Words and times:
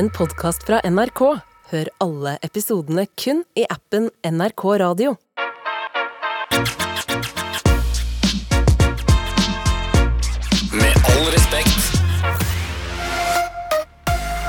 en 0.00 0.10
podkast 0.10 0.62
fra 0.64 0.78
NRK. 0.84 1.20
Hør 1.70 1.88
alle 2.00 2.38
episodene 2.46 3.02
kun 3.20 3.42
i 3.52 3.66
appen 3.68 4.06
NRK 4.24 4.62
Radio. 4.80 5.10
Med 10.72 11.10
all 11.12 11.26
respekt. 11.36 11.90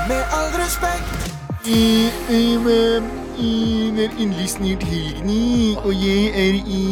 Med 0.08 0.22
all 0.38 0.48
respekt. 0.62 1.12
Det 3.36 4.04
er 4.04 4.12
endelig 4.20 4.48
snart 4.52 4.82
helgen, 4.86 5.30
og 5.82 5.92
jeg 5.96 6.32
er 6.36 6.56
i 6.68 6.82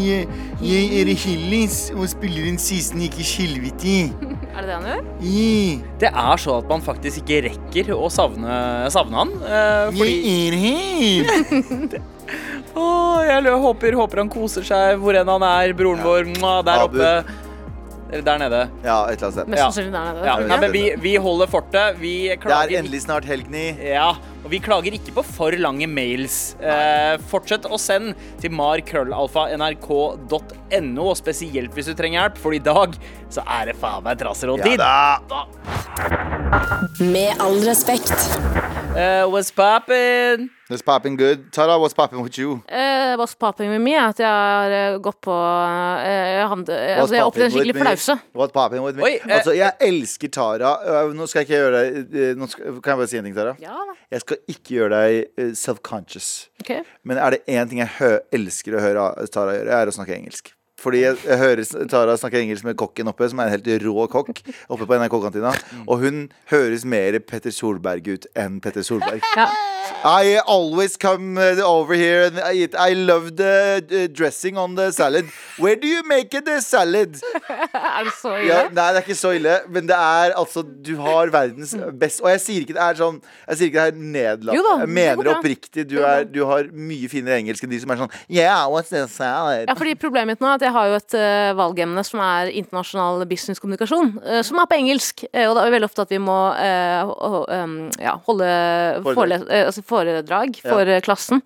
Jeg 0.60 1.00
er 1.00 1.08
i 1.12 1.14
Hillis 1.16 1.76
og 1.94 2.06
spiller 2.10 2.46
en 2.48 2.58
season 2.60 3.00
ikke 3.04 3.24
skjelvete. 3.24 3.98
Er 4.56 4.64
det 4.64 4.68
det 4.68 4.74
han 4.74 4.86
gjør? 4.88 5.02
I- 5.22 5.80
Det 6.00 6.08
er 6.10 6.36
så 6.42 6.56
at 6.58 6.68
man 6.68 6.82
faktisk 6.84 7.20
ikke 7.22 7.42
rekker 7.48 7.92
å 7.94 8.08
savne, 8.12 8.56
savne 8.92 9.20
han. 9.20 9.30
eh, 9.46 9.92
fordi 9.96 10.16
Jeg 10.26 10.48
er 10.48 10.56
her. 10.64 12.00
Åh, 12.80 13.20
jeg 13.26 13.54
håper, 13.64 13.96
håper 13.98 14.20
han 14.22 14.28
koser 14.30 14.62
seg 14.66 14.98
hvor 15.02 15.16
enn 15.18 15.28
han 15.32 15.42
er. 15.46 15.72
Broren 15.76 16.02
vår 16.04 16.28
mwah, 16.38 16.60
der 16.66 16.84
Abu. 16.84 16.98
oppe. 17.00 17.38
Eller 18.10 18.24
der 18.26 18.38
nede. 18.42 18.60
Ja, 18.82 18.96
et 19.06 19.20
eller 19.20 19.28
annet 19.28 19.36
sted. 19.36 19.46
Mest 19.52 19.62
sannsynlig 19.62 19.92
der 19.94 20.04
nede. 20.10 20.24
Ja, 20.26 20.34
nei, 20.50 20.56
men 20.64 20.72
vi, 20.74 20.80
vi 20.98 21.12
holder 21.22 21.46
fortet. 21.50 21.94
Vi 22.00 22.14
Det 22.34 22.50
er 22.50 22.72
endelig 22.80 23.00
snart 23.04 23.24
helg, 23.28 23.46
ni. 23.52 23.68
Ja, 23.86 24.08
og 24.42 24.48
vi 24.50 24.58
klager 24.62 24.92
ikke 24.96 25.12
på 25.14 25.22
for 25.26 25.50
lange 25.60 25.86
mails. 25.90 26.56
Eh, 26.58 27.14
fortsett 27.30 27.66
å 27.70 27.78
sende 27.78 28.14
til 28.42 28.50
markrøllalfa.nrk.no, 28.58 31.04
og 31.06 31.16
spesielt 31.18 31.74
hvis 31.76 31.86
du 31.90 31.94
trenger 31.98 32.20
hjelp, 32.24 32.36
for 32.42 32.50
i 32.56 32.62
dag 32.62 32.90
så 33.30 33.40
er 33.46 33.64
det 33.70 33.76
faen 33.80 34.02
meg 34.06 34.18
trasseråd-tid. 34.20 34.78
da. 34.80 35.20
Med 37.00 37.30
all 37.38 37.60
respekt. 37.66 38.10
Eh, 38.96 39.24
what's 39.30 39.50
poppin'? 39.54 40.50
It's 40.70 40.82
popping 40.82 41.16
good. 41.16 41.52
Tara, 41.52 41.76
what's 41.80 41.94
popping 41.94 42.20
with 42.22 42.38
you? 42.38 42.62
Uh, 42.70 43.16
what's 43.16 43.34
popping 43.34 43.70
with 43.70 43.80
me 43.82 43.96
er 43.96 44.04
at 44.12 44.20
jeg 44.22 44.28
har 44.30 44.70
eh, 44.70 44.98
gått 45.02 45.18
på 45.26 45.34
uh, 45.34 45.96
jeg, 45.98 46.44
eh, 46.46 47.00
altså, 47.00 47.16
jeg 47.16 47.24
opplevde 47.26 47.48
en 47.48 47.54
skikkelig 47.56 47.74
flause. 47.74 48.14
What's 48.38 48.54
popping 48.54 48.84
with 48.84 48.94
me? 48.94 49.02
Oi, 49.02 49.16
uh, 49.18 49.32
altså, 49.34 49.56
jeg 49.58 49.72
elsker 49.88 50.30
Tara. 50.30 50.76
Uh, 50.78 51.10
Nå 51.16 51.26
skal 51.26 51.42
jeg 51.42 51.48
ikke 51.48 51.58
gjøre 51.58 51.80
deg 51.80 52.38
nå 52.38 52.46
skal, 52.52 52.78
Kan 52.78 52.92
jeg 52.92 53.00
bare 53.02 53.10
si 53.10 53.18
en 53.18 53.26
ting, 53.26 53.34
Tara? 53.34 53.56
Ja 53.58 53.74
da. 53.88 53.96
Jeg 54.14 54.22
skal 54.22 54.40
ikke 54.54 54.76
gjøre 54.76 55.00
deg 55.02 55.50
self-conscious. 55.58 56.30
Ok. 56.62 56.70
Men 57.02 57.18
er 57.18 57.34
det 57.34 57.42
én 57.50 57.66
ting 57.72 57.82
jeg 57.82 57.90
hø 57.98 58.12
elsker 58.38 58.78
å 58.78 58.84
høre 58.86 59.10
Tara 59.34 59.58
gjøre, 59.58 59.82
er 59.82 59.90
å 59.90 59.96
snakke 59.98 60.14
engelsk. 60.20 60.54
Fordi 60.80 61.02
jeg, 61.02 61.18
jeg 61.26 61.40
hører 61.42 61.88
Tara 61.90 62.14
snakke 62.20 62.40
engelsk 62.40 62.64
med 62.64 62.78
kokken 62.80 63.10
oppe, 63.10 63.26
som 63.28 63.42
er 63.42 63.50
en 63.50 63.58
helt 63.58 63.68
rå 63.82 64.06
kokk, 64.14 64.38
oppe 64.70 64.86
på 64.86 65.02
NRK-kantina. 65.02 65.52
Og 65.88 66.06
hun 66.06 66.22
høres 66.54 66.86
mer 66.88 67.18
Petter 67.26 67.52
Solberg 67.54 68.06
ut 68.14 68.30
enn 68.38 68.62
Petter 68.64 68.86
Solberg. 68.86 69.26
Ja. 69.34 69.50
I 70.04 70.38
always 70.46 70.96
come 70.96 71.36
uh, 71.36 71.60
over 71.62 71.94
here 71.94 72.24
and 72.24 72.40
I 72.40 72.52
eat. 72.54 72.74
I 72.74 72.94
love 72.94 73.36
the 73.36 73.84
uh, 73.84 74.06
dressing 74.12 74.56
on 74.56 74.74
the 74.74 74.90
salad. 74.92 75.26
Where 75.58 75.76
do 75.76 75.86
you 75.86 76.02
make 76.08 76.30
the 76.30 76.60
salad? 76.60 77.20
Er 78.00 78.04
det 78.04 78.12
så 78.16 78.34
ille? 78.36 78.48
Ja, 78.48 78.62
nei, 78.72 78.86
det 78.94 79.00
er 79.00 79.04
ikke 79.04 79.14
så 79.18 79.30
ille, 79.36 79.54
men 79.68 79.88
det 79.88 79.96
er 79.96 80.32
altså 80.38 80.62
Du 80.62 80.94
har 81.00 81.30
verdens 81.32 81.74
best 82.00 82.20
Og 82.22 82.30
jeg 82.30 82.40
sier 82.40 82.64
ikke 82.64 82.74
det 82.76 82.82
er 82.82 82.96
sånn 82.98 83.18
Jeg 83.48 83.58
sier 83.58 83.70
ikke 83.70 83.84
det 83.96 84.22
er 84.22 84.56
Jo 84.56 84.62
da, 84.64 84.74
Jeg 84.82 84.92
mener 84.96 85.30
oppriktig. 85.34 85.84
Du, 85.90 85.98
er, 86.06 86.24
du 86.28 86.40
har 86.48 86.70
mye 86.72 87.10
finere 87.12 87.40
engelsk 87.42 87.66
enn 87.66 87.72
de 87.72 87.80
som 87.82 87.92
er 87.92 88.00
sånn 88.04 88.14
Yeah, 88.32 88.64
what's 88.72 88.92
the 88.92 89.04
salad? 89.10 89.68
Ja, 89.68 89.76
fordi 89.78 89.96
Problemet 90.00 90.38
mitt 90.38 90.44
nå 90.44 90.48
er 90.48 90.58
at 90.60 90.64
jeg 90.64 90.74
har 90.74 90.88
jo 90.90 90.96
et 91.00 91.16
uh, 91.18 91.50
valgemne 91.58 92.04
som 92.06 92.22
er 92.24 92.52
internasjonal 92.54 93.24
businesskommunikasjon, 93.28 94.12
uh, 94.22 94.40
som 94.46 94.60
er 94.62 94.68
på 94.70 94.76
engelsk. 94.78 95.24
Uh, 95.34 95.48
og 95.48 95.56
da 95.56 95.64
er 95.64 95.68
vi 95.68 95.74
veldig 95.76 95.88
ofte 95.90 96.04
at 96.06 96.12
vi 96.14 96.20
må 96.22 96.36
um, 96.54 97.74
ja, 97.98 98.14
holde 98.28 98.50
Foredrag. 99.02 99.18
forele 99.18 99.40
eh, 99.50 99.66
altså 99.80 99.88
foredrag 99.88 100.58
for 100.64 100.86
ja. 100.86 101.04
klassen. 101.04 101.44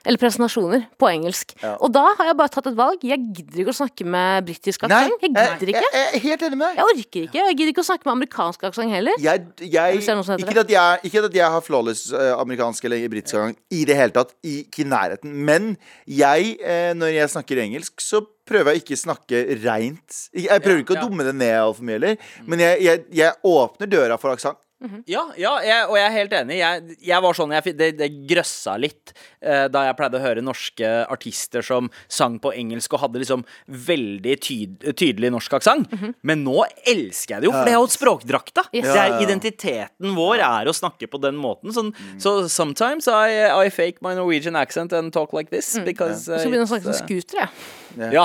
Eller 0.00 0.16
presentasjoner 0.16 0.86
på 0.96 1.08
engelsk. 1.10 1.50
Ja. 1.60 1.74
Og 1.84 1.90
da 1.92 2.06
har 2.16 2.30
jeg 2.30 2.36
bare 2.38 2.48
tatt 2.48 2.70
et 2.70 2.76
valg. 2.78 3.02
Jeg 3.04 3.20
gidder 3.36 3.60
ikke 3.60 3.72
å 3.74 3.76
snakke 3.82 4.06
med 4.08 4.46
britisk 4.46 4.86
aksent. 4.86 5.12
Jeg 5.20 5.28
jeg, 5.28 5.32
gidder 5.36 5.72
ikke. 5.74 5.82
jeg 5.92 6.06
er 6.06 6.22
helt 6.24 6.44
enig 6.46 6.56
med 6.56 6.64
deg. 6.64 6.78
Jeg 6.78 6.86
orker 6.86 7.26
ikke. 7.26 7.36
Jeg 7.36 7.56
gidder 7.58 7.72
ikke 7.74 7.84
å 7.84 7.88
snakke 7.90 8.08
med 8.08 8.12
amerikansk 8.14 8.64
aksent 8.70 8.94
heller. 8.96 9.20
Jeg, 9.20 9.44
jeg, 9.60 9.98
ikke, 10.00 10.64
at 10.64 10.72
jeg, 10.72 11.02
ikke 11.04 11.24
at 11.28 11.36
jeg 11.36 11.52
har 11.56 11.66
flawless 11.66 12.06
eh, 12.16 12.32
amerikansk 12.32 12.88
eller 12.88 13.04
britisk 13.12 13.36
aksent 13.42 13.60
i 13.76 13.82
det 13.90 13.98
hele 14.00 14.16
tatt. 14.16 14.32
I, 14.40 14.56
ikke 14.64 14.86
i 14.86 14.88
nærheten. 14.88 15.36
Men 15.50 15.68
jeg, 16.08 16.56
eh, 16.64 16.94
når 16.96 17.12
jeg 17.18 17.34
snakker 17.36 17.60
engelsk, 17.66 18.00
så 18.00 18.24
prøver 18.48 18.72
jeg 18.72 18.86
ikke 18.86 18.96
å 18.96 19.04
snakke 19.04 19.44
reint. 19.66 20.24
Jeg 20.32 20.64
prøver 20.64 20.80
ikke 20.80 20.96
å 20.96 21.04
dumme 21.04 21.28
det 21.28 21.36
ned 21.36 21.58
altfor 21.60 21.84
mye 21.84 22.00
heller. 22.00 22.32
Men 22.48 22.64
jeg, 22.64 22.80
jeg, 22.88 23.04
jeg 23.20 23.52
åpner 23.52 23.92
døra 23.98 24.16
for 24.16 24.32
aksent. 24.32 24.64
Ja, 25.06 25.26
ja 25.36 25.50
jeg, 25.60 25.88
og 25.90 25.96
jeg 25.98 26.06
er 26.06 26.14
helt 26.14 26.32
enig. 26.38 26.56
Jeg, 26.60 26.94
jeg 27.04 27.22
var 27.24 27.36
sånn, 27.36 27.52
jeg, 27.52 27.74
det, 27.76 27.88
det 27.98 28.06
grøssa 28.30 28.78
litt 28.80 29.12
eh, 29.44 29.66
da 29.68 29.82
jeg 29.88 29.96
pleide 29.98 30.16
å 30.16 30.22
høre 30.24 30.40
norske 30.44 30.88
artister 31.12 31.60
som 31.66 31.90
sang 32.08 32.38
på 32.40 32.52
engelsk 32.56 32.94
og 32.96 33.02
hadde 33.04 33.20
liksom 33.20 33.44
veldig 33.68 34.36
tyd, 34.40 34.86
tydelig 34.96 35.32
norsk 35.34 35.58
aksent. 35.60 35.92
Men 36.24 36.44
nå 36.46 36.64
elsker 36.88 37.36
jeg 37.36 37.44
det 37.44 37.50
jo, 37.50 37.52
for 37.52 37.68
det 37.68 37.74
er 37.74 37.78
jo 37.80 37.90
språkdrakta. 37.92 38.64
Yes. 38.72 38.88
Det 38.88 38.94
Ja, 38.94 39.04
er 39.04 39.12
ja, 39.12 39.18
ja. 39.18 39.26
Identiteten 39.28 40.14
vår 40.16 40.40
er 40.46 40.70
å 40.72 40.76
snakke 40.76 41.10
på 41.12 41.20
den 41.22 41.36
måten. 41.40 41.74
Sånn, 41.76 41.92
Så 42.20 42.48
sometimes 42.48 43.06
I, 43.10 43.44
I 43.52 43.68
fake 43.74 44.00
my 44.00 44.14
Norwegian 44.16 44.56
accent 44.56 44.92
and 44.96 45.12
talk 45.12 45.34
like 45.36 45.50
this. 45.52 45.74
Because 45.84 46.24
Så 46.24 46.38
uh, 46.40 46.44
begynner 46.46 46.64
jeg 46.64 46.70
å 46.70 46.72
snakke 46.74 46.88
som 46.88 46.98
scooter, 47.04 47.44
jeg. 47.44 47.52
uh, 48.00 48.08
Ja. 48.16 48.24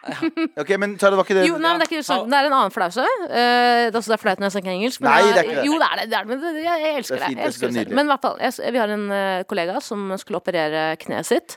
Ok, 0.60 0.70
men 0.80 0.94
Tara, 0.98 1.10
det 1.12 1.18
var 1.20 1.26
ikke 1.26 1.36
det 1.40 1.44
Jo, 1.48 1.56
nei, 1.60 1.70
men 1.74 1.80
det 1.82 1.86
er 1.86 1.90
ikke 1.92 2.06
sånn. 2.06 2.28
Det 2.32 2.38
er 2.38 2.46
en 2.48 2.54
annen 2.56 2.72
flause. 2.74 3.04
Eh, 3.04 3.88
det 3.90 3.92
er 3.92 3.98
også 4.00 4.12
det 4.12 4.16
er 4.16 4.22
flaut 4.22 4.40
når 4.40 4.48
jeg 4.48 4.54
snakker 4.56 4.72
engelsk. 4.72 5.02
Men 5.04 5.10
Nei, 5.10 5.18
det 5.26 5.32
er 5.42 5.48
ikke 5.50 5.56
det. 5.60 5.64
Jo, 5.68 5.74
det 5.82 5.88
er 5.90 6.00
det. 6.00 6.06
det, 6.10 6.16
er 6.20 6.24
det 6.24 6.30
men 6.30 6.40
det 6.56 6.64
jeg, 6.64 6.80
jeg 6.84 6.96
elsker 7.00 7.14
Det 7.14 7.20
er 7.20 7.26
det. 7.26 7.28
fint, 7.28 7.38
Jeg 7.40 7.44
jeg 7.44 7.52
synes 7.52 7.54
elsker 7.54 7.66
det 7.66 7.68
er 7.68 7.70
det 7.70 7.74
selv. 7.74 7.80
nydelig. 7.80 7.96
Men 8.00 8.06
i 8.08 8.12
hvert 8.14 8.24
fall, 8.24 8.38
jeg, 8.46 8.72
vi 8.76 8.82
har 8.84 8.94
en 8.96 9.04
eh, 9.18 9.42
kollega 9.50 9.82
som 9.84 10.06
skulle 10.22 10.40
operere 10.40 10.84
kneet 11.04 11.28
sitt. 11.28 11.56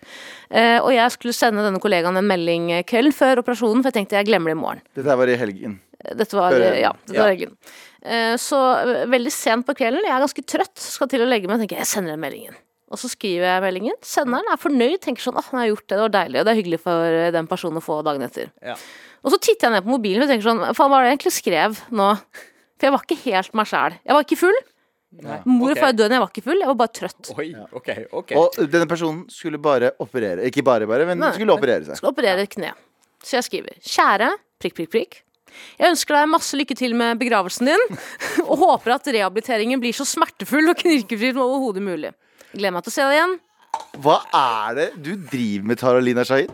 Eh, 0.52 0.78
og 0.84 0.92
jeg 0.96 1.16
skulle 1.16 1.36
sende 1.38 1.64
denne 1.66 1.82
kollegaen 1.84 2.20
en 2.20 2.30
melding 2.34 2.68
eh, 2.80 2.84
kvelden 2.90 3.16
før 3.16 3.42
operasjonen, 3.46 3.82
for 3.86 3.92
jeg 3.94 4.00
tenkte 4.02 4.20
jeg 4.20 4.30
glemmer 4.34 4.52
det 4.54 4.58
i 4.58 4.62
morgen. 4.66 4.84
Dette 4.94 5.08
her 5.14 5.20
var 5.24 5.32
i 5.32 5.40
helgen. 5.40 5.80
Dette 6.04 6.36
var, 6.36 6.52
Før- 6.52 6.68
eh, 6.74 6.82
ja, 6.84 6.92
dette 7.08 7.16
Ja. 7.16 7.24
var 7.24 7.32
regelen. 7.32 7.56
Eh, 8.04 8.36
så 8.44 8.60
eh, 8.84 9.06
veldig 9.08 9.32
sent 9.32 9.64
på 9.70 9.78
kvelden, 9.80 10.04
jeg 10.04 10.12
er 10.12 10.20
ganske 10.28 10.44
trøtt, 10.52 10.76
skal 10.84 11.08
til 11.08 11.24
å 11.24 11.30
legge 11.32 11.48
meg, 11.48 11.62
tenker 11.64 11.80
jeg, 11.80 11.86
jeg 11.88 11.94
sender 11.96 12.18
den 12.18 12.20
meldingen. 12.26 12.58
Og 12.92 13.00
så 13.00 13.10
skriver 13.10 13.48
jeg 13.48 13.64
meldingen. 13.64 13.96
Senderen 14.06 14.50
er 14.52 14.60
fornøyd, 14.62 15.00
tenker 15.02 15.24
sånn 15.24 15.40
åh, 15.40 15.48
jeg 15.50 15.60
har 15.60 15.72
gjort 15.72 15.86
det, 15.86 15.96
det 15.96 16.04
var 16.04 16.14
deilig, 16.18 16.40
og 16.40 16.46
det 16.46 16.52
er 16.52 16.60
hyggelig 16.60 16.80
for 16.84 17.18
eh, 17.22 17.32
den 17.34 17.48
personen 17.50 17.80
å 17.80 17.86
få 17.86 18.02
dagen 18.06 18.26
etter. 18.26 18.52
Ja. 18.62 18.76
Og 19.24 19.34
så 19.34 19.40
titter 19.40 19.70
jeg 19.70 19.78
ned 19.78 19.86
på 19.86 19.94
mobilen 19.94 20.26
og 20.26 20.30
tenker 20.30 20.46
sånn 20.46 20.62
Faen, 20.66 20.78
hva 20.78 20.90
var 20.92 21.06
det 21.06 21.14
jeg 21.14 21.18
egentlig 21.18 21.36
skrev 21.38 21.82
nå? 21.96 22.12
For 22.76 22.90
jeg 22.90 22.96
var 22.96 23.06
ikke 23.08 23.20
helt 23.24 23.58
meg 23.58 23.70
sjæl. 23.72 23.98
Jeg 24.04 24.18
var 24.18 24.28
ikke 24.28 24.40
full. 24.44 24.62
Mor 25.46 25.70
og 25.70 25.76
okay. 25.76 25.82
far 25.84 25.94
døde, 25.94 26.16
jeg 26.18 26.24
var 26.24 26.32
ikke 26.32 26.46
full. 26.46 26.60
Jeg 26.60 26.70
var 26.72 26.80
bare 26.80 26.94
trøtt. 27.00 27.30
Oi, 27.38 27.50
OK. 27.80 27.90
ok 28.20 28.34
Og 28.42 28.58
denne 28.66 28.88
personen 28.90 29.24
skulle 29.32 29.62
bare 29.62 29.94
operere. 30.04 30.48
Ikke 30.50 30.66
bare, 30.66 30.90
bare, 30.90 31.06
men 31.10 31.22
Nei. 31.22 31.32
skulle 31.38 31.56
operere 31.56 31.86
seg. 31.88 32.00
Skulle 32.02 32.16
operere 32.16 32.46
et 32.48 32.52
kne. 32.52 32.74
Så 33.24 33.38
jeg 33.38 33.48
skriver 33.48 33.78
Kjære 33.80 34.34
prikk, 34.60 34.76
prikk, 34.80 34.92
prikk. 34.96 35.20
Jeg 35.80 35.94
ønsker 35.94 36.18
deg 36.18 36.30
masse 36.34 36.58
lykke 36.60 36.76
til 36.80 36.94
med 37.00 37.20
begravelsen 37.22 37.70
din, 37.72 37.84
og 38.50 38.56
håper 38.62 38.96
at 38.98 39.10
rehabiliteringen 39.16 39.82
blir 39.84 39.96
så 39.98 40.06
smertefull 40.08 40.70
og 40.74 40.78
knirkefri 40.84 41.34
som 41.34 41.44
overhodet 41.46 41.84
mulig. 41.86 42.14
Gleder 42.54 42.76
meg 42.78 42.86
til 42.86 42.94
å 42.94 42.98
se 42.98 43.08
deg 43.10 43.18
igjen. 43.18 43.36
Hva 44.06 44.20
er 44.38 44.76
det 44.78 44.88
du 45.02 45.12
driver 45.18 45.70
med, 45.72 45.80
Taralina 45.82 46.26
Shahid? 46.28 46.52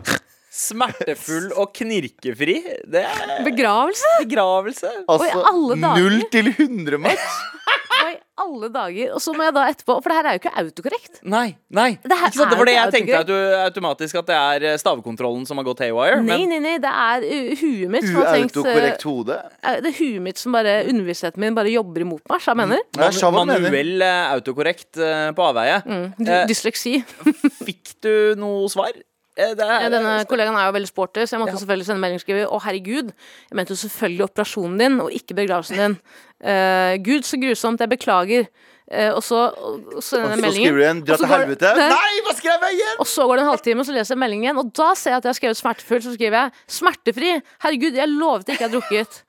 Smertefull 0.50 1.50
og 1.60 1.70
knirkefri. 1.78 2.56
Det 2.90 3.04
er 3.06 3.44
Begravelse? 3.46 4.08
begravelse. 4.24 4.90
Altså, 5.08 5.44
alle 5.52 5.76
dager. 5.78 6.00
null 6.00 6.24
til 6.32 6.50
100 6.56 6.98
match? 7.04 7.28
Og 8.00 8.10
i 8.14 8.18
alle 8.40 8.70
dager. 8.72 9.12
Og 9.14 9.20
så 9.22 9.34
må 9.36 9.44
jeg 9.44 9.54
da 9.56 9.64
etterpå 9.70 9.96
For 10.00 10.12
det 10.12 10.16
her 10.18 10.28
er 10.30 10.36
jo 10.36 10.40
ikke 10.42 10.52
autokorrekt. 10.62 11.20
Nei, 11.28 11.46
nei. 11.76 11.90
Det 12.02 12.16
her 12.16 12.30
ikke 12.30 12.40
sant? 12.40 12.50
Det 12.50 12.56
er 12.56 12.60
var 12.62 12.70
det 12.70 12.76
jeg 12.76 12.94
tenkte 12.96 13.18
at 13.20 13.28
du, 13.28 13.34
automatisk 13.66 14.20
at 14.22 14.30
det 14.30 14.38
er 14.38 14.66
eh, 14.70 14.78
stavekontrollen 14.80 15.44
som 15.48 15.60
har 15.60 15.68
gått 15.68 15.82
haywire. 15.84 16.20
Nei, 16.24 16.38
men 16.46 16.54
nei, 16.54 16.60
nei. 16.64 16.76
Det 16.80 16.94
er 17.04 17.26
uh, 17.28 17.50
huet 17.60 17.92
mitt 17.92 18.08
som 18.08 18.20
har 18.22 18.30
tenkt 18.38 18.56
uh, 18.56 18.62
Uautokorrekt 18.62 19.06
hode? 19.08 19.38
Eh, 19.60 19.78
Det 19.84 19.92
er 19.92 19.98
huet 20.00 20.24
mitt 20.30 20.40
som 20.40 20.56
bare 20.56 20.78
Underbevisstheten 20.86 21.44
min 21.44 21.58
bare 21.58 21.72
jobber 21.74 22.06
imot 22.06 22.24
meg, 22.30 22.40
så 22.42 22.54
jeg 22.54 22.62
mener. 22.62 22.82
Hva 22.96 23.10
du 23.10 23.20
mener. 23.20 23.66
manuell 23.68 24.06
eh, 24.08 24.32
autokorrekt 24.38 25.00
eh, 25.00 25.28
på 25.36 25.46
avveie. 25.50 25.80
Eh, 25.90 26.42
dysleksi. 26.50 26.96
Fikk 27.66 27.96
du 28.04 28.12
noe 28.40 28.68
svar? 28.72 28.96
Eh, 29.40 29.52
Det 29.56 29.66
er, 29.66 29.76
Ja, 29.86 29.90
Denne 29.92 30.14
kollegaen 30.28 30.56
er 30.60 30.66
jo 30.68 30.74
veldig 30.76 30.90
sporty, 30.90 31.24
så 31.24 31.36
jeg 31.36 31.42
måtte 31.42 31.58
selvfølgelig 31.60 31.86
sende 31.88 32.02
melding 32.02 32.20
og 32.20 32.24
skrive 32.24 32.48
Å, 32.48 32.58
herregud, 32.66 33.12
jeg 33.50 33.56
mente 33.58 33.74
jo 33.74 33.80
selvfølgelig 33.82 34.26
operasjonen 34.26 34.82
din, 34.82 34.98
og 35.04 35.14
ikke 35.16 35.36
begravelsen 35.38 35.80
din. 35.80 35.96
Uh, 36.40 36.94
Gud, 37.04 37.24
så 37.28 37.40
grusomt. 37.40 37.80
Jeg 37.80 37.90
beklager. 37.92 38.50
Uh, 38.90 39.14
og 39.14 39.22
så, 39.22 39.40
og, 39.54 40.02
så 40.02 40.18
Og 40.18 40.34
så 40.34 40.50
skriver 40.50 40.78
du 40.78 40.82
igjen 40.82 41.02
'dra 41.06 41.16
til 41.16 41.30
helvete'. 41.30 41.72
Nei. 41.78 41.88
Nei, 41.94 42.14
hva 42.26 42.32
skrev 42.34 42.64
jeg 42.66 42.78
igjen?! 42.80 42.96
Og 42.98 43.06
så 43.06 43.26
går 43.26 43.36
det 43.36 43.42
en 43.44 43.50
halvtime, 43.52 43.80
og 43.80 43.86
så 43.86 43.92
leser 43.94 44.14
jeg 44.16 44.18
meldingen 44.18 44.44
igjen, 44.48 44.58
og 44.58 44.72
da 44.74 44.88
ser 44.98 45.14
jeg 45.14 45.18
at 45.20 45.24
jeg 45.24 45.30
har 45.30 45.38
skrevet 45.40 45.60
smertefull. 45.60 46.02
Så 46.02 46.14
skriver 46.16 46.38
jeg 46.40 46.50
'smertefri'. 46.76 47.34
Herregud, 47.62 47.94
jeg 47.94 48.08
lovet 48.08 48.48
ikke 48.48 48.64
jeg 48.64 48.70
har 48.70 48.74
drukket. 48.80 49.22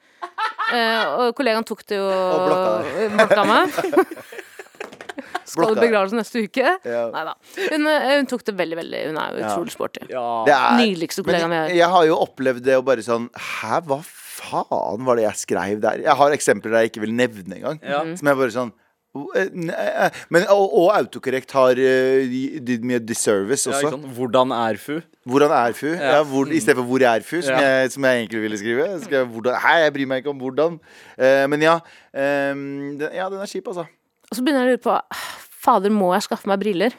Uh, 0.72 1.04
og 1.20 1.36
kollegaen 1.36 1.66
tok 1.66 1.82
det 1.90 1.98
jo 1.98 2.06
Og 2.08 3.14
blokka 3.18 3.44
meg. 3.46 3.70
Skal 5.52 5.76
du 5.76 5.82
begravelse 5.82 6.18
neste 6.18 6.46
uke? 6.46 6.76
Ja. 6.86 7.04
Nei 7.14 7.24
da. 7.28 7.36
Hun, 7.58 7.88
eh, 7.92 8.08
hun 8.20 8.30
tok 8.32 8.46
det 8.48 8.56
veldig, 8.60 8.80
veldig 8.82 9.04
Hun 9.10 9.22
er 9.22 9.38
jo 9.38 9.46
utrolig 9.46 9.76
sporty. 9.76 10.06
ja. 10.12 10.26
Er, 10.48 10.78
Nydeligste 10.82 11.26
kollegaen 11.28 11.54
vi 11.54 11.62
har. 11.62 11.76
jeg 11.82 11.92
har 11.96 12.08
jo 12.10 12.20
opplevd 12.26 12.66
det 12.66 12.78
å 12.80 12.86
bare 12.86 13.06
sånn 13.06 13.30
Hæ, 13.36 13.82
hva 13.90 14.02
faen 14.06 15.04
var 15.08 15.20
det 15.20 15.28
jeg 15.28 15.44
skrev 15.46 15.82
der? 15.84 16.06
Jeg 16.06 16.18
har 16.22 16.38
eksempler 16.38 16.76
der 16.76 16.86
jeg 16.86 16.94
ikke 16.94 17.04
vil 17.06 17.14
nevne 17.16 17.60
engang. 17.60 17.82
Ja. 17.84 18.06
Som 18.18 18.32
jeg 18.32 18.40
bare 18.40 18.56
sånn 18.56 18.72
Eh, 19.12 19.42
eh, 19.44 20.10
Men, 20.32 20.46
og, 20.50 20.72
og 20.72 20.92
autokorrekt 20.96 21.52
har 21.52 21.76
uh, 21.76 22.36
mye 22.88 23.00
disservice 23.04 23.68
også. 23.68 23.90
Ja? 23.90 24.12
Hvordan 24.16 24.54
er 24.56 24.80
fu? 24.80 25.02
Hvordan 25.28 25.52
er 25.52 25.76
fu? 25.76 25.90
Ja. 25.90 26.16
Ja. 26.16 26.22
hvor, 26.24 26.48
I 26.48 26.62
stedet 26.64 26.78
for 26.80 26.88
hvor 26.88 27.04
er 27.04 27.26
fu, 27.28 27.42
som, 27.42 27.56
Ja. 27.56 27.82
jeg, 27.82 27.92
som 27.92 28.08
jeg 28.08 28.22
egentlig 28.22 28.42
ville 28.42 28.58
skrive. 28.62 28.88
Jeg, 28.88 29.26
hvordan, 29.34 29.58
hei, 29.66 29.78
jeg 29.84 29.94
bryr 29.98 30.08
meg 30.08 30.24
ikke 30.24 30.32
om 30.32 30.40
hvordan. 30.40 30.80
Uh, 31.20 31.44
men 31.52 31.68
ja, 31.68 31.76
um, 31.76 32.64
den, 33.02 33.10
ja, 33.14 33.28
den 33.30 33.44
er 33.44 33.52
kjip, 33.52 33.68
altså. 33.68 33.86
Og 34.32 34.38
så 34.38 34.44
begynner 34.44 34.64
jeg 34.64 34.70
å 34.70 34.76
lure 34.78 34.84
på 34.88 34.98
Fader, 35.62 35.94
må 35.94 36.14
jeg 36.16 36.26
skaffe 36.30 36.50
meg 36.50 36.62
briller? 36.62 36.96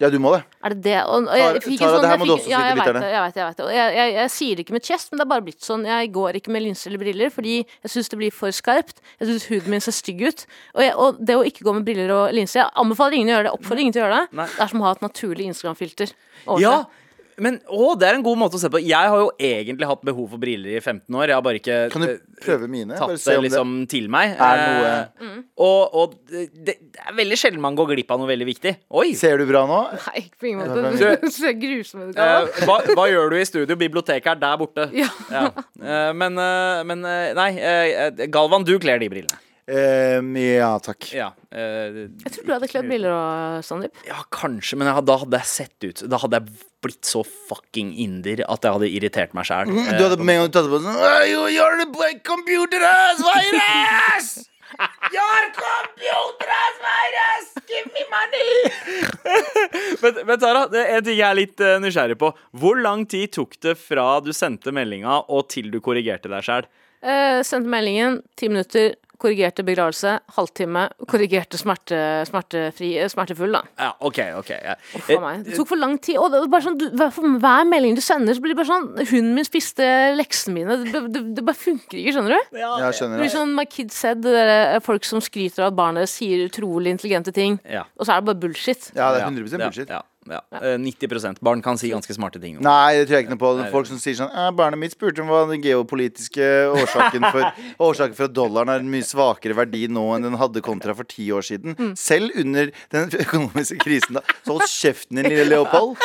Ja, 0.00 0.08
du 0.08 0.16
må 0.16 0.30
det. 0.32 0.40
Er 0.64 0.72
det 0.72 0.80
det? 0.86 0.96
Og, 1.04 1.26
og 1.28 1.36
jeg 1.36 1.60
Tara, 1.60 1.88
sånn, 1.92 2.04
det 2.06 2.08
her 2.08 2.20
må 2.22 2.26
du 2.26 2.32
også 2.32 2.46
si 2.46 2.52
ja, 2.54 2.60
til 2.64 2.78
lytterne. 2.80 3.02
jeg 3.04 3.20
vet 3.20 3.34
det, 3.34 3.40
jeg 3.42 3.50
vet 3.50 3.58
det. 3.58 3.66
Jeg, 3.76 3.90
jeg, 3.98 4.12
jeg 4.16 4.32
sier 4.32 4.56
det 4.56 4.64
ikke 4.64 4.76
med 4.78 4.86
chest, 4.88 5.10
men 5.10 5.20
det 5.20 5.24
er 5.26 5.30
bare 5.34 5.44
blitt 5.44 5.66
sånn. 5.66 5.84
Jeg 5.90 6.08
går 6.14 6.38
ikke 6.40 6.54
med 6.54 6.64
linser 6.64 6.88
eller 6.88 7.02
briller 7.02 7.34
fordi 7.34 7.56
jeg 7.60 7.92
syns 7.92 8.08
det 8.08 8.18
blir 8.22 8.32
for 8.32 8.56
skarpt. 8.56 9.04
Jeg 9.20 9.28
syns 9.28 9.44
huden 9.50 9.74
min 9.74 9.84
ser 9.84 9.96
stygg 9.98 10.24
ut. 10.24 10.46
Og, 10.72 10.80
og 11.04 11.20
det 11.20 11.36
å 11.36 11.44
ikke 11.50 11.66
gå 11.68 11.74
med 11.76 11.84
briller 11.84 12.14
og 12.16 12.32
linser 12.32 12.62
Jeg 12.62 12.72
anbefaler 12.80 13.18
ingen 13.18 13.28
å 13.28 13.36
gjøre 13.36 13.48
det. 13.50 13.52
Oppfordrer 13.58 13.84
ingen 13.84 13.98
til 13.98 14.00
å 14.00 14.06
gjøre 14.06 14.22
det. 14.22 14.38
Nei. 14.40 14.48
Det 14.54 14.64
er 14.64 14.72
som 14.72 14.80
å 14.80 14.88
ha 14.88 14.94
et 14.96 15.04
naturlig 15.04 15.50
Instagram-filter. 15.52 16.16
Ja. 16.64 16.74
Men 17.40 17.56
å, 17.72 17.94
det 17.98 18.08
er 18.08 18.18
en 18.18 18.24
god 18.24 18.38
måte 18.38 18.58
å 18.58 18.60
se 18.62 18.68
på. 18.72 18.80
Jeg 18.84 19.12
har 19.12 19.22
jo 19.22 19.30
egentlig 19.40 19.88
hatt 19.88 20.02
behov 20.06 20.28
for 20.34 20.42
briller 20.42 20.76
i 20.76 20.80
15 20.80 21.16
år. 21.16 21.30
Jeg 21.30 21.38
har 21.38 21.44
bare 21.46 21.60
ikke 21.60 21.78
Kan 21.94 22.04
du 22.04 22.08
eh, 22.12 22.20
prøve 22.44 22.68
mine? 22.70 22.92
Bare 22.94 23.16
tatt 23.16 23.24
se 23.24 23.36
det 23.36 23.44
liksom 23.48 23.74
det 23.82 23.90
til 23.94 24.08
meg. 24.12 24.34
Er 24.36 24.62
noe... 24.62 24.92
Mm. 25.24 25.42
Og, 25.60 25.96
og 26.02 26.14
det, 26.30 26.46
det 26.68 26.76
er 27.00 27.16
veldig 27.16 27.40
sjelden 27.40 27.64
man 27.64 27.76
går 27.78 27.92
glipp 27.94 28.14
av 28.14 28.22
noe 28.22 28.30
veldig 28.30 28.48
viktig. 28.50 28.74
Oi! 29.02 29.10
Ser 29.18 29.40
du 29.40 29.46
bra 29.48 29.64
nå? 29.68 29.80
Nei, 30.06 30.24
på 30.40 30.50
ingen 30.52 30.64
Ja, 30.64 30.78
måte. 30.86 31.12
Du 31.24 31.30
ser 31.34 31.56
grusom 31.60 32.06
ut. 32.08 32.16
Eh, 32.20 32.64
hva, 32.68 32.80
hva 32.94 33.10
gjør 33.10 33.34
du 33.34 33.38
i 33.40 33.44
studio? 33.48 33.78
Biblioteket 33.80 34.34
er 34.36 34.42
der 34.46 34.58
borte. 34.60 34.90
Ja. 34.96 35.10
Ja. 35.32 35.46
Eh, 35.80 36.10
men, 36.16 36.36
eh, 36.40 36.82
men 36.88 37.06
eh, 37.08 37.30
nei, 37.38 37.52
eh, 37.56 38.26
Galvan, 38.32 38.66
du 38.68 38.76
kler 38.82 39.00
de 39.00 39.08
brillene. 39.12 39.40
Ehm, 39.70 40.32
ja, 40.40 40.70
takk. 40.82 41.06
Ja, 41.14 41.28
uh, 41.54 42.00
Jeg 42.24 42.32
tror 42.34 42.46
du 42.48 42.52
hadde 42.56 42.68
kledd 42.72 42.88
briller 42.90 43.12
òg, 43.14 43.60
Sandeep. 43.66 43.94
ja, 44.08 44.18
kanskje, 44.34 44.78
men 44.80 44.90
jeg, 44.90 45.04
da 45.06 45.16
hadde 45.22 45.38
jeg 45.40 45.50
sett 45.50 45.86
ut 45.86 46.02
Da 46.10 46.18
hadde 46.22 46.40
jeg 46.40 46.66
blitt 46.82 47.04
så 47.06 47.22
fucking 47.22 47.92
inder 48.02 48.42
at 48.48 48.64
jeg 48.66 48.72
hadde 48.78 48.88
irritert 48.90 49.34
meg 49.36 49.46
sjæl. 49.46 49.68
Mm, 49.70 49.90
Du 49.98 50.02
hadde 50.08 50.18
med 50.24 50.38
en 50.40 50.46
gang 50.46 50.54
tatt 50.58 50.70
på 50.72 50.80
sånn 50.82 50.96
«Åh, 50.96 51.22
Jo, 51.30 51.42
gjør 51.54 51.76
det 51.82 51.88
på 51.94 52.06
en 52.08 52.22
computer, 52.24 52.86
ass! 52.88 53.20
Virus! 53.26 54.30
Your 55.14 55.42
computer, 55.58 56.50
ass! 56.56 56.80
Virus! 56.86 57.50
Give 57.70 57.86
me 57.94 58.06
money! 58.10 58.50
Men, 60.02 60.16
men 60.26 60.38
Tara, 60.40 60.62
det 60.72 60.80
er 60.80 60.96
en 60.96 61.04
ting 61.04 61.18
jeg 61.18 61.26
er 61.28 61.36
litt 61.36 61.60
uh, 61.60 61.74
nysgjerrig 61.82 62.16
på. 62.18 62.30
Hvor 62.56 62.78
lang 62.80 63.02
tid 63.10 63.34
tok 63.36 63.58
det 63.62 63.74
fra 63.78 64.06
du 64.24 64.30
sendte 64.34 64.72
meldinga 64.74 65.18
og 65.28 65.50
til 65.52 65.68
du 65.70 65.76
korrigerte 65.84 66.30
deg 66.32 66.46
sjæl? 66.46 66.68
Uh, 67.04 67.40
sendte 67.46 67.68
meldingen, 67.72 68.20
ti 68.40 68.48
minutter, 68.48 68.94
korrigerte 69.20 69.64
begravelse, 69.66 70.14
halvtime, 70.36 70.86
korrigerte 71.10 71.58
smerte, 71.60 71.98
smertefri, 72.28 72.90
eh, 73.02 73.08
smertefull, 73.12 73.52
da. 73.52 73.62
Ja, 73.78 73.90
OK, 74.00 74.18
OK. 74.40 74.50
Ja. 74.56 74.74
Uff 74.96 75.10
meg. 75.22 75.44
Det 75.46 75.56
tok 75.58 75.68
for 75.70 75.80
lang 75.80 75.98
tid. 76.02 76.16
Og 76.20 76.30
det 76.32 76.40
var 76.44 76.50
bare 76.56 76.66
sånn, 76.66 76.78
du, 76.80 76.86
hver- 76.96 77.12
for 77.14 77.22
hver 77.44 77.68
melding 77.68 77.94
du 77.98 78.02
sender, 78.04 78.34
så 78.34 78.40
blir 78.44 78.54
det 78.54 78.60
bare 78.62 78.70
sånn 78.72 78.88
Hunden 79.10 79.34
min 79.36 79.44
spiste 79.46 79.86
leksene 80.16 80.54
mine. 80.56 80.78
Det, 80.90 81.04
det, 81.14 81.22
det 81.38 81.44
bare 81.46 81.60
funker 81.60 81.98
ikke, 82.00 82.14
skjønner 82.16 82.36
du? 82.36 82.58
Ja, 82.60 82.72
Det 82.80 82.94
skjønner 82.98 83.20
blir 83.22 83.32
sånn 83.36 83.54
My 83.56 83.64
Kid 83.70 83.92
Said, 83.94 84.22
det 84.24 84.32
der, 84.34 84.52
eh, 84.76 84.80
folk 84.84 85.04
som 85.04 85.20
skryter 85.20 85.66
av 85.66 85.72
at 85.72 85.78
barnet 85.78 86.08
sier 86.10 86.46
utrolig 86.48 86.90
intelligente 86.96 87.32
ting, 87.36 87.60
Ja. 87.68 87.84
og 87.98 88.06
så 88.06 88.16
er 88.16 88.20
det 88.24 88.30
bare 88.32 88.40
bullshit. 88.46 88.90
Ja, 88.96 89.12
det 89.14 89.22
er 89.22 89.28
100% 89.30 89.58
bullshit. 89.66 89.88
Ja, 89.92 90.02
ja, 90.30 90.40
ja. 90.54 90.60
Eh, 90.74 90.78
90% 90.80 91.40
Barn 91.44 91.62
kan 91.64 91.78
si 91.80 91.90
ganske 91.92 92.14
smarte 92.16 92.40
ting. 92.42 92.56
nå. 92.58 92.64
Nei, 92.66 92.96
det 92.98 93.08
tror 93.08 93.18
jeg 93.18 93.26
ikke 93.26 93.34
noe 93.36 93.42
på. 93.42 93.50
Folk 93.74 93.88
som 93.90 93.98
sier 94.02 94.16
sånn 94.18 94.30
«Eh, 94.32 94.50
Barnet 94.56 94.80
mitt 94.80 94.94
spurte 94.96 95.22
om 95.24 95.30
hva 95.32 95.42
den 95.50 95.62
geopolitiske 95.64 96.46
årsaken 96.74 97.26
for 97.30 97.48
Årsaken 97.90 98.16
for 98.18 98.28
at 98.30 98.36
dollaren 98.36 98.72
er 98.72 98.84
en 98.84 98.90
mye 98.92 99.06
svakere 99.06 99.56
verdi 99.58 99.86
nå 99.90 100.06
enn 100.16 100.28
den 100.28 100.38
hadde 100.40 100.62
kontra 100.64 100.94
for 100.96 101.08
ti 101.08 101.28
år 101.34 101.42
siden. 101.46 101.76
Selv 101.98 102.32
under 102.40 102.70
den 102.94 103.10
økonomiske 103.24 103.80
krisen, 103.82 104.18
da. 104.20 104.24
Så 104.44 104.54
hold 104.56 104.66
kjeften 104.70 105.20
din, 105.20 105.30
lille 105.32 105.48
Leopold. 105.50 105.98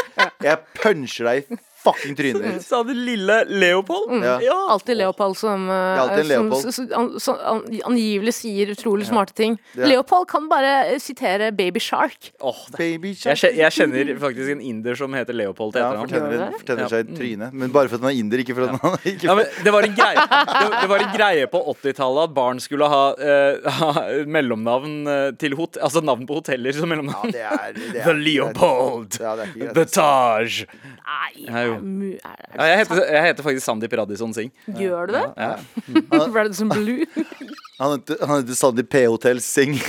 Jeg 0.44 0.62
puncher 0.82 1.30
deg 1.32 1.46
i 1.56 1.60
fucking 1.86 2.16
trynet 2.18 2.44
ditt. 2.50 2.66
Sa 2.70 2.82
du 2.88 2.92
lille 2.98 3.38
Leopold? 3.50 4.16
Ja. 4.26 4.58
Alltid 4.74 4.98
Leopold 5.00 5.38
som, 5.40 5.68
eh, 5.70 6.02
alltid 6.02 6.26
som, 6.26 6.50
Leopold. 6.50 6.66
s- 6.74 6.80
s- 6.80 7.24
som 7.24 7.38
an, 7.54 7.62
angivelig 7.92 8.34
sier 8.42 8.74
utrolig 8.74 9.08
smarte 9.10 9.36
ting. 9.38 9.58
Ja. 9.78 9.86
Leopold 9.94 10.28
kan 10.32 10.50
bare 10.52 10.74
eh, 10.92 11.00
sitere 11.04 11.52
Baby 11.56 11.80
Shark. 11.84 12.32
Oh, 12.42 12.58
Baby 12.78 13.14
shark. 13.16 13.40
Jeg, 13.44 13.56
jeg 13.62 13.72
kjenner 13.78 14.12
faktisk 14.22 14.52
en 14.56 14.62
inder 14.66 14.98
som 15.00 15.14
heter 15.16 15.38
Leopold 15.38 15.76
til 15.76 15.84
Ja, 15.86 15.92
etternavn. 15.94 16.40
Ja. 16.40 16.50
fortjener 16.60 16.92
seg 16.92 17.14
trynet. 17.18 17.54
Men 17.54 17.72
bare 17.76 17.88
for 17.92 18.00
at 18.00 18.06
han 18.08 18.12
er 18.14 18.20
inder, 18.24 18.42
ikke 18.44 18.56
for 18.58 18.68
at 18.68 18.82
han 18.82 18.98
ikke 19.14 19.30
Ja, 19.30 19.36
men 19.38 19.46
det, 19.64 19.74
var 19.76 19.88
en 19.88 19.96
greie, 19.98 20.26
det, 20.26 20.70
det 20.82 20.90
var 20.92 21.06
en 21.06 21.14
greie 21.16 21.48
på 21.54 21.62
80-tallet 21.76 22.30
at 22.30 22.36
barn 22.36 22.60
skulle 22.64 22.90
ha, 22.92 23.04
uh, 23.16 23.70
ha 23.80 23.94
mellomnavn 24.26 24.98
til 25.42 25.56
hot, 25.60 25.78
Altså 25.86 26.02
navn 26.06 26.26
på 26.30 26.40
hoteller 26.40 26.74
som 26.76 26.86
Ja, 26.90 26.96
mellomnavn. 26.96 27.32
det 27.36 27.44
er, 27.46 27.74
det 27.78 28.02
er 28.02 28.06
The 28.10 28.14
Leopold. 28.18 29.20
Ja, 29.22 29.36
det 29.38 29.48
er 29.50 29.54
det 29.54 29.70
er, 29.70 29.74
The 29.78 29.86
Taj. 29.96 30.66
Nei, 31.06 31.46
Ja, 31.76 31.80
er 31.80 31.86
mu- 31.86 32.16
er, 32.16 32.40
er, 32.40 32.56
Ja, 32.56 32.64
jeg, 32.72 32.78
heter, 32.84 33.04
jeg 33.14 33.22
heter 33.30 33.44
faktisk 33.50 33.66
Sandeep 33.68 33.94
Radisson 34.00 34.34
Singh. 34.36 34.52
Gjør 34.80 35.12
du 35.12 35.16
det? 35.18 35.26
Ja. 35.38 35.52
Radisson 36.40 36.70
Blue. 36.74 37.06
Han 37.80 37.90
heter, 37.98 38.16
han 38.24 38.38
heter 38.40 38.56
Sandeep 38.56 38.88
P-hotell 38.94 39.42
Sing. 39.44 39.74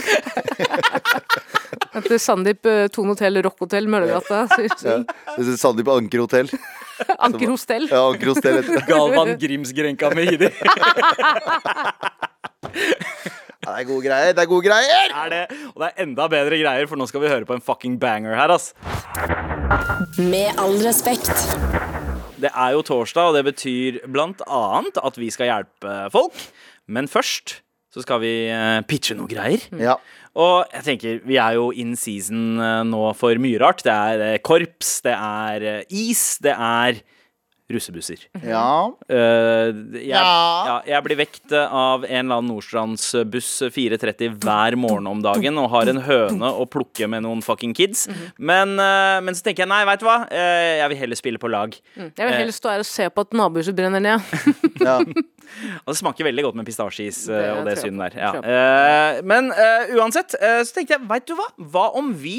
Etter 1.96 2.18
Sandeep 2.20 2.66
eh, 2.66 2.88
Tone 2.92 3.14
Hotell, 3.14 3.38
Rock 3.46 3.62
Hotell, 3.62 3.86
Møllergata. 3.88 4.42
Ja. 4.82 4.96
Det 5.38 5.54
Sandeep 5.62 5.88
Anker 5.94 6.24
hotell. 6.26 6.50
Anker 7.18 7.48
Hostell. 7.52 7.86
Ja, 7.90 8.02
Anker 8.10 8.34
det. 8.42 8.82
Galvan 8.88 9.36
Grimsgrenka 9.38 10.10
Mehidi. 10.16 10.50
Ja, 13.66 13.72
det 13.74 13.80
er 13.82 13.86
gode 13.88 14.06
greier. 14.06 14.28
Det 14.30 14.42
er 14.44 14.46
gode 14.46 14.62
greier! 14.62 15.08
Er 15.10 15.30
det, 15.32 15.38
og 15.72 15.80
det 15.82 15.86
er 15.88 16.02
enda 16.04 16.28
bedre 16.30 16.58
greier, 16.60 16.86
for 16.86 17.00
nå 17.00 17.08
skal 17.10 17.24
vi 17.24 17.30
høre 17.32 17.48
på 17.48 17.56
en 17.56 17.64
fucking 17.66 17.96
banger 17.98 18.36
her, 18.38 18.52
ass. 18.54 18.68
Med 20.22 20.54
all 20.62 20.76
respekt. 20.86 21.32
Det 22.38 22.52
er 22.52 22.76
jo 22.76 22.84
torsdag, 22.86 23.32
og 23.32 23.34
det 23.34 23.42
betyr 23.48 23.98
blant 24.06 24.44
annet 24.46 25.00
at 25.02 25.18
vi 25.18 25.32
skal 25.34 25.50
hjelpe 25.50 25.96
folk. 26.14 26.38
Men 26.86 27.10
først 27.10 27.56
så 27.90 28.06
skal 28.06 28.22
vi 28.22 28.32
eh, 28.54 28.84
pitche 28.86 29.18
noe 29.18 29.26
greier. 29.26 29.66
Ja. 29.82 29.98
Og 30.38 30.70
jeg 30.70 30.86
tenker, 30.92 31.18
vi 31.26 31.42
er 31.42 31.58
jo 31.58 31.72
in 31.74 31.96
season 31.98 32.62
eh, 32.62 32.84
nå 32.86 33.02
for 33.18 33.42
mye 33.42 33.58
rart. 33.64 33.82
Det 33.82 33.96
er 33.96 34.26
eh, 34.28 34.38
korps, 34.46 35.00
det 35.02 35.18
er 35.18 35.82
is, 35.90 36.36
det 36.44 36.54
er 36.54 37.02
russebusser. 37.72 38.26
ja. 38.46 38.92
Uh, 39.10 39.74
jeg, 39.96 40.10
Ja. 40.12 40.22
ja, 40.66 40.76
jeg 40.86 41.02
blir 41.06 41.18
vekt 41.18 41.52
eh, 41.52 41.72
av 41.72 42.04
en 42.04 42.10
eller 42.24 42.38
annen 42.38 42.52
Nordstrandsbuss 42.52 43.50
4.30 43.74 44.36
hver 44.42 44.76
morgen 44.78 45.08
om 45.10 45.22
dagen 45.24 45.58
og 45.58 45.70
har 45.74 45.90
en 45.90 45.98
høne 46.06 46.50
å 46.52 46.66
plukke 46.70 47.08
med 47.10 47.24
noen 47.26 47.42
fucking 47.42 47.74
kids. 47.74 48.06
Men, 48.38 48.76
uh, 48.78 49.18
men 49.24 49.34
så 49.34 49.48
tenker 49.48 49.64
jeg 49.64 49.72
nei, 49.72 49.82
veit 49.88 50.02
du 50.02 50.06
hva, 50.06 50.20
uh, 50.30 50.74
jeg 50.82 50.92
vil 50.92 51.02
heller 51.02 51.18
spille 51.18 51.42
på 51.42 51.50
lag. 51.50 51.74
Jeg 51.96 52.14
vil 52.22 52.36
heller 52.38 52.54
stå 52.54 52.74
her 52.76 52.84
og 52.84 52.88
se 52.88 53.08
på 53.10 53.26
at 53.26 53.34
nabohuset 53.36 53.76
brenner 53.76 54.02
ned. 54.02 54.20
ja. 54.80 55.00
Og 55.84 55.92
det 55.92 55.98
smaker 56.00 56.28
veldig 56.28 56.46
godt 56.48 56.58
med 56.58 56.68
pistasjeis 56.68 57.22
eh, 57.30 57.50
og 57.56 57.68
det 57.68 57.76
synet 57.80 58.16
der. 58.16 58.18
Ja. 58.26 58.32
Eh, 58.40 59.20
men 59.26 59.50
uh, 59.54 59.94
uansett, 59.98 60.36
uh, 60.40 60.60
så 60.66 60.76
tenkte 60.76 60.96
jeg, 60.96 61.06
veit 61.08 61.26
du 61.28 61.34
hva? 61.38 61.48
Hva 61.72 61.86
om 61.98 62.12
vi 62.16 62.38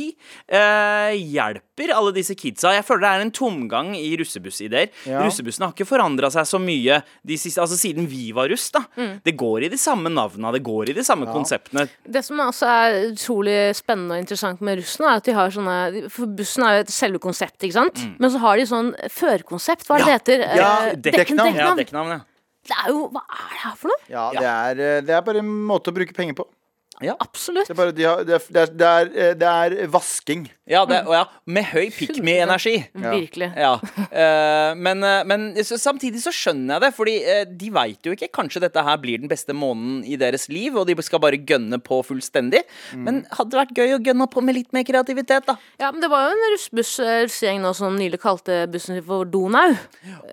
uh, 0.52 1.14
hjelper 1.14 1.94
alle 1.96 2.14
disse 2.16 2.36
kidsa? 2.38 2.74
Jeg 2.76 2.86
føler 2.88 3.06
det 3.06 3.14
er 3.14 3.26
en 3.28 3.34
tomgang 3.36 3.94
i 3.98 4.10
russebussideer. 4.20 4.92
Ja. 5.10 5.24
Russebussene 5.26 5.70
har 5.70 5.76
ikke 5.76 5.90
forandra 5.90 6.32
seg 6.34 6.48
så 6.50 6.62
mye 6.62 7.02
de 7.28 7.40
siste, 7.40 7.62
altså 7.64 7.80
siden 7.80 8.10
vi 8.10 8.30
var 8.36 8.52
russ. 8.52 8.70
da 8.74 8.86
Mm. 8.98 9.20
Det 9.24 9.34
går 9.38 9.64
i 9.68 9.70
de 9.70 9.78
samme 9.78 10.10
navna, 10.10 10.52
det 10.52 10.64
går 10.66 10.90
i 10.90 10.96
de 10.98 11.04
samme 11.06 11.28
konseptene. 11.30 11.86
Det 12.08 12.24
som 12.26 12.40
også 12.42 12.70
er 12.70 12.96
utrolig 13.12 13.58
spennende 13.78 14.16
og 14.18 14.24
interessant 14.24 14.64
med 14.66 14.80
russen, 14.82 15.06
er 15.06 15.22
at 15.22 15.28
de 15.28 15.36
har 15.38 15.54
sånne 15.54 15.76
For 16.14 16.30
bussen 16.40 16.66
er 16.66 16.80
jo 16.80 16.86
et 16.86 16.94
selve 16.94 17.22
konsept, 17.24 17.60
ikke 17.62 17.78
sant? 17.78 18.02
Men 18.18 18.34
så 18.34 18.42
har 18.42 18.58
de 18.58 18.66
sånn 18.70 18.94
førkonsept. 19.14 19.86
Hva 19.88 20.00
er 20.00 20.04
det 20.04 20.08
det 20.08 20.18
heter? 20.18 20.46
Ja, 20.58 20.72
dekknavn. 20.96 21.58
Ja, 21.58 21.70
dekknavn, 21.78 22.16
ja. 22.18 22.20
Det 22.68 22.76
er 22.84 22.92
jo 22.92 23.08
Hva 23.14 23.24
er 23.24 23.50
det 23.54 23.60
her 23.64 23.76
for 23.80 23.94
noe? 23.94 24.02
ja 24.12 24.26
det, 24.36 24.46
er, 24.48 24.82
eh, 24.84 25.02
det 25.08 25.16
er 25.16 25.22
bare 25.26 25.44
en 25.44 25.52
måte 25.70 25.94
å 25.94 25.96
bruke 25.96 26.16
penger 26.18 26.36
på. 26.40 26.48
Absolutt. 26.98 27.68
Det 27.68 27.75
er, 27.75 27.77
bare, 27.77 27.94
de 27.94 28.06
har, 28.08 28.24
det 28.25 28.34
er, 28.34 28.46
det 28.50 28.62
er, 28.62 28.72
det 28.74 28.88
er, 28.88 29.10
eh, 29.13 29.34
det 29.38 29.48
er 29.48 29.89
vasking. 29.94 30.48
Ja, 30.68 30.82
det, 30.89 31.04
og 31.06 31.13
ja, 31.13 31.22
med 31.46 31.68
høy 31.70 31.92
pick 31.94 32.18
me 32.25 32.39
energi. 32.44 32.80
Virkelig. 32.98 33.51
Ja, 33.56 33.77
Uh, 34.08 34.72
men, 34.80 35.04
eh, 35.04 35.24
men 35.27 35.42
så, 35.68 35.75
samtidig 35.77 36.22
så 36.24 36.32
skjønner 36.34 36.77
jeg 36.77 36.84
det, 36.86 36.89
fordi 36.96 37.13
uh, 37.27 37.42
de 37.60 37.68
veit 37.75 38.08
jo 38.08 38.13
ikke. 38.16 38.30
Kanskje 38.34 38.62
dette 38.63 38.82
her 38.82 38.96
blir 39.01 39.20
den 39.22 39.30
beste 39.30 39.54
måneden 39.54 40.00
i 40.08 40.16
deres 40.18 40.48
liv, 40.50 40.77
og 40.80 40.88
de 40.89 40.96
skal 41.06 41.22
bare 41.22 41.38
gønne 41.38 41.77
på 41.84 42.00
fullstendig. 42.08 42.63
Men 42.96 43.20
hadde 43.36 43.54
det 43.54 43.60
vært 43.60 43.75
gøy 43.77 43.98
å 43.98 44.00
gønne 44.08 44.30
på 44.32 44.42
med 44.48 44.58
litt 44.58 44.72
mer 44.75 44.88
kreativitet, 44.88 45.46
da. 45.50 45.58
Ja, 45.82 45.92
men 45.92 46.01
det 46.01 46.10
var 46.12 46.30
jo 46.30 46.38
en 46.38 46.56
russbuss, 46.56 46.96
russegjeng 47.27 47.62
nå 47.62 47.74
som 47.77 48.00
nylig 48.00 48.22
kalte 48.24 48.63
bussen 48.72 48.98
for 49.06 49.27
Donau. 49.30 49.75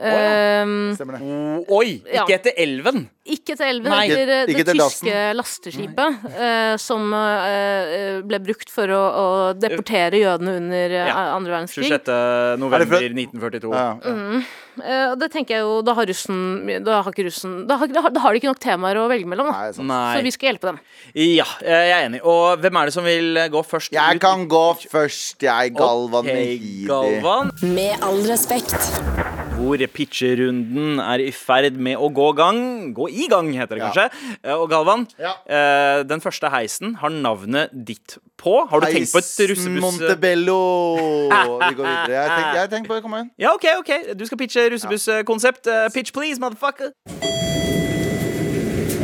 Ehm, 0.00 0.94
Stemmer 0.96 1.18
det. 1.18 1.26
Oh, 1.26 1.76
oi! 1.80 1.98
Ja. 2.08 2.24
Ikke 2.24 2.38
etter 2.38 2.56
elven. 2.64 3.08
Ikke 3.24 3.54
til 3.56 3.64
elven, 3.64 3.88
Nei. 3.88 4.02
etter 4.12 4.30
eh, 4.34 4.50
Ikke 4.52 4.64
det 4.68 4.74
til 4.74 4.80
tyske 4.82 5.20
lasteskipet 5.38 6.24
eh, 6.36 6.74
som 6.76 7.06
eh, 7.16 8.18
ble 8.20 8.40
brukt 8.44 8.68
for 8.68 8.90
å, 8.92 8.98
å 9.00 9.28
deportere 9.56 10.20
jødene 10.20 10.58
under 10.60 10.92
eh, 10.92 11.08
Ja. 11.08 11.14
andre 11.32 11.54
verdenskrig. 11.54 11.88
26. 11.88 12.10
Er 12.12 12.60
november 12.60 13.00
1942. 13.06 13.70
Ja, 13.72 13.86
ja. 14.04 14.42
Eh, 14.74 15.06
og 15.12 15.16
det 15.22 15.30
tenker 15.32 15.56
jeg 15.56 15.64
jo, 15.64 15.78
da 15.86 15.94
har 15.94 16.08
russen 16.10 16.38
Da 16.84 16.96
har 17.06 17.12
ikke 17.14 17.28
russen 17.28 17.52
Da 17.70 17.76
har, 17.78 17.86
da 17.94 18.00
har, 18.02 18.10
da 18.10 18.24
har 18.24 18.34
de 18.34 18.40
ikke 18.42 18.50
nok 18.50 18.60
temaer 18.60 18.98
å 19.00 19.06
velge 19.08 19.30
mellom, 19.30 19.48
da. 19.48 19.70
Nei. 19.70 19.86
Nei. 19.88 20.02
Så 20.18 20.26
vi 20.26 20.34
skal 20.34 20.50
hjelpe 20.50 20.72
dem. 20.72 20.82
Ja, 21.14 21.46
jeg 21.64 21.94
er 21.94 22.08
enig. 22.10 22.20
Og 22.28 22.60
hvem 22.60 22.80
er 22.82 22.90
det 22.90 22.96
som 22.98 23.08
vil 23.08 23.40
gå 23.54 23.64
først? 23.70 23.94
Jeg 23.94 24.18
ut? 24.20 24.24
kan 24.26 24.44
gå 24.50 24.64
først, 24.92 25.38
jeg, 25.48 25.72
Galvan 25.78 26.26
okay, 26.28 26.42
Mehidi. 26.58 26.84
Galvan. 26.90 27.54
Med 27.72 28.04
all 28.04 28.20
respekt. 28.28 29.43
Hvor 29.54 29.78
pitcherunden 29.94 30.98
er 31.00 31.22
i 31.22 31.30
ferd 31.34 31.76
med 31.80 31.96
å 32.02 32.08
gå 32.12 32.26
gang. 32.36 32.58
Gå 32.96 33.06
i 33.08 33.28
gang, 33.30 33.52
heter 33.54 33.78
det 33.78 33.84
kanskje. 33.84 34.06
Ja. 34.42 34.56
Og 34.58 34.68
Galvan, 34.70 35.06
Ja. 35.18 35.32
eh, 35.46 36.02
den 36.02 36.20
første 36.20 36.50
heisen 36.50 36.96
har 36.96 37.08
navnet 37.10 37.70
ditt 37.72 38.18
på. 38.36 38.66
Har 38.68 38.80
du 38.80 38.86
tenkt 38.86 39.12
på 39.14 39.18
et 39.18 39.24
Heisen 39.24 39.48
russebuss? 39.50 39.80
Montebello. 39.80 41.28
Vi 41.30 41.74
går 41.78 41.86
videre. 41.86 42.10
Jeg 42.10 42.28
tenkt, 42.30 42.54
jeg 42.60 42.70
tenker 42.70 42.88
på 42.88 42.94
det. 42.94 43.02
Kom 43.02 43.12
igjen. 43.14 43.30
Ja, 43.38 43.54
OK, 43.54 43.64
ok 43.78 44.18
Du 44.18 44.26
skal 44.26 44.38
pitche 44.38 44.68
russebusskonsept. 44.74 45.66
Eh, 45.66 45.88
Pitch 45.94 46.12
please, 46.12 46.40
motherfucker. 46.40 46.90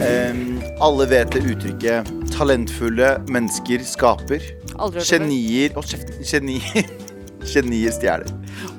Um, 0.00 0.62
alle 0.80 1.06
vet 1.10 1.30
det 1.32 1.42
uttrykket 1.44 2.08
'talentfulle 2.32 3.20
mennesker 3.28 3.78
skaper'. 3.84 4.40
Aldri 4.78 4.98
hørt. 5.00 5.10
Genier 5.12 5.70
Å, 5.76 5.82
kjeft. 5.84 6.16
Genier 6.24 6.88
Genier 7.46 7.92
stjeler. 7.94 8.28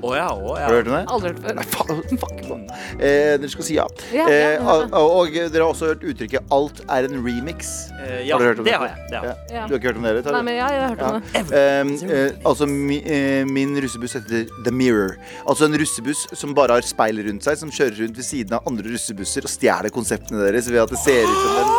Å 0.01 0.11
ja, 0.17 0.27
å 0.33 0.55
ja. 0.57 0.65
Har 0.67 0.71
du 0.71 0.75
hørt 0.77 0.89
om 0.89 0.93
det? 0.95 1.01
Aldri 1.15 1.29
hørt 1.31 1.39
før. 1.41 1.55
Nei, 1.57 1.65
faen, 1.71 2.01
fuck 2.21 2.41
man. 2.49 2.61
Eh, 2.97 3.33
dere 3.41 3.49
skal 3.53 3.65
si 3.65 3.75
ja. 3.77 3.85
Ja, 4.13 4.25
ja, 4.29 4.51
eh, 4.61 4.65
og, 4.67 5.13
og 5.21 5.33
dere 5.33 5.63
har 5.63 5.71
også 5.71 5.91
hørt 5.91 6.03
uttrykket 6.05 6.51
'alt 6.53 6.81
er 6.87 7.07
en 7.09 7.17
remix'. 7.25 7.71
Eh, 8.01 8.27
ja, 8.27 8.37
Har 8.37 8.43
dere 8.43 8.51
hørt 8.51 8.59
om 8.61 8.65
det 8.65 8.71
det? 8.71 8.79
har 8.81 8.87
jeg. 8.91 8.97
Det 9.09 9.17
har. 9.17 9.25
Ja. 9.25 9.35
Ja. 9.55 9.63
Du 9.67 9.73
har 9.73 9.79
ikke 9.79 9.91
hørt 9.91 10.01
om 10.01 10.07
det? 10.09 10.31
Nei, 10.31 10.41
men 10.47 10.55
jeg, 10.55 10.69
jeg 10.71 10.81
har 10.81 10.89
hørt 10.89 11.01
om 11.01 11.21
det. 12.01 12.11
Eh, 12.11 12.45
altså, 12.45 12.67
mi, 12.69 12.97
eh, 13.05 13.45
min 13.45 13.75
russebuss 13.81 14.13
heter 14.19 14.45
The 14.65 14.71
Mirror. 14.71 15.15
Altså 15.47 15.65
en 15.69 15.77
russebuss 15.81 16.27
som 16.37 16.53
bare 16.57 16.77
har 16.77 16.85
speil 16.85 17.21
rundt 17.27 17.43
seg, 17.47 17.57
som 17.57 17.71
kjører 17.71 17.97
rundt 18.05 18.17
ved 18.17 18.25
siden 18.27 18.53
av 18.57 18.67
andre 18.69 18.93
russebusser 18.93 19.45
og 19.47 19.51
stjeler 19.53 19.89
konseptene 19.93 20.43
deres 20.45 20.69
ved 20.69 20.81
at 20.83 20.89
det 20.93 20.99
ser 21.01 21.23
ut 21.25 21.41
som 21.41 21.57
den. 21.57 21.73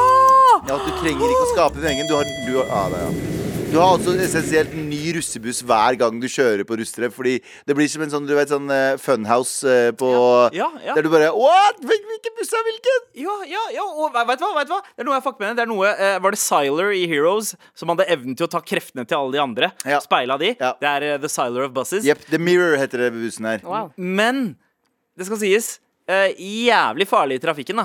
Ja, 0.71 0.77
Du 0.79 0.91
trenger 1.01 1.27
ikke 1.27 1.47
å 1.47 1.53
skape 1.55 1.81
din 1.81 1.91
egen. 1.91 2.07
Du 2.07 2.15
har, 2.15 2.25
du 2.47 2.53
har, 2.61 2.67
ah, 2.71 2.89
det, 2.93 3.01
ja. 3.03 3.52
Du 3.73 3.79
har 3.81 3.95
altså 3.97 4.13
essensielt 4.21 4.75
ny 4.77 5.15
russebuss 5.17 5.63
hver 5.65 5.95
gang 5.97 6.19
du 6.21 6.27
kjører 6.29 6.61
på 6.69 6.77
russetreff. 6.77 7.15
Fordi 7.17 7.39
det 7.65 7.73
blir 7.79 7.89
som 7.89 8.03
en 8.05 8.11
sånn, 8.13 8.27
du 8.29 8.35
vet, 8.37 8.51
sånn 8.53 8.69
eh, 8.69 8.99
funhouse 9.01 9.65
eh, 9.65 9.95
på 9.97 10.11
Ja, 10.53 10.67
ja. 10.85 10.93
Der 10.99 11.07
du 11.07 11.09
bare 11.13 11.31
What? 11.33 11.79
Hvil- 11.81 12.03
Hvilken 12.11 12.35
buss 12.37 12.53
er 12.53 12.67
hvilken? 12.67 12.99
Ja, 13.23 13.37
ja, 13.49 13.63
ja, 13.79 13.87
og 13.89 14.13
vet 14.13 14.43
du 14.43 14.45
hva? 14.45 14.51
Vet 14.59 14.69
du 14.69 14.75
hva? 14.75 14.81
Det 14.93 15.01
er 15.01 15.09
noe 15.09 15.17
jeg 15.17 15.25
fucker 15.25 15.45
med. 15.47 15.57
Det 15.57 15.65
er 15.65 15.71
noe, 15.73 15.89
eh, 15.95 16.19
Var 16.21 16.37
det 16.37 16.41
Siler 16.43 16.93
i 16.99 17.07
Heroes 17.09 17.55
som 17.81 17.95
hadde 17.95 18.05
evnen 18.13 18.37
til 18.37 18.45
å 18.47 18.51
ta 18.53 18.61
kreftene 18.61 19.07
til 19.09 19.17
alle 19.23 19.39
de 19.39 19.43
andre? 19.47 19.73
Ja. 19.89 20.03
Speila 20.05 20.37
de? 20.43 20.53
Ja. 20.61 20.75
Det 20.83 20.91
er 20.93 21.09
eh, 21.09 21.17
The 21.25 21.33
Siler 21.33 21.65
of 21.65 21.73
Buses. 21.73 22.05
Jepp. 22.05 22.29
The 22.29 22.39
Mirror 22.45 22.77
heter 22.77 23.07
det 23.07 23.11
bussen 23.17 23.49
her. 23.49 23.65
Wow. 23.65 23.89
Men 23.97 24.59
det 25.17 25.31
skal 25.31 25.41
sies 25.41 25.79
eh, 26.09 26.33
jævlig 26.67 27.07
farlig 27.09 27.39
i 27.39 27.43
trafikken, 27.43 27.77
da. 27.83 27.85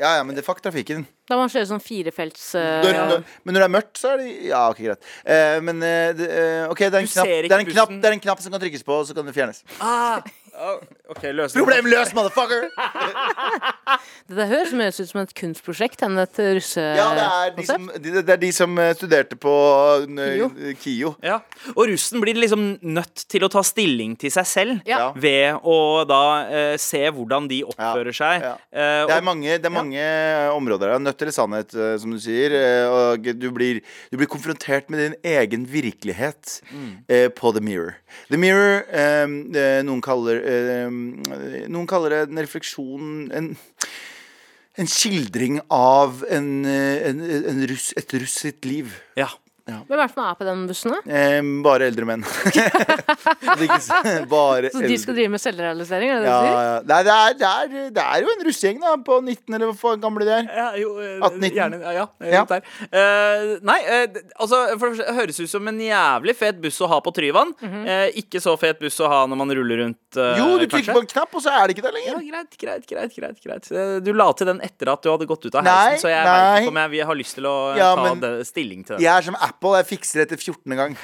Ja, 0.00 0.16
ja, 0.18 0.22
men 0.24 0.34
det 0.36 0.42
er 0.44 0.46
fuck 0.46 0.60
trafikken. 0.64 1.06
Da 1.30 1.36
må 1.38 1.44
man 1.44 1.50
kjøre 1.52 1.68
sånn 1.70 1.78
firefelts 1.84 2.48
eh, 2.58 2.80
Når, 2.82 2.96
når, 3.06 3.20
men 3.46 3.54
når 3.54 3.62
det 3.62 3.66
er 3.68 3.72
mørkt, 3.76 3.98
så 4.00 4.08
er 4.16 4.16
det 4.18 4.30
Ja, 4.48 4.64
OK, 4.72 4.80
greit. 4.82 5.10
Eh, 5.22 5.58
men 5.62 5.78
eh, 5.86 6.08
det, 6.18 6.26
eh, 6.26 6.64
OK, 6.72 6.80
det 6.82 6.88
er, 6.90 6.96
en 6.98 7.06
Du 7.06 7.12
knapp, 7.12 7.28
ser 7.28 7.42
det, 7.46 7.52
er 7.52 7.62
en 7.62 7.68
knapp, 7.68 7.86
bussen. 7.92 8.00
det 8.02 8.08
er 8.10 8.16
en 8.16 8.22
knapp 8.24 8.42
som 8.42 8.56
kan 8.56 8.62
trykkes 8.64 8.82
på, 8.88 8.96
og 8.98 9.06
så 9.06 9.14
kan 9.14 9.28
det 9.30 9.34
fjernes. 9.36 9.62
Ah, 9.78 10.18
OK, 11.10 11.22
løs 11.34 11.52
det. 11.54 11.60
Problem 11.62 11.86
løst, 11.90 12.14
motherfucker! 12.16 12.68
Det 14.30 14.44
høres 14.46 14.70
mer 14.78 14.92
ut 14.94 15.08
som 15.08 15.18
et 15.24 15.32
kunstprosjekt 15.34 16.02
enn 16.06 16.18
et 16.22 16.36
Ja, 16.38 17.06
det 17.16 17.24
er 17.24 17.54
de 17.56 17.64
som, 17.66 17.86
russekonsept. 17.88 18.26
det 18.28 18.34
er 18.34 18.38
de 18.44 18.50
som 18.54 18.76
eh, 18.78 18.90
studerte 18.94 19.38
på 19.42 19.54
eh, 20.06 20.36
KIO. 20.36 20.48
KIO. 20.84 21.10
Ja. 21.26 21.40
Og 21.74 21.88
russen 21.90 22.22
blir 22.22 22.38
liksom 22.38 22.62
nødt 22.94 23.24
til 23.32 23.42
å 23.46 23.50
ta 23.50 23.62
stilling 23.66 24.14
til 24.20 24.30
seg 24.30 24.46
selv 24.46 24.86
Ja. 24.86 25.10
ved 25.18 25.58
å 25.66 26.04
da 26.06 26.20
eh, 26.46 26.76
se 26.78 27.02
hvordan 27.10 27.48
de 27.50 27.62
oppfører 27.66 28.14
seg. 28.14 28.46
ja. 28.46 28.52
Eh, 28.70 29.00
Det 29.10 29.16
er 29.16 29.26
mange, 29.26 29.56
det 29.58 29.66
er 29.66 29.74
mange 29.74 30.06
områder 30.54 30.94
her. 30.94 31.02
Nødt 31.02 31.22
eller 31.26 31.34
sannhet, 31.34 31.74
som 32.00 32.14
du 32.14 32.20
sier. 32.22 32.54
Og 32.90 33.26
du 33.40 33.48
blir, 33.56 33.82
du 34.12 34.16
blir 34.20 34.30
konfrontert 34.30 34.90
med 34.94 35.02
din 35.08 35.18
egen 35.26 35.66
virkelighet 35.66 36.60
eh, 37.10 37.26
på 37.34 37.50
The 37.56 37.64
Mirror. 37.66 37.96
The 38.30 38.38
Mirror, 38.38 38.86
noen 39.86 40.00
kaller 40.06 40.39
Noen 40.40 41.88
kaller 41.90 42.14
det 42.14 42.22
en 42.28 42.42
refleksjon 42.42 43.30
en, 43.36 43.52
en 44.80 44.90
skildring 44.90 45.60
av 45.74 46.24
en, 46.30 46.50
eh, 46.68 47.06
en, 47.10 47.22
en 47.52 47.62
russ, 47.70 47.92
et 48.00 48.18
russ 48.18 48.40
sitt 48.46 48.68
liv. 48.68 48.98
ja. 49.20 49.30
Hvem 49.66 49.98
er 49.98 50.06
det 50.06 50.10
som 50.14 50.22
er 50.24 50.34
på 50.40 50.46
den 50.48 50.62
bussen? 50.70 50.94
da? 50.94 51.00
Eh, 51.20 51.40
bare 51.64 51.88
eldre 51.90 52.06
menn. 52.08 52.24
Bare 54.30 54.70
Så 54.72 54.80
de 54.84 54.96
skal 55.00 55.14
drive 55.16 55.30
med 55.32 55.40
selvrealisering? 55.42 56.10
Er 56.14 56.20
det 56.20 56.26
Ja, 56.30 56.40
det, 56.40 56.50
ja. 56.50 56.56
Nei, 56.90 57.00
det, 57.06 57.12
er, 57.14 57.34
det, 57.40 57.48
er, 57.50 57.64
det 57.96 58.04
er 58.04 58.16
jo 58.24 58.28
en 58.34 58.44
russegjeng 58.46 58.78
da, 58.82 58.90
på 59.06 59.14
19, 59.22 59.54
eller 59.56 59.72
hvor 59.80 59.94
gamle 60.02 60.26
de 60.28 60.32
er. 60.36 60.44
Ja, 60.60 60.68
jo, 60.80 60.88
eh, 61.02 61.20
18-19. 61.20 61.54
Gjerne, 61.60 61.76
ja, 61.84 61.90
ja, 61.96 62.06
Ja. 62.30 62.42
Eh, 62.90 63.40
nei, 63.66 63.78
uh, 63.86 64.06
altså 64.40 64.56
for 64.78 64.84
det 64.90 64.96
første, 65.00 65.14
høres 65.20 65.40
ut 65.44 65.50
som 65.52 65.68
en 65.70 65.80
jævlig 65.82 66.34
fet 66.38 66.56
buss 66.62 66.78
å 66.84 66.88
ha 66.90 66.98
på 67.04 67.10
Tryvann. 67.16 67.50
Eh, 67.62 68.08
ikke 68.22 68.38
så 68.42 68.52
fet 68.60 68.78
buss 68.82 68.98
å 69.04 69.06
ha 69.10 69.20
når 69.30 69.38
man 69.42 69.50
ruller 69.60 69.76
rundt, 69.84 70.02
eh, 70.16 70.38
Jo, 70.40 70.46
du 70.60 70.66
trykker 70.70 70.94
på 70.96 71.02
en 71.04 71.10
knapp, 71.10 71.30
og 71.36 71.40
så 71.44 71.50
er 71.56 71.62
det 71.70 71.76
ikke 71.76 71.86
der 71.88 71.94
Ja, 72.00 72.16
lenger. 72.18 72.30
greit, 72.30 72.52
greit, 72.60 72.84
greit, 72.90 73.12
greit, 73.16 73.38
greit. 73.44 73.64
Eh, 73.72 73.98
Du 74.00 74.12
la 74.16 74.30
til 74.32 74.46
den 74.50 74.60
etter 74.64 74.86
at 74.92 75.02
du 75.04 75.08
hadde 75.12 75.26
gått 75.28 75.44
ut 75.46 75.54
av 75.58 75.64
Nei, 75.66 75.96
så 76.00 76.08
jeg 76.10 76.24
vet 76.24 76.62
ikke 76.62 76.72
om 76.74 76.80
jeg 76.82 76.90
vi 76.96 77.00
har 77.10 77.16
lyst 77.18 77.34
til 77.38 77.44
å 77.50 77.56
eh, 77.74 77.78
Ja, 77.82 77.90
ta 77.96 78.02
men- 78.08 78.20
det, 78.22 78.32
stilling 78.48 78.80
til 78.86 78.96
den. 78.96 79.04
Jeg 79.04 79.12
er 79.16 79.22
som 79.26 79.36
Apple, 79.60 79.76
jeg 79.76 79.86
fikser 79.90 80.22
det 80.22 80.24
etter 80.30 80.40
14. 80.40 80.72
gang. 80.78 80.94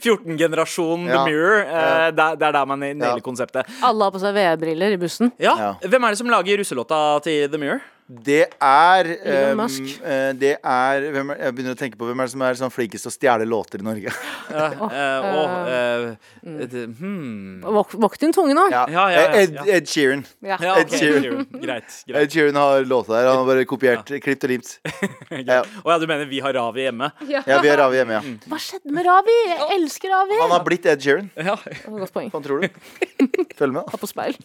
14-generasjon 0.00 1.02
Ja. 1.10 1.18
The 1.18 1.24
Mirror. 1.28 1.60
eh, 1.60 1.70
Ja. 1.70 2.10
det, 2.16 2.28
det 2.40 2.46
er 2.48 2.52
der 2.56 2.66
man 2.66 2.80
nailer 2.80 3.06
Ja. 3.18 3.20
konseptet. 3.20 3.68
Alle 3.84 4.04
har 4.08 4.10
på 4.14 4.20
seg 4.22 4.32
VR-briller 4.34 4.94
i 4.96 4.96
bussen. 5.00 5.32
Ja. 5.38 5.52
Ja. 5.58 5.70
Hvem 5.84 6.04
er 6.08 6.10
det 6.16 6.18
som 6.22 6.30
lager 6.32 6.56
russelåta 6.62 7.00
til 7.24 7.48
The 7.52 7.58
Mirror? 7.60 7.82
Det 8.10 8.42
er 8.58 9.08
um, 9.54 9.60
eh, 9.62 10.30
Det 10.34 10.56
er 10.58 11.04
hvem 11.14 11.28
er, 11.30 11.36
Jeg 11.44 11.54
begynner 11.54 11.76
å 11.76 11.78
tenke 11.78 11.98
på 12.00 12.08
hvem 12.08 12.18
er 12.18 12.26
det 12.26 12.32
som 12.32 12.42
er 12.42 12.56
sånn 12.58 12.72
flinkest 12.74 13.06
til 13.06 13.12
å 13.12 13.14
stjele 13.14 13.46
låter 13.46 13.82
i 13.82 13.86
Norge. 13.86 14.14
Eh, 14.50 15.26
og, 15.30 15.68
eh, 15.70 16.72
hmm. 16.98 17.60
Vokt 17.62 18.20
din 18.22 18.32
tunge 18.34 18.54
nå. 18.56 18.64
Ja. 18.72 18.82
Ja, 18.90 19.04
ja, 19.12 19.20
ja, 19.20 19.38
Ed, 19.38 19.52
ja. 19.54 19.64
Ed 19.76 19.86
Sheeran. 19.88 20.24
Ja. 20.42 20.56
Ja, 20.58 20.72
Ed 20.80 20.90
Sheeran. 20.90 21.44
Greit. 21.52 21.94
greit. 22.08 22.24
Ed 22.24 22.34
Sheeran 22.34 22.58
har 22.58 22.84
låta 22.88 23.14
der. 23.14 23.28
Han 23.30 23.38
har 23.38 23.46
bare 23.46 23.66
kopiert, 23.70 24.10
klipt 24.24 24.46
og 24.48 24.54
limt. 24.54 24.72
Ja. 25.30 25.60
Å 25.62 25.92
ja, 25.92 25.96
du 26.02 26.06
mener 26.10 26.26
vi 26.28 26.40
har 26.42 26.54
Ravi 26.56 26.82
hjemme? 26.88 27.10
ja, 27.30 27.42
vi 27.46 27.70
har 27.70 27.78
Ravi 27.78 28.00
hjemme, 28.00 28.18
ja. 28.18 28.34
Hva 28.50 28.58
skjedde 28.60 28.94
med 28.96 29.06
Ravi? 29.06 29.36
Jeg 29.52 29.78
elsker 29.78 30.12
Ravi! 30.12 30.40
Han 30.42 30.54
har 30.56 30.66
blitt 30.66 30.88
Ed 30.90 31.04
Sheeran. 31.04 31.30
Ja. 31.38 31.54
Godt 31.86 32.14
poeng. 32.16 32.32
Hva 32.34 32.42
tror 32.44 32.64
du? 32.64 32.68
Følg 33.60 33.76
med, 33.76 33.82
da. 33.84 33.86
Ha 33.94 34.02
på 34.02 34.10
speil. 34.10 34.40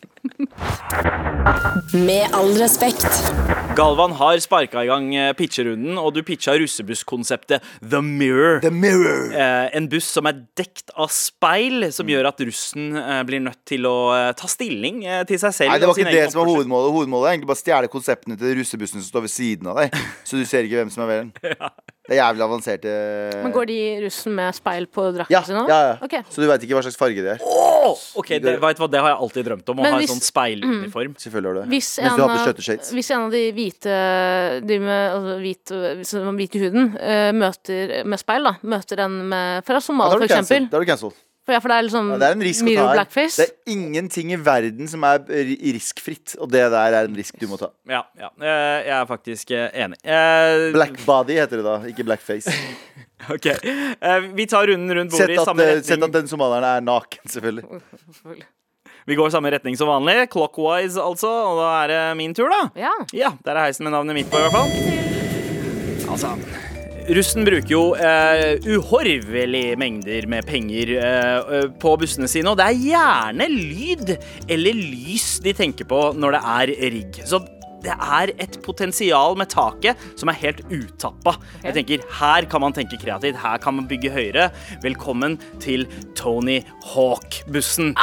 Med 2.05 2.37
all 2.37 2.53
respekt. 2.61 3.54
Galvan 3.75 4.13
har 4.15 4.39
sparka 4.39 4.83
i 4.85 4.87
gang 4.87 5.09
eh, 5.15 5.31
pitcherunden, 5.35 5.97
og 5.99 6.13
du 6.15 6.21
pitcha 6.23 6.53
russebusskonseptet 6.59 7.63
The 7.81 7.99
Mirror. 8.03 8.61
The 8.63 8.71
Mirror. 8.71 9.33
Eh, 9.35 9.67
en 9.75 9.89
buss 9.91 10.07
som 10.15 10.29
er 10.29 10.39
dekt 10.57 10.93
av 10.95 11.11
speil, 11.11 11.89
som 11.95 12.07
gjør 12.07 12.29
at 12.31 12.39
russen 12.47 12.95
eh, 13.01 13.19
blir 13.27 13.43
nødt 13.43 13.61
til 13.67 13.87
å 13.89 13.97
eh, 14.15 14.29
ta 14.39 14.47
stilling 14.51 15.03
eh, 15.03 15.25
til 15.27 15.41
seg 15.41 15.57
selv. 15.57 15.73
Nei, 15.73 15.81
det 15.83 15.91
var 15.91 15.99
ikke 15.99 16.15
det 16.15 16.29
som 16.31 16.43
var 16.43 16.53
hovedmålet. 16.53 16.95
Hovedmålet 16.95 17.27
er 17.27 17.35
egentlig 17.35 17.51
bare 17.51 17.59
å 17.59 17.63
stjele 17.65 17.91
konseptene 17.91 18.39
til 18.39 18.55
russebussen 18.61 19.01
som 19.01 19.09
står 19.09 19.27
ved 19.27 19.35
siden 19.35 19.71
av 19.73 19.83
deg. 19.83 19.99
Så 20.27 20.39
du 20.39 20.47
ser 20.47 20.67
ikke 20.67 20.83
hvem 20.83 20.95
som 20.95 21.03
er 21.07 21.13
velen. 21.15 21.35
Det 22.05 22.13
er 22.13 22.19
jævlig 22.21 22.43
avanserte 22.45 22.91
Men 23.41 23.53
går 23.55 23.67
de 23.69 23.77
russen 24.03 24.35
med 24.37 24.53
speil 24.57 24.85
på 24.93 25.07
drakten 25.15 25.33
ja, 25.33 25.41
sin 25.45 25.57
ja, 25.57 25.77
ja. 25.89 25.95
Okay. 26.05 26.21
Så 26.29 26.43
du 26.43 26.45
veit 26.49 26.61
ikke 26.65 26.77
hva 26.77 26.83
slags 26.85 26.99
farge 26.99 27.23
de 27.25 27.31
er? 27.33 27.45
Ok, 28.17 28.29
det, 28.41 28.55
vet 28.61 28.79
hva, 28.81 28.87
det 28.89 29.01
har 29.01 29.11
jeg 29.13 29.19
alltid 29.25 29.47
drømt 29.49 29.71
om, 29.73 29.79
å 29.81 29.85
Men 29.85 29.93
ha 29.93 29.97
en 29.97 30.03
hvis- 30.03 30.13
sånn 30.13 30.23
speiluniform. 30.25 31.15
Selvfølgelig 31.21 31.49
har 31.51 31.57
du 31.57 31.61
det. 31.61 31.67
Hvis 31.73 31.89
Mens 31.99 32.11
en, 32.11 32.15
du 32.17 32.23
har 32.25 32.29
på 32.29 32.95
hvis 32.97 33.11
en 33.13 33.25
av 33.25 33.35
de 33.35 33.43
hvite 33.57 33.97
De 34.65 34.79
med 34.81 35.03
altså, 35.15 35.35
hvit, 35.41 35.75
hvit 36.39 36.55
i 36.55 36.63
huden 36.65 36.89
uh, 36.97 37.31
møter 37.35 37.95
med 38.05 38.21
speil, 38.21 38.49
da 38.49 38.55
Møter 38.75 39.05
en 39.05 39.21
med, 39.29 39.65
fra 39.65 39.81
Somalia, 39.81 40.17
for 40.17 40.29
eksempel. 40.29 40.69
Da 40.69 40.77
er 40.77 40.85
du 40.85 40.91
cancelled. 40.93 41.21
For, 41.45 41.53
ja, 41.53 41.59
for 41.61 41.69
det 41.69 41.75
er 41.77 41.85
liksom 41.85 42.07
Ja, 42.09 42.17
det 42.17 42.27
er 42.27 42.35
en 42.39 42.43
risk 42.47 42.65
å 42.65 42.71
ta 42.73 42.85
her. 42.87 42.95
blackface. 42.97 43.35
Det 43.37 43.45
er 43.45 43.73
ingenting 43.75 44.31
i 44.33 44.39
verden 44.41 44.89
som 44.89 45.03
er 45.05 45.21
riskfritt, 45.75 46.33
og 46.41 46.49
det 46.49 46.63
der 46.73 46.97
er 46.97 47.05
en 47.05 47.17
risk 47.19 47.37
du 47.37 47.45
må 47.51 47.59
ta. 47.61 47.69
Ja, 47.85 48.01
ja. 48.17 48.31
eh, 48.41 48.87
jeg 48.87 48.95
er 48.97 49.05
faktisk 49.11 49.53
eh, 49.53 49.67
enig. 49.85 49.99
Jeg... 50.01 50.73
Blackbody 50.73 51.37
heter 51.37 51.61
det 51.61 51.67
da, 51.67 51.77
ikke 51.91 52.07
blackface. 52.09 52.49
ok. 53.35 53.51
Eh, 53.53 54.27
vi 54.33 54.49
tar 54.49 54.65
runden 54.73 54.97
rundt 54.97 55.13
bordet 55.13 55.37
i 55.37 55.39
samme 55.45 55.69
retning. 55.69 55.87
sett 55.91 56.09
at 56.09 56.17
den 56.17 56.33
somalieren 56.33 56.65
er 56.71 56.85
naken, 56.89 57.29
selvfølgelig. 57.29 58.45
Vi 59.05 59.15
går 59.21 59.29
samme 59.29 59.53
retning 59.53 59.77
som 59.77 59.91
vanlig. 59.93 60.23
Clockwise, 60.33 60.97
altså. 60.97 61.29
Og 61.29 61.61
da 61.61 61.73
er 61.83 61.93
det 61.93 62.03
min 62.17 62.33
tur, 62.33 62.49
da. 62.49 62.63
Ja. 62.87 62.95
Ja, 63.13 63.35
der 63.45 63.53
er 63.53 63.69
heisen 63.69 63.85
med 63.85 63.93
navnet 63.93 64.17
mitt 64.17 64.33
på, 64.33 64.41
i 64.41 64.47
hvert 64.47 64.57
fall. 64.57 66.09
Altså 66.09 66.73
Russen 67.05 67.45
bruker 67.45 67.69
jo 67.69 67.81
eh, 68.01 68.55
uhorvelige 68.65 69.75
mengder 69.77 70.25
med 70.29 70.47
penger 70.49 70.89
eh, 70.97 71.57
eh, 71.57 71.67
på 71.81 71.91
bussene 72.01 72.25
sine, 72.29 72.49
og 72.49 72.57
det 72.57 72.65
er 72.65 72.79
gjerne 72.81 73.45
lyd 73.51 74.13
eller 74.49 74.79
lys 74.79 75.35
de 75.45 75.53
tenker 75.53 75.85
på 75.89 75.99
når 76.17 76.37
det 76.37 76.41
er 76.55 76.73
rigg. 76.95 77.19
Så 77.29 77.43
det 77.85 77.95
er 77.95 78.33
et 78.41 78.57
potensial 78.65 79.37
med 79.37 79.49
taket 79.53 79.99
som 80.17 80.31
er 80.31 80.39
helt 80.41 80.61
utappa. 80.71 81.35
Jeg 81.63 81.77
tenker, 81.79 82.05
Her 82.19 82.47
kan 82.49 82.63
man 82.63 82.75
tenke 82.75 82.99
kreativt, 83.01 83.37
her 83.41 83.61
kan 83.61 83.77
man 83.77 83.87
bygge 83.89 84.11
høyere. 84.13 84.49
Velkommen 84.83 85.37
til 85.63 85.85
Tony 86.17 86.61
Hawk-bussen. 86.93 87.93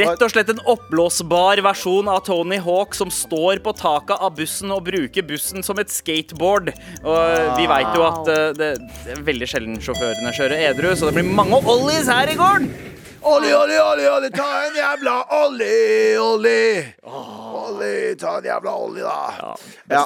Rett 0.00 0.22
og 0.24 0.32
slett 0.32 0.52
en 0.52 0.62
oppblåsbar 0.70 1.62
versjon 1.66 2.10
av 2.10 2.22
Tony 2.28 2.60
Hawk 2.62 2.96
som 2.96 3.12
står 3.12 3.62
på 3.64 3.74
taket 3.78 4.16
av 4.20 4.36
bussen 4.38 4.72
og 4.74 4.84
bruker 4.88 5.26
bussen 5.26 5.64
som 5.66 5.80
et 5.82 5.92
skateboard. 5.92 6.72
Og 7.04 7.56
vi 7.58 7.68
veit 7.70 7.96
jo 7.96 8.06
at 8.06 8.30
eh, 8.32 8.46
det, 8.56 8.70
det 9.04 9.16
er 9.16 9.26
veldig 9.26 9.50
sjelden 9.50 9.80
sjåførene 9.82 10.34
kjører 10.36 10.70
edru, 10.70 10.92
så 10.94 11.10
det 11.10 11.20
blir 11.20 11.34
mange 11.40 11.60
ollies 11.60 12.08
her 12.10 12.30
i 12.30 12.38
gården. 12.38 12.89
Olli, 13.22 13.52
olli, 13.54 13.76
olli, 13.78 14.06
olli, 14.08 14.30
ta 14.32 14.46
en 14.64 14.76
jævla 14.78 15.14
olli, 15.44 16.16
olli. 16.18 16.80
Olli, 17.04 18.14
ta 18.20 18.38
en 18.38 18.46
jævla 18.48 18.72
olli, 18.80 19.02
da. 19.04 19.16
Ja. 19.36 19.50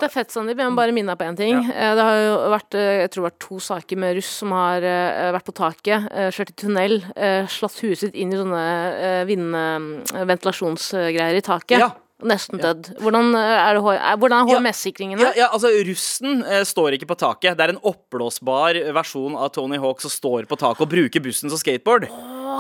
Det 0.01 0.09
er 0.09 0.13
fett, 0.13 0.33
Sandeep. 0.35 0.59
Jeg 0.59 0.73
må 0.73 0.79
bare 0.81 0.95
minne 0.97 1.15
deg 1.15 1.21
på 1.21 1.29
én 1.31 1.39
ting. 1.39 1.61
Ja. 1.71 1.93
Det 1.95 2.07
har 2.09 2.19
jo 2.25 2.35
vært 2.57 2.77
eh, 2.81 2.89
jeg 3.05 3.13
tror 3.15 3.23
det 3.23 3.29
var 3.29 3.37
to 3.47 3.61
saker 3.63 4.01
med 4.03 4.19
russ 4.19 4.33
som 4.43 4.55
har 4.57 4.83
eh, 4.91 5.31
vært 5.37 5.47
på 5.47 5.55
taket, 5.61 6.09
eh, 6.11 6.31
kjørt 6.35 6.51
i 6.51 6.57
tunnel, 6.65 6.97
eh, 7.15 7.47
slått 7.55 7.79
huet 7.85 8.03
sitt 8.03 8.19
inn 8.19 8.35
i 8.35 8.41
sånne 8.41 8.65
vindende 9.31 10.27
ventilasjonsgreier 10.35 11.39
i 11.39 11.45
taket. 11.47 11.79
Ja. 11.87 11.93
Nesten 12.25 12.57
dødd. 12.63 12.93
Hvordan 13.03 13.31
eh, 13.39 13.55
er, 13.63 13.79
er- 13.79 14.19
hvordan 14.19 14.39
er 14.43 14.51
Ja. 14.59 14.61
Ja, 15.29 15.33
ja, 15.45 15.49
altså 15.55 15.71
Russen 15.87 16.43
eh, 16.47 16.63
står 16.67 16.99
ikke 16.99 17.11
på 17.15 17.21
taket. 17.23 17.55
Det 17.59 17.69
er 17.69 17.77
en 17.77 17.83
oppblåsbar 17.91 18.83
versjon 18.97 19.39
av 19.39 19.55
Tony 19.55 19.79
Hawk 19.83 20.03
som 20.03 20.11
står 20.11 20.51
på 20.51 20.59
taket 20.59 20.83
og 20.89 20.91
bruker 20.99 21.23
bussen 21.23 21.53
som 21.53 21.61
skateboard. 21.63 22.11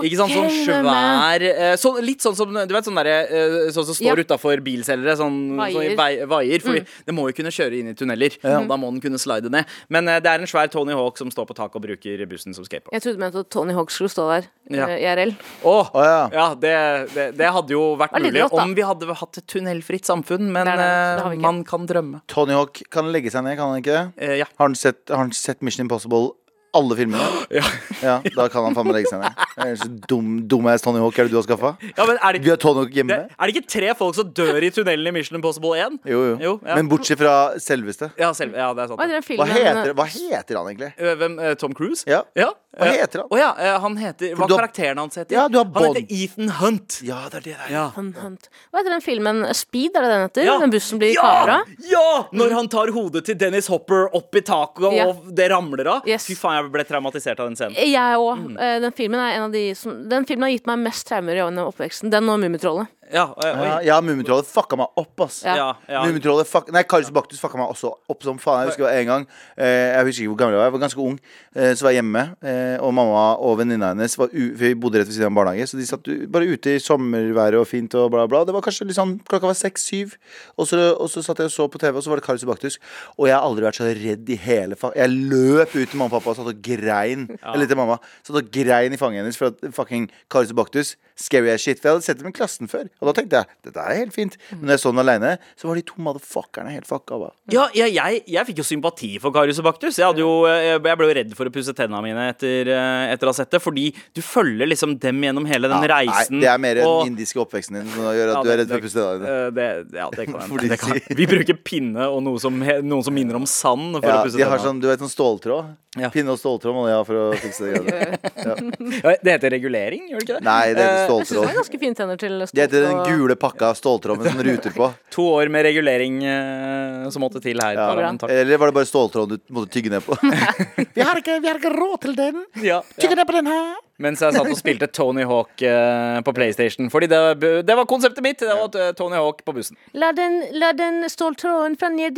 Ikke 0.02 0.16
sant, 0.16 0.32
sånn 0.32 0.50
svær 0.64 1.42
eh, 1.46 1.76
så, 1.76 1.92
Litt 2.02 2.20
sånn 2.24 2.34
som 2.36 2.52
du 2.52 2.74
vet, 2.74 2.84
sånn 2.84 2.96
der, 2.98 3.06
eh, 3.28 3.70
sånn 3.74 3.84
som 3.86 3.94
står 3.94 4.16
Ja. 4.18 4.24
utafor 4.24 4.60
bilselgere. 4.64 5.14
Sånn, 5.16 5.56
Vaier. 5.56 5.72
sånn 5.74 5.92
i 5.92 5.96
vei- 5.96 6.26
vaier. 6.26 6.60
Fordi 6.64 6.84
det 7.06 7.14
må 7.14 7.28
jo 7.28 7.32
kunne 7.36 7.52
kjøre 7.54 7.78
inn 7.78 7.88
i 7.88 7.94
tunneler. 7.94 8.36
Og 8.44 8.68
da 8.68 8.76
må 8.76 8.90
den 8.90 9.00
kunne 9.00 9.18
slide 9.18 9.50
ned. 9.50 9.64
Men 9.88 10.08
eh, 10.08 10.20
det 10.20 10.26
er 10.30 10.38
en 10.40 10.46
svær 10.46 10.70
Tony 10.70 10.92
Hawk 10.92 11.16
som 11.18 11.30
står 11.30 11.46
på 11.46 11.54
taket 11.54 11.76
og 11.76 11.82
bruker 11.82 12.26
bussen 12.26 12.54
som 12.54 12.64
skateboard. 12.64 12.92
Jeg 12.92 13.02
trodde 13.02 13.16
du 13.16 13.20
mente 13.24 13.38
at 13.44 13.50
Tony 13.50 13.72
Hawk 13.74 13.90
skulle 13.90 14.08
stå 14.10 14.28
der 14.32 14.48
Ja. 14.70 14.86
eh, 14.88 15.00
IRL. 15.04 15.34
Å, 15.62 15.74
Oh, 15.94 16.02
ja. 16.02 16.28
ja, 16.32 16.54
det, 16.54 17.14
det, 17.14 17.36
det 17.36 17.50
hadde 17.52 17.68
jo 17.70 17.96
vært 17.96 18.12
mulig 18.16 18.42
rått, 18.42 18.52
om 18.62 18.74
vi 18.74 18.82
hadde 18.82 19.14
hatt 19.14 19.38
et 19.38 19.46
tunnelfritt 19.46 20.04
samfunn, 20.04 20.50
men 20.50 20.64
Det 20.66 20.78
eh, 20.78 21.34
man 21.36 21.62
kan 21.64 21.86
drømme. 21.86 22.22
Tony 22.26 22.52
Hawk 22.52 22.82
kan 22.90 23.10
legge 23.12 23.30
seg 23.30 23.44
ned, 23.44 23.56
kan 23.58 23.70
han 23.72 23.82
ikke 23.82 23.92
det? 23.92 24.04
Eh, 24.18 24.36
ja. 24.38 24.44
Har 24.58 24.68
han 24.68 24.74
sett, 24.74 25.08
har 25.08 25.18
han 25.18 25.30
sett 25.32 25.60
Mission 25.62 25.84
Impossible? 25.84 26.32
Alle 26.74 26.96
filmene? 26.98 27.26
Ja. 27.54 27.62
Ja, 28.04 28.14
da 28.34 28.48
kan 28.52 28.64
han 28.66 28.74
faen 28.76 28.88
meg 28.88 28.96
legge 28.98 29.10
seg 29.12 29.20
ned. 29.22 29.36
Det 29.54 29.66
er 29.70 29.76
så 29.80 29.88
dum, 30.10 30.30
Dumass 30.50 30.82
Tony 30.84 30.98
Hawk 31.00 31.16
er 31.22 31.28
det 31.28 31.32
du 31.32 31.36
har 31.38 31.44
skaffa? 31.46 31.70
ja, 31.96 32.04
men 32.08 32.18
er 32.18 32.32
det, 32.36 32.40
Vi 32.44 32.50
har 32.50 32.58
Tony 32.60 32.82
Hawk 32.82 32.92
hjemme. 32.96 33.18
er 33.30 33.46
det 33.46 33.54
ikke 33.54 33.68
tre 33.70 33.92
folk 33.96 34.16
som 34.18 34.32
dør 34.34 34.58
i 34.66 34.70
tunnelen 34.74 35.08
i 35.08 35.14
Mission 35.14 35.38
Impossible 35.38 35.72
1? 35.78 36.00
Jo, 36.10 36.18
jo. 36.32 36.34
Jo, 36.42 36.52
ja. 36.66 36.74
Men 36.80 36.88
bortsett 36.90 37.20
fra 37.22 37.34
selveste. 37.62 38.10
Ja, 38.20 38.32
selv, 38.36 38.56
ja 38.58 38.72
det 38.74 38.84
er 38.84 38.90
sant. 38.90 38.98
Hva 39.00 39.06
heter 39.08 39.22
den 39.22 39.38
Hva 39.38 39.46
heter, 39.54 39.94
hva 40.00 40.06
heter 40.10 40.58
han 40.60 40.68
egentlig? 40.72 40.90
Eh, 40.98 41.14
Hvem? 41.22 41.38
eh, 41.40 41.54
Tom 41.62 41.72
Cruise? 41.78 42.04
Ja. 42.10 42.22
Ja. 42.36 42.50
Hva 42.74 42.88
heter 42.90 43.22
han? 43.22 43.28
Oh, 43.30 43.38
ja, 43.38 43.52
eh, 43.62 43.76
han 43.84 43.96
heter 44.02 44.34
Hva 44.34 44.48
har- 44.48 44.58
karakteren 44.58 44.98
hans 44.98 45.14
heter? 45.20 45.36
Ja, 45.38 45.46
du 45.48 45.60
har 45.60 45.68
han 45.70 45.94
heter 45.94 46.10
Ethan 46.10 46.48
Hunt. 46.58 46.98
Ja, 47.06 47.20
det 47.30 47.38
er 47.38 47.44
det 47.46 47.56
der. 47.60 47.70
Ja. 47.70 47.84
Hunt, 47.94 48.18
Hunt. 48.18 48.48
Hva 48.72 48.82
heter 48.82 48.90
den 48.96 49.04
filmen? 49.04 49.44
Speed, 49.54 49.94
er 49.94 50.02
det 50.02 50.10
den 50.10 50.24
heter? 50.26 50.44
Ja. 50.50 50.58
Den 50.58 50.74
bussen 50.74 50.98
blir 50.98 51.14
Ja! 51.14 51.22
kapra? 51.22 51.60
ja! 51.86 52.06
Når 52.34 52.56
han 52.58 52.68
tar 52.68 52.90
hodet 52.96 53.24
til 53.30 53.38
Dennis 53.38 53.68
Hopper 53.70 54.08
opp 54.12 54.34
i 54.34 54.42
taket, 54.42 54.90
Ja. 54.98 55.06
og 55.12 55.30
det 55.38 55.48
ramler 55.54 55.86
av. 55.86 56.02
Yes. 56.08 56.26
Fy 56.26 56.34
faen, 56.34 56.58
jeg 56.63 56.63
ble 56.72 56.86
traumatisert 56.88 57.42
av 57.42 57.50
den 57.50 57.58
scenen. 57.58 57.76
Jeg 57.76 58.20
òg. 58.20 58.44
Mm. 58.44 58.58
Den 58.86 58.96
filmen 58.96 59.20
er 59.20 59.38
en 59.38 59.46
av 59.48 59.54
de 59.54 59.64
som 59.78 59.96
Den 60.08 60.26
filmen 60.28 60.46
har 60.48 60.54
gitt 60.54 60.68
meg 60.70 60.84
mest 60.86 61.08
traumer 61.08 61.40
i 61.40 61.44
oppveksten. 61.44 62.12
Den 62.14 62.30
og 62.30 62.40
Mummitrollet. 62.42 62.93
Ja, 63.12 63.34
eh, 63.44 63.62
Ja, 63.64 63.78
ja 63.82 64.00
Mummitrollet 64.00 64.46
fucka 64.46 64.76
meg 64.76 64.88
opp, 64.96 65.20
ass. 65.26 65.42
Ja. 65.44 65.74
Ja. 65.88 66.04
Mummitrollet 66.06 66.46
fuck, 66.48 66.70
Nei, 66.72 66.82
Karius 66.84 67.10
Baktus 67.12 67.40
fucka 67.42 67.58
meg 67.58 67.68
også 67.74 67.92
opp 68.10 68.22
som 68.22 68.38
faen. 68.38 68.64
Jeg 68.64 68.72
husker 68.74 68.88
en 68.88 69.06
gang 69.06 69.26
eh, 69.58 69.92
Jeg 69.96 70.04
husker 70.06 70.22
ikke 70.24 70.32
hvor 70.34 70.38
gammel 70.44 70.54
jeg 70.56 70.60
var. 70.62 70.68
Jeg 70.70 70.72
var 70.78 70.84
ganske 70.86 71.04
ung. 71.04 71.18
Eh, 71.54 71.74
så 71.74 71.84
var 71.86 71.90
jeg 71.94 72.00
hjemme, 72.02 72.22
eh, 72.42 72.76
og 72.80 72.94
mamma 72.94 73.24
og 73.38 73.58
venninna 73.60 73.92
hennes 73.92 74.16
var 74.18 74.28
u 74.32 74.44
vi 74.54 74.72
bodde 74.74 74.98
rett 75.02 75.08
ved 75.10 75.14
siden 75.16 75.26
av 75.28 75.32
en 75.32 75.38
barnehage, 75.40 75.66
så 75.70 75.76
de 75.78 75.86
satt 75.86 76.08
bare 76.32 76.46
ute 76.48 76.76
i 76.76 76.80
sommerværet 76.82 77.58
og 77.60 77.66
fint 77.68 77.94
og 77.98 78.10
bla, 78.14 78.24
bla. 78.30 78.44
Det 78.44 78.54
var 78.54 78.62
kanskje 78.64 78.86
litt 78.88 78.96
sånn 78.98 79.16
Klokka 79.28 79.46
var 79.50 79.54
seks-syv, 79.58 80.16
og, 80.58 80.66
så- 80.66 80.94
og 81.00 81.08
så 81.10 81.22
satt 81.24 81.38
jeg 81.42 81.46
og 81.50 81.54
så 81.54 81.68
på 81.70 81.78
TV, 81.82 81.96
og 81.96 82.02
så 82.04 82.10
var 82.12 82.20
det 82.20 82.24
Karius 82.26 82.44
Baktus. 82.48 82.78
Og 83.18 83.26
jeg 83.28 83.34
har 83.36 83.42
aldri 83.46 83.64
vært 83.66 83.78
så 83.80 83.88
redd 83.90 84.28
i 84.30 84.36
hele 84.36 84.76
fa 84.76 84.92
Jeg 84.96 85.08
løp 85.10 85.74
ut 85.74 85.88
til 85.90 85.98
mamma 85.98 86.10
og 86.14 86.22
pappa 86.22 86.30
og 86.30 86.36
satt 86.36 86.50
og 86.52 86.62
grein. 86.62 87.28
Eller 87.42 87.66
til 87.66 87.76
mamma. 87.76 87.98
Satt 88.22 88.36
og 88.40 88.50
grein 88.54 88.92
i 88.92 88.96
fanget 89.00 89.22
hennes 89.24 89.36
for 89.36 89.46
at 89.52 89.60
fucking 89.74 90.08
Karius 90.30 90.52
Baktus 90.54 90.94
Scary 91.16 91.50
as 91.50 91.60
shit. 91.62 91.78
For 91.80 91.88
jeg 91.88 91.94
hadde 91.94 92.04
sett 92.04 92.18
dem 92.18 92.28
i 92.28 92.34
klassen 92.34 92.68
før. 92.70 92.88
Og 93.02 93.10
da 93.10 93.14
tenkte 93.18 93.40
jeg 93.42 93.48
dette 93.68 93.82
er 93.84 93.98
helt 93.98 94.14
fint. 94.14 94.36
Men 94.54 94.68
når 94.68 94.76
jeg 94.76 94.82
så 94.84 94.92
den 94.94 95.02
aleine, 95.02 95.32
så 95.58 95.68
var 95.68 95.78
de 95.80 95.82
to 95.88 95.96
motherfuckerne 96.04 96.72
helt 96.72 96.86
fucka. 96.88 97.18
Ba. 97.20 97.30
Ja, 97.52 97.66
ja 97.76 97.88
jeg, 97.90 98.22
jeg 98.30 98.48
fikk 98.50 98.62
jo 98.62 98.66
sympati 98.66 99.10
for 99.22 99.34
Karius 99.34 99.58
og 99.60 99.66
Baktus. 99.68 99.98
Jeg, 99.98 100.06
hadde 100.08 100.22
jo, 100.22 100.30
jeg 100.48 100.74
jeg 100.74 100.98
ble 101.00 101.08
jo 101.10 101.16
redd 101.18 101.34
for 101.38 101.50
å 101.50 101.52
pusse 101.54 101.74
tennene 101.76 102.00
mine 102.04 102.28
etter, 102.32 102.70
eh, 102.72 103.12
etter 103.14 103.28
å 103.28 103.34
ha 103.34 103.36
sett 103.36 103.52
det. 103.54 103.60
Fordi 103.64 103.88
du 104.16 104.22
følger 104.24 104.70
liksom 104.70 104.96
dem 105.02 105.20
gjennom 105.26 105.46
hele 105.50 105.70
den 105.70 105.84
Ja, 105.84 105.90
reisen. 105.98 106.38
Nei, 106.38 106.44
det 106.46 106.50
er 106.54 106.62
mer 106.64 106.80
den 106.80 107.12
indiske 107.12 107.40
oppveksten 107.42 107.80
din 107.80 107.90
som 107.92 108.08
gjør 108.08 108.32
at 108.32 108.36
Ja, 108.38 108.42
du 108.42 108.52
er 108.54 108.60
redd 108.62 108.72
for 108.72 108.80
å 108.80 108.86
pusse 108.86 108.98
tennene 109.00 109.20
dine. 109.20 109.34
Eh, 109.34 109.54
det, 109.58 109.98
ja, 110.00 110.08
det 110.14 110.28
kan 110.28 110.34
jeg 110.40 110.48
hende. 110.48 110.68
Det 110.74 110.80
kan. 110.80 111.16
Vi 111.22 111.30
bruker 111.34 111.60
pinne 111.70 112.08
og 112.10 112.20
noe 112.26 112.42
som, 112.42 112.58
noen 112.62 113.04
som 113.06 113.14
minner 113.16 113.40
om 113.40 113.48
sand 113.48 113.98
for 114.00 114.08
Ja, 114.10 114.20
å 114.22 114.28
pusse 114.28 114.50
har 114.54 114.62
sånn, 114.64 114.80
du 114.82 114.88
vet, 114.90 115.02
sånn 115.02 115.12
ståltråd. 115.12 115.74
Ja. 115.94 116.08
Pinne 116.10 116.32
og 116.34 116.40
ståltråd 116.40 116.74
må 116.74 116.88
de 116.88 116.94
ha 116.96 117.02
for 117.06 117.18
å 117.20 117.26
fikse 117.38 117.70
det. 117.70 118.18
Ja, 118.44 119.12
Det 119.22 119.30
heter 119.36 119.52
regulering, 119.54 120.08
gjør 120.10 120.18
det 120.20 120.24
ikke 120.26 120.38
det? 120.40 120.44
Nei, 120.44 120.72
det 120.74 120.82
heter 120.82 121.04
ståltråd. 121.06 121.20
Jeg 121.20 121.28
syns 121.28 121.30
det 121.30 121.36
er 121.36 121.38
ståltråd. 121.38 121.58
ganske 121.60 121.80
fine 121.84 121.98
tenner 122.00 122.18
til 122.20 122.34
Det 122.44 122.64
heter 122.64 122.83
den 122.84 123.00
gule 123.08 123.36
pakka 123.40 123.70
av 123.72 123.78
ståltråd 123.78 124.20
med 124.20 124.30
sånne 124.32 124.46
ruter 124.48 124.74
på. 124.76 124.90
To 125.14 125.26
år 125.36 125.50
med 125.52 125.62
regulering 125.66 126.16
eh, 126.26 127.08
som 127.14 127.22
måtte 127.22 127.42
til 127.42 127.60
her. 127.62 127.76
Ja. 127.78 128.12
Eller 128.28 128.58
var 128.58 128.70
det 128.70 128.76
bare 128.80 128.88
ståltråd 128.88 129.34
du 129.34 129.36
måtte 129.54 129.72
tygge 129.76 129.92
ned 129.92 130.02
på? 130.06 130.16
vi, 130.96 131.00
har 131.00 131.20
ikke, 131.20 131.38
vi 131.40 131.50
har 131.50 131.60
ikke 131.60 131.74
råd 131.74 131.98
til 132.06 132.16
den. 132.18 132.44
Ja, 132.64 132.80
Tygge 132.98 133.18
ned 133.20 133.28
på 133.30 133.36
den 133.36 133.50
her. 133.52 133.76
Mens 134.02 134.18
jeg 134.24 134.34
satt 134.34 134.48
og 134.50 134.58
spilte 134.58 134.88
Tony 134.90 135.22
Hawk 135.22 135.62
uh, 135.62 136.18
på 136.26 136.32
PlayStation. 136.34 136.88
Fordi 136.90 137.06
det, 137.10 137.18
det 137.62 137.76
var 137.78 137.86
konseptet 137.86 138.24
mitt. 138.26 138.40
Det 138.42 138.50
var 138.50 138.74
eh, 138.80 138.90
Tony 138.98 139.14
Hawk 139.14 139.44
på 139.46 139.54
bussen. 139.54 139.78
La 139.94 140.08
den, 140.16 140.40
la 140.58 140.72
den 140.74 141.04
ståltråden 141.10 141.76
fra 141.78 141.92
New 141.94 142.10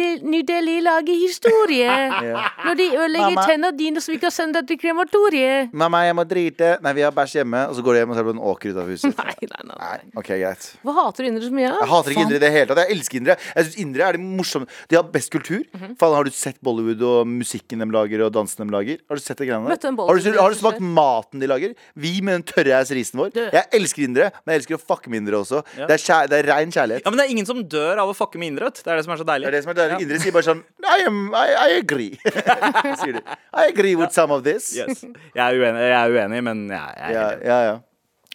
Delhi 0.49 0.79
lage 0.81 1.13
historie. 1.21 1.93
Når 2.67 2.79
de 2.81 2.87
ødelegger 2.97 3.43
tenna 3.51 3.73
dine, 3.77 4.01
så 4.01 4.15
vi 4.15 4.19
kan 4.23 4.33
sende 4.33 4.63
deg 4.63 4.71
til 4.71 4.81
krematoriet. 4.87 5.75
Mamma, 5.77 6.01
jeg 6.09 6.17
må 6.17 6.25
drite. 6.29 6.71
Nei, 6.85 6.95
vi 6.97 7.05
har 7.05 7.13
bæsj 7.17 7.43
hjemme. 7.43 7.67
Og 7.69 7.77
så 7.77 7.85
går 7.85 7.99
du 7.99 8.01
hjem 8.01 8.15
og 8.15 8.19
ser 8.19 8.29
på 8.31 8.35
en 8.37 8.43
åker 8.53 8.73
utenfor 8.73 8.95
huset. 8.95 9.17
Nei, 9.27 9.51
nei, 9.53 9.63
nei. 9.69 9.77
Nei, 9.77 9.99
ok, 10.17 10.31
greit 10.41 10.67
Hva 10.87 10.95
hater 10.97 11.27
du 11.27 11.29
indre 11.29 11.45
så 11.45 11.55
mye? 11.55 11.69
Jeg 11.69 11.91
hater 11.93 12.15
ikke 12.15 12.25
indre 12.25 12.39
i 12.39 12.43
det 12.47 12.53
hele 12.55 12.71
tatt. 12.71 12.83
Jeg 12.87 12.97
elsker 12.97 13.21
indre. 13.21 13.37
Jeg 13.53 13.69
synes 13.69 13.79
indre 13.85 14.07
er 14.07 14.17
det 14.17 14.23
morsomme 14.25 14.69
De 14.89 14.97
har 14.97 15.05
best 15.13 15.33
kultur. 15.35 15.61
Mhm. 15.77 15.95
Faen, 16.01 16.17
har 16.17 16.25
du 16.25 16.33
sett 16.33 16.59
Bollywood 16.65 17.05
og 17.05 17.29
musikken 17.29 17.85
de 17.85 17.91
lager, 17.93 18.25
og 18.27 18.33
dansen 18.35 18.65
de 18.65 18.73
lager? 18.73 19.03
Har 19.11 19.21
du 19.21 19.25
sett 19.25 19.37
det 19.43 19.51
greiene 19.51 19.69
der? 19.69 19.93
Har 20.07 20.43
har 20.47 20.55
du 20.55 20.59
smakt 20.59 20.81
maten 20.81 21.43
de 21.43 21.51
lager? 21.51 21.66
Vi 21.95 22.13
med 22.25 22.39
den 22.39 22.45
tørre 22.51 22.81
ass 22.81 22.93
risen 22.95 23.21
vår. 23.21 23.33
Jeg 23.55 23.65
elsker 23.79 24.07
indere, 24.07 24.31
men 24.45 24.55
jeg 24.55 24.63
elsker 24.63 24.79
å 24.79 24.81
fucke 24.83 25.11
med 25.13 25.23
indere 25.23 25.41
også. 25.43 25.63
Det, 25.77 25.89
er 25.97 26.03
kjær, 26.03 26.31
det 26.33 26.39
er 26.43 26.51
rein 26.53 26.73
kjærlighet. 26.75 27.05
Ja, 27.07 27.11
Men 27.13 27.21
det 27.23 27.27
er 27.27 27.35
ingen 27.37 27.49
som 27.49 27.63
dør 27.77 28.03
av 28.05 28.13
å 28.13 28.17
fucke 28.17 28.41
med 28.43 28.53
indre. 28.53 28.71
Det 28.77 28.87
er 28.87 29.01
det 29.01 29.07
som 29.09 29.17
er 29.17 29.23
så 29.23 29.27
deilig. 29.29 29.47
Det 29.49 29.53
er 29.53 29.59
det 29.59 29.65
som 29.67 29.75
er 29.75 29.81
deilig. 29.83 29.99
Indere 30.07 30.23
sier 30.25 30.37
bare 30.37 30.49
sånn 30.51 30.63
I, 30.87 31.01
am, 31.09 31.21
I, 31.35 31.47
I 31.57 31.81
agree. 31.81 32.15
sier 33.03 33.19
de. 33.19 33.25
I 33.57 33.67
agree 33.73 33.97
with 33.99 34.13
some 34.17 34.35
of 34.35 34.45
this. 34.47 34.73
Yes. 34.77 35.03
Jeg, 35.03 35.43
er 35.43 35.59
uenig, 35.61 35.85
jeg 35.91 35.99
er 36.01 36.17
uenig, 36.21 36.43
men 36.51 36.67
jeg, 36.71 36.97
jeg 37.01 37.11
er 37.11 37.17
Ja, 37.17 37.27
enig. 37.35 37.47
ja, 37.51 37.61
ja. 37.73 37.77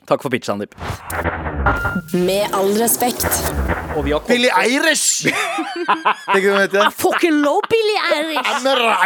Takk 0.10 0.24
for 0.26 0.34
pitch, 0.34 0.48
Sandeep. 0.50 0.74
Med 2.17 2.50
all 2.58 2.72
respekt. 2.82 3.28
Og 3.96 4.06
vi 4.08 4.13
har 4.15 4.24
Billy 4.26 4.50
Irish! 4.72 5.28
Tenker 5.28 6.46
du 6.48 6.54
hva 6.56 6.63
heter? 6.63 6.88
Fucking 6.98 7.38
love 7.44 7.67
Billy 7.70 7.98
Irish! 8.17 8.50
I'm 8.50 8.67
a, 8.72 8.98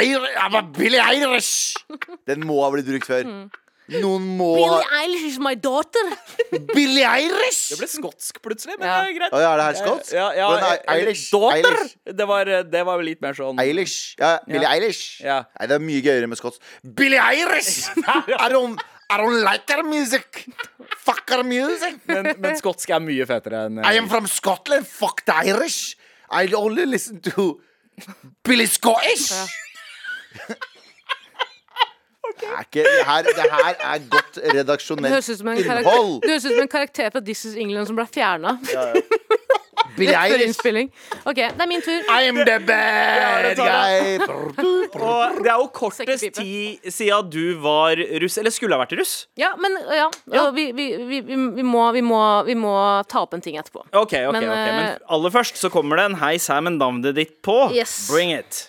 I'm 0.46 0.56
a 0.60 0.62
Billy 0.78 1.02
Irish! 1.02 1.76
Den 2.30 2.46
må 2.48 2.62
ha 2.64 2.70
blitt 2.74 2.88
brukt 2.88 3.10
før. 3.10 3.28
Noen 3.94 4.24
må 4.40 4.46
ha 4.58 4.78
Billy 4.80 4.86
Eilish 5.00 5.26
is 5.30 5.36
my 5.40 5.54
daughter. 5.62 6.06
Billy 6.74 7.04
Eilish! 7.06 7.60
Det 7.70 7.78
ble 7.78 7.90
skotsk 7.92 8.40
plutselig, 8.42 8.80
men 8.80 8.88
Ja. 8.88 8.96
det 9.04 9.12
er 9.12 9.18
greit. 9.20 9.36
Å 9.38 9.42
ja, 9.44 9.52
er 9.54 9.60
det 9.62 9.66
her 9.68 9.78
skotsk? 9.84 10.14
Ja, 10.16 10.28
ja, 10.34 10.48
Hvordan 10.50 10.72
er 10.72 10.96
Eilish? 10.96 11.26
Daughter! 11.36 11.78
Eilish. 11.78 11.94
Det 12.22 12.28
var, 12.32 12.52
det 12.72 12.82
var 12.88 13.04
litt 13.06 13.22
mer 13.22 13.38
sånn 13.38 13.62
Eilish. 13.62 14.16
Ja, 14.18 14.32
Billy 14.50 14.66
Eilish. 14.66 15.04
Ja. 15.22 15.44
Nei, 15.60 15.68
det 15.70 15.78
er 15.78 15.86
mye 15.86 16.02
gøyere 16.08 16.32
med 16.32 16.42
skotsk. 16.42 16.66
Billy 16.82 17.20
Eilish! 17.22 17.92
I 18.46 18.50
don't, 18.50 18.82
I 19.10 19.20
don't 19.22 19.38
like 19.46 19.70
her 19.70 19.84
music. 19.86 20.48
Fuck 21.06 21.30
her 21.30 21.44
music. 21.46 22.00
men, 22.10 22.32
men 22.42 22.58
skotsk 22.58 22.90
er 22.90 23.06
mye 23.06 23.30
fetere 23.30 23.68
enn 23.68 23.84
eh, 23.84 23.92
I 23.92 24.02
am 24.02 24.10
from 24.10 24.26
Scotland. 24.26 24.90
Fuck 24.90 25.22
the 25.30 25.38
Irish. 25.46 25.94
I 26.34 26.48
only 26.58 26.88
listen 26.90 27.22
to 27.30 27.60
Billy 28.44 28.66
Scottish. 28.66 29.30
Det, 32.40 32.48
er 32.52 32.66
ikke, 32.66 32.84
det, 32.84 33.06
her, 33.08 33.22
det 33.24 33.46
her 33.52 33.76
er 33.94 34.08
godt 34.12 34.40
redaksjonelt 34.56 35.06
innhold. 35.08 36.22
det 36.22 36.32
høres 36.32 36.46
ut 36.46 36.52
som 36.52 36.64
en 36.66 36.72
karakter 36.72 37.14
fra 37.14 37.22
This 37.24 37.46
is 37.46 37.56
England 37.56 37.88
som 37.88 37.96
ble 37.96 38.08
fjerna. 38.12 38.58
Ja, 38.74 38.90
innspilling. 40.46 40.92
OK, 41.24 41.36
det 41.36 41.62
er 41.64 41.68
min 41.68 41.82
tur. 41.82 42.02
I'm 42.12 42.42
the 42.46 42.60
bad 42.68 43.56
guy. 43.56 44.20
Og 45.00 45.40
det 45.44 45.52
er 45.52 45.56
jo 45.56 45.70
kortest 45.74 46.26
tid 46.36 46.92
siden 46.92 47.32
du 47.32 47.56
var 47.64 47.96
russ, 48.22 48.38
eller 48.38 48.52
skulle 48.52 48.76
ha 48.76 48.84
vært 48.84 48.98
russ. 49.00 49.16
Ja, 49.40 49.54
men 49.60 49.78
ja. 49.88 50.10
ja. 50.34 50.50
Vi, 50.56 50.72
vi, 50.76 50.90
vi, 51.00 51.64
må, 51.64 51.88
vi, 51.96 52.04
må, 52.04 52.22
vi 52.48 52.58
må 52.60 52.76
ta 53.08 53.24
opp 53.24 53.38
en 53.38 53.44
ting 53.46 53.60
etterpå. 53.62 53.86
Ok, 53.94 54.18
ok, 54.28 54.36
Men, 54.36 54.44
okay. 54.44 54.72
Men 54.76 54.90
eh, 54.92 55.00
aller 55.08 55.34
først 55.34 55.62
så 55.62 55.72
kommer 55.74 56.02
det 56.02 56.10
en 56.12 56.20
Hei, 56.20 56.36
Sam, 56.40 56.68
men 56.68 56.80
navnet 56.82 57.16
ditt 57.16 57.40
på. 57.46 57.70
Yes. 57.76 58.08
Bring 58.12 58.36
it. 58.36 58.66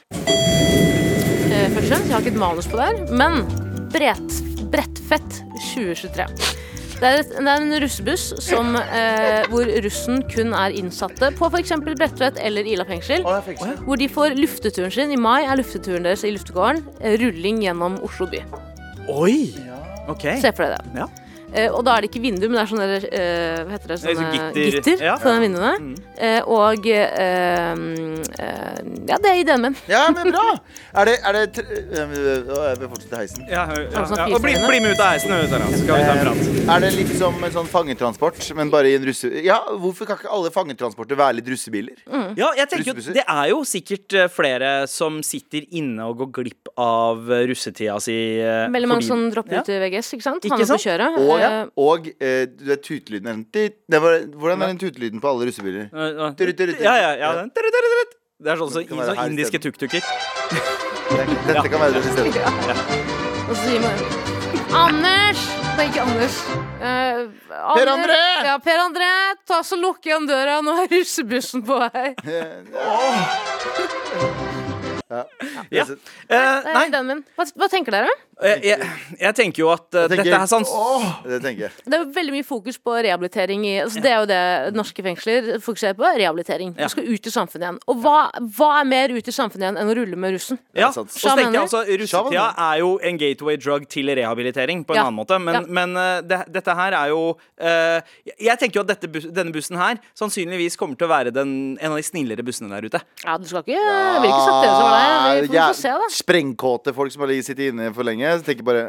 Fremst, 1.86 2.08
jeg 2.08 2.16
har 2.16 2.24
ikke 2.24 2.32
et 2.34 2.38
manus 2.40 2.66
på 2.66 2.78
det 2.80 2.86
her, 2.88 2.96
men 3.14 3.44
brett, 3.94 4.38
Brettfett 4.72 5.36
2023. 5.68 6.24
Det 6.96 7.04
er, 7.06 7.20
et, 7.20 7.28
det 7.36 7.52
er 7.52 7.60
en 7.62 7.74
russebuss 7.84 8.24
som, 8.42 8.72
eh, 8.80 9.44
hvor 9.52 9.68
russen 9.84 10.22
kun 10.32 10.50
er 10.56 10.74
innsatte 10.74 11.28
på 11.38 11.50
f.eks. 11.52 11.74
Bredtvet 11.84 12.40
eller 12.42 12.66
Ila 12.72 12.86
fengsel. 12.88 13.22
Hvor 13.84 14.00
de 14.00 14.08
får 14.10 14.34
lufteturen 14.34 14.90
sin. 14.90 15.12
I 15.14 15.20
mai 15.20 15.44
er 15.44 15.60
lufteturen 15.60 16.08
deres 16.08 16.24
i 16.26 16.32
luftegården 16.34 16.82
eh, 16.98 17.14
rulling 17.22 17.62
gjennom 17.68 18.00
Oslo 18.02 18.26
by. 18.32 18.42
Oi! 19.12 19.36
Okay. 20.10 20.40
Se 20.42 20.50
for 20.56 20.66
deg 20.66 20.74
det. 20.90 21.04
Ja. 21.04 21.25
Eh, 21.54 21.70
og 21.72 21.84
da 21.86 21.94
er 21.96 22.02
det 22.04 22.10
ikke 22.10 22.20
vindu, 22.24 22.48
men 22.50 22.56
det 22.58 22.62
er 22.64 22.70
sånne 22.72 22.86
eh, 23.06 23.60
Hva 23.64 23.76
heter 23.76 23.92
det? 23.92 23.96
Sånne 24.02 24.16
sånn 24.18 24.32
gitter. 24.34 24.72
gitter, 24.76 25.04
Ja. 25.06 25.14
Sånne 25.22 25.40
vinduene. 25.44 25.94
Eh, 26.18 26.40
og 26.42 26.86
eh, 26.90 27.72
eh, 28.40 28.80
Ja, 29.06 29.18
det 29.22 29.30
er 29.30 29.38
ideen 29.40 29.62
min. 29.62 29.76
Ja, 29.88 30.06
men 30.10 30.32
bra. 30.34 30.56
Er 30.96 31.08
det, 31.08 31.14
er 31.28 31.36
det 31.36 31.44
tr- 31.56 31.70
øh, 31.70 32.16
øh, 32.16 32.50
Jeg 32.70 32.80
vil 32.80 32.88
fortsette 32.90 33.20
heisen. 33.20 33.46
Ja, 33.50 33.62
ja, 33.70 33.84
ja. 33.94 34.26
Og 34.34 34.42
bli, 34.42 34.54
bli 34.58 34.80
med 34.82 34.96
ut 34.96 35.00
av 35.04 35.12
heisen, 35.14 35.30
så 35.30 35.60
skal 35.78 36.00
vi 36.00 36.08
ta 36.08 36.16
en 36.16 36.22
prat. 36.24 36.42
Er 36.76 36.84
det 36.86 36.90
litt 36.96 37.12
som 37.18 37.38
en 37.46 37.54
sånn 37.54 37.70
fangetransport, 37.70 38.42
men 38.58 38.72
bare 38.72 38.90
i 38.90 38.96
en 38.98 39.06
russe... 39.06 39.30
Ja, 39.46 39.60
hvorfor 39.78 40.08
kan 40.10 40.18
ikke 40.20 40.32
alle 40.34 40.50
fangetransporter 40.54 41.18
være 41.20 41.38
litt 41.38 41.50
russebiler? 41.52 42.00
Ja, 42.36 42.50
jeg 42.58 42.68
tenker 42.72 42.90
jo, 42.92 43.14
Det 43.16 43.22
er 43.22 43.44
jo 43.52 43.60
sikkert 43.68 44.16
flere 44.34 44.72
som 44.90 45.20
sitter 45.26 45.64
inne 45.78 46.08
og 46.10 46.18
går 46.24 46.32
glipp 46.42 46.72
av 46.80 47.22
russetida 47.48 48.00
si. 48.02 48.16
Veldig 48.42 48.90
mange 48.90 49.06
som 49.06 49.28
dropper 49.32 49.60
Ja. 49.60 49.62
ut 49.62 49.70
i 49.72 49.78
VGS, 49.86 50.12
ikke 50.18 50.26
sant? 50.26 50.44
Ikke 50.50 50.66
sant? 50.66 50.82
kjøret. 50.82 51.16
Og, 51.22 51.35
Eh, 51.40 51.66
og 51.76 52.06
eh, 52.20 52.46
du 52.46 52.64
vet 52.70 52.82
tutelyden 52.82 53.26
er 53.28 53.32
den 53.36 53.44
tit- 53.52 53.78
det 53.90 54.00
var, 54.02 54.18
Hvordan 54.36 54.62
er 54.62 54.66
den 54.72 54.78
tutelyden 54.78 55.20
på 55.20 55.28
alle 55.30 55.46
russebiler? 55.50 55.88
Eh, 55.92 56.06
eh, 56.06 56.32
Turut, 56.38 56.56
turut, 56.56 56.56
turut. 56.76 56.80
Ja, 56.84 56.94
ja, 57.00 57.10
ja. 57.20 57.32
den. 57.40 57.50
Turut, 57.56 57.72
turut, 57.76 57.90
turut. 57.96 58.12
Det 58.40 58.50
er 58.52 58.56
sånn 58.60 58.70
så, 58.72 58.78
Det 58.82 58.88
kan 58.88 58.98
være 59.00 59.08
sånn 59.14 59.20
her 59.22 59.30
indiske 59.32 59.58
tuk-tuker. 59.64 60.02
Dette 61.46 61.68
kan 61.72 61.80
være 61.80 61.92
det 61.96 62.02
siste. 62.04 62.22
Og 63.48 63.54
så 63.54 63.62
sier 63.62 63.80
man 63.80 63.94
Anders! 64.76 65.40
Det 65.76 65.84
er 65.84 65.88
ikke 65.92 66.02
Anders. 66.02 66.36
Eh, 66.80 67.20
Anders- 67.22 67.76
Per 67.76 67.90
André! 67.92 68.20
Ja, 68.48 68.56
Per 68.64 68.82
André, 68.82 69.10
ta 69.46 69.60
så 69.64 69.76
lukk 69.80 70.04
igjen 70.08 70.26
døra. 70.28 70.58
Nå 70.64 70.74
er 70.82 70.88
russebussen 70.92 71.62
på 71.68 71.78
vei. 71.86 72.14
Ja. 72.26 72.46
Ja. 75.10 75.24
ja. 75.70 75.84
Det 75.86 75.98
Eh, 76.28 76.36
er 76.36 76.72
nei. 76.74 77.20
Hva, 77.38 77.44
hva 77.54 77.68
tenker 77.70 77.94
dere? 77.94 78.10
Jeg, 78.42 78.58
jeg, 78.68 78.86
jeg 79.22 79.34
tenker 79.38 79.62
jo 79.62 79.68
at 79.72 79.86
uh, 79.96 80.02
tenker- 80.10 80.26
dette 80.26 80.40
er 80.42 80.48
sånn 80.50 80.64
Det 81.24 81.38
tenker 81.40 81.62
jeg. 81.62 81.70
Det 81.86 81.94
er 81.96 82.02
jo 82.02 82.08
veldig 82.12 82.32
mye 82.34 82.44
fokus 82.44 82.76
på 82.84 82.96
rehabilitering 83.06 83.62
i 83.64 83.70
altså 83.80 84.02
Det 84.04 84.10
er 84.12 84.18
jo 84.20 84.26
det 84.28 84.40
norske 84.76 85.04
fengsler 85.06 85.46
fokuserer 85.64 85.96
på. 85.96 86.04
Rehabilitering. 86.18 86.74
Du 86.76 86.82
skal 86.92 87.06
ut 87.08 87.30
i 87.30 87.32
samfunnet 87.32 87.64
igjen. 87.64 87.78
Og 87.88 88.02
hva, 88.04 88.16
hva 88.58 88.68
er 88.82 88.88
mer 88.90 89.14
ut 89.16 89.30
i 89.30 89.32
samfunnet 89.32 89.64
igjen 89.64 89.78
enn 89.80 89.92
å 89.92 89.96
rulle 89.96 90.18
med 90.20 90.34
russen? 90.36 90.58
Ja, 90.76 90.90
og 90.90 91.08
så 91.14 91.32
tenker 91.32 91.56
jeg 91.56 91.62
altså 91.62 91.80
Russetida 92.02 92.44
er 92.66 92.82
jo 92.82 92.90
en 93.08 93.22
gateway 93.22 93.56
drug 93.62 93.86
til 93.94 94.12
rehabilitering 94.20 94.84
på 94.84 94.92
en 94.92 95.00
Ja. 95.00 95.06
annen 95.06 95.16
måte. 95.22 95.38
Men, 95.40 95.54
Ja. 95.54 95.62
men 95.80 95.96
uh, 95.96 96.20
det, 96.20 96.42
dette 96.58 96.76
her 96.76 96.92
er 96.98 97.08
jo 97.14 97.22
eh, 97.56 98.00
Jeg 98.42 98.58
tenker 98.60 98.82
jo 98.82 98.84
at 98.84 98.92
dette, 98.92 99.08
denne 99.32 99.54
bussen 99.54 99.78
her 99.80 99.96
sannsynligvis 100.18 100.76
kommer 100.76 100.98
til 100.98 101.06
å 101.08 101.12
være 101.14 101.32
den, 101.32 101.78
en 101.80 101.94
av 101.94 101.96
de 101.96 102.04
snillere 102.04 102.44
bussene 102.44 102.68
der 102.74 102.84
ute. 102.90 103.00
Ja, 103.24 103.38
du 103.38 103.46
skal 103.48 103.62
ikke 103.64 103.72
Jeg 103.80 104.20
vil 104.20 104.28
ikke 104.34 104.44
sagt 104.44 104.60
det 104.66 104.74
som 104.76 104.92
var. 104.96 105.40
Vi 105.44 105.52
får, 105.52 105.78
se, 105.78 105.94
da. 106.02 106.10
Sprengkåte 106.16 106.94
folk 106.96 107.14
som 107.14 107.24
har 107.24 107.34
sittet 107.44 107.70
inne 107.70 107.92
for 107.96 108.06
lenge. 108.06 108.34
Så 108.38 108.46
tenker 108.48 108.66
bare 108.66 108.88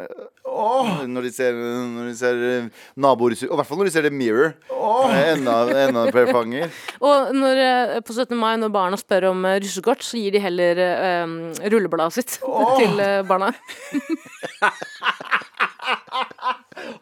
Åh, 0.58 1.04
når 1.06 1.28
de 1.28 1.32
ser, 1.36 1.54
når 1.54 2.08
de 2.08 2.14
ser 2.18 2.40
eh, 2.48 2.70
naboer 2.98 3.36
Og 3.36 3.52
i 3.54 3.58
hvert 3.60 3.68
fall 3.70 3.78
når 3.82 3.90
de 3.90 3.94
ser 3.94 4.08
The 4.08 4.14
Mirror. 4.14 4.56
Eh, 4.74 5.34
Enda, 5.36 5.58
enda 5.84 6.06
flere 6.10 6.34
fanger. 6.34 6.72
Og 7.08 7.36
når, 7.36 7.62
eh, 7.62 8.00
på 8.08 8.16
17. 8.16 8.34
mai, 8.40 8.56
når 8.58 8.74
barna 8.74 8.98
spør 8.98 9.30
om 9.34 9.46
russekort, 9.62 10.02
så 10.08 10.18
gir 10.18 10.34
de 10.34 10.42
heller 10.42 10.82
um, 11.28 11.38
rullebladet 11.62 12.18
sitt 12.18 12.40
til 12.80 13.04
eh, 13.04 13.22
barna. 13.28 13.52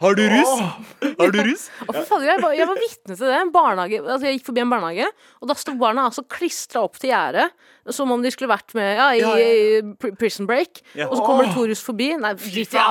Har 0.02 0.16
du 0.18 0.24
russ? 0.32 0.54
Har 1.20 1.32
du 1.34 1.40
russ? 1.44 1.68
Ja. 1.80 1.86
for 1.92 2.08
faen, 2.10 2.26
jeg 2.28 2.42
var, 2.44 2.54
jeg 2.56 2.68
var 2.70 2.80
vitne 2.80 3.16
til 3.18 3.32
det. 3.32 3.40
Barnehage, 3.54 4.02
altså 4.04 4.28
jeg 4.30 4.40
gikk 4.40 4.50
forbi 4.50 4.64
en 4.64 4.72
barnehage, 4.74 5.08
og 5.42 5.50
da 5.52 5.56
sto 5.60 5.76
barna 5.80 6.08
altså 6.10 6.24
klistra 6.32 6.84
opp 6.86 7.00
til 7.02 7.12
gjerdet. 7.12 7.50
Som 7.94 8.10
om 8.10 8.24
de 8.24 8.32
skulle 8.34 8.50
vært 8.50 8.74
med 8.74 8.98
ja, 8.98 9.12
i, 9.14 9.20
i 9.22 9.82
pr- 10.02 10.16
Prison 10.18 10.48
Break. 10.50 10.80
Ja. 10.98 11.06
Og 11.06 11.20
så 11.20 11.26
kommer 11.28 11.46
det 11.46 11.54
to 11.54 11.68
russ 11.70 11.84
forbi. 11.86 12.08
Nei, 12.18 12.32
drit 12.40 12.74
i 12.74 12.80
ja. 12.80 12.88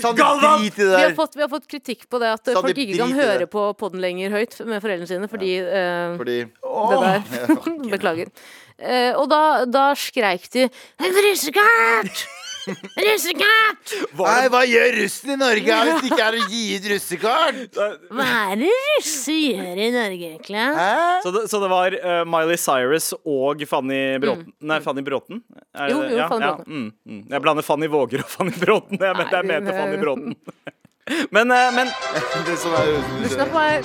Sander, 0.00 0.24
drit 0.62 0.78
i 0.80 0.86
det 0.86 0.94
Vi 0.94 1.02
har, 1.02 1.12
fått, 1.18 1.36
vi 1.36 1.44
har 1.44 1.50
fått 1.52 1.68
kritikk 1.68 2.06
på 2.08 2.22
det 2.22 2.30
at 2.38 2.48
eh, 2.48 2.56
folk 2.56 2.72
ikke 2.72 2.96
kan 3.02 3.12
høre 3.18 3.50
på 3.52 3.66
podden 3.76 4.00
lenger 4.00 4.32
høyt 4.32 4.56
med 4.64 4.80
foreldrene 4.80 5.10
sine 5.10 5.28
fordi 5.28 5.58
eh, 5.60 6.16
Fordi 6.16 6.38
det 6.48 7.02
der. 7.04 7.52
Beklager. 7.98 8.32
Eh, 8.78 9.12
og 9.18 9.28
da, 9.28 9.42
da 9.68 9.90
skreik 9.98 10.48
de 10.54 10.68
'Russekort! 11.02 12.28
Russekort!' 12.68 13.92
Nei, 14.18 14.48
hva 14.52 14.60
gjør 14.68 14.96
russen 15.00 15.32
i 15.34 15.36
Norge 15.40 15.78
hvis 15.88 16.00
det 16.02 16.10
ikke 16.10 16.26
er 16.26 16.36
å 16.38 16.46
gi 16.52 16.62
ut 16.76 16.88
russekort? 16.92 17.78
Hva 18.18 18.26
er 18.52 18.60
det 18.62 18.70
russe 18.76 19.36
gjør 19.38 19.80
i 19.84 19.88
Norge, 19.94 20.30
egentlig? 20.32 20.64
Hæ? 20.78 20.88
Så 21.24 21.32
det, 21.34 21.44
så 21.52 21.60
det 21.64 21.70
var 21.72 21.96
eh, 21.98 22.22
Miley 22.28 22.58
Cyrus 22.60 23.10
og 23.24 23.64
Fanny 23.70 24.00
Bråten 24.22 24.52
Nei, 24.60 24.80
Fanny 24.84 25.02
Bråten? 25.06 25.42
Er 25.74 25.88
det 25.88 25.94
Jo, 25.96 26.02
det? 26.02 26.10
jo, 26.12 26.20
ja, 26.22 26.28
Fanny 26.32 26.44
ja, 26.48 26.52
Bråten. 26.56 26.72
mm, 26.72 26.92
mm. 27.14 27.22
Jeg 27.32 27.44
blander 27.46 27.68
Fanny 27.70 27.88
Våger 27.92 28.24
og 28.26 28.30
Fanny 28.36 28.54
Bråten. 28.60 28.98
Jeg 29.00 29.16
mente, 29.20 29.34
jeg 29.36 29.44
Nei, 29.48 29.54
mente 29.54 29.72
det- 29.72 29.80
Fanny 29.80 30.02
Bråten. 30.04 30.36
Men, 31.32 31.50
eh, 31.50 31.70
men 31.72 31.88
Det 32.44 32.58
som 32.60 32.74
er 32.76 32.90
russen. 32.92 33.22
Bussen 33.22 33.40
er 33.40 33.52
på 33.54 33.62
vei. 33.62 33.76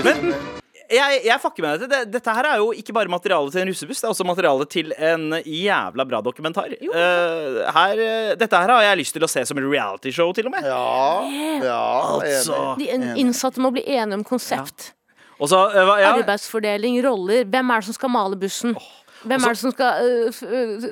russen. 0.00 0.62
Jeg, 0.90 1.20
jeg 1.24 1.40
fucker 1.40 1.62
med 1.64 1.80
dette. 1.84 2.00
Dette 2.12 2.34
her 2.36 2.48
er 2.52 2.56
jo 2.62 2.72
ikke 2.76 2.92
bare 2.96 3.08
materiale 3.12 3.50
til 3.50 3.60
en 3.62 3.68
russebuss, 3.70 4.00
det 4.02 4.08
er 4.08 4.12
også 4.12 4.26
materiale 4.28 4.66
til 4.70 4.92
en 4.98 5.30
jævla 5.44 6.04
bra 6.08 6.20
dokumentar. 6.24 6.68
Eh, 6.72 7.60
her, 7.76 8.02
eh, 8.04 8.34
dette 8.40 8.56
her 8.60 8.68
har 8.74 8.82
jeg 8.90 8.98
lyst 9.00 9.12
til 9.16 9.22
å 9.24 9.30
se 9.30 9.44
som 9.48 9.58
en 9.58 9.70
realityshow, 9.70 10.32
til 10.36 10.46
og 10.50 10.52
med. 10.56 10.64
Ja, 10.64 11.22
ja 11.64 11.78
Altså. 12.18 12.76
enig. 12.80 13.14
De 13.14 13.20
innsatte 13.24 13.60
må 13.64 13.70
bli 13.72 13.82
enige 13.86 14.14
om 14.20 14.24
konsept. 14.24 14.92
Og 15.40 15.48
så, 15.50 15.64
eh, 15.74 15.82
hva- 15.88 16.00
ja, 16.00 16.12
Arbeidsfordeling, 16.18 17.00
roller. 17.04 17.44
Hvem 17.44 17.70
er 17.74 17.80
det 17.80 17.84
som 17.88 17.94
skal 17.94 18.08
male 18.14 18.36
bussen? 18.36 18.76
Hvem 19.24 19.40
er 19.40 19.48
det 19.54 19.58
som 19.58 19.72
skal 19.72 20.04
øh, 20.04 20.32
øh, 20.42 20.84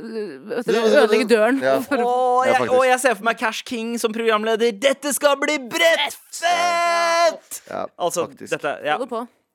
ødelegge 0.66 1.28
døren? 1.28 1.58
Ja. 1.62 1.76
Å- 1.78 2.00
og, 2.00 2.46
jeg, 2.48 2.70
og 2.70 2.84
jeg 2.88 2.98
ser 3.02 3.14
for 3.18 3.24
meg 3.28 3.36
Cash 3.38 3.62
King 3.68 3.98
som 4.00 4.12
programleder. 4.12 4.72
Dette 4.80 5.12
skal 5.12 5.36
bli 5.36 5.58
brettfett! 5.70 7.60
Ja, 7.70 7.84
Altså, 8.00 8.26
faktisk. 8.26 8.50
dette 8.56 8.72
ja. 8.84 8.96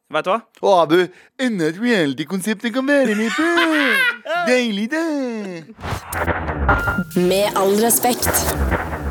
Vet 0.07 0.23
du 0.23 0.29
hva? 0.31 0.37
Og 0.63 0.73
Abu, 0.85 0.99
enda 1.43 1.67
et 1.67 1.79
reality-konsept 1.83 2.63
jeg 2.63 2.71
kan 2.77 2.85
være 2.87 3.15
med 3.19 3.27
på! 3.35 3.43
Deilig, 4.47 4.85
det! 4.93 5.65
Med 7.27 7.57
all 7.59 7.75
respekt. 7.83 8.31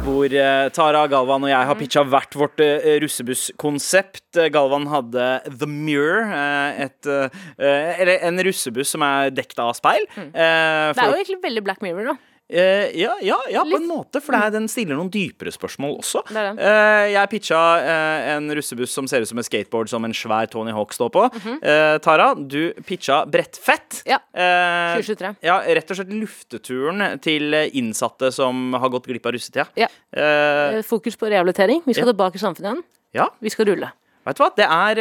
Hvor 0.07 0.25
uh, 0.33 0.69
Tara, 0.73 1.03
Galvan 1.13 1.45
og 1.45 1.51
jeg 1.51 1.69
har 1.69 1.77
pitcha 1.77 2.05
hvert 2.09 2.39
vårt 2.41 2.63
uh, 2.65 2.89
russebusskonsept. 3.03 4.39
Eh, 4.41 4.49
Galvan 4.55 4.87
hadde 4.89 5.27
The 5.51 5.69
Mirror, 5.69 6.31
uh, 6.33 6.81
et, 6.87 7.11
uh, 7.11 7.29
eller 7.61 8.25
en 8.31 8.41
russebuss 8.49 8.95
som 8.97 9.05
er 9.05 9.35
dekket 9.37 9.61
av 9.67 9.75
speil. 9.77 10.07
Eh, 10.17 10.33
Det 10.33 11.03
er 11.03 11.13
jo 11.13 11.19
egentlig 11.21 11.43
veldig 11.45 11.65
Black 11.69 11.85
Mirror, 11.85 12.15
da. 12.15 12.17
Eh, 12.49 12.93
ja, 13.01 13.17
ja, 13.27 13.37
ja, 13.51 13.63
på 13.67 13.75
en 13.81 13.89
måte, 13.91 14.21
for 14.23 14.31
det 14.37 14.41
er, 14.47 14.51
den 14.55 14.69
stiller 14.71 14.95
noen 14.95 15.09
dypere 15.11 15.51
spørsmål 15.51 15.97
også. 15.99 16.21
Det 16.29 16.45
det. 16.47 16.63
Eh, 16.63 17.07
jeg 17.11 17.31
pitcha 17.33 17.63
eh, 17.83 18.29
en 18.37 18.47
russebuss 18.55 18.93
som 18.95 19.09
ser 19.11 19.25
ut 19.25 19.31
som 19.33 19.41
en 19.43 19.47
skateboard 19.49 19.91
som 19.91 20.05
en 20.07 20.15
svær 20.15 20.47
Tony 20.53 20.71
Hawk 20.77 20.95
står 20.95 21.11
på. 21.11 21.25
Eh, 21.59 21.97
Tara, 22.05 22.29
du 22.39 22.71
pitcha 22.87 23.25
Brettfett. 23.27 24.03
Ja. 24.07 24.21
Eh, 24.31 24.95
2023. 25.03 25.33
ja, 25.43 25.59
rett 25.81 25.91
og 25.91 25.99
slett 25.99 26.15
lufteturen 26.15 27.05
til 27.25 27.51
innsatte 27.75 28.31
som 28.35 28.73
har 28.79 28.95
gått 28.95 29.11
glipp 29.11 29.27
av 29.27 29.35
russetida. 29.35 29.67
Ja. 29.77 29.91
Eh, 30.15 30.77
Eh, 30.77 30.83
Fokus 30.87 31.17
på 31.19 31.27
rehabilitering. 31.31 31.83
Vi 31.85 31.95
skal 31.95 32.07
Ja. 32.07 32.13
tilbake 32.13 32.37
i 32.39 32.39
samfunnet 32.39 32.71
igjen. 32.71 32.83
ja, 33.15 33.29
Vi 33.43 33.51
skal 33.51 33.67
rulle. 33.67 33.91
vet 34.27 34.37
du 34.37 34.43
hva? 34.43 34.51
Det 34.57 34.65
er 34.67 34.99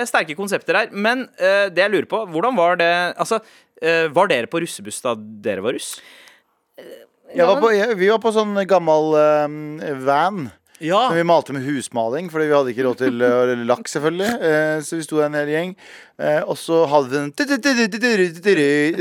eh, 0.00 0.04
sterke 0.04 0.34
konsepter 0.36 0.74
her. 0.74 0.88
Men 0.92 1.28
eh, 1.38 1.68
det 1.68 1.76
jeg 1.84 1.90
lurer 1.92 2.06
på, 2.08 2.24
hvordan 2.32 2.56
var 2.56 2.76
det 2.76 3.14
Altså, 3.16 3.40
eh, 3.82 4.08
var 4.08 4.28
dere 4.28 4.46
på 4.46 4.60
russebuss 4.60 5.02
da 5.02 5.14
dere 5.14 5.60
var 5.62 5.72
russ? 5.76 6.00
Var 7.36 7.60
på, 7.60 7.72
jeg, 7.74 7.96
vi 7.98 8.08
var 8.12 8.20
på 8.22 8.32
sånn 8.34 8.54
gammel 8.68 9.16
eh, 9.18 9.98
van. 10.06 10.46
Ja. 10.78 11.06
Som 11.08 11.16
vi 11.16 11.24
malte 11.24 11.52
med 11.56 11.64
husmaling, 11.64 12.28
fordi 12.30 12.50
vi 12.50 12.56
hadde 12.56 12.72
ikke 12.74 12.84
råd 12.84 13.00
til 13.00 13.22
uh, 13.24 13.54
lakk, 13.68 13.88
selvfølgelig. 13.88 14.32
Uh, 14.42 14.76
så 14.84 14.98
vi 14.98 15.06
sto 15.06 15.20
der 15.20 15.30
en 15.30 15.38
hel 15.40 15.52
gjeng. 15.54 15.74
Uh, 16.20 16.42
og 16.44 16.56
så 16.60 16.82
hadde 16.92 17.08
vi 17.12 17.16
den 17.16 17.32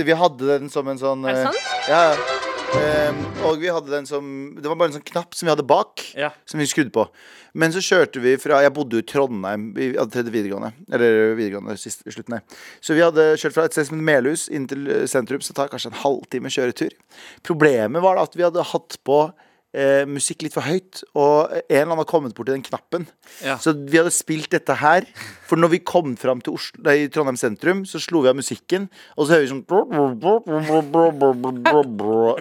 Vi 0.08 0.20
hadde 0.24 0.52
den 0.52 0.72
som 0.72 0.88
en 0.92 1.00
sånn 1.00 1.24
Er 1.28 1.38
det 1.38 1.46
eh, 1.46 1.48
sant? 1.48 1.88
Ja, 1.92 2.02
ja. 2.12 2.45
Um, 2.76 3.20
og 3.48 3.60
vi 3.62 3.70
hadde 3.72 3.92
den 3.92 4.08
som 4.10 4.26
Det 4.60 4.68
var 4.68 4.76
bare 4.76 4.90
en 4.92 4.96
sånn 4.98 5.06
knapp 5.08 5.36
som 5.38 5.48
vi 5.48 5.52
hadde 5.54 5.64
bak, 5.68 6.02
Ja. 6.18 6.32
som 6.46 6.60
vi 6.60 6.66
skrudde 6.68 6.92
på. 6.92 7.06
Men 7.54 7.72
så 7.72 7.80
kjørte 7.80 8.20
vi 8.20 8.36
fra 8.42 8.62
Jeg 8.62 8.74
bodde 8.76 8.98
jo 8.98 9.04
i 9.04 9.08
Trondheim, 9.08 9.74
vi 9.74 9.94
hadde 9.96 10.12
tredje 10.12 10.34
videregående. 10.34 10.74
Eller 10.92 11.36
videregående 11.38 11.78
sist, 11.80 12.04
i 12.06 12.12
slutten, 12.12 12.36
nei. 12.36 12.42
Så 12.82 12.94
vi 12.98 13.02
hadde 13.06 13.38
kjørt 13.40 13.54
fra 13.56 13.64
et 13.66 13.72
sted 13.78 13.88
som 13.88 13.98
het 14.00 14.04
Melhus 14.10 14.50
inn 14.50 14.68
til 14.68 15.08
sentrum, 15.08 15.40
så 15.40 15.54
det 15.54 15.56
tar 15.62 15.72
kanskje 15.72 15.94
en 15.94 16.02
halvtime 16.04 16.52
kjøretur. 16.52 16.92
Problemet 17.48 18.02
var 18.04 18.16
da 18.20 18.24
at 18.28 18.36
vi 18.36 18.44
hadde 18.44 18.64
hatt 18.74 18.98
på 19.06 19.20
eh, 19.76 20.06
musikk 20.08 20.46
litt 20.46 20.56
for 20.56 20.66
høyt, 20.66 21.04
og 21.14 21.52
en 21.52 21.62
eller 21.68 21.92
annen 21.92 22.02
har 22.02 22.10
kommet 22.10 22.36
borti 22.38 22.54
den 22.54 22.66
knappen. 22.66 23.08
Ja. 23.44 23.58
Så 23.62 23.76
vi 23.76 24.00
hadde 24.00 24.14
spilt 24.16 24.50
dette 24.56 24.78
her. 24.80 25.08
For 25.46 25.60
når 25.60 25.76
vi 25.76 25.82
kom 25.86 26.16
fram 26.20 26.42
til 26.46 26.56
Oslo, 26.56 26.82
nei, 26.88 26.98
Trondheim 27.12 27.40
sentrum, 27.40 27.86
så 27.90 28.02
slo 28.02 28.24
vi 28.26 28.32
av 28.32 28.40
musikken, 28.40 28.90
og 29.16 29.28
så 29.28 29.36
hører 29.36 29.46
vi 29.46 29.54
sånn 29.54 29.66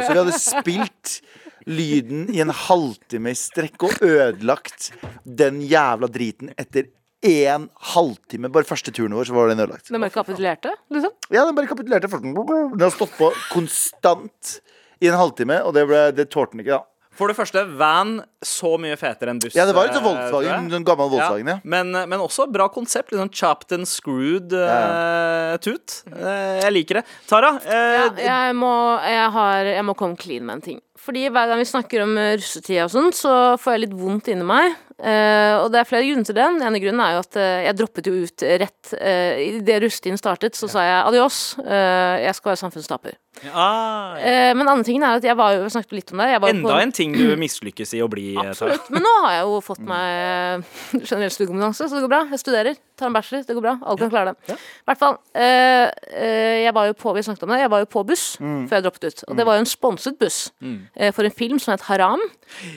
Så 0.00 0.10
vi 0.10 0.20
hadde 0.22 0.38
spilt 0.38 1.20
lyden 1.64 2.28
i 2.34 2.42
en 2.44 2.52
halvtime 2.52 3.32
i 3.32 3.38
strekk 3.38 3.86
og 3.88 4.02
ødelagt 4.04 4.90
den 5.24 5.62
jævla 5.64 6.10
driten 6.12 6.52
etter 6.60 6.90
én 7.24 7.68
halvtime. 7.94 8.50
Bare 8.52 8.68
første 8.68 8.92
turen 8.92 9.16
vår, 9.16 9.30
så 9.30 9.36
var 9.36 9.48
den 9.48 9.62
ødelagt. 9.64 9.88
Den 9.88 10.04
bare 10.04 10.12
kapitulerte, 10.12 10.74
liksom? 10.92 11.14
Ja, 11.32 11.46
den 11.48 11.56
bare 11.56 11.70
kapitulerte. 11.70 12.10
den 12.12 12.84
har 12.84 12.92
stått 12.92 13.16
på 13.16 13.30
konstant 13.52 14.58
i 15.00 15.08
en 15.08 15.16
halvtime, 15.18 15.62
og 15.64 15.72
det, 15.76 15.86
ble, 15.88 16.02
det 16.16 16.28
tålte 16.32 16.54
den 16.54 16.64
ikke, 16.64 16.76
da. 16.76 16.93
For 17.14 17.30
det 17.30 17.36
første, 17.38 17.62
van 17.78 18.16
så 18.44 18.74
mye 18.80 18.96
fetere 18.98 19.30
enn 19.32 19.40
buss. 19.42 19.54
Ja, 19.56 19.64
det 19.68 19.74
var 19.76 19.86
litt 19.86 19.94
sånn 19.96 20.04
eh. 20.04 20.10
Volkswagen, 20.10 20.70
sånn 20.72 20.86
gammel 20.88 21.12
Volkswagen, 21.12 21.50
ja. 21.52 21.58
Men, 21.62 21.92
men 21.94 22.22
også 22.24 22.48
bra 22.50 22.66
konsept. 22.74 23.12
Litt 23.12 23.22
sånn 23.22 23.32
chopped 23.34 23.74
and 23.76 23.86
screwed 23.88 24.52
uh, 24.52 25.54
tut. 25.62 26.00
Uh, 26.10 26.58
jeg 26.64 26.74
liker 26.78 27.00
det. 27.02 27.06
Tara, 27.30 27.54
Uh, 27.64 28.18
Ja, 28.18 28.38
jeg 28.48 28.56
må, 28.58 28.72
jeg, 29.06 29.30
har, 29.36 29.70
jeg 29.76 29.84
må 29.86 29.94
komme 29.98 30.18
clean 30.20 30.44
med 30.46 30.58
en 30.58 30.64
ting. 30.64 30.80
Fordi 31.04 31.26
hver 31.28 31.50
gang 31.50 31.60
vi 31.60 31.68
snakker 31.68 32.04
om 32.06 32.16
eh, 32.16 32.34
russetida 32.40 32.86
og 32.86 32.92
sånn, 32.94 33.10
så 33.12 33.34
får 33.60 33.76
jeg 33.76 33.82
litt 33.86 33.96
vondt 33.98 34.30
inni 34.32 34.46
meg. 34.48 34.78
Uh, 34.94 35.58
og 35.64 35.72
det 35.74 35.80
er 35.80 35.88
flere 35.88 36.06
grunner 36.06 36.22
til 36.22 36.36
det. 36.36 36.44
Den 36.54 36.62
ene 36.68 36.78
grunnen 36.78 37.00
er 37.02 37.16
jo 37.16 37.22
at 37.24 37.34
uh, 37.34 37.64
jeg 37.66 37.74
droppet 37.80 38.06
jo 38.06 38.12
ut 38.14 38.44
rett 38.62 38.92
uh, 38.94 39.40
Idet 39.42 39.80
russetiden 39.82 40.20
startet, 40.20 40.54
så 40.54 40.68
sa 40.70 40.84
jeg 40.86 41.00
adios. 41.10 41.38
uh, 41.58 42.14
jeg 42.22 42.36
skal 42.38 42.52
være 42.52 42.60
samfunnstaper. 42.62 43.16
ah, 43.50 44.14
Eh, 44.14 44.52
men 44.54 44.68
andre 44.70 44.86
tingen 44.86 45.02
er 45.02 45.18
at 45.18 45.24
jeg 45.26 45.34
var 45.36 45.56
jo 45.56 45.66
snakket 45.68 45.96
litt 45.96 46.12
om 46.14 46.20
det. 46.22 46.28
Enda 46.38 46.62
på, 46.62 46.76
en 46.78 46.92
ting 46.94 47.16
du 47.18 47.34
mislykkes 47.42 47.96
i 47.98 48.02
å 48.04 48.06
bli. 48.08 48.36
Absolutt. 48.38 48.86
Men 48.94 49.02
nå 49.02 49.14
har 49.24 49.34
jeg 49.34 49.48
jo 49.48 49.56
fått 49.66 49.82
meg 49.82 50.62
generell 51.10 51.34
studiekompetanse, 51.34 51.88
så 51.90 51.98
det 51.98 52.04
går 52.06 52.12
bra. 52.14 52.22
Jeg 52.30 52.42
studerer, 52.44 52.78
tar 52.94 53.10
en 53.10 53.16
bachelor, 53.18 53.42
det 53.48 53.56
går 53.58 53.66
bra. 53.66 53.74
Alle 53.82 53.98
kan 54.04 54.12
klare 54.14 54.32
det. 54.36 54.54
I 54.54 54.86
hvert 54.86 55.02
fall. 55.02 55.18
jeg 55.34 56.74
var 56.78 56.86
jo 56.86 56.94
på, 57.02 57.16
vi 57.18 57.26
snakket 57.26 57.42
om 57.48 57.52
det, 57.56 57.58
jeg 57.64 57.72
var 57.74 57.82
jo 57.82 57.90
på 57.90 58.04
buss 58.06 58.24
før 58.38 58.78
jeg 58.78 58.86
droppet 58.86 59.08
ut. 59.10 59.24
Og 59.26 59.42
det 59.42 59.48
var 59.50 59.58
jo 59.58 59.64
en 59.66 59.72
sponset 59.74 60.18
buss 60.22 60.38
eh, 60.62 60.93
for 61.12 61.24
en 61.26 61.30
film 61.34 61.58
som 61.58 61.72
het 61.74 61.82
Haram. 61.88 62.20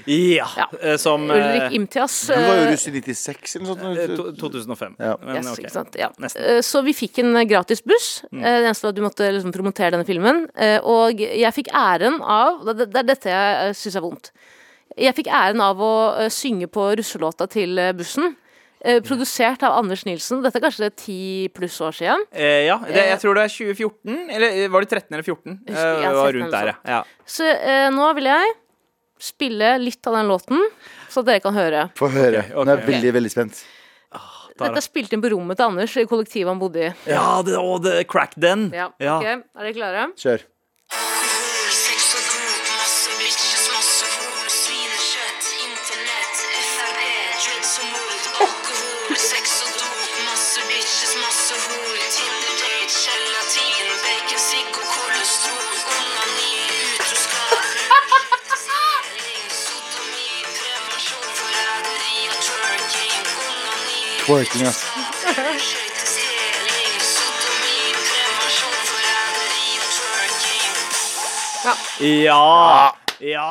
Ja, 0.08 0.48
Ja. 0.58 0.68
eh, 0.82 0.96
som 0.98 1.30
eh, 1.30 1.38
Ulrik 1.38 1.76
Imtias. 1.78 2.16
Du 2.28 2.34
var 2.34 2.56
jo 2.58 2.64
eh, 2.64 2.72
russ 2.72 2.88
i 2.88 2.92
96 2.96 3.56
eller 3.60 3.68
noe 3.68 3.92
eh, 3.94 4.16
sånt. 4.16 4.40
2005. 4.40 4.96
Ja. 5.00 5.18
Men, 5.22 5.36
Yes, 5.36 5.52
okay. 5.52 5.64
ikke 5.66 5.74
sant? 5.76 5.96
Ja. 6.00 6.10
Nesten. 6.20 6.44
Eh, 6.44 6.62
Så 6.66 6.82
vi 6.84 6.94
fikk 6.98 7.20
en 7.24 7.38
gratis 7.48 7.84
buss. 7.86 8.24
Mm. 8.32 8.42
Det 8.42 8.56
eneste 8.66 8.88
var 8.88 8.90
at 8.96 8.96
du 8.96 9.02
måtte 9.06 9.30
liksom 9.36 9.54
promotere 9.54 9.92
denne 9.98 10.08
filmen. 10.08 10.48
Eh, 10.56 10.80
Og 10.82 11.20
jeg 11.20 11.54
fikk 11.54 11.70
æren 11.74 12.22
av 12.22 12.66
Det 12.66 12.88
det 12.92 12.96
er 13.04 13.04
dette 13.14 13.30
jeg 13.30 13.76
syns 13.76 13.96
er 13.96 14.02
vondt. 14.02 14.32
Jeg 14.98 15.14
fikk 15.14 15.28
æren 15.28 15.62
av 15.62 15.78
å 15.78 15.94
eh, 16.24 16.30
synge 16.34 16.68
på 16.68 16.90
russelåta 16.98 17.48
til 17.48 17.78
eh, 17.78 17.92
bussen. 17.94 18.36
Eh, 18.84 19.00
Produsert 19.06 19.64
av 19.64 19.78
Anders 19.80 20.04
Nilsen. 20.08 20.42
Dette 20.46 20.60
er 20.60 20.66
kanskje 20.68 20.90
ti 20.96 21.20
pluss 21.56 21.80
år 21.82 21.96
siden. 21.98 22.24
Eh, 22.32 22.66
ja, 22.68 22.78
det, 22.86 23.04
jeg 23.14 23.20
tror 23.24 23.36
det 23.40 23.48
er 23.48 23.54
2014. 23.56 24.30
Eller 24.38 24.48
eh, 24.64 24.68
var 24.74 24.86
det 24.86 24.90
13 24.94 25.14
eller 25.18 25.24
14? 25.28 25.58
Eh, 25.68 25.74
Husker- 25.74 26.04
ja, 26.04 26.12
var 26.18 26.32
13 26.32 26.42
rundt 26.42 26.54
eller 26.54 26.72
der, 26.74 26.94
ja. 26.98 27.02
Så 27.38 27.48
eh, 27.54 27.88
nå 27.96 28.12
vil 28.20 28.30
jeg 28.32 28.54
spille 29.20 29.72
litt 29.82 30.06
av 30.08 30.14
den 30.20 30.28
låten, 30.30 30.62
så 31.10 31.24
dere 31.26 31.42
kan 31.42 31.56
høre. 31.58 31.88
Få 31.98 32.10
høre. 32.14 32.44
Ok, 32.54 32.66
Nå 32.68 32.76
er 32.76 32.84
jeg 32.84 32.90
veldig, 32.92 33.14
veldig 33.18 33.34
spent. 33.34 33.64
Tara. 34.58 34.72
Dette 34.72 34.82
er 34.82 34.86
spilt 34.88 35.12
inn 35.14 35.22
på 35.22 35.30
rommet 35.30 35.58
til 35.60 35.68
Anders 35.70 35.92
i 36.02 36.06
kollektivet 36.10 36.50
han 36.50 36.58
bodde 36.58 36.88
i. 36.88 36.92
Ja, 37.12 37.44
det, 37.46 37.54
å, 37.62 37.76
det, 37.82 38.00
crack 38.10 38.32
den. 38.42 38.72
Ja, 38.74 38.88
Ja. 38.98 39.20
ok, 39.20 39.28
Er 39.54 39.68
dere 39.68 39.74
klare? 39.76 40.06
Kjør. 40.18 40.46
Twerking, 64.28 64.62
twerking. 64.62 65.88
Ja! 72.02 72.94
Ja! 73.24 73.50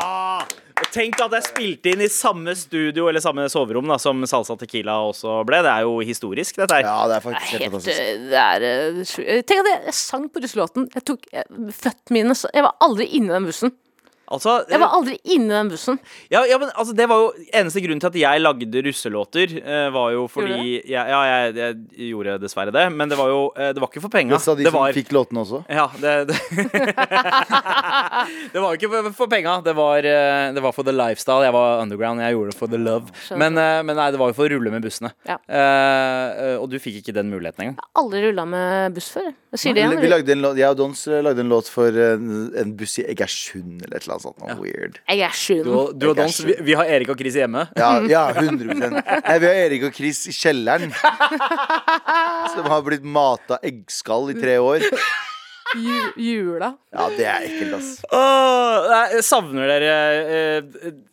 Og 0.77 0.89
tenk 0.93 1.17
at 1.25 1.33
jeg 1.39 1.45
spilte 1.47 1.93
inn 1.95 2.03
i 2.05 2.09
samme 2.13 2.53
studio 2.59 3.07
eller 3.09 3.23
samme 3.25 3.47
soverom 3.53 3.89
da, 3.89 3.97
som 4.01 4.21
Salsa 4.29 4.59
Tequila 4.61 4.99
også 5.09 5.39
ble. 5.49 5.63
Det 5.65 5.71
er 5.73 5.87
jo 5.87 5.95
historisk, 6.05 6.59
dette 6.61 6.77
her. 6.77 6.85
Ja, 6.85 6.97
det 7.09 7.17
er 7.17 7.25
faktisk 7.25 7.55
helt 7.55 7.63
Helt, 7.65 7.73
fantastisk. 7.73 8.03
eh, 8.03 8.27
det 8.29 8.43
er 8.43 8.67
eh, 8.69 9.41
Tenk 9.49 9.63
at 9.65 9.71
jeg, 9.73 9.81
jeg 9.89 9.97
sang 9.97 10.27
på 10.33 10.43
russelåten. 10.45 10.87
Jeg 10.93 11.07
tok 11.09 11.25
jeg, 11.33 11.49
Føttene 11.81 12.19
mine 12.19 12.37
så- 12.37 12.53
Jeg 12.53 12.67
var 12.69 12.77
aldri 12.85 13.09
inni 13.17 13.33
den 13.33 13.49
bussen. 13.49 13.73
Altså, 14.27 14.57
Jeg 14.71 14.81
var 14.83 14.91
aldri 14.97 15.19
inni 15.25 15.49
den 15.53 15.69
bussen. 15.71 15.99
ja, 16.33 16.43
ja, 16.51 16.59
men 16.59 16.71
altså, 16.75 16.95
det 16.97 17.07
var 17.09 17.21
jo 17.23 17.29
eneste 17.55 17.83
grunnen 17.85 18.03
til 18.03 18.11
at 18.11 18.19
jeg 18.21 18.43
lagde 18.43 18.83
russelåter, 18.89 19.55
uh, 19.63 19.87
var 19.95 20.11
jo 20.17 20.27
fordi 20.31 20.81
jeg, 20.83 20.95
Ja, 20.97 21.21
jeg, 21.31 21.55
jeg 21.61 22.11
gjorde 22.11 22.39
dessverre 22.43 22.73
det, 22.75 22.89
men 22.93 23.11
det 23.13 23.19
var 23.19 23.29
jo 23.31 23.41
uh, 23.55 23.69
Det 23.71 23.79
var 23.83 23.91
ikke 23.93 24.03
for 24.03 24.13
penga. 24.13 24.35
Det 24.35 24.43
sa 24.43 24.57
de 24.59 24.65
Det 24.67 24.73
som 24.73 24.81
var 24.81 24.97
fikk 24.97 25.13
låtene 25.15 25.45
også. 25.45 25.63
Ja, 25.71 25.87
det 26.01 26.15
Det, 26.31 26.37
det 28.53 28.61
var 28.61 28.73
jo 28.73 28.79
ikke 28.79 28.91
for, 28.91 29.11
for 29.23 29.31
penga. 29.31 29.57
Det 29.65 29.75
var, 29.77 30.07
eh, 30.07 30.53
det 30.57 30.63
var 30.65 30.75
for 30.75 30.87
the 30.87 30.95
lifestyle. 30.95 31.45
Jeg 31.47 31.55
var 31.55 31.83
underground. 31.83 32.23
Jeg 32.25 32.37
gjorde 32.37 32.53
det 32.53 32.59
for 32.59 32.73
the 32.73 32.81
love. 32.81 33.13
Men, 33.37 33.59
eh, 33.61 33.81
men 33.87 33.99
nei, 33.99 34.09
det 34.15 34.21
var 34.21 34.33
jo 34.33 34.37
for 34.39 34.49
å 34.49 34.57
rulle 34.57 34.73
med 34.75 34.85
bussene. 34.87 35.13
Ja. 35.29 35.39
Eh, 35.47 36.47
eh, 36.47 36.57
og 36.61 36.69
du 36.73 36.79
fikk 36.83 37.01
ikke 37.03 37.15
den 37.17 37.31
muligheten 37.33 37.67
engang. 37.67 37.79
Jeg 37.79 37.87
har 37.87 38.05
aldri 38.05 38.25
rulla 38.29 38.47
med 38.49 38.97
buss 38.97 39.11
før. 39.15 39.31
Jeg 39.57 39.63
sier 39.63 39.75
det 39.77 39.83
Vi, 39.83 39.89
igjen. 39.95 40.03
vi 40.05 40.09
lagde 40.13 40.33
en 40.37 40.43
låt, 40.45 40.59
jeg 40.61 40.69
og 40.69 40.77
Dons 40.79 41.03
eh, 41.09 41.21
lagde 41.25 41.41
en 41.43 41.49
låt 41.53 41.69
for 41.73 41.89
en, 42.07 42.27
en 42.61 42.73
buss 42.77 42.99
i 43.01 43.07
Egersund 43.09 43.83
eller 43.87 43.97
et 43.97 44.05
eller 44.05 44.15
annet 44.19 44.27
sånt. 44.29 44.39
Noe 44.45 44.57
weird. 44.61 44.99
Jeg 45.09 45.25
er 45.27 45.37
sju. 45.41 45.57
Du, 45.65 45.71
og- 45.81 45.95
du 45.97 46.09
og 46.11 46.17
Dons, 46.21 46.41
vi, 46.45 46.57
vi 46.69 46.77
har 46.77 46.85
Erik 46.99 47.09
og 47.15 47.19
Chris 47.21 47.39
hjemme. 47.41 47.67
Ja, 47.81 47.91
ja 48.11 48.27
100 48.37 48.77
Nei, 48.93 49.39
Vi 49.41 49.49
har 49.49 49.61
Erik 49.67 49.89
og 49.89 49.97
Chris 49.97 50.23
i 50.29 50.35
kjelleren. 50.37 50.93
Som 52.55 52.69
har 52.71 52.85
blitt 52.87 53.05
mata 53.05 53.59
eggskall 53.67 54.31
i 54.33 54.37
tre 54.39 54.59
år. 54.63 54.85
Ju- 55.75 56.13
Jula. 56.23 56.77
Ja, 56.97 57.09
det 57.13 57.25
er 57.27 57.43
ekkelt, 57.45 57.75
ass. 57.77 57.89
Åh, 58.15 58.87
jeg 59.13 59.25
savner 59.27 59.67
dere 59.69 59.89
jeg, 59.91 60.69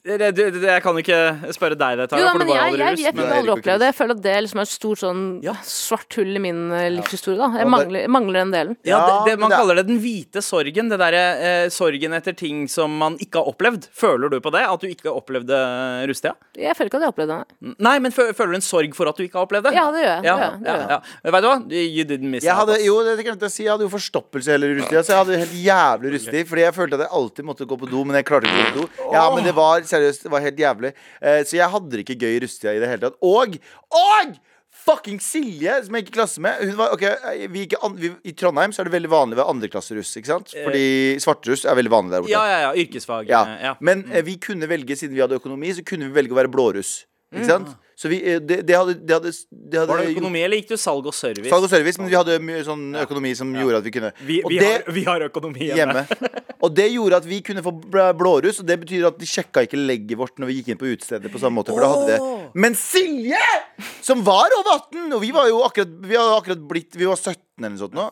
jeg, 0.06 0.36
du- 0.36 0.52
du- 0.52 0.68
Jeg 0.68 0.82
kan 0.84 0.96
ikke 1.02 1.18
spørre 1.56 1.76
deg 1.76 1.98
det, 1.98 2.06
Tara. 2.12 2.20
Jo 2.22 2.26
da, 2.30 2.34
men 2.38 2.48
jeg, 2.48 2.78
jeg, 2.78 2.98
jeg, 3.02 3.14
men- 3.16 3.26
fikk 3.26 3.34
aldri 3.40 3.52
oppleve 3.56 3.80
det. 3.82 3.88
Jeg 3.92 3.96
føler 3.98 4.12
at 4.16 4.22
det 4.24 4.36
liksom 4.46 4.60
er 4.60 4.68
et 4.68 4.74
stort 4.74 5.00
sånn 5.02 5.24
Ja. 5.44 5.54
svart 5.64 6.14
hull 6.16 6.36
i 6.36 6.40
min 6.40 6.72
eh, 6.72 6.90
livshistorie. 6.94 7.38
da 7.38 7.50
Jeg 7.60 7.68
mangler, 7.68 8.08
mangler 8.08 8.40
den 8.44 8.52
delen. 8.52 8.78
Ja, 8.86 9.00
det, 9.26 9.32
det, 9.34 9.40
Man 9.40 9.52
er- 9.52 9.58
kaller 9.58 9.76
det 9.82 9.88
den 9.88 10.00
hvite 10.00 10.42
sorgen. 10.46 10.90
Det 10.90 11.00
derre 11.00 11.24
eh, 11.42 11.70
sorgen 11.70 12.14
etter 12.14 12.36
ting 12.36 12.68
som 12.70 12.96
man 12.98 13.18
ikke 13.18 13.42
har 13.44 13.50
opplevd. 13.52 13.90
Føler 13.92 14.30
du 14.30 14.40
på 14.40 14.52
det? 14.54 14.62
At 14.70 14.80
du 14.80 14.88
ikke 14.88 15.12
opplevde 15.12 16.08
rustida? 16.08 16.36
Jeg 16.56 16.76
føler 16.78 16.88
ikke 16.94 17.02
at 17.02 17.08
jeg 17.08 17.14
opplevde 17.16 17.40
det. 17.44 17.76
Nei, 17.80 17.98
men 18.00 18.12
føler 18.12 18.52
du 18.54 18.56
en 18.56 18.62
sorg 18.62 18.94
for 18.96 19.08
at 19.10 19.18
du 19.18 19.24
ikke 19.24 19.34
har 19.42 19.48
opplevd 19.48 19.64
det? 19.72 19.74
Ja, 19.74 19.90
det 19.92 20.04
gjør 20.06 20.14
jeg. 20.14 20.24
Ja, 20.24 20.36
det 20.38 20.68
gjør 20.68 20.80
jeg. 20.80 20.90
ja. 20.90 21.32
Vet 21.32 21.42
du 21.42 21.48
hva? 21.50 21.58
You 21.74 22.06
didn't 22.06 22.30
miss 22.30 22.44
Jeg 22.46 22.56
hadde, 22.56 22.80
jo, 22.86 23.04
det 23.04 23.18
glemte 23.26 23.44
jeg 23.48 23.52
å 23.52 23.52
si, 23.52 23.64
jeg 23.64 23.72
hadde 23.74 23.88
jo 23.88 23.90
forstoppelse 23.90 24.43
hele 24.52 24.70
russetida, 24.74 25.04
så 25.04 25.14
jeg 25.14 25.22
hadde 25.22 25.42
helt 25.44 25.58
jævlig 25.64 26.14
rustig. 26.16 26.46
Fordi 26.50 26.66
jeg 26.66 26.76
følte 26.76 27.00
at 27.00 27.06
jeg 27.06 27.14
alltid 27.20 27.48
måtte 27.48 27.68
gå 27.70 27.78
på 27.80 27.92
do, 27.92 28.04
men 28.08 28.20
jeg 28.20 28.28
klarte 28.28 28.50
ikke 28.50 28.60
å 28.60 28.64
gå 28.64 28.72
på 28.72 28.82
do. 28.82 29.12
Ja, 29.16 29.28
men 29.34 29.48
det 29.48 29.54
var 29.58 29.86
seriøst, 29.88 30.26
det 30.28 30.34
var 30.34 30.44
helt 30.44 30.60
jævlig. 30.60 30.94
Eh, 31.22 31.44
så 31.48 31.60
jeg 31.60 31.70
hadde 31.76 31.94
det 31.94 32.04
ikke 32.04 32.20
gøy 32.26 32.34
i 32.36 32.42
russetida 32.44 32.76
i 32.76 32.82
det 32.84 32.92
hele 32.92 33.06
tatt. 33.08 33.22
Og, 33.22 33.56
og! 34.00 34.42
Fucking 34.84 35.20
Silje, 35.24 35.76
som 35.86 35.96
jeg 35.96 36.04
gikk 36.04 36.12
i 36.12 36.16
klasse 36.18 36.42
med. 36.44 36.60
Hun 36.66 36.74
var, 36.76 36.92
ok, 36.96 37.04
eh, 37.06 37.46
vi 37.52 37.64
gikk 37.64 37.76
vi, 38.02 38.10
I 38.28 38.34
Trondheim 38.36 38.74
så 38.76 38.82
er 38.82 38.90
det 38.90 38.96
veldig 38.98 39.12
vanlig 39.14 39.38
ved 39.40 39.48
andreklasseruss. 39.48 40.12
Ikke 40.20 40.32
sant? 40.34 40.52
Fordi 40.52 40.84
svarteruss 41.24 41.64
er 41.70 41.78
veldig 41.80 41.94
vanlig 41.94 42.16
der 42.16 42.26
borte. 42.26 42.34
Ja, 42.34 42.44
ja, 42.50 42.58
ja. 42.66 42.74
Yrkesfag. 42.84 43.30
Ja. 43.32 43.44
eh, 43.48 43.64
ja. 43.70 43.74
Men 43.80 44.04
eh, 44.12 44.26
vi 44.28 44.36
kunne 44.44 44.68
velge, 44.68 44.98
siden 45.00 45.16
vi 45.16 45.24
hadde 45.24 45.40
økonomi, 45.40 45.72
så 45.78 45.86
kunne 45.88 46.10
vi 46.10 46.18
velge 46.18 46.36
å 46.36 46.40
være 46.42 46.52
blåruss. 46.52 47.04
Ikke 47.34 47.48
sant? 47.48 47.72
Så 47.96 48.10
vi, 48.10 48.18
eh, 48.26 48.40
det, 48.42 48.62
det 48.66 48.74
hadde, 48.76 48.94
det 49.06 49.14
hadde, 49.14 49.32
det 49.54 49.80
hadde 49.80 49.88
Var 49.94 50.02
det 50.02 50.14
økonomi, 50.16 50.40
eller 50.42 50.58
gikk 50.62 50.72
du 50.74 50.78
salg 50.82 51.06
og 51.06 51.14
service? 51.14 51.50
Salg 51.52 51.68
og 51.68 51.70
service, 51.70 52.00
men 52.02 52.10
vi 52.10 52.18
hadde 52.18 52.38
mye 52.42 52.64
sånn 52.66 52.88
økonomi 53.04 53.34
som 53.38 53.52
gjorde 53.54 53.82
at 53.84 53.88
vi 53.88 53.94
kunne 53.94 54.12
Vi, 54.26 54.40
Og 54.44 54.50
vi, 54.54 54.58
det 54.64 54.72
har, 54.72 54.86
vi 54.96 55.04
har 55.06 55.26
økonomi 55.28 55.68
hjemme. 55.70 56.06
hjemme. 56.08 56.42
Og 56.64 56.74
det 56.74 56.88
gjorde 56.94 57.20
at 57.22 57.28
vi 57.30 57.42
kunne 57.46 57.62
få 57.66 57.74
bl- 57.84 58.14
blåruss, 58.18 58.60
og 58.64 58.68
det 58.70 58.80
betyr 58.82 59.06
at 59.12 59.20
de 59.22 59.30
sjekka 59.30 59.66
ikke 59.68 59.78
legget 59.78 60.18
vårt 60.18 60.40
når 60.42 60.50
vi 60.50 60.58
gikk 60.62 60.74
inn 60.74 60.82
på 60.82 60.90
utestedet 60.90 61.30
på 61.34 61.42
samme 61.44 61.60
måte. 61.62 61.74
For 61.76 61.84
da 61.86 61.92
hadde 61.94 62.14
det. 62.16 62.52
Men 62.66 62.74
Silje, 62.80 63.42
som 64.02 64.24
var 64.26 64.50
over 64.60 64.78
18, 64.80 65.12
og 65.14 65.22
vi 65.22 65.34
var 65.36 65.50
jo 65.52 65.62
akkurat, 65.68 65.92
vi 66.08 66.18
hadde 66.18 66.38
akkurat 66.40 66.64
blitt 66.70 66.96
Vi 66.98 67.06
var 67.10 67.20
17 67.20 67.38
eller 67.60 67.76
noe 67.76 67.84
sånt 67.86 67.98
nå. 68.00 68.08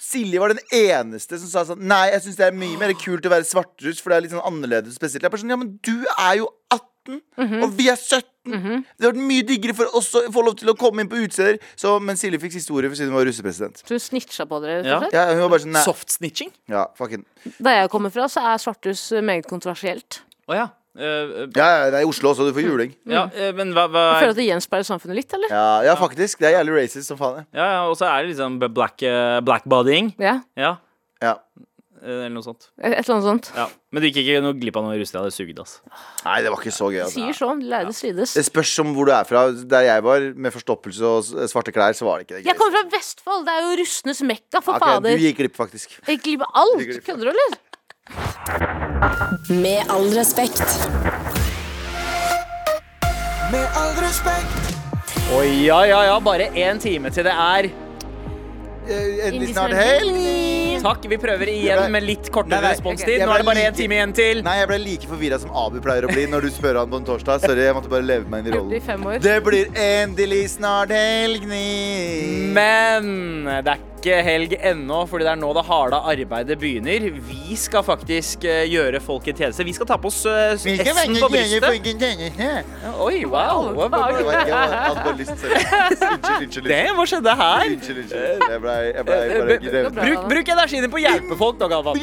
Silje 0.00 0.40
var 0.42 0.52
den 0.52 0.60
eneste 0.76 1.38
som 1.40 1.48
sa 1.48 1.62
sånn 1.64 1.80
Nei, 1.88 2.10
jeg 2.12 2.20
syns 2.26 2.36
det 2.36 2.44
er 2.50 2.56
mye 2.56 2.76
mer 2.80 2.92
kult 3.00 3.24
å 3.24 3.30
være 3.32 3.46
svartruss, 3.48 4.00
for 4.04 4.12
det 4.12 4.16
er 4.18 4.24
litt 4.26 4.34
sånn 4.34 4.44
annerledes 4.44 4.96
spesielt. 4.98 5.22
Jeg 5.24 5.30
er 5.30 5.32
bare 5.32 5.40
sånn, 5.44 5.54
ja, 5.54 5.60
men 5.60 5.70
du 5.84 5.94
er 6.18 6.34
jo 6.42 6.50
18, 6.74 7.20
og 7.64 7.70
vi 7.78 7.86
er 7.92 7.96
17. 7.96 8.28
Det 8.46 9.02
hadde 9.02 9.10
vært 9.10 9.20
mye 9.28 9.44
diggere 9.48 9.74
for 9.76 9.98
oss 9.98 10.12
å 10.14 10.22
få 10.32 10.44
lov 10.46 10.56
til 10.60 10.70
å 10.72 10.76
komme 10.78 11.02
inn 11.04 11.10
på 11.10 11.18
utesteder. 11.18 11.58
Men 12.06 12.16
Silje 12.20 12.40
fikk 12.40 12.54
siste 12.56 12.72
ordet 12.72 12.92
siden 12.96 13.10
hun 13.12 13.18
var 13.18 13.26
russepresident. 13.28 13.82
Så 13.82 13.98
du 13.98 13.98
snitcha 14.02 14.46
på 14.48 14.60
dere, 14.62 14.84
Ja. 14.86 15.00
Ja, 15.12 15.26
hun 15.34 15.42
var 15.46 15.52
bare 15.56 15.64
sånn 15.66 15.74
Nei. 15.76 15.82
Soft-snitching? 15.84 16.52
Ja, 16.70 16.86
fucking. 16.96 17.24
Der 17.58 17.82
jeg 17.82 17.90
kommer 17.90 18.10
fra, 18.14 18.28
så 18.30 18.40
er 18.40 18.58
svarthus 18.62 19.10
meget 19.22 19.46
kontroversielt. 19.50 20.20
Å 20.48 20.54
ja. 20.54 20.68
Eh, 20.96 21.04
eh, 21.04 21.48
Ja, 21.54 21.66
ja, 21.68 21.90
det 21.92 21.98
er 21.98 22.04
i 22.06 22.08
Oslo 22.08 22.30
også, 22.32 22.46
du 22.48 22.54
får 22.56 22.64
juling. 22.64 22.94
ja, 23.04 23.26
eh, 23.34 23.52
men 23.52 23.74
hva, 23.76 23.84
hva 23.92 24.04
er... 24.16 24.20
føler 24.22 24.30
at 24.30 24.38
det 24.40 24.46
gjenspeiler 24.48 24.86
samfunnet 24.88 25.16
litt, 25.18 25.34
eller? 25.36 25.50
Ja, 25.52 25.82
ja, 25.90 25.94
faktisk. 26.00 26.38
Det 26.40 26.48
er 26.48 26.56
jævlig 26.64 26.78
racist 26.82 27.08
som 27.10 27.18
faen. 27.18 27.42
ja. 27.52 27.60
Ja, 27.60 27.66
ja, 27.74 27.82
og 27.90 27.96
så 27.98 28.06
er 28.08 28.22
det 28.24 28.30
liksom 28.34 28.56
black, 28.72 29.02
uh, 29.04 29.40
blackbodying. 29.44 30.14
Ja, 30.18 30.40
Ja, 30.56 30.76
Ja. 31.20 31.34
Eh, 32.02 32.26
eller 32.26 32.34
noe 32.34 32.44
sånt. 32.44 32.68
et 32.80 32.92
eller 32.92 33.14
annet 33.14 33.26
sånt. 33.26 33.50
Ja. 33.56 33.66
Men 33.92 34.02
du 34.02 34.06
gikk 34.08 34.18
ikke 34.22 34.42
noe 34.44 34.56
glipp 34.58 34.76
av 34.80 34.84
noe 34.86 34.96
i 34.96 35.00
Russia. 35.00 35.22
Det 35.24 35.32
sugde, 35.34 35.62
altså. 35.62 35.78
Nei, 36.26 36.36
det 36.44 36.52
var 36.52 36.62
ikke 36.62 36.74
så 36.74 36.90
gøy. 36.92 37.00
Altså. 37.04 37.20
Sier 37.20 37.38
sånn, 37.38 37.62
de 37.62 37.70
lærde 37.72 37.94
strides. 37.96 38.34
Det 38.36 38.44
spørs 38.48 38.72
om 38.82 38.92
hvor 38.96 39.08
du 39.08 39.14
er 39.16 39.28
fra. 39.28 39.46
Der 39.74 39.86
jeg 39.88 40.04
var, 40.06 40.26
med 40.34 40.54
forstoppelse 40.54 41.12
og 41.12 41.48
svarte 41.52 41.74
klær, 41.76 41.96
så 41.96 42.08
var 42.08 42.20
det 42.20 42.26
ikke 42.26 42.36
det 42.36 42.42
gøy. 42.42 42.50
Jeg 42.50 42.60
kommer 42.60 42.76
fra 42.78 42.84
Vestfold, 42.96 43.46
det 43.46 43.54
er 43.54 43.64
jo 43.64 43.78
russenes 43.82 44.22
mekka, 44.32 44.60
for 44.60 44.76
okay, 44.76 44.96
fader. 44.96 45.16
du 45.16 45.26
gikk 45.28 45.40
glipp, 45.44 45.56
faktisk. 45.58 45.96
Jeg 46.02 46.18
gikk 46.18 46.26
glipp 46.28 46.46
av 46.48 46.62
alt. 46.64 46.92
Kødder 47.08 47.30
du, 47.30 47.32
eller? 47.36 47.58
Med 49.62 49.90
all 49.90 50.06
respekt. 50.14 50.62
Med 53.50 53.66
all 53.78 53.96
respekt. 54.02 54.72
Å 55.34 55.42
ja, 55.42 55.80
ja, 55.90 56.04
ja. 56.12 56.20
Bare 56.22 56.52
én 56.54 56.78
time 56.82 57.10
til 57.10 57.26
det 57.26 57.34
er 57.34 57.72
Eh, 58.86 59.26
Endelig 59.26 59.48
snart 59.50 59.72
helg. 59.74 60.55
Takk. 60.82 61.06
Vi 61.10 61.16
prøver 61.18 61.48
igjen 61.50 61.90
med 61.90 62.02
litt 62.04 62.30
kortere 62.32 62.60
nei, 62.62 62.72
responstid. 62.74 63.18
jeg 63.18 63.26
Nå 63.26 63.32
er 63.34 63.38
det 63.42 63.46
bare 63.46 63.56
én 63.62 63.70
like- 63.70 63.76
time 63.80 63.94
igjen 63.96 64.12
til. 64.14 64.42
Nei, 64.46 64.56
jeg 64.58 64.68
ble 64.68 64.78
like 64.78 65.06
forvirra 65.10 65.38
som 65.40 65.50
Abu 65.56 65.80
pleier 65.80 66.04
å 66.06 66.12
bli 66.12 66.26
når 66.26 66.40
du 66.42 66.50
spør 66.50 66.78
han 66.80 66.90
på 66.90 66.96
en 67.00 67.04
torsdag. 67.04 67.40
Sorry, 67.40 67.62
jeg 67.66 67.74
måtte 67.74 67.88
bare 67.90 68.02
leve 68.06 68.28
meg 68.28 68.46
inn 68.46 68.52
i 68.52 68.56
rollen. 68.56 69.20
Det 69.22 69.36
blir 69.44 69.66
endelig 69.74 70.42
snart 70.58 70.90
helg. 70.90 71.46
Men 71.46 73.44
det 73.64 73.66
er 73.74 73.78
ikke 74.06 74.20
helg 74.22 74.52
ennå, 74.70 75.00
fordi 75.10 75.26
det 75.26 75.32
er 75.34 75.40
nå 75.40 75.48
det 75.56 75.64
harde 75.66 75.98
arbeidet 76.14 76.54
begynner. 76.62 77.08
Vi 77.26 77.56
skal 77.58 77.82
faktisk 77.86 78.44
eh, 78.46 78.62
gjøre 78.70 79.00
folk 79.02 79.26
en 79.32 79.38
tjeneste. 79.40 79.66
Vi 79.66 79.74
skal 79.74 79.88
ta 79.90 79.96
på 79.98 80.06
oss 80.12 80.20
uh, 80.30 80.54
S-en 80.54 81.16
på 81.18 81.26
brystet. 81.32 81.58
Oi, 83.02 83.24
wow. 83.26 83.72
Wow. 83.74 83.90
Det, 86.66 86.82
hva 86.96 87.04
skjedde 87.08 87.32
her? 87.40 87.64
Unnskyld, 87.72 87.98
unnskyld. 88.04 88.46
Jeg 88.46 88.60
ble, 88.62 88.74
jeg 88.92 89.04
ble 89.08 89.14
Eh, 89.16 89.42
bare 89.42 89.56
b- 89.90 89.96
Bruk, 90.30 90.48
energien 90.52 90.82
din 90.84 90.90
på 90.92 90.98
å 91.00 91.02
hjelpe 91.02 91.34
folk, 91.40 91.56
da, 91.60 91.66
Galvan. 91.70 91.96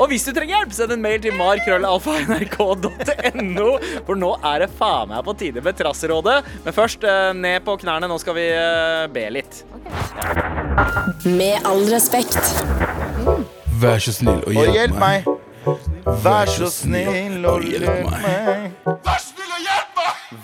Og 0.00 0.06
hvis 0.12 0.24
du 0.26 0.30
trenger 0.36 0.54
hjelp, 0.56 0.72
send 0.76 0.90
en 0.94 1.02
mail 1.04 1.20
til 1.24 1.34
mar.krøllalfa.nrk.no, 1.36 3.68
for 4.06 4.14
nå 4.20 4.30
er 4.52 4.56
det 4.64 4.70
faen 4.78 5.08
meg 5.12 5.20
på 5.26 5.32
tide 5.40 5.60
med 5.64 5.74
Trasserådet. 5.78 6.38
Men 6.64 6.72
først 6.76 7.00
eh, 7.04 7.32
ned 7.36 7.58
på 7.66 7.72
knærne. 7.82 8.06
Nå 8.10 8.16
skal 8.22 8.34
vi 8.38 8.46
eh, 8.54 9.04
be 9.12 9.24
litt. 9.36 9.54
Med 11.24 11.60
all 11.64 11.84
respekt. 11.94 12.38
Vær 13.80 13.98
så 13.98 14.12
snill 14.12 14.40
og 14.42 14.46
Og 14.46 14.52
hjelp, 14.52 14.74
hjelp 14.74 14.98
meg. 14.98 15.22
meg. 15.26 15.39
Vær 15.60 16.48
så 16.48 16.70
snill 16.72 17.44
og 17.44 17.64
hjelp 17.68 18.06
meg. 18.08 18.70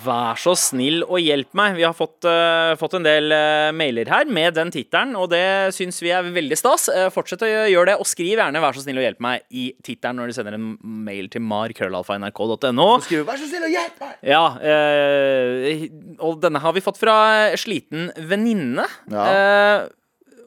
Vær 0.03 0.37
så 0.39 0.53
snill 0.59 1.01
og 1.07 1.17
hjelp 1.23 1.55
meg. 1.57 1.77
Vi 1.79 1.85
har 1.87 1.95
fått, 1.97 2.27
uh, 2.27 2.75
fått 2.79 2.97
en 2.99 3.07
del 3.07 3.33
uh, 3.33 3.71
mailer 3.75 4.09
her 4.11 4.29
med 4.29 4.53
den 4.59 4.69
tittelen, 4.73 5.15
og 5.17 5.31
det 5.31 5.73
syns 5.75 5.97
vi 6.03 6.13
er 6.13 6.27
veldig 6.35 6.59
stas. 6.59 6.87
Uh, 6.93 7.07
fortsett 7.13 7.43
å 7.47 7.49
gjøre 7.49 7.93
det, 7.93 7.97
og 7.97 8.09
skriv 8.09 8.35
gjerne 8.37 8.61
'vær 8.61 8.77
så 8.77 8.85
snill 8.85 9.01
og 9.01 9.07
hjelp 9.07 9.23
meg' 9.25 9.45
i 9.49 9.65
tittelen 9.83 10.21
når 10.21 10.29
du 10.29 10.37
sender 10.37 10.59
en 10.59 10.69
mail 11.07 11.31
til 11.33 11.41
mar.krøllalfa.nrk.no. 11.41 12.89
Skriv 13.07 13.25
'vær 13.25 13.41
så 13.41 13.49
snill 13.49 13.67
og 13.67 13.73
hjelp 13.73 14.03
meg'. 14.05 14.17
Ja, 14.27 14.45
eh, 14.61 15.87
og 16.19 16.41
denne 16.43 16.61
har 16.61 16.77
vi 16.77 16.85
fått 16.85 17.01
fra 17.01 17.17
sliten 17.57 18.11
venninne. 18.21 18.85
Ja. 19.09 19.87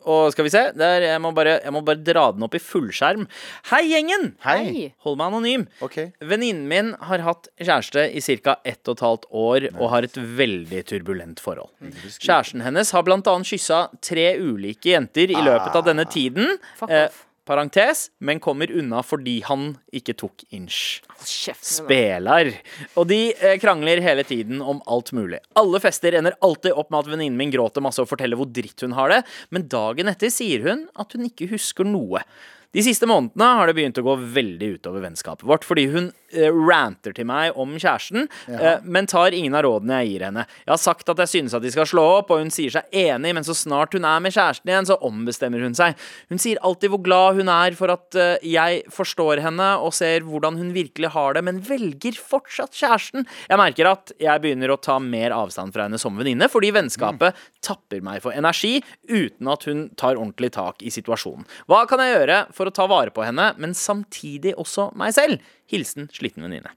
Og 0.09 0.33
skal 0.35 0.47
vi 0.47 0.53
se, 0.53 0.63
der, 0.79 1.05
jeg, 1.05 1.21
må 1.23 1.33
bare, 1.37 1.59
jeg 1.65 1.75
må 1.75 1.83
bare 1.87 2.01
dra 2.05 2.29
den 2.35 2.45
opp 2.47 2.57
i 2.57 2.63
fullskjerm. 2.63 3.27
Hei, 3.71 3.83
gjengen! 3.91 4.31
Hei. 4.45 4.91
Hold 5.05 5.19
meg 5.21 5.33
anonym. 5.33 5.67
Okay. 5.85 6.13
Venninnen 6.25 6.69
min 6.71 6.93
har 7.11 7.25
hatt 7.27 7.51
kjæreste 7.61 8.07
i 8.17 8.23
ca. 8.45 8.59
ett 8.65 8.89
og 8.89 8.97
et 8.97 9.07
halvt 9.07 9.27
år 9.31 9.69
og 9.77 9.87
har 9.95 10.09
et 10.09 10.17
veldig 10.17 10.85
turbulent 10.91 11.43
forhold. 11.43 11.73
Kjæresten 12.19 12.65
hennes 12.65 12.93
har 12.97 13.05
annet 13.11 13.51
kyssa 13.51 13.89
tre 14.05 14.31
ulike 14.41 14.95
jenter 14.95 15.33
i 15.33 15.41
løpet 15.41 15.77
av 15.77 15.85
denne 15.87 16.07
tiden. 16.11 16.57
Eh, 16.89 17.09
parentes, 17.51 18.11
men 18.21 18.41
kommer 18.43 18.71
unna 18.71 19.03
fordi 19.03 19.41
han 19.47 19.75
ikke 19.97 20.15
tok 20.23 20.45
inch. 20.55 21.01
Spelar. 21.27 22.53
Og 22.99 23.09
de 23.11 23.21
eh, 23.35 23.57
krangler 23.63 24.03
hele 24.05 24.25
tiden 24.27 24.63
om 24.63 24.81
alt 24.91 25.13
mulig. 25.17 25.43
Alle 25.59 25.81
fester 25.83 26.17
ender 26.19 26.39
alltid 26.45 26.77
opp 26.77 26.91
med 26.93 27.03
at 27.03 27.11
venninnen 27.13 27.39
min 27.41 27.53
gråter 27.55 27.85
masse 27.85 28.03
og 28.03 28.11
forteller 28.11 28.41
hvor 28.41 28.51
dritt 28.51 28.87
hun 28.87 28.97
har 28.99 29.13
det, 29.13 29.21
men 29.55 29.69
dagen 29.71 30.11
etter 30.13 30.33
sier 30.33 30.65
hun 30.67 30.87
at 31.01 31.17
hun 31.17 31.29
ikke 31.29 31.51
husker 31.53 31.89
noe. 31.89 32.25
De 32.71 32.83
siste 32.87 33.07
månedene 33.11 33.47
har 33.59 33.67
det 33.67 33.75
begynt 33.75 33.99
å 33.99 34.05
gå 34.07 34.13
veldig 34.31 34.67
utover 34.77 35.03
vennskapet 35.03 35.43
vårt, 35.49 35.65
fordi 35.67 35.89
hun 35.91 36.05
eh, 36.31 36.55
ranter 36.55 37.11
til 37.17 37.27
meg 37.27 37.57
om 37.59 37.73
kjæresten, 37.75 38.29
eh, 38.47 38.85
men 38.87 39.09
tar 39.11 39.35
ingen 39.35 39.57
av 39.59 39.65
rådene 39.67 39.97
jeg 40.05 40.13
gir 40.13 40.25
henne. 40.29 40.45
Jeg 40.63 40.71
har 40.71 40.79
sagt 40.79 41.11
at 41.11 41.19
jeg 41.25 41.33
synes 41.33 41.57
at 41.59 41.65
de 41.65 41.73
skal 41.75 41.89
slå 41.91 42.05
opp, 42.21 42.31
og 42.31 42.45
hun 42.45 42.53
sier 42.55 42.71
seg 42.77 42.95
enig, 42.95 43.33
men 43.35 43.47
så 43.47 43.57
snart 43.59 43.97
hun 43.99 44.07
er 44.07 44.23
med 44.23 44.37
kjæresten 44.37 44.71
igjen, 44.71 44.87
så 44.87 44.99
ombestemmer 45.03 45.65
hun 45.67 45.75
seg. 45.75 45.99
Hun 46.31 46.43
sier 46.43 46.61
alltid 46.63 46.95
hvor 46.95 47.03
glad 47.09 47.41
hun 47.41 47.51
er 47.51 47.75
for 47.81 47.91
at 47.97 48.15
eh, 48.15 48.47
jeg 48.47 48.85
forstår 48.95 49.43
henne 49.43 49.73
og 49.83 49.91
ser 49.99 50.23
hvordan 50.29 50.63
hun 50.63 50.71
virkelig 50.77 51.11
har 51.17 51.35
det, 51.35 51.43
men 51.51 51.59
velger 51.67 52.23
fortsatt 52.23 52.79
kjæresten. 52.79 53.27
Jeg 53.51 53.59
merker 53.59 53.91
at 53.91 54.15
jeg 54.23 54.45
begynner 54.47 54.71
å 54.71 54.79
ta 54.79 55.01
mer 55.03 55.35
avstand 55.35 55.75
fra 55.75 55.89
henne 55.89 55.99
som 55.99 56.15
venninne, 56.23 56.47
fordi 56.47 56.71
vennskapet 56.79 57.35
tapper 57.67 57.99
meg 58.07 58.23
for 58.23 58.31
energi 58.31 58.77
uten 59.11 59.51
at 59.51 59.67
hun 59.67 59.89
tar 59.99 60.15
ordentlig 60.15 60.55
tak 60.55 60.87
i 60.87 60.95
situasjonen. 60.95 61.51
Hva 61.67 61.83
kan 61.91 62.07
jeg 62.07 62.15
gjøre 62.15 62.41
for 62.61 62.69
å 62.69 62.75
ta 62.75 62.85
vare 62.91 63.13
på 63.15 63.25
henne, 63.25 63.51
men 63.61 63.73
samtidig 63.77 64.53
også 64.61 64.91
meg 65.01 65.15
selv? 65.17 65.41
Hilsen 65.71 66.09
sliten 66.13 66.45
venninne. 66.45 66.73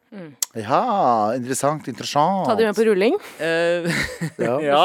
Ja, 0.56 1.34
interessant. 1.36 1.88
Interessant. 1.90 2.46
Ta 2.48 2.56
de 2.56 2.68
med 2.70 2.78
på 2.78 2.86
rulling. 2.88 3.18
Uh, 3.42 3.90
Ja. 4.48 4.56
ja. 4.70 4.84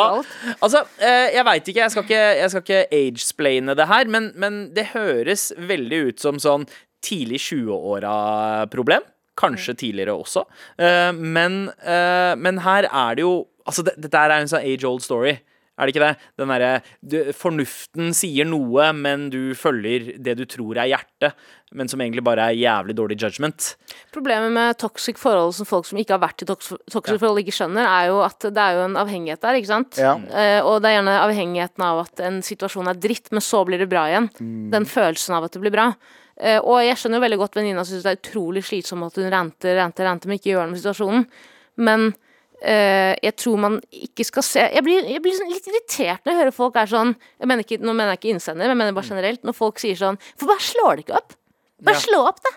Altså, 0.58 0.82
uh, 1.02 1.28
jeg 1.34 1.44
veit 1.46 1.70
ikke. 1.70 1.84
Jeg 1.84 1.94
skal 1.94 2.06
ikke, 2.06 2.24
jeg 2.40 2.52
skal 2.52 2.64
ikke 2.64 3.00
age-splaine 3.02 3.76
det 3.78 3.88
her, 3.90 4.10
men, 4.10 4.32
men 4.34 4.58
det 4.76 4.90
høres 4.94 5.50
veldig 5.70 6.02
ut 6.08 6.24
som 6.24 6.40
sånn 6.42 6.66
tidlig 7.04 7.42
20-åra-problem. 7.46 9.06
Kanskje 9.38 9.76
tidligere 9.84 10.16
også. 10.18 10.42
Uh, 10.80 11.12
men, 11.14 11.68
eh, 11.86 12.32
men 12.34 12.64
her 12.64 12.88
er 12.90 13.20
det 13.20 13.26
jo 13.26 13.36
Altså, 13.68 13.82
det, 13.84 13.98
dette 14.00 14.16
er 14.16 14.32
en 14.32 14.48
sånn 14.48 14.64
age-old 14.64 15.02
story. 15.04 15.34
Er 15.78 15.86
det 15.86 15.94
ikke 15.94 16.02
det? 16.02 16.28
Den 16.40 16.50
derre 16.50 17.32
Fornuften 17.38 18.10
sier 18.16 18.48
noe, 18.48 18.90
men 18.98 19.28
du 19.32 19.54
følger 19.58 20.10
det 20.18 20.34
du 20.40 20.44
tror 20.50 20.80
er 20.82 20.90
hjertet, 20.90 21.38
men 21.78 21.90
som 21.90 22.00
egentlig 22.02 22.24
bare 22.26 22.48
er 22.50 22.58
jævlig 22.58 22.96
dårlig 22.98 23.18
judgment. 23.20 23.70
Problemet 24.14 24.52
med 24.54 24.78
toxic 24.80 25.20
forhold 25.20 25.54
som 25.54 25.68
folk 25.68 25.86
som 25.86 26.00
ikke 26.00 26.16
har 26.16 26.22
vært 26.22 26.42
i 26.42 26.48
toxic, 26.48 26.80
toxic 26.90 27.20
forhold, 27.20 27.42
ikke 27.44 27.54
skjønner, 27.54 27.86
er 27.86 28.10
jo 28.10 28.20
at 28.26 28.48
det 28.48 28.64
er 28.64 28.78
jo 28.78 28.86
en 28.88 29.00
avhengighet 29.00 29.44
der, 29.44 29.58
ikke 29.60 29.70
sant? 29.70 30.00
Ja. 30.00 30.16
Eh, 30.28 30.60
og 30.64 30.80
det 30.82 30.90
er 30.90 30.98
gjerne 30.98 31.18
avhengigheten 31.22 31.88
av 31.88 32.04
at 32.06 32.24
en 32.26 32.40
situasjon 32.44 32.90
er 32.90 33.02
dritt, 33.02 33.30
men 33.30 33.44
så 33.44 33.62
blir 33.68 33.82
det 33.82 33.90
bra 33.90 34.08
igjen. 34.10 34.30
Den 34.72 34.88
følelsen 34.88 35.38
av 35.38 35.46
at 35.46 35.54
det 35.54 35.62
blir 35.62 35.74
bra. 35.74 35.92
Eh, 36.38 36.58
og 36.58 36.80
jeg 36.84 36.98
skjønner 36.98 37.18
jo 37.18 37.26
veldig 37.26 37.40
godt 37.40 37.58
venninna 37.58 37.84
syns 37.86 38.04
det 38.06 38.14
er 38.14 38.20
utrolig 38.20 38.62
slitsomt 38.66 39.08
at 39.08 39.18
hun 39.18 39.30
ranter, 39.32 39.74
ranter, 39.78 40.06
ranter, 40.06 40.30
men 40.30 40.38
ikke 40.38 40.52
gjør 40.52 40.66
noe 40.66 40.74
med 40.74 40.82
situasjonen. 40.82 41.28
Men 41.82 42.10
eh, 42.62 43.14
jeg 43.22 43.34
tror 43.38 43.58
man 43.62 43.76
ikke 43.94 44.24
skal 44.26 44.44
se 44.46 44.64
Jeg 44.74 44.82
blir, 44.86 45.04
jeg 45.06 45.22
blir 45.24 45.36
sånn 45.36 45.52
litt 45.52 45.68
irritert 45.70 46.24
når 46.24 46.32
jeg 46.32 46.40
hører 46.42 46.56
folk 46.56 46.78
er 46.80 46.90
sånn 46.90 47.12
mener 47.44 47.62
ikke, 47.64 47.78
Nå 47.82 47.92
mener 47.94 48.14
jeg 48.14 48.20
ikke 48.22 48.32
innsender, 48.36 48.66
men 48.66 48.74
jeg 48.74 48.80
mener 48.82 48.96
bare 48.96 49.10
generelt. 49.12 49.44
Når 49.46 49.56
folk 49.58 49.78
sier 49.82 49.98
sånn 49.98 50.18
For 50.34 50.50
bare 50.50 50.64
slår 50.64 50.96
det 50.98 51.06
ikke 51.06 51.20
opp! 51.20 51.36
Bare 51.86 52.02
slå 52.02 52.24
opp, 52.26 52.42
da! 52.42 52.54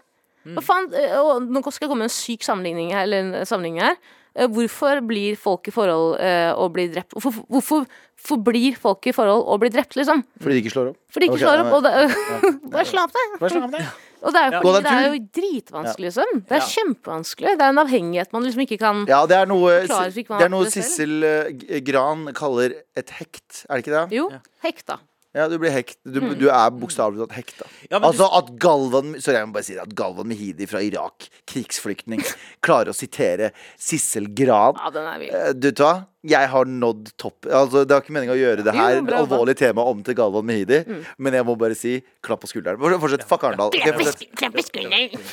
Hva 0.56 0.64
faen? 0.66 0.88
Og 1.22 1.44
nå 1.46 1.62
skal 1.68 1.86
jeg 1.86 1.92
komme 1.92 2.02
med 2.02 2.10
en 2.10 2.16
syk 2.16 2.42
sammenligning 2.42 2.90
her. 2.96 3.04
Eller 3.06 3.22
en 3.22 3.46
sammenligning 3.46 3.84
her. 3.86 4.00
Eh, 4.34 4.48
Hvorfor 4.50 5.04
blir 5.06 5.36
folk 5.38 5.70
i 5.70 5.74
forhold 5.76 6.16
og 6.58 6.72
blir 6.74 6.90
drept? 6.90 7.14
Hvorfor, 7.14 7.44
hvorfor 7.46 7.86
forblir 8.18 8.78
folk 8.82 9.06
i 9.06 9.14
forhold 9.14 9.46
og 9.46 9.62
blir 9.62 9.70
drept, 9.74 9.94
liksom? 10.00 10.24
Fordi 10.42 10.58
de 10.58 10.64
ikke 10.64 10.74
slår 10.74 10.90
opp. 10.94 10.98
Fordi 11.14 11.28
de 11.28 11.30
ikke 11.30 11.38
okay, 11.38 11.46
slår 11.46 11.62
opp. 11.62 11.70
ja, 11.70 11.76
Og 11.78 11.84
det, 11.86 12.72
bare 12.74 12.88
slå 12.90 13.06
opp, 13.06 13.14
da! 13.14 13.28
Bare 13.38 13.54
slå 13.54 13.62
opp 13.68 13.78
det. 13.78 13.86
Og 14.22 14.34
det 14.36 14.42
er 14.42 14.56
jo, 14.56 14.72
det 14.78 14.92
er 14.92 15.06
jo 15.08 15.20
dritvanskelig, 15.40 16.10
liksom. 16.12 16.42
Det 16.50 16.58
er 16.60 16.66
kjempevanskelig. 16.70 17.54
Det 17.58 17.66
er 17.66 17.74
en 17.74 17.82
avhengighet 17.82 18.34
man 18.36 18.44
liksom 18.46 18.62
ikke 18.68 18.78
kan 18.82 19.00
Ja, 19.10 19.24
det 19.30 19.38
er 19.40 19.48
noe, 19.50 19.80
det 19.88 20.44
er 20.46 20.52
noe 20.54 20.68
det. 20.68 20.74
Sissel 20.76 21.24
eh, 21.26 21.80
Gran 21.88 22.28
kaller 22.38 22.76
et 22.98 23.16
hekt, 23.18 23.64
er 23.68 23.80
det 23.80 23.86
ikke 23.88 23.96
det? 23.96 24.04
Jo, 24.20 24.28
hekta. 24.66 25.00
Ja, 25.34 25.46
du 25.48 25.56
blir 25.62 25.72
hekt. 25.72 25.96
Du, 26.04 26.20
du 26.36 26.50
er 26.52 26.74
bokstavelig 26.76 27.22
talt 27.24 27.38
hekta. 27.38 27.66
Ja, 27.88 27.98
men 28.02 28.10
altså 28.10 28.26
at 28.36 28.50
Galvan 28.60 29.14
Sorry, 29.16 29.38
jeg 29.40 29.48
må 29.48 29.56
bare 29.56 29.64
si 29.64 29.78
det. 29.78 29.86
At 29.86 29.94
Galvan 29.96 30.28
Mehidi 30.28 30.68
fra 30.68 30.82
Irak, 30.84 31.30
krigsflyktning, 31.48 32.20
klarer 32.66 32.92
å 32.92 32.96
sitere 32.98 33.54
Sissel 33.80 34.28
Gran. 34.36 34.76
Ja, 34.76 34.92
den 34.92 35.08
er 35.08 35.22
vill. 35.24 35.32
Eh, 35.32 35.54
Du 35.56 35.70
vet 35.70 35.80
hva? 35.86 35.94
Jeg 36.22 36.50
har 36.52 36.66
nådd 36.70 37.08
topp. 37.18 37.48
Altså, 37.50 37.82
det 37.82 37.96
var 37.96 38.04
ikke 38.04 38.14
meninga 38.14 38.36
å 38.36 38.38
gjøre 38.38 38.62
det 38.68 38.74
her 38.76 39.00
Jo, 39.00 39.06
alvorlige 39.24 39.58
temaet 39.64 39.90
om 39.90 40.04
til 40.06 40.14
Galvan 40.20 40.46
Mehidi, 40.46 40.84
men 41.18 41.34
jeg 41.34 41.46
må 41.48 41.56
bare 41.58 41.74
si 41.78 41.96
klapp 42.22 42.44
på 42.44 42.50
skulderen. 42.52 42.78
Fortsett. 43.02 43.24
Fuck 43.26 43.46
Arendal. 43.50 43.72
Ok, 43.74 43.88
fortsett. 43.98 44.28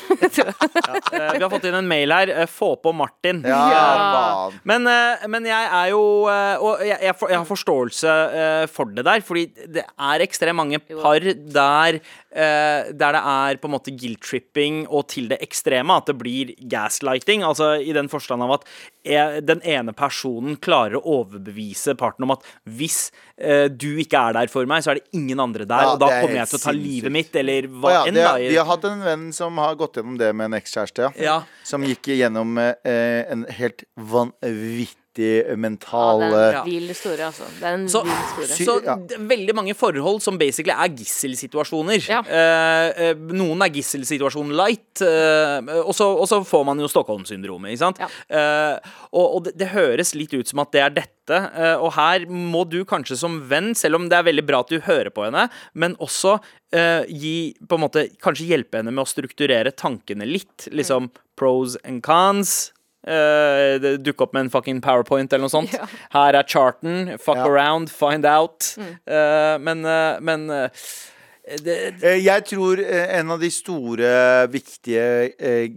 ja, 0.09 1.31
vi 1.35 1.43
har 1.43 1.49
fått 1.51 1.67
inn 1.69 1.77
en 1.77 1.87
mail 1.89 2.09
her. 2.13 2.31
eh, 2.33 2.47
Få 2.49 2.71
på 2.81 2.93
Martin. 2.95 3.43
Ja. 3.45 4.49
Men, 4.65 4.87
eh, 4.89 5.27
men 5.29 5.45
jeg 5.45 5.69
er 5.81 5.91
jo 5.93 6.01
eh, 6.31 6.55
Og 6.63 6.81
jeg, 6.85 6.97
jeg, 7.05 7.15
jeg 7.29 7.37
har 7.37 7.45
forståelse 7.47 8.15
eh, 8.41 8.65
for 8.73 8.89
det 8.95 9.05
der, 9.05 9.21
fordi 9.25 9.45
det 9.77 9.85
er 9.85 10.25
ekstremt 10.25 10.57
mange 10.59 10.79
par 10.89 11.19
der 11.21 11.99
eh, 11.99 12.89
Der 12.89 13.13
det 13.19 13.21
er 13.21 13.57
på 13.61 13.69
en 13.69 13.73
måte 13.75 13.93
guilt-tripping 13.93 14.83
og 14.89 15.07
til 15.13 15.29
det 15.29 15.37
ekstreme. 15.45 15.99
At 16.01 16.09
det 16.09 16.17
blir 16.17 16.55
gaslighting. 16.71 17.43
Altså 17.45 17.75
i 17.81 17.93
den 17.93 18.09
forstand 18.11 18.41
av 18.45 18.57
at 18.57 18.67
eh, 19.05 19.37
den 19.45 19.61
ene 19.61 19.93
personen 19.93 20.57
klarer 20.57 20.78
å 20.97 21.01
overbevise 21.03 21.95
parten 21.99 22.23
om 22.23 22.31
at 22.31 22.43
hvis 22.63 23.11
eh, 23.37 23.67
du 23.67 23.97
ikke 23.99 24.17
er 24.29 24.33
der 24.33 24.47
for 24.47 24.65
meg, 24.65 24.81
så 24.83 24.91
er 24.91 24.95
det 25.01 25.09
ingen 25.13 25.39
andre 25.39 25.65
der, 25.65 25.81
Ja, 25.83 25.93
og 25.93 25.99
da 25.99 26.07
er 26.15 26.21
kommer 26.21 26.35
jeg 26.39 26.47
til 26.47 26.57
å 26.57 26.63
ta 26.63 26.71
sinnssykt. 26.71 26.87
livet 26.87 27.11
mitt, 27.11 27.35
eller 27.35 27.67
hva 27.67 27.91
ja, 27.91 28.01
enn. 28.07 28.15
da. 28.15 28.37
vi 28.37 28.55
har 28.55 28.65
hatt 28.65 28.83
en 28.85 29.03
venn 29.03 29.27
som 29.33 29.57
har 29.57 29.75
gått 29.75 29.95
gjennom 29.99 30.17
det 30.17 30.31
med 30.35 30.45
en 30.51 30.57
ekskjæreste. 30.61 31.01
Ja. 31.17 31.23
Ja. 31.29 31.37
Som 31.63 31.83
gikk 31.83 32.07
gjennom 32.07 32.57
eh, 32.57 33.25
en 33.31 33.45
helt 33.49 33.83
vanvittig 33.95 34.97
Ja, 35.19 35.55
mental 35.59 36.23
det 36.23 36.29
er 36.29 36.55
eh, 36.55 36.59
en 36.61 36.69
vill 36.69 36.87
historie, 36.91 37.25
altså. 37.25 37.47
Det 37.59 37.67
er 37.67 37.77
en 37.77 37.87
Så, 37.91 38.01
vill 38.07 38.47
historie. 38.47 38.67
Så 38.69 38.75
ja. 38.85 38.95
veldig 39.33 39.55
mange 39.57 39.75
forhold 39.77 40.21
som 40.25 40.39
basically 40.39 40.75
er 40.75 40.93
gisselsituasjoner. 40.95 41.99
Ja. 42.09 42.21
Eh, 42.23 43.09
eh, 43.09 43.23
noen 43.35 43.65
er 43.65 43.73
gisselsituasjon 43.75 44.53
light, 44.57 45.03
eh, 45.05 45.73
og, 45.83 45.93
så, 45.97 46.09
og 46.13 46.27
så 46.31 46.41
får 46.47 46.65
man 46.71 46.81
jo 46.81 46.89
Stockholm-syndromet. 46.91 47.75
ikke 47.75 47.83
sant? 47.85 48.03
Ja. 48.03 48.09
Eh, 48.29 48.95
og 49.13 49.27
og 49.39 49.45
det, 49.47 49.55
det 49.59 49.71
høres 49.73 50.15
litt 50.17 50.33
ut 50.33 50.49
som 50.49 50.63
at 50.63 50.71
det 50.73 50.81
er 50.83 50.95
dette, 50.95 51.37
eh, 51.37 51.75
og 51.77 51.93
her 51.97 52.25
må 52.29 52.63
du 52.69 52.81
kanskje 52.87 53.19
som 53.19 53.39
venn, 53.49 53.73
selv 53.77 53.99
om 53.99 54.09
det 54.09 54.17
er 54.17 54.27
veldig 54.27 54.45
bra 54.47 54.63
at 54.63 54.73
du 54.73 54.79
hører 54.85 55.11
på 55.13 55.27
henne, 55.27 55.47
men 55.73 55.95
også 56.01 56.37
eh, 56.75 57.05
gi 57.07 57.53
på 57.61 57.77
en 57.77 57.85
måte, 57.85 58.07
kanskje 58.23 58.49
hjelpe 58.49 58.81
henne 58.81 58.93
med 58.93 59.05
å 59.05 59.09
strukturere 59.09 59.73
tankene 59.75 60.27
litt. 60.27 60.69
Liksom 60.73 61.11
pros 61.39 61.77
and 61.85 62.03
cons. 62.03 62.71
Uh, 63.07 63.95
Dukke 64.03 64.25
opp 64.25 64.33
med 64.35 64.45
en 64.47 64.49
fucking 64.51 64.81
powerpoint 64.83 65.31
eller 65.31 65.45
noe 65.47 65.53
sånt. 65.53 65.71
Ja. 65.73 65.85
Her 66.11 66.35
er 66.41 66.43
charten. 66.43 67.13
Fuck 67.17 67.37
Ja. 67.39 67.45
around, 67.47 67.89
find 67.89 68.25
out. 68.27 68.73
Eh, 69.07 69.55
men 69.63 69.85
uh, 69.87 70.17
men 70.19 70.49
eh, 70.51 70.69
det, 71.63 71.77
Eh, 72.03 72.19
Jeg 72.25 72.43
tror 72.45 72.79
eh, 72.83 73.05
en 73.19 73.31
av 73.31 73.39
de 73.39 73.49
store, 73.49 74.11
viktige 74.51 75.31
eh, 75.39 75.69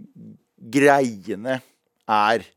greiene 0.73 1.61
er 2.09 2.43
eh, 2.43 2.51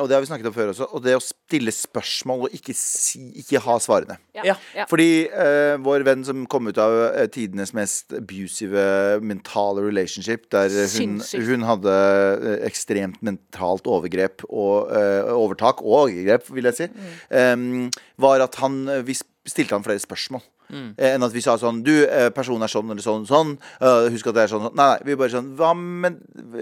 Og 0.00 0.08
det 0.08 0.16
har 0.16 0.22
vi 0.24 0.28
snakket 0.28 0.50
om 0.50 0.54
før 0.54 0.72
også. 0.72 0.88
Og 0.96 1.02
det 1.04 1.14
å 1.16 1.22
stille 1.22 1.72
spørsmål 1.74 2.46
og 2.46 2.56
ikke, 2.56 2.74
si, 2.76 3.20
ikke 3.40 3.62
ha 3.64 3.76
svarene. 3.82 4.18
Ja. 4.36 4.54
ja. 4.76 4.86
Fordi 4.90 5.26
eh, 5.28 5.76
vår 5.82 6.04
venn 6.06 6.24
som 6.26 6.44
kom 6.50 6.70
ut 6.70 6.80
av 6.80 6.96
eh, 7.08 7.26
tidenes 7.32 7.72
mest 7.76 8.14
abusive 8.16 8.84
mentale 9.24 9.84
relationship, 9.86 10.46
der 10.54 10.70
eh, 10.70 10.96
hun, 11.00 11.18
hun 11.48 11.66
hadde 11.68 11.96
eh, 11.96 12.58
ekstremt 12.68 13.20
mentalt 13.26 13.88
overgrep 13.90 14.46
og 14.48 14.92
eh, 14.96 15.32
overtak, 15.34 15.82
og 15.84 16.04
overgrep, 16.04 16.50
vil 16.54 16.70
jeg 16.70 16.78
si, 16.78 16.90
em, 17.34 17.88
var 18.20 18.44
at 18.44 18.58
han 18.62 18.82
eh, 18.88 19.04
Vi 19.06 19.16
stilte 19.48 19.72
han 19.76 19.84
flere 19.84 20.02
spørsmål. 20.02 20.42
Mm. 20.70 20.90
Enn 21.02 21.24
at 21.26 21.32
vi 21.34 21.40
sa 21.42 21.56
sånn 21.58 21.80
Du, 21.82 21.90
eh, 22.06 22.28
personen 22.30 22.62
er 22.62 22.70
sånn 22.70 22.90
eller 22.92 23.02
sånn 23.02 23.24
sånn. 23.26 23.56
eh, 23.82 24.04
husk 24.14 24.28
at 24.30 24.36
det 24.36 24.42
er 24.44 24.50
sånn 24.52 24.68
sånn. 24.68 24.76
Nei, 24.78 24.86
nei. 24.92 24.98
Vi 25.08 25.16
bare 25.18 25.32
sånn 25.32 25.48
Hva, 25.58 25.72
men 25.74 26.20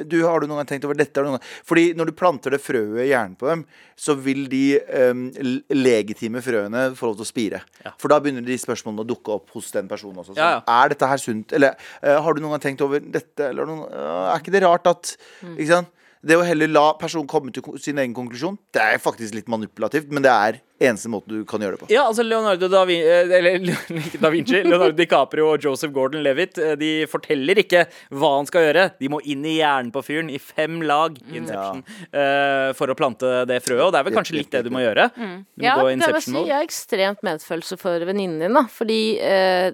du, 0.09 0.23
har 0.25 0.41
du 0.41 0.47
noen 0.47 0.63
gang 0.63 0.71
tenkt 0.71 0.87
over 0.89 0.97
dette? 0.97 1.21
Fordi 1.69 1.93
når 1.99 2.07
du 2.07 2.13
planter 2.17 2.55
det 2.55 2.63
frøet 2.65 3.03
i 3.05 3.11
hjernen 3.11 3.37
på 3.37 3.51
dem, 3.51 3.67
så 3.99 4.17
vil 4.17 4.47
de 4.49 4.79
um, 5.11 5.27
legitime 5.75 6.41
frøene 6.41 6.87
få 6.97 7.11
lov 7.11 7.19
til 7.19 7.27
å 7.27 7.29
spire. 7.29 7.61
For 7.99 8.09
da 8.09 8.19
begynner 8.23 8.47
de 8.47 8.57
spørsmålene 8.57 9.05
å 9.05 9.11
dukke 9.11 9.35
opp 9.37 9.51
hos 9.59 9.71
den 9.77 9.91
personen 9.91 10.23
også. 10.23 10.33
Sånn, 10.33 10.41
Ja, 10.41 10.51
ja. 10.57 10.63
Er 10.85 10.89
dette 10.95 11.11
her 11.11 11.21
sunt? 11.21 11.53
Eller 11.53 11.77
uh, 12.01 12.17
har 12.25 12.33
du 12.33 12.41
noen 12.41 12.57
gang 12.57 12.65
tenkt 12.65 12.81
over 12.87 13.01
dette? 13.05 13.51
Eller 13.51 13.69
noen, 13.69 13.85
uh, 13.93 14.33
er 14.33 14.41
ikke 14.41 14.55
det 14.57 14.65
rart 14.65 14.87
at 14.89 15.17
Ikke 15.59 15.69
sant? 15.75 15.93
Det 16.23 16.35
å 16.35 16.43
heller 16.43 16.71
la 16.71 16.87
personen 16.99 17.29
komme 17.31 17.53
til 17.55 17.63
sin 17.79 17.99
egen 18.01 18.15
konklusjon, 18.17 18.57
det 18.75 18.83
er 18.83 18.99
faktisk 19.03 19.37
litt 19.37 19.47
manipulativt, 19.51 20.09
men 20.11 20.25
det 20.25 20.33
er 20.33 20.57
eneste 20.83 21.11
måten 21.11 21.41
du 21.41 21.45
kan 21.49 21.63
gjøre 21.63 21.75
det 21.77 21.81
på. 21.83 21.89
Ja, 21.91 22.05
altså 22.07 22.23
Leonardo 22.23 22.69
da 22.71 22.85
Vin 22.87 23.03
Eller 23.03 23.59
da 24.23 24.31
Vinci. 24.31 24.61
Leonardo 24.63 24.95
DiCaprio 24.99 25.49
og 25.53 25.65
Joseph 25.67 25.91
Gordon-Levitt 25.95 26.61
eh, 26.63 26.77
De 26.79 26.91
forteller 27.11 27.59
ikke 27.65 27.85
hva 28.15 28.31
han 28.37 28.47
skal 28.47 28.69
gjøre. 28.69 28.85
De 29.01 29.11
må 29.11 29.19
inn 29.27 29.43
i 29.47 29.57
hjernen 29.57 29.91
på 29.95 30.03
fyren 30.07 30.31
i 30.31 30.39
fem 30.43 30.79
lag 30.87 31.19
i 31.19 31.41
Inception 31.41 31.83
eh, 32.13 32.71
for 32.79 32.91
å 32.91 32.99
plante 32.99 33.33
det 33.51 33.59
frøet. 33.67 33.89
Og 33.89 33.95
det 33.95 34.03
er 34.03 34.09
vel 34.11 34.19
kanskje 34.21 34.39
litt 34.39 34.55
det 34.55 34.65
du 34.69 34.71
må 34.75 34.83
gjøre. 34.85 35.09
Du 35.19 35.23
må 35.27 35.67
Ja, 35.67 35.79
gå 35.81 35.89
det 35.91 36.13
vil 36.15 36.27
si, 36.29 36.37
jeg 36.39 36.55
har 36.55 36.67
ekstremt 36.67 37.27
medfølelse 37.27 37.79
for 37.81 38.07
venninnen 38.11 38.43
din, 38.47 38.59
da. 38.59 38.65
Fordi 38.71 39.01
eh, 39.19 39.73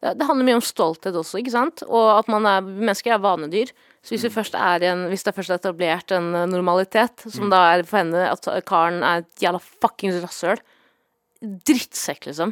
det, 0.00 0.16
det 0.16 0.28
handler 0.30 0.48
mye 0.48 0.60
om 0.62 0.64
stolthet 0.64 1.16
også, 1.18 1.42
ikke 1.42 1.52
sant? 1.54 1.84
Og 1.88 2.08
at 2.16 2.28
man 2.32 2.48
er 2.48 2.64
Mennesker 2.64 3.16
er 3.18 3.22
vanedyr. 3.24 3.72
Så 4.02 4.14
hvis, 4.14 4.54
er 4.54 4.84
en, 4.88 5.06
hvis 5.10 5.26
det 5.26 5.34
først 5.34 5.50
er 5.50 5.60
etablert 5.60 6.12
en 6.14 6.30
eh, 6.34 6.48
normalitet, 6.48 7.24
som 7.26 7.50
da 7.52 7.64
er 7.72 7.84
for 7.88 8.00
henne 8.00 8.28
at 8.30 8.48
karen 8.68 9.02
er 9.02 9.24
et 9.24 9.42
jævla 9.42 9.60
fuckings 9.60 10.20
rasshøl 10.22 10.62
Drittsekk, 11.38 12.24
liksom. 12.26 12.50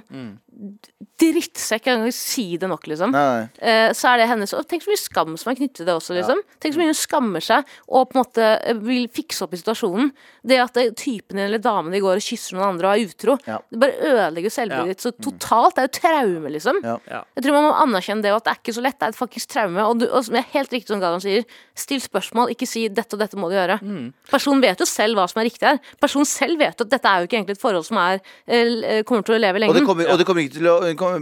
Drittsekk, 1.19 1.89
jeg 1.89 1.97
kan 1.97 2.05
ikke 2.07 2.15
si 2.15 2.45
det 2.61 2.69
nok, 2.71 2.85
liksom. 2.87 3.11
Nei, 3.11 3.23
nei. 3.27 3.47
Eh, 3.59 3.89
så 3.97 4.13
er 4.13 4.21
det 4.21 4.29
hennes 4.31 4.53
Og 4.55 4.67
tenk 4.71 4.85
så 4.85 4.93
mye 4.93 5.01
skam 5.01 5.33
som 5.41 5.51
er 5.51 5.57
knyttet 5.59 5.81
til 5.81 5.89
det 5.89 5.95
også, 5.97 6.15
liksom. 6.17 6.43
Tenk 6.63 6.77
så 6.77 6.81
mye 6.81 6.93
hun 6.93 6.99
skammer 6.99 7.43
seg 7.45 7.73
og 7.89 8.11
på 8.11 8.17
en 8.17 8.21
måte 8.23 8.45
eh, 8.63 8.79
vil 8.87 9.09
fikse 9.13 9.43
opp 9.43 9.57
i 9.57 9.61
situasjonen. 9.61 10.13
Det 10.47 10.59
at 10.63 10.79
det, 10.79 10.85
typen 11.01 11.35
din 11.41 11.47
eller 11.49 11.63
damen 11.65 11.91
din 11.95 12.05
går 12.05 12.21
og 12.21 12.27
kysser 12.29 12.55
noen 12.57 12.69
andre 12.77 12.93
og 12.93 12.95
er 12.95 13.11
utro, 13.11 13.37
Ja. 13.49 13.59
det 13.73 13.81
bare 13.83 14.13
ødelegger 14.13 14.55
selvbildet 14.55 14.87
Ja. 14.87 14.95
ditt 14.95 15.03
så 15.03 15.13
totalt. 15.19 15.75
Det 15.75 15.83
er 15.83 15.89
jo 15.89 15.95
traume, 15.99 16.53
liksom. 16.55 16.81
Ja. 16.87 16.97
Ja. 17.11 17.23
Jeg 17.35 17.45
tror 17.49 17.59
man 17.59 17.67
må 17.67 17.75
anerkjenne 17.83 18.23
det, 18.23 18.31
og 18.33 18.39
at 18.39 18.45
det 18.47 18.53
er 18.55 18.61
ikke 18.63 18.77
så 18.79 18.87
lett. 18.87 18.99
Det 19.01 19.09
er 19.09 19.17
et 19.17 19.19
faktisk 19.19 19.51
traume. 19.57 19.83
Og, 19.91 19.99
du, 19.99 20.07
og 20.07 20.25
som 20.29 20.39
er 20.39 20.47
helt 20.55 20.71
riktig 20.71 20.95
som 20.95 21.03
Galvan 21.03 21.21
sier, 21.27 21.43
still 21.75 22.01
spørsmål, 22.01 22.55
ikke 22.55 22.69
si 22.71 22.87
'dette 22.89 23.15
og 23.19 23.21
dette 23.21 23.35
må 23.37 23.51
du 23.51 23.57
gjøre'. 23.59 23.83
Mm. 23.83 24.13
Personen 24.31 24.63
vet 24.63 24.79
jo 24.79 24.87
selv 24.87 25.17
hva 25.19 25.27
som 25.29 25.43
er 25.43 25.51
riktig 25.51 25.67
her. 25.67 25.79
Personen 26.01 26.25
selv 26.25 26.59
vet 26.59 26.81
at 26.81 26.89
dette 26.89 27.05
er 27.05 27.19
jo 27.21 27.27
ikke 27.27 27.37
egentlig 27.43 27.59
et 27.59 27.65
forhold 27.67 27.85
som 27.85 27.99
er, 27.99 28.21
eh, 28.47 28.76
kommer 29.09 29.27
til 29.27 29.37
å 29.37 29.41
leve 29.41 29.57
Og, 29.57 29.63
det 29.63 29.69
lenge. 29.81 29.87
kommer, 29.89 30.11
og 30.13 30.19
det 30.21 30.27
kommer 30.29 30.45
ikke 30.45 30.59
til 30.59 30.69
å, 30.71 30.77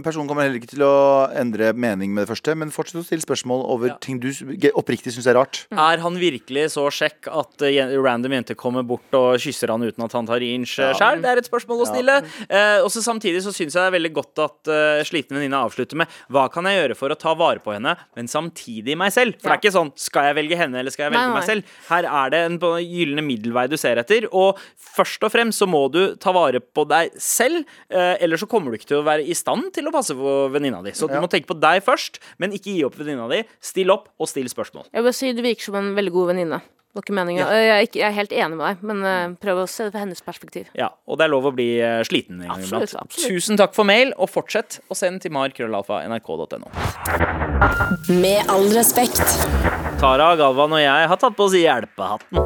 personen 0.05 0.29
kommer 0.29 0.45
heller 0.47 0.59
ikke 0.59 0.73
til 0.73 0.83
å 0.85 0.93
endre 1.37 1.71
mening 1.73 2.13
med 2.15 2.25
det 2.25 2.31
første, 2.33 2.55
men 2.57 2.73
fortsett 2.75 3.01
å 3.01 3.05
stille 3.07 3.25
spørsmål 3.25 3.65
over 3.71 3.87
Ja. 3.93 3.97
ting 4.01 4.19
du 4.19 4.29
oppriktig 4.75 5.13
syns 5.15 5.27
er 5.27 5.37
rart. 5.39 5.65
Er 5.71 6.01
han 6.03 6.19
virkelig 6.19 6.71
så 6.75 6.85
sjekk 6.91 7.29
at 7.31 7.61
eh, 7.67 7.95
random 8.01 8.35
jenter 8.37 8.55
kommer 8.59 8.83
bort 8.83 9.13
og 9.13 9.39
kysser 9.39 9.71
han 9.71 9.83
uten 9.85 10.03
at 10.03 10.13
han 10.17 10.25
tar 10.27 10.43
inch 10.43 10.77
ja. 10.79 10.91
sjøl? 10.97 11.21
Det 11.23 11.31
er 11.31 11.37
et 11.43 11.49
spørsmål 11.49 11.85
å 11.85 11.89
stille. 11.89 12.19
Eh, 12.49 12.79
og 12.83 12.91
så 12.91 13.03
Samtidig 13.05 13.43
så 13.45 13.51
syns 13.53 13.75
jeg 13.75 13.83
det 13.83 13.85
er 13.85 13.93
veldig 13.93 14.09
godt 14.15 14.39
at 14.41 14.69
uh, 14.73 15.03
sliten 15.05 15.37
venninne 15.37 15.59
avslutter 15.61 15.99
med 15.99 16.09
hva 16.33 16.47
kan 16.49 16.65
jeg 16.65 16.79
gjøre 16.79 16.95
for 16.97 17.13
å 17.13 17.17
ta 17.21 17.35
vare 17.37 17.61
på 17.61 17.75
henne, 17.75 17.93
men 18.17 18.25
samtidig 18.27 18.95
meg 18.97 19.13
selv. 19.13 19.35
For 19.37 19.51
det 19.51 19.53
er 19.53 19.61
ikke 19.61 19.73
sånn 19.75 19.91
skal 19.99 20.31
jeg 20.31 20.37
velge 20.39 20.57
henne 20.57 20.79
eller 20.81 20.89
skal 20.89 21.05
jeg 21.05 21.13
velge 21.13 21.21
Nei, 21.21 21.29
nei. 21.29 21.37
meg 21.37 21.45
selv. 21.45 21.75
Her 21.91 22.07
er 22.09 22.33
det 22.33 22.39
en 22.47 22.57
gylne 22.81 23.21
middelvei 23.21 23.67
du 23.69 23.77
ser 23.77 24.01
etter. 24.01 24.25
Og 24.33 24.57
først 24.97 25.21
og 25.21 25.31
fremst 25.35 25.61
så 25.61 25.67
må 25.69 25.83
du 25.93 26.15
ta 26.17 26.33
vare 26.33 26.57
på 26.65 26.87
deg 26.89 27.13
selv, 27.21 27.44
eh, 27.89 28.15
ellers 28.23 28.43
så 28.43 28.49
kommer 28.51 28.71
du 28.73 28.77
ikke 28.79 28.91
til 28.93 29.01
å 29.01 29.05
være 29.07 29.25
i 29.25 29.35
stand 29.37 29.71
til 29.75 29.87
å 29.89 29.93
passe 29.95 30.15
på 30.17 30.35
venninna 30.53 30.83
di. 30.85 30.91
Så 30.97 31.07
du 31.09 31.13
Ja. 31.15 31.21
må 31.23 31.29
tenke 31.31 31.47
på 31.51 31.59
deg 31.59 31.83
først, 31.85 32.19
men 32.39 32.51
ikke 32.51 32.73
gi 32.75 32.83
opp 32.85 32.95
venninna 32.99 33.27
di. 33.29 33.43
Still 33.61 33.91
opp, 33.91 34.09
og 34.19 34.27
still 34.31 34.47
spørsmål. 34.51 34.85
Jeg 34.93 35.03
vil 35.03 35.13
si 35.13 35.33
Du 35.35 35.41
virker 35.41 35.61
som 35.69 35.75
en 35.75 35.93
veldig 35.95 36.11
god 36.11 36.27
venninne. 36.33 36.61
Ja. 36.95 37.49
Jeg, 37.83 37.89
er 37.99 38.11
helt 38.15 38.31
enig 38.31 38.55
med 38.55 38.63
deg, 38.69 38.83
men 38.87 39.01
eh, 39.03 39.33
prøv 39.43 39.57
å 39.65 39.67
se 39.67 39.83
det 39.83 39.91
fra 39.91 39.99
hennes 40.05 40.21
perspektiv. 40.23 40.69
Ja, 40.79 40.93
og 41.05 41.17
det 41.19 41.25
er 41.25 41.31
lov 41.33 41.43
å 41.49 41.51
bli 41.51 41.75
eh, 41.83 41.99
sliten 42.07 42.39
en 42.39 42.47
gang 42.47 42.61
Absolutt, 42.61 42.87
iblant. 42.87 43.11
absolutt. 43.11 43.35
Tusen 43.35 43.59
takk 43.59 43.75
for 43.75 43.83
mail, 43.83 44.13
og 44.15 44.29
fortsett 44.31 44.79
å 44.87 44.95
sende 44.95 45.19
til 45.19 45.31
mar.krøllalfa.nrk.no. 45.35 46.71
Med 48.15 48.47
all 48.47 48.69
respekt. 48.71 49.19
Tara, 49.99 50.31
Galvan 50.39 50.71
og 50.71 50.79
jeg 50.85 51.11
har 51.11 51.19
tatt 51.19 51.35
på 51.35 51.49
oss 51.49 51.59
hjelpehatten. 51.59 52.39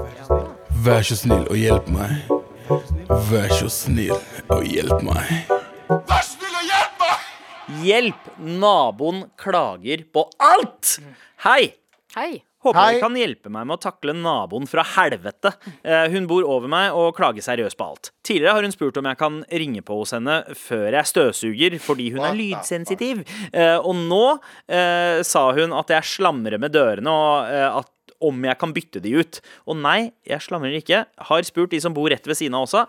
Vær 0.81 1.05
så 1.05 1.15
snill 1.21 1.45
og 1.45 1.57
hjelp 1.59 1.93
meg. 1.93 2.48
Vær 2.69 3.49
så 3.49 3.65
snill 3.73 4.13
og 4.53 4.65
hjelp 4.69 4.99
meg. 5.01 5.47
Vær 5.89 6.21
snill 6.21 6.53
og 6.53 6.67
Hjelp! 6.67 6.99
meg! 7.01 7.79
Hjelp! 7.81 8.27
Naboen 8.61 9.23
klager 9.41 10.03
på 10.13 10.27
alt! 10.37 10.99
Hei! 11.47 11.73
Hei. 12.13 12.43
Håper 12.59 12.77
Hei. 12.77 12.91
dere 12.91 13.01
kan 13.05 13.17
hjelpe 13.17 13.49
meg 13.55 13.65
med 13.69 13.77
å 13.77 13.81
takle 13.81 14.13
naboen 14.13 14.67
fra 14.69 14.83
helvete. 14.83 15.53
Eh, 15.81 16.09
hun 16.13 16.27
bor 16.29 16.45
over 16.45 16.69
meg 16.69 16.93
og 16.93 17.13
klager 17.17 17.41
seriøst 17.45 17.79
på 17.79 17.87
alt. 17.87 18.11
Tidligere 18.27 18.57
har 18.57 18.67
hun 18.67 18.75
spurt 18.75 18.99
om 18.99 19.07
jeg 19.07 19.17
kan 19.21 19.37
ringe 19.63 19.81
på 19.87 19.97
hos 20.01 20.13
henne 20.17 20.41
før 20.59 20.89
jeg 20.99 21.09
støvsuger, 21.09 21.77
fordi 21.81 22.09
hun 22.13 22.25
er 22.27 22.35
lydsensitiv. 22.37 23.23
Eh, 23.49 23.77
og 23.79 23.95
nå 24.11 24.25
eh, 24.67 25.23
sa 25.25 25.47
hun 25.57 25.73
at 25.79 25.95
jeg 25.95 26.11
slamrer 26.19 26.59
med 26.61 26.75
dørene, 26.75 27.15
og 27.15 27.47
eh, 27.49 27.79
at 27.79 27.89
om 28.23 28.43
jeg 28.45 28.59
kan 28.59 28.73
bytte 28.75 29.01
de 29.03 29.13
ut. 29.19 29.39
Og 29.69 29.77
nei, 29.79 30.11
jeg 30.27 30.43
slamrer 30.45 30.77
ikke. 30.79 31.03
Har 31.29 31.47
spurt 31.47 31.73
de 31.73 31.81
som 31.83 31.95
bor 31.95 32.09
rett 32.11 32.25
ved 32.27 32.37
siden 32.39 32.57
av 32.57 32.67
også. 32.67 32.85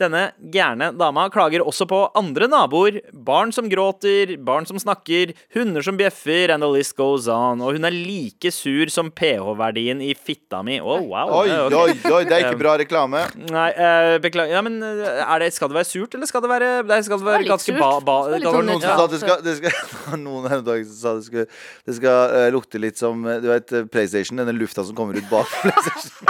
Denne 0.00 0.26
gærne 0.54 0.90
dama 0.98 1.26
klager 1.32 1.64
også 1.64 1.86
på 1.90 2.00
andre 2.18 2.48
naboer. 2.50 3.00
Barn 3.12 3.52
som 3.54 3.70
gråter, 3.72 4.36
barn 4.44 4.68
som 4.68 4.80
snakker, 4.80 5.34
hunder 5.56 5.84
som 5.84 5.98
bjeffer, 6.00 6.52
and 6.54 6.64
the 6.64 6.70
list 6.70 6.96
goes 6.98 7.28
on. 7.30 7.62
Og 7.64 7.78
hun 7.78 7.88
er 7.88 7.94
like 7.94 8.52
sur 8.54 8.92
som 8.92 9.10
pH-verdien 9.14 10.02
i 10.04 10.12
fitta 10.14 10.62
mi. 10.66 10.80
Å, 10.80 10.98
wow. 11.08 11.34
Oi, 11.40 11.48
oi, 11.48 11.84
oi, 11.84 12.24
det 12.28 12.38
er 12.38 12.48
ikke 12.48 12.62
bra 12.62 12.76
reklame. 12.80 13.24
Nei, 13.50 13.68
eh, 13.72 14.14
beklager. 14.24 14.54
Ja, 14.56 14.64
men 14.64 14.80
eh, 14.84 15.22
er 15.24 15.44
det, 15.44 15.52
skal 15.56 15.72
det 15.72 15.80
være 15.80 15.90
surt, 15.90 16.18
eller 16.18 16.30
skal 16.30 16.44
det 16.44 16.52
være, 16.52 16.72
nei, 16.90 17.00
skal 17.06 17.20
det 17.22 17.30
være 17.30 17.48
ganske 17.48 17.76
ba... 17.78 17.92
ba 18.04 18.18
Det 18.34 18.40
var 18.40 18.40
Det 18.40 18.50
var 18.50 18.58
sånn 18.60 18.70
noen 18.70 18.82
som 18.82 18.98
sa 18.98 19.06
at 19.08 19.14
det 19.14 19.22
skal, 19.22 19.42
det 19.44 19.56
skal 19.58 19.74
det 19.74 20.00
var 20.04 20.20
Noen 20.20 20.48
her 20.50 20.60
om 20.60 20.66
dagen 20.66 20.88
som 20.88 20.96
sa 20.98 21.14
det 21.18 21.26
skal, 21.28 21.46
det 21.88 21.96
skal 21.98 22.34
eh, 22.38 22.48
lukte 22.54 22.80
litt 22.80 23.00
som 23.00 23.24
eh, 23.28 23.40
Du 23.42 23.48
vet 23.50 23.74
eh, 23.74 23.86
PlayStation, 23.90 24.40
denne 24.40 24.54
lufta 24.56 24.73
som 24.82 24.96
kommer 24.96 25.14
ut 25.14 25.30
bak 25.30 25.46
PlayStation. 25.62 26.26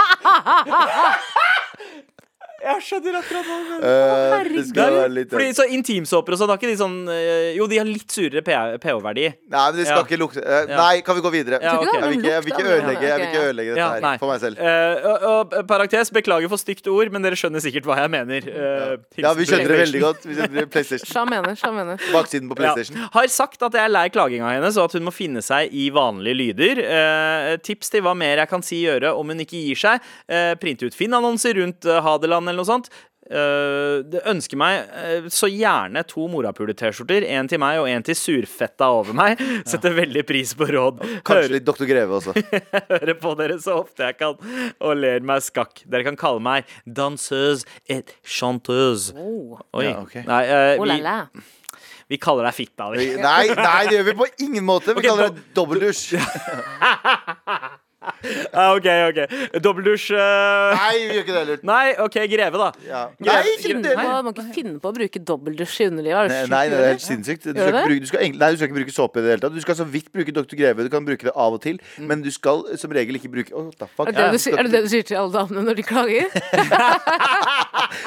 Jeg 2.65 2.81
skjønner 2.81 3.17
akkurat 3.19 3.45
hva 3.45 3.57
du 3.61 3.65
mener. 3.69 4.55
Eh, 5.05 5.09
litt 5.13 5.33
Fordi 5.33 5.49
så 5.53 5.65
Intimsåper 5.75 6.33
og 6.33 6.39
sånn, 6.41 6.49
har 6.49 6.57
ikke 6.57 6.71
de 6.71 6.77
sånn 6.79 6.95
eh, 7.13 7.51
Jo, 7.57 7.67
de 7.69 7.77
har 7.77 7.85
litt 7.85 8.09
surere 8.09 8.41
pH-verdi. 8.45 9.27
Nei, 9.53 9.65
men 9.69 9.77
det 9.77 9.85
skal 9.85 9.99
Ja. 10.01 10.05
ikke 10.07 10.19
lukte 10.19 10.41
eh, 10.41 10.71
Nei, 10.71 11.01
kan 11.05 11.17
vi 11.17 11.23
gå 11.25 11.31
videre? 11.33 11.59
Ja, 11.61 11.75
ok. 11.77 11.91
Jeg 11.93 12.09
vil 12.09 12.17
ikke, 12.17 12.31
jeg 12.33 12.45
vil 12.45 12.53
ikke 12.55 12.65
ødelegge, 12.65 13.05
jeg 13.05 13.19
vil 13.19 13.27
ikke 13.27 13.43
ødelegge 13.49 13.75
dette 13.75 13.89
her 13.91 14.01
nei. 14.05 14.13
for 14.21 14.31
meg 14.33 14.41
selv. 14.41 14.61
Uh, 14.65 15.61
parentes, 15.69 16.11
beklager 16.15 16.51
for 16.51 16.61
stygt 16.61 16.89
ord, 16.91 17.11
men 17.13 17.25
dere 17.25 17.37
skjønner 17.39 17.63
sikkert 17.63 17.85
hva 17.89 17.99
jeg 18.01 18.13
mener. 18.15 18.49
Eh, 18.49 19.21
Ja, 19.21 19.33
vi 19.37 19.45
skjønner 19.47 19.71
det 19.75 19.79
veldig 19.83 20.01
godt. 20.01 20.25
Vi 20.25 20.35
skjønner 20.39 20.69
PlayStation. 20.71 21.11
Sja 21.11 21.25
mener, 21.29 21.55
sja 21.59 21.71
mener. 21.75 22.01
Baksiden 22.13 22.49
på 22.49 22.57
PlayStation. 22.59 22.97
Ja. 22.99 23.09
Har 23.13 23.29
sagt 23.33 23.61
at 23.65 23.77
jeg 23.77 23.85
er 23.85 23.93
lei 23.93 24.07
klaginga 24.13 24.49
hennes, 24.55 24.77
og 24.81 24.89
at 24.89 24.97
hun 24.97 25.05
må 25.07 25.13
finne 25.15 25.43
seg 25.45 25.73
i 25.75 25.87
vanlige 25.93 26.39
lyder. 26.41 26.81
Eh, 26.81 27.51
tips 27.65 27.93
til 27.93 28.05
hva 28.05 28.15
mer 28.17 28.41
jeg 28.43 28.51
kan 28.51 28.65
si 28.65 28.81
gjøre 28.83 29.13
om 29.15 29.31
hun 29.33 29.45
ikke 29.45 29.61
gir 29.69 29.79
seg. 29.85 30.11
Eh, 30.27 30.53
printe 30.61 30.89
ut 30.89 30.97
Finn-annonser 30.97 31.57
rundt 31.61 31.85
eh, 31.89 32.01
Hadeland 32.05 32.54
eller 32.55 32.63
noe 32.63 32.71
sånt. 32.71 32.89
Uh, 33.25 34.03
det 34.05 34.19
ønsker 34.29 34.59
meg 34.61 34.83
uh, 34.93 35.25
så 35.33 35.47
gjerne 35.49 36.03
to 36.05 36.27
morapule-T-skjorter. 36.29 37.25
En 37.33 37.49
til 37.49 37.57
meg 37.61 37.79
og 37.81 37.87
en 37.89 38.05
til 38.05 38.17
surfetta 38.17 38.91
over 38.93 39.17
meg. 39.17 39.41
Setter 39.69 39.95
veldig 39.97 40.21
pris 40.29 40.53
på 40.57 40.67
råd. 40.69 41.01
Kanskje 41.25 41.39
Hører, 41.39 41.55
litt 41.55 41.65
Dr. 41.65 41.87
Greve 41.89 42.19
også. 42.19 42.35
hører 42.93 43.15
på 43.23 43.33
dere 43.39 43.57
så 43.63 43.79
ofte 43.81 44.11
jeg 44.11 44.19
kan 44.21 44.37
og 44.37 45.01
ler 45.01 45.25
meg 45.25 45.41
skakk. 45.45 45.81
Dere 45.89 46.05
kan 46.05 46.19
kalle 46.21 46.43
meg 46.45 46.69
danseuse 46.85 47.65
et 47.89 48.13
chanteuse. 48.21 49.15
Oh, 49.17 49.57
Oi. 49.73 49.87
Ja, 49.89 49.97
okay. 50.05 50.25
Nei, 50.29 50.43
uh, 50.45 50.83
oh 50.83 50.89
la 50.89 51.17
vi, 51.33 51.45
vi 52.13 52.21
kaller 52.21 52.45
deg 52.45 52.53
fitta 52.59 52.91
di. 52.93 53.07
Nei, 53.17 53.47
nei, 53.57 53.79
det 53.89 53.97
gjør 53.97 54.07
vi 54.11 54.15
på 54.21 54.29
ingen 54.45 54.65
måte. 54.67 54.93
Vi 54.93 55.01
okay, 55.01 55.09
kaller 55.09 55.33
deg 55.33 55.41
dobbeldusj. 55.57 56.13
Ah, 58.55 58.71
OK, 58.73 58.85
OK. 59.09 59.19
Dobbeldusj 59.61 60.13
uh... 60.15 60.73
Nei, 60.75 60.93
vi 60.95 61.17
gjør 61.17 61.23
ikke 61.25 61.33
det 61.33 61.41
heller. 61.41 61.59
Nei, 61.71 61.85
OK, 62.01 62.15
greve, 62.31 62.61
da. 62.61 62.69
Ja. 62.87 63.01
Greve- 63.19 63.35
Nei, 63.35 63.53
ikke 63.57 63.75
det. 63.83 63.95
Nei, 63.99 64.05
man 64.25 64.35
kan 64.37 64.47
ikke 64.47 64.57
finne 64.61 64.79
på 64.81 64.91
å 64.91 64.95
bruke 64.95 65.21
dobbeldusj 65.31 65.75
i 65.83 65.87
underlivet. 65.91 66.31
Er 66.31 66.49
Nei, 66.49 66.49
nei, 66.55 66.63
det 66.71 66.79
er 66.79 66.93
helt 66.93 67.05
sinnssykt. 67.05 67.47
Du 67.49 67.59
skal, 67.59 67.75
bruke, 67.75 67.99
du, 68.01 68.09
skal, 68.09 68.25
nei, 68.39 68.51
du 68.53 68.59
skal 68.59 68.71
ikke 68.71 68.79
bruke 68.79 68.95
såpe 68.95 69.21
i 69.21 69.25
det 69.25 69.35
hele 69.35 69.45
tatt. 69.45 69.55
Du 69.55 69.63
skal 69.65 69.79
så 69.81 69.87
vidt 69.95 70.09
bruke 70.15 70.35
Dr. 70.35 70.57
Greve. 70.59 70.87
Du 70.87 70.91
kan 70.93 71.05
bruke 71.07 71.27
det 71.27 71.35
av 71.35 71.57
og 71.57 71.61
til, 71.65 71.81
men 71.99 72.23
du 72.25 72.31
skal 72.33 72.63
som 72.79 72.95
regel 72.95 73.19
ikke 73.19 73.31
bruke 73.33 73.55
oh, 73.55 73.69
da, 73.75 73.85
the 73.85 73.91
fuck? 73.91 74.09
Er 74.09 74.15
det, 74.15 74.25
det 74.33 74.41
du, 74.41 74.57
er 74.57 74.67
det 74.67 74.73
det 74.75 74.83
du 74.85 74.89
sier 74.91 75.07
til 75.07 75.19
alle 75.19 75.33
damene 75.35 75.65
når 75.69 75.81
de 75.81 75.85
klager? 75.85 76.31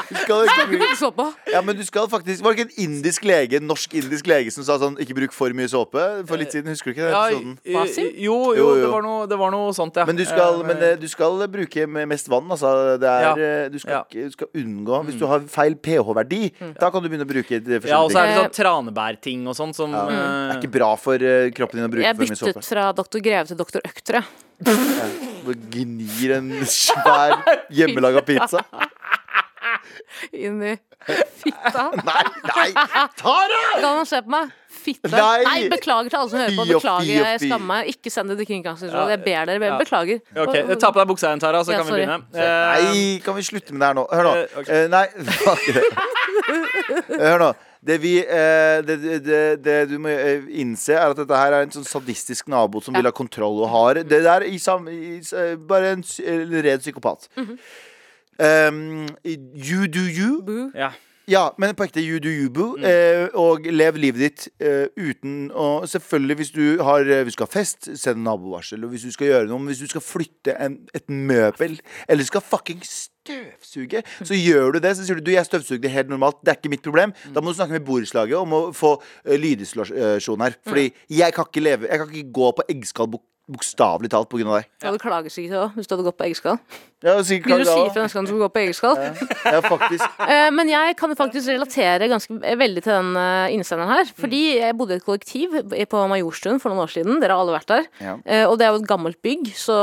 Du 0.09 0.17
skal 0.17 0.45
ikke 0.45 0.65
bruke 0.73 0.97
såpe. 0.99 1.25
såpa. 1.25 1.53
Ja, 1.53 1.61
men 1.65 1.77
du 1.77 1.85
skal 1.87 2.09
faktisk 2.11 2.45
Var 2.45 2.53
det 2.53 2.59
ikke 2.59 2.69
en 2.69 2.91
indisk 2.91 3.25
lege, 3.25 3.61
norsk-indisk 3.61 4.27
lege 4.29 4.53
som 4.53 4.65
sa 4.67 4.77
sånn 4.81 4.99
Ikke 5.03 5.17
bruk 5.17 5.35
for 5.37 5.53
mye 5.57 5.69
såpe 5.71 6.05
for 6.29 6.41
litt 6.41 6.53
siden? 6.55 6.71
Husker 6.73 6.93
du 6.93 6.97
ikke 6.97 7.09
den 7.09 7.15
episoden? 7.15 7.55
Ja, 7.65 7.85
jo, 7.85 8.11
jo, 8.27 8.39
Jo, 8.59 8.69
jo. 8.69 8.83
Det, 8.83 8.91
var 8.93 9.07
noe, 9.07 9.27
det 9.31 9.39
var 9.41 9.55
noe 9.55 9.73
sånt, 9.89 9.97
ja. 9.97 10.05
Men 10.07 10.17
du 10.17 10.25
skal, 10.29 10.61
Eh, 10.61 10.67
men 10.69 10.83
eh, 10.83 10.97
du 11.01 11.09
skal 11.09 11.43
bruke 11.49 11.87
mest 12.07 12.29
vann. 12.29 12.49
Altså, 12.55 12.99
det 13.01 13.09
er, 13.09 13.23
Ja. 13.25 13.33
eh, 13.35 13.69
du, 13.73 13.79
skal, 13.79 13.93
Ja. 13.93 14.05
du 14.29 14.31
skal 14.31 14.49
unngå 14.55 15.05
Hvis 15.09 15.19
du 15.19 15.27
har 15.27 15.41
feil 15.41 15.75
pH-verdi, 15.75 16.53
da 16.79 16.91
kan 16.91 17.03
du 17.03 17.09
begynne 17.09 17.27
å 17.27 17.33
bruke 17.33 17.59
det 17.65 17.85
Ja, 17.89 18.03
og 18.05 18.11
så 18.13 18.23
er 18.23 18.27
det 18.29 18.37
sånn 18.53 18.57
tranebærting 18.63 19.47
og 19.49 19.57
sånn 19.57 19.75
som 19.75 19.91
Ja. 19.93 20.05
mm. 20.07 20.49
Det 20.49 20.57
er 20.57 20.61
ikke 20.63 20.73
bra 20.79 20.95
for 20.97 21.15
eh, 21.15 21.51
kroppen 21.51 21.81
din 21.81 21.89
å 21.89 21.93
bruke 21.93 22.05
Jeg 22.05 22.17
for 22.17 22.23
mye 22.25 22.37
såpe. 22.37 22.55
byttet 22.55 22.65
fra 22.69 22.93
doktor 22.93 23.21
Greve 23.21 23.47
til 23.49 23.57
doktor 23.57 23.81
Øktre. 23.85 24.25
Du 24.61 25.55
gnir 25.55 26.33
en 26.37 26.51
svær 26.67 27.43
hjemmelaga 27.71 28.21
pizza. 28.27 28.61
Inn 30.33 30.63
i 30.63 30.77
fitta. 31.43 31.85
Nei, 32.09 32.25
nei! 32.49 32.69
Tara! 33.19 33.61
Kan 33.81 33.87
man 34.01 34.07
se 34.09 34.21
på 34.25 34.33
meg? 34.35 34.51
Fitte. 34.79 35.11
Nei. 35.13 35.45
Nei, 35.47 35.69
beklager 35.73 36.11
til 36.13 36.19
alle 36.21 36.31
som 36.33 36.39
hører 36.43 36.57
på. 36.59 36.67
Beklager, 36.71 37.13
jeg 37.33 37.41
skammer 37.45 37.69
meg. 37.73 37.89
Ikke 37.95 38.13
send 38.13 38.31
det 38.33 38.37
til 38.41 38.49
Kringkastingsrådet. 38.51 39.15
Jeg 39.17 39.23
ber 39.25 39.49
dere. 39.51 39.59
jeg 39.71 39.79
Beklager. 39.83 40.21
OK, 40.45 40.55
ta 40.79 40.91
på 40.95 41.01
deg 41.03 41.09
buksa 41.11 41.31
igjen, 41.33 41.43
Tara, 41.43 41.63
så 41.67 41.73
Ja, 41.75 41.81
kan 41.83 41.89
vi 41.89 41.95
sorry. 41.95 42.05
begynne. 42.05 42.19
Eh, 42.35 42.85
Nei, 42.89 43.07
kan 43.25 43.39
vi 43.39 43.47
slutte 43.49 43.73
med 43.75 43.81
det 43.83 43.89
her 43.91 43.97
nå? 43.99 44.05
Hør 44.13 44.29
nå. 44.29 44.35
Okay. 44.63 44.85
Eh, 44.85 44.87
nei. 44.93 45.07
Hør 47.19 47.43
nå. 47.43 47.51
Det, 47.89 47.95
vi, 48.03 48.17
eh, 48.19 48.81
det, 48.83 48.97
det, 49.03 49.19
det, 49.25 49.41
det 49.63 49.77
du 49.93 49.99
må 50.03 50.11
eh, 50.11 50.43
innse, 50.61 50.97
er 50.99 51.13
at 51.13 51.19
dette 51.21 51.37
her 51.39 51.55
er 51.55 51.67
en 51.67 51.75
sånn 51.77 51.87
sadistisk 51.87 52.49
nabo 52.51 52.83
som 52.83 52.97
vil 52.97 53.07
ha 53.07 53.13
kontroll 53.15 53.61
og 53.63 53.71
har 53.71 54.01
Det 54.03 54.19
der 54.25 54.43
i 54.49 54.59
sam, 54.59 54.89
i, 54.91 55.21
eh, 55.23 55.53
bare 55.71 55.93
en, 55.95 56.03
en 56.03 56.57
red 56.67 56.83
psykopat. 56.83 57.29
Um, 58.39 59.07
you 59.25 59.87
do 59.87 60.07
you. 60.07 60.71
ja. 60.75 60.93
Ja, 61.29 61.43
men 61.61 61.75
på 61.77 61.85
ekte 61.85 62.01
you 62.01 62.17
do 62.25 62.31
you, 62.33 62.49
boo. 62.49 62.79
Eh, 62.81 63.27
og 63.37 63.67
lev 63.69 63.99
livet 64.01 64.23
ditt 64.23 64.47
eh, 64.65 64.89
uten 64.97 65.51
å 65.53 65.85
Selvfølgelig, 65.89 66.37
hvis 66.41 66.53
du 66.55 66.63
har 66.85 67.05
eh, 67.05 67.21
Hvis 67.27 67.37
du 67.37 67.39
skal 67.43 67.49
ha 67.51 67.53
fest, 67.53 67.91
send 68.01 68.23
nabovarsel. 68.25 68.87
Og 68.87 68.95
hvis 68.95 69.05
du 69.05 69.13
skal 69.13 69.29
gjøre 69.29 69.51
noe 69.51 69.69
Hvis 69.69 69.83
du 69.85 69.91
skal 69.93 70.05
flytte 70.05 70.57
en, 70.57 70.79
et 70.97 71.05
møbel, 71.13 71.77
eller 72.09 72.25
skal 72.25 72.45
fucking 72.45 72.81
støvsuge, 72.81 74.01
så 74.25 74.39
gjør 74.39 74.79
du 74.79 74.81
det. 74.81 74.95
Så 74.97 75.05
sier 75.05 75.21
du 75.21 75.27
du, 75.29 75.35
jeg 75.35 75.45
støvsugde 75.45 75.93
helt 75.93 76.09
normalt. 76.09 76.41
Det 76.41 76.55
er 76.55 76.61
ikke 76.63 76.73
mitt 76.73 76.87
problem. 76.87 77.13
Da 77.35 77.45
må 77.45 77.53
du 77.53 77.59
snakke 77.59 77.77
med 77.77 77.85
borettslaget 77.85 78.39
om 78.41 78.55
å 78.57 78.63
få 78.73 78.95
uh, 78.97 79.35
lydisolasjon 79.37 80.47
her. 80.47 80.57
Fordi 80.65 80.87
jeg 81.13 81.37
kan 81.37 81.51
ikke 81.51 81.65
leve 81.67 81.91
Jeg 81.91 82.01
kan 82.01 82.15
ikke 82.15 82.39
gå 82.41 82.55
på 82.57 82.71
eggskall 82.73 83.13
bok 83.13 83.27
bokstavelig 83.49 84.11
talt 84.13 84.29
pga. 84.29 84.45
deg. 84.45 84.67
Du 84.79 84.87
hadde 84.89 85.31
sikkert 85.33 85.57
òg, 85.59 85.77
hvis 85.79 85.89
du 85.89 85.95
hadde 85.95 86.05
gått 86.07 86.19
på 86.21 86.27
eggskall. 86.27 86.59
Ja, 86.99 87.15
Begynner 87.23 87.63
du 87.63 87.71
å 87.71 87.71
si 87.71 87.79
ja, 87.79 87.93
fra 87.95 88.05
gang 88.11 88.27
du 88.27 88.31
skal 88.33 88.41
gå 88.43 88.49
på 88.53 88.61
eggskall? 88.65 88.99
ja, 89.47 89.61
faktisk. 89.65 90.05
Eh, 90.29 90.51
Men 90.53 90.69
jeg 90.69 90.97
kan 90.99 91.15
faktisk 91.17 91.49
relatere 91.49 92.09
ganske 92.11 92.37
eh, 92.43 92.57
veldig 92.59 92.83
til 92.85 92.93
den 92.93 93.17
eh, 93.17 93.55
innsenderen 93.55 93.93
her. 93.95 94.11
Fordi 94.19 94.43
jeg 94.59 94.77
bodde 94.77 94.97
i 94.97 95.01
et 95.01 95.07
kollektiv 95.07 95.57
på 95.89 96.03
Majorstuen 96.13 96.61
for 96.61 96.75
noen 96.75 96.85
år 96.85 96.93
siden. 96.93 97.21
Dere 97.23 97.37
har 97.39 97.45
alle 97.47 97.57
vært 97.57 97.71
der. 97.73 97.89
Ja. 98.03 98.17
Og 98.51 98.59
det 98.61 98.67
er 98.67 98.75
jo 98.75 98.83
et 98.83 98.89
gammelt 98.91 99.21
bygg, 99.25 99.49
så 99.57 99.77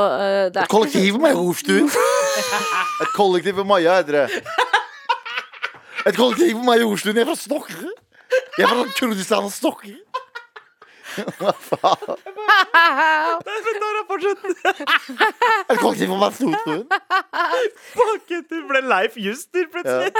det 0.52 0.60
er 0.62 0.68
Et 0.68 0.72
kollektiv 0.76 1.16
på 1.18 1.24
Majorstuen. 1.26 1.90
Et 3.06 3.14
kollektiv 3.16 3.58
på 3.62 3.66
Maja 3.68 3.98
heter 4.02 4.20
det. 4.22 4.44
Et 6.06 6.16
kollektiv 6.18 6.54
på 6.60 6.66
Majorstuen. 6.68 7.16
Jeg 7.18 7.26
er 7.26 7.32
fra 7.32 7.40
Stokke. 7.40 7.94
Jeg 8.60 8.66
er 8.68 8.70
fra 8.72 8.84
Kurdistan 9.00 9.48
og 9.48 9.54
Stokke. 9.56 9.96
Hva 11.40 11.54
faen? 11.56 12.16
Et 15.70 15.80
kollektiv 15.80 16.10
med 16.10 16.20
Majorstuen. 16.20 16.84
Fuck 17.96 18.34
du 18.50 18.58
ble 18.70 18.82
Leif 18.86 19.16
Juster 19.20 19.68
plutselig. 19.72 20.12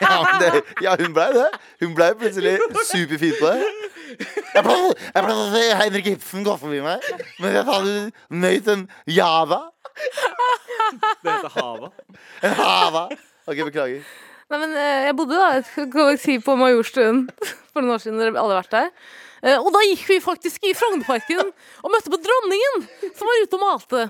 Ja, 0.00 0.16
men 0.22 0.40
det, 0.42 0.62
ja, 0.84 0.96
hun 1.00 1.14
blei 1.16 1.28
det. 1.36 1.48
Hun 1.82 1.94
blei 1.96 2.10
plutselig 2.18 2.56
superfin 2.88 3.34
på 3.40 3.52
det. 3.52 3.70
Jeg 4.54 4.62
pleier, 4.64 4.92
jeg 5.14 5.24
pleide 5.24 5.40
å 5.40 5.48
se 5.54 5.64
Henrik 5.80 6.06
Ibsen 6.14 6.44
gå 6.46 6.54
forbi 6.60 6.82
meg, 6.84 7.02
men 7.42 7.56
jeg 7.58 7.64
hadde 7.66 7.96
nøyd 8.44 8.70
en 8.74 8.86
Java. 9.10 9.60
Det 11.22 11.32
heter 11.32 11.52
Hava. 11.56 11.90
En 12.44 12.56
Hava. 12.60 13.04
OK, 13.46 13.60
beklager. 13.68 14.06
Nei, 14.46 14.58
men 14.62 14.74
eh, 14.78 15.06
jeg 15.08 15.16
bodde 15.18 15.38
da 15.38 15.46
i 15.56 15.62
et 15.62 15.70
kollektiv 15.90 16.44
på 16.46 16.54
Majorstuen 16.60 17.24
for 17.72 17.82
noen 17.82 17.96
år 17.96 18.02
siden. 18.04 18.20
Dere 18.20 18.30
har 18.36 18.44
alle 18.44 18.60
vært 18.60 18.74
der. 18.76 18.92
Eh, 19.42 19.56
Og 19.60 19.68
da 19.74 19.82
gikk 19.84 20.04
vi 20.08 20.16
faktisk 20.24 20.64
i 20.64 20.72
Frognerparken 20.76 21.42
og 21.84 21.90
møtte 21.92 22.12
på 22.12 22.18
dronningen, 22.24 22.86
som 23.18 23.28
var 23.28 23.42
ute 23.42 23.58
og 23.58 23.62
malte. 23.62 24.04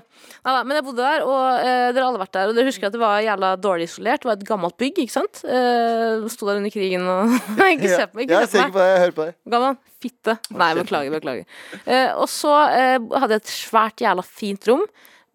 Neida, 0.45 0.61
men 0.63 0.77
jeg 0.79 0.85
bodde 0.87 1.03
der, 1.03 1.25
og 1.27 1.41
eh, 1.59 1.89
dere 1.91 2.03
har 2.05 2.09
alle 2.11 2.21
vært 2.21 2.35
der. 2.37 2.51
Og 2.53 2.55
dere 2.57 2.69
husker 2.71 2.87
at 2.87 2.95
det 2.95 3.01
var 3.01 3.19
jævla 3.25 3.49
dårlig 3.59 3.89
isolert. 3.89 4.23
Det 4.23 4.29
var 4.31 4.37
et 4.39 4.47
gammelt 4.47 4.77
bygg, 4.79 5.01
ikke 5.03 5.15
sant? 5.17 5.43
Eh, 5.43 6.27
Sto 6.31 6.47
der 6.47 6.61
under 6.61 6.73
krigen 6.73 7.03
og 7.11 7.35
ikke 7.73 7.91
se 7.91 8.07
på 8.07 8.21
meg. 8.21 8.27
Ikke 8.29 8.39
jeg 8.39 8.49
se 8.51 8.57
ser 8.57 8.63
på 8.63 8.69
ikke 8.69 8.71
meg. 8.71 8.73
på 8.77 8.81
deg, 8.83 8.89
jeg 8.93 9.03
hører 9.03 9.17
på 9.19 9.27
deg. 9.27 9.37
Gammel 9.57 9.77
fitte. 10.07 10.37
Nei, 10.61 10.71
beklager, 10.77 11.13
beklager. 11.17 11.61
Eh, 11.83 12.09
og 12.15 12.27
så 12.31 12.53
eh, 12.71 12.97
hadde 13.17 13.37
jeg 13.39 13.43
et 13.45 13.53
svært 13.57 14.03
jævla 14.05 14.23
fint 14.27 14.67
rom. 14.71 14.83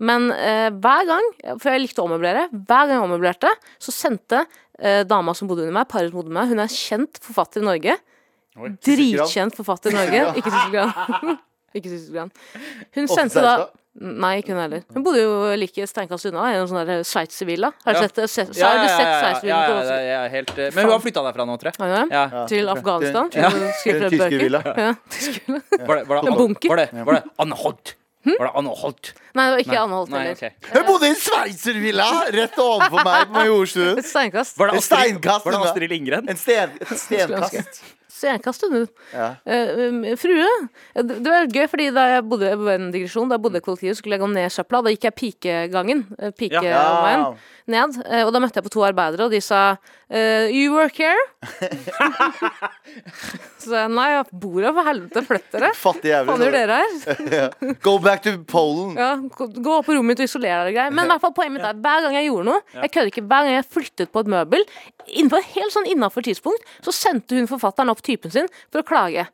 Men 0.02 0.30
eh, 0.34 0.68
hver 0.82 1.04
gang, 1.06 1.26
for 1.62 1.68
jeg 1.70 1.84
likte 1.84 2.02
å 2.02 2.08
ommøblere, 2.08 2.48
hver 2.50 2.88
gang 2.88 2.96
jeg 2.96 3.04
ommøblerte, 3.04 3.50
så 3.82 3.92
sendte 3.94 4.40
eh, 4.80 5.02
dama 5.06 5.34
som 5.38 5.46
bodde 5.50 5.62
under 5.66 5.76
meg, 5.76 5.86
paret 5.92 6.10
som 6.10 6.16
bodde 6.18 6.32
under 6.32 6.40
meg, 6.40 6.50
hun 6.50 6.62
er 6.64 6.66
en 6.66 6.74
kjent 6.74 7.20
forfatter 7.22 7.62
i 7.62 7.68
Norge. 7.68 7.94
Dritkjent 8.56 9.56
forfatter 9.56 9.92
i 9.92 9.96
Norge. 9.96 10.24
Ikke 10.40 10.50
Sissel 10.50 10.74
Gran. 10.74 11.38
ikke 11.76 11.92
Sissel 11.92 12.18
Gran. 12.18 12.34
Hun 12.98 13.08
sendte 13.08 13.44
da 13.44 13.54
Nei, 13.92 14.38
ikke 14.40 14.54
hun 14.54 14.60
heller. 14.62 14.80
Hun 14.96 15.02
bodde 15.04 15.20
jo 15.20 15.32
like 15.60 15.84
steinkast 15.84 16.24
unna, 16.30 16.46
i 16.48 16.54
en 16.56 16.68
sånn 16.70 17.04
Sveitservilla. 17.04 17.68
Har 17.84 17.92
du 17.92 18.00
sett, 18.00 18.22
sett, 18.24 18.54
Ja, 18.56 18.70
har 18.70 18.78
du 18.80 18.86
ja, 18.86 18.94
sett 18.96 19.04
ja, 19.04 19.18
ja, 19.18 19.58
ja, 19.58 19.66
på 19.68 19.98
ja, 20.08 20.22
helt, 20.32 20.52
Men 20.62 20.86
hun 20.86 20.94
har 20.94 21.02
flytta 21.04 21.24
derfra 21.26 21.44
nå, 21.44 21.58
tror 21.60 21.76
jeg. 21.76 22.30
Til 22.48 22.72
Afghanistan? 22.72 23.28
Ja. 23.36 23.50
Til 23.52 23.66
en 23.66 23.68
tysk 23.76 23.90
villa 23.92 24.08
tyskervilla. 24.16 24.62
Ja. 24.64 24.94
Var 25.90 25.98
det, 25.98 26.06
var 26.08 26.22
det, 26.22 26.24
En 26.24 26.38
bunker. 26.40 26.72
Var 26.72 26.80
det, 26.80 27.04
var 27.04 27.18
det 27.18 27.22
Anne 27.44 27.60
Holt? 27.60 27.98
Var 28.24 28.46
det 28.46 28.52
Anholt? 28.54 29.08
Nei, 29.34 29.44
det 29.44 29.52
var 29.52 29.60
ikke 29.64 29.78
Anne 29.80 29.96
Holt 29.98 30.12
Nei, 30.12 30.20
heller. 30.28 30.52
ok. 30.52 30.68
Hun 30.72 30.84
bodde 30.86 31.08
i 31.08 31.10
en 31.10 31.16
sveitservilla 31.18 32.10
rett 32.36 32.60
overfor 32.62 33.08
meg 33.08 33.24
på 33.26 33.34
Majorstuen. 33.34 33.98
Et 33.98 34.06
steinkast. 34.06 34.60
Var 34.60 34.70
det 34.70 34.78
Astrid. 34.78 35.26
Astrid 35.58 35.90
Lindgren? 35.90 36.30
En 36.30 36.38
sten, 36.38 36.76
et 36.78 36.92
stenkast. 37.00 37.82
Stenkast 38.22 38.62
unna. 38.68 38.84
Ja. 39.12 39.28
Eh, 39.44 39.88
um, 39.90 40.04
frue. 40.20 40.46
eh, 40.94 41.02
Det 41.02 41.18
det 41.22 41.30
var 41.32 41.46
gøy, 41.50 41.66
fordi 41.72 41.88
da 41.94 42.02
jeg 42.14 42.22
bodde 42.30 42.52
en 42.76 42.90
digresjon, 42.94 43.28
da 43.28 43.34
jeg 43.36 43.42
bodde 43.48 43.58
i 43.58 43.60
kollektivet, 43.66 43.96
skulle 43.98 44.14
jeg 44.16 44.22
gå 44.22 44.30
ned 44.32 44.50
søpla. 44.54 44.82
Da 44.86 44.90
gikk 44.94 45.04
jeg 45.10 45.14
pikegangen. 45.18 46.00
pike 46.38 46.60
Pikeveien 46.60 47.26
Ja. 47.26 47.34
ned. 47.66 47.90
Uh, 48.06 48.22
Og 48.26 48.32
da 48.32 48.38
møtte 48.42 48.56
jeg 48.60 48.64
på 48.68 48.74
to 48.76 48.82
arbeidere, 48.86 49.24
og 49.26 49.30
de 49.34 49.40
sa 49.42 49.60
eh, 50.10 50.46
You 50.54 50.74
work 50.76 50.96
here? 51.02 51.18
Så 53.62 53.76
jeg 53.76 53.90
nei, 53.94 54.06
jeg 54.10 54.24
bor 54.42 54.58
her, 54.64 54.72
for 54.74 54.86
helvete, 54.88 55.20
flytt 55.26 55.52
dere. 55.54 55.68
jævlig. 55.72 56.26
Hva 56.26 56.34
gjør 56.42 56.54
dere 56.56 56.78
her? 56.82 57.76
Go 57.86 57.94
back 58.02 58.24
to 58.26 58.32
Polen. 58.50 58.96
Ja, 58.98 59.12
gå 59.16 59.46
gå 59.62 59.76
opp 59.78 59.86
på 59.86 59.94
rommet 59.96 60.10
mitt 60.16 60.22
og 60.24 60.28
isoler 60.28 60.66
deg. 60.68 60.80
Men 60.92 61.06
i 61.06 61.08
hvert 61.12 61.22
fall 61.22 61.34
poenget 61.36 61.56
mitt 61.60 61.68
er 61.68 61.78
hver 61.84 62.00
gang 62.06 62.14
jeg 62.18 62.26
gjorde 62.28 62.46
noe, 62.50 62.60
jeg 62.74 62.92
kødder 62.94 63.10
ikke, 63.12 63.24
hver 63.30 63.42
gang 63.46 63.54
jeg 63.56 63.68
flyttet 63.70 64.08
på 64.12 64.18
et 64.24 64.30
møbel, 64.34 64.62
innenfor 65.06 65.40
helt 65.54 65.72
sånn 65.74 65.88
innafor 65.94 66.22
tidspunkt, 66.26 66.62
så 66.84 66.90
sendte 66.94 67.38
hun 67.38 67.48
forfatteren 67.50 67.92
opp 67.94 68.02
typen 68.12 68.34
sin 68.34 68.52
for 68.70 68.84
å 68.84 68.86
klage. 68.92 69.26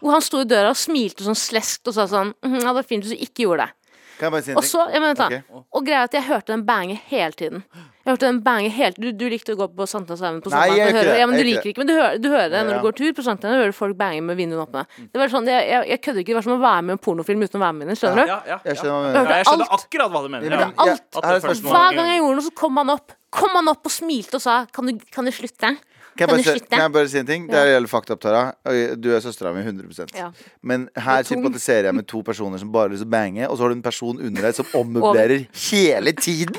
Og 0.00 0.14
han 0.14 0.24
sto 0.24 0.40
i 0.40 0.48
døra 0.48 0.72
og 0.72 0.80
smilte 0.80 1.26
sånn 1.26 1.36
sleskt 1.36 1.90
og 1.90 1.96
sa 1.98 2.06
sånn 2.08 2.32
mm, 2.40 2.56
Ja, 2.62 2.70
det 2.70 2.78
var 2.80 2.88
fint 2.88 3.04
hvis 3.04 3.18
du 3.18 3.20
ikke 3.28 3.44
gjorde 3.44 3.66
det. 3.66 3.76
Kan 4.20 4.28
jeg 4.28 4.32
bare 4.34 4.44
si 4.44 4.52
en 4.52 4.58
Og 4.60 4.64
så, 4.68 4.82
jeg 4.92 5.00
mener, 5.00 5.16
ta, 5.16 5.26
okay. 5.28 5.62
Og 5.72 5.86
greia 5.86 6.02
er 6.02 6.08
at 6.10 6.16
jeg 6.16 6.26
hørte 6.26 6.52
den 6.52 6.64
bange 6.68 6.96
hele 7.08 7.36
tiden. 7.36 7.62
Jeg 8.00 8.08
hørte 8.14 8.28
den 8.28 8.40
bange 8.44 8.68
hele 8.72 8.96
Du, 9.00 9.06
du 9.16 9.24
likte 9.32 9.54
å 9.54 9.58
gå 9.60 9.68
på 9.76 9.86
Sankthanshaugen 9.88 10.42
på 10.44 10.52
sommeren. 10.52 10.98
Ja, 11.20 11.28
men 11.28 11.36
du 11.36 11.44
liker 11.44 11.68
ikke 11.68 11.72
ikke 11.74 11.84
Men 11.84 11.90
du 11.90 11.94
hører, 11.96 12.18
du 12.20 12.28
hører 12.32 12.48
det 12.52 12.62
når 12.64 12.72
Ja. 12.74 12.80
du 12.80 12.86
går 12.88 12.96
tur 13.00 13.12
på 13.16 13.24
Sankthanshaugen. 13.24 13.64
Hører 13.64 13.76
folk 13.76 13.96
bange 14.00 14.24
med 14.24 14.40
vinduene 14.40 14.64
åpne. 14.66 14.84
Det 15.00 15.20
var 15.20 15.32
sånn, 15.32 15.48
jeg, 15.48 15.68
jeg, 15.68 15.88
jeg 15.92 16.02
kødder 16.06 16.24
ikke. 16.24 16.32
Det 16.32 16.38
var 16.40 16.46
som 16.48 16.56
å 16.56 16.60
være 16.64 16.82
med 16.84 16.92
i 16.92 16.96
en 16.98 17.04
pornofilm 17.08 17.44
uten 17.44 17.60
å 17.60 17.64
være 17.64 17.76
med 17.78 17.86
i 17.86 17.92
den. 17.92 18.00
Skjønner 18.00 18.20
du? 18.20 18.32
Ja, 18.34 18.40
ja, 18.52 18.58
Jeg 18.64 18.76
ja. 18.76 18.82
skjønner 18.82 19.32
Jeg 19.36 19.48
skjønner 19.48 19.72
akkurat 19.78 20.12
hva 20.16 20.24
du 20.24 20.28
mener. 20.36 20.56
Ja, 20.56 20.98
spørsmål. 21.16 21.72
Hver 21.76 21.96
gang 22.00 22.12
jeg 22.12 22.20
gjorde 22.20 22.40
noe, 22.40 22.48
så 22.48 22.54
kom 22.64 22.82
han 22.82 22.96
opp 22.96 23.16
Kom 23.30 23.52
han 23.54 23.70
opp 23.70 23.86
og 23.86 23.92
smilte 23.94 24.40
og 24.40 24.42
sa 24.42 24.64
Kan 24.74 24.90
du, 24.90 24.96
kan 25.14 25.28
du 25.28 25.30
slutte? 25.34 25.76
Kan 26.18 26.28
jeg, 26.28 26.44
bare 26.44 26.60
kan 26.66 26.82
jeg 26.84 26.92
bare 26.94 27.08
si 27.08 27.18
en 27.20 27.28
ting? 27.28 27.44
Det 27.48 27.56
er 27.56 27.68
gjelder 27.74 27.90
fakta 27.90 28.16
opp, 28.16 28.22
Tara. 28.24 28.42
Du 28.98 29.08
er 29.14 29.22
søstera 29.24 29.52
mi 29.54 29.62
100 29.62 30.10
Ja. 30.16 30.30
Men 30.62 30.88
her 30.96 31.22
er 31.22 31.28
sympatiserer 31.28 31.90
jeg 31.90 31.96
med 31.96 32.08
to 32.10 32.22
personer 32.26 32.60
som 32.60 32.72
bare 32.72 32.88
har 32.88 32.94
lyst 32.94 33.04
til 33.04 33.10
å 33.10 33.14
bange, 33.14 33.46
og 33.48 33.56
så 33.56 33.64
har 33.64 33.72
du 33.72 33.78
en 33.78 33.84
person 33.84 34.18
under 34.18 34.48
deg 34.48 34.58
som 34.58 34.72
ommøblerer 34.82 35.46
hele 35.70 36.12
tiden. 36.18 36.58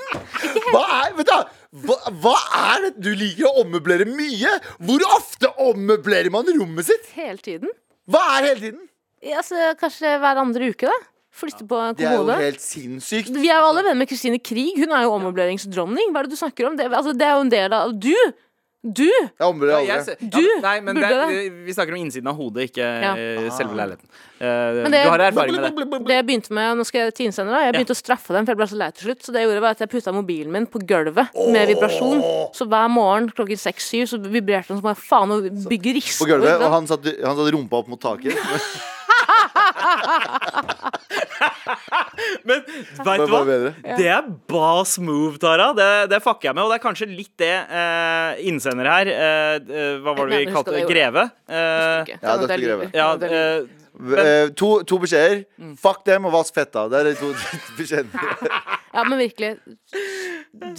Hva 0.71 0.85
er, 1.01 1.13
vet 1.19 1.29
du, 1.29 1.59
hva, 1.85 1.99
hva 2.23 2.35
er 2.61 2.87
det 2.87 2.93
du 3.03 3.11
liker 3.15 3.49
å 3.49 3.65
ommøblere 3.65 4.07
mye? 4.09 4.55
Hvor 4.87 5.05
ofte 5.17 5.51
ommøblerer 5.67 6.31
man 6.33 6.49
rommet 6.57 6.87
sitt? 6.89 7.11
Hele 7.15 7.39
tiden. 7.43 7.71
Hva 8.11 8.23
er 8.37 8.51
hele 8.51 8.59
tiden? 8.65 8.83
Ja, 9.21 9.39
altså, 9.43 9.55
kanskje 9.79 10.17
hver 10.21 10.39
andre 10.41 10.71
uke, 10.73 10.89
da. 10.89 10.99
Flytte 11.31 11.63
på 11.63 11.77
en 11.79 11.95
Det 11.95 12.03
er 12.09 12.17
jo 12.17 12.27
helt 12.27 12.59
sinnssykt. 12.59 13.31
Vi 13.31 13.47
er 13.47 13.61
jo 13.61 13.67
alle 13.69 13.85
venner 13.85 14.01
med 14.01 14.09
Kristine 14.09 14.39
Krig. 14.43 14.75
Hun 14.81 14.91
er 14.91 15.05
jo 15.05 15.13
ommøbleringsdronning. 15.15 16.11
Hva 16.11 16.23
er 16.23 16.27
det 16.27 16.35
du 16.35 16.39
snakker 16.41 16.67
om? 16.67 16.75
Det, 16.75 16.89
altså, 16.91 17.13
det 17.15 17.27
er 17.27 17.37
jo 17.37 17.45
en 17.45 17.53
del 17.53 17.75
av 17.77 17.93
Du! 17.95 18.15
Du! 18.81 19.05
Jeg 19.05 19.37
Ja, 19.37 19.77
jeg 19.77 19.99
aldri. 19.99 20.29
Du 20.33 20.41
ja, 20.41 20.53
nei, 20.63 20.77
men 20.81 20.97
det, 20.97 21.09
vi, 21.67 21.73
snakker 21.75 21.93
om 21.93 21.99
innsiden 22.01 22.29
av 22.31 22.35
hodet, 22.39 22.71
ikke 22.71 22.81
Ja. 22.81 23.11
eh, 23.13 23.49
selve 23.53 23.77
leiligheten. 23.77 24.07
Uh, 24.41 24.89
det- 24.89 25.03
du 25.03 25.09
har 25.11 25.19
erfaring 25.19 25.53
med 25.53 25.75
det. 25.77 26.05
Det 26.07 26.15
jeg 26.15 26.25
begynte 26.25 26.49
med 26.49 26.77
Nå 26.77 26.83
skal 26.83 27.01
jeg 27.01 27.13
til 27.13 27.25
innsender 27.27 27.53
da 27.53 27.59
Jeg 27.67 27.75
begynte 27.75 27.93
å 27.93 27.99
straffe 28.01 28.33
dem, 28.33 28.43
for 28.43 28.51
jeg 28.53 28.57
ble 28.57 28.65
så 28.65 28.77
lei 28.79 28.89
til 28.89 29.05
slutt. 29.05 29.21
Så 29.21 29.31
det 29.31 29.41
jeg 29.41 29.49
gjorde 29.49 29.61
var 29.61 29.69
at 29.77 29.79
jeg 29.79 29.89
putta 29.89 30.11
mobilen 30.11 30.51
min 30.51 30.65
på 30.65 30.81
gulvet 30.81 31.29
med 31.53 31.67
vibrasjon. 31.69 32.23
Så 32.57 32.65
hver 32.65 32.89
morgen 32.89 33.29
klokken 33.29 33.59
seks-syv 33.61 34.07
så 34.09 34.17
vibrerte 34.17 34.73
den 34.73 34.81
som 34.81 34.89
bare 34.89 34.97
faen 34.97 35.29
og 35.29 35.45
bygger 35.69 35.93
rister. 35.93 36.25
På 36.25 36.31
gulvet, 36.33 36.57
og 36.57 36.71
han 36.73 36.87
satt, 36.87 37.05
han 37.05 37.37
satt 37.37 37.53
rumpa 37.53 37.77
opp 37.83 37.87
mot 37.87 38.01
taket. 38.01 38.33
Men 42.47 42.63
veit 42.65 43.25
du 43.25 43.31
hva? 43.31 43.41
bedre. 43.47 43.71
Det 43.97 44.07
er 44.11 44.27
bas 44.51 44.95
move, 45.03 45.37
Tara. 45.41 45.71
Det, 45.77 45.89
det 46.11 46.19
fucker 46.23 46.49
jeg 46.51 46.55
med. 46.57 46.63
Og 46.65 46.69
det 46.73 46.77
er 46.79 46.83
kanskje 46.85 47.07
litt 47.11 47.33
det 47.41 47.51
eh, 47.51 48.41
innsender 48.51 48.89
her 48.91 49.11
eh, 49.11 49.55
eh, 49.59 49.93
Hva 50.03 50.11
var 50.17 50.23
det 50.31 50.41
vi 50.43 50.49
kalte? 50.53 50.83
Greve? 50.89 51.23
Eh, 51.49 52.15
Ja, 52.21 52.37
Det 52.37 52.47
Dr. 52.47 52.57
Greve. 52.65 52.85
ja, 52.95 53.09
Det 53.21 53.31
livet. 54.01 54.25
eh, 54.25 54.49
to, 54.57 54.69
to 54.87 54.99
beskjeder. 55.01 55.43
Mm. 55.61 55.75
Fuck 55.79 56.03
dem 56.07 56.27
og 56.29 56.35
vask 56.35 56.57
fetta. 56.57 56.87
Det 56.91 56.99
er 56.99 57.09
de 57.11 57.15
to 57.19 57.31
beskjedene. 57.79 58.33
ja, 58.95 59.05
men 59.07 59.21
virkelig. 59.21 59.53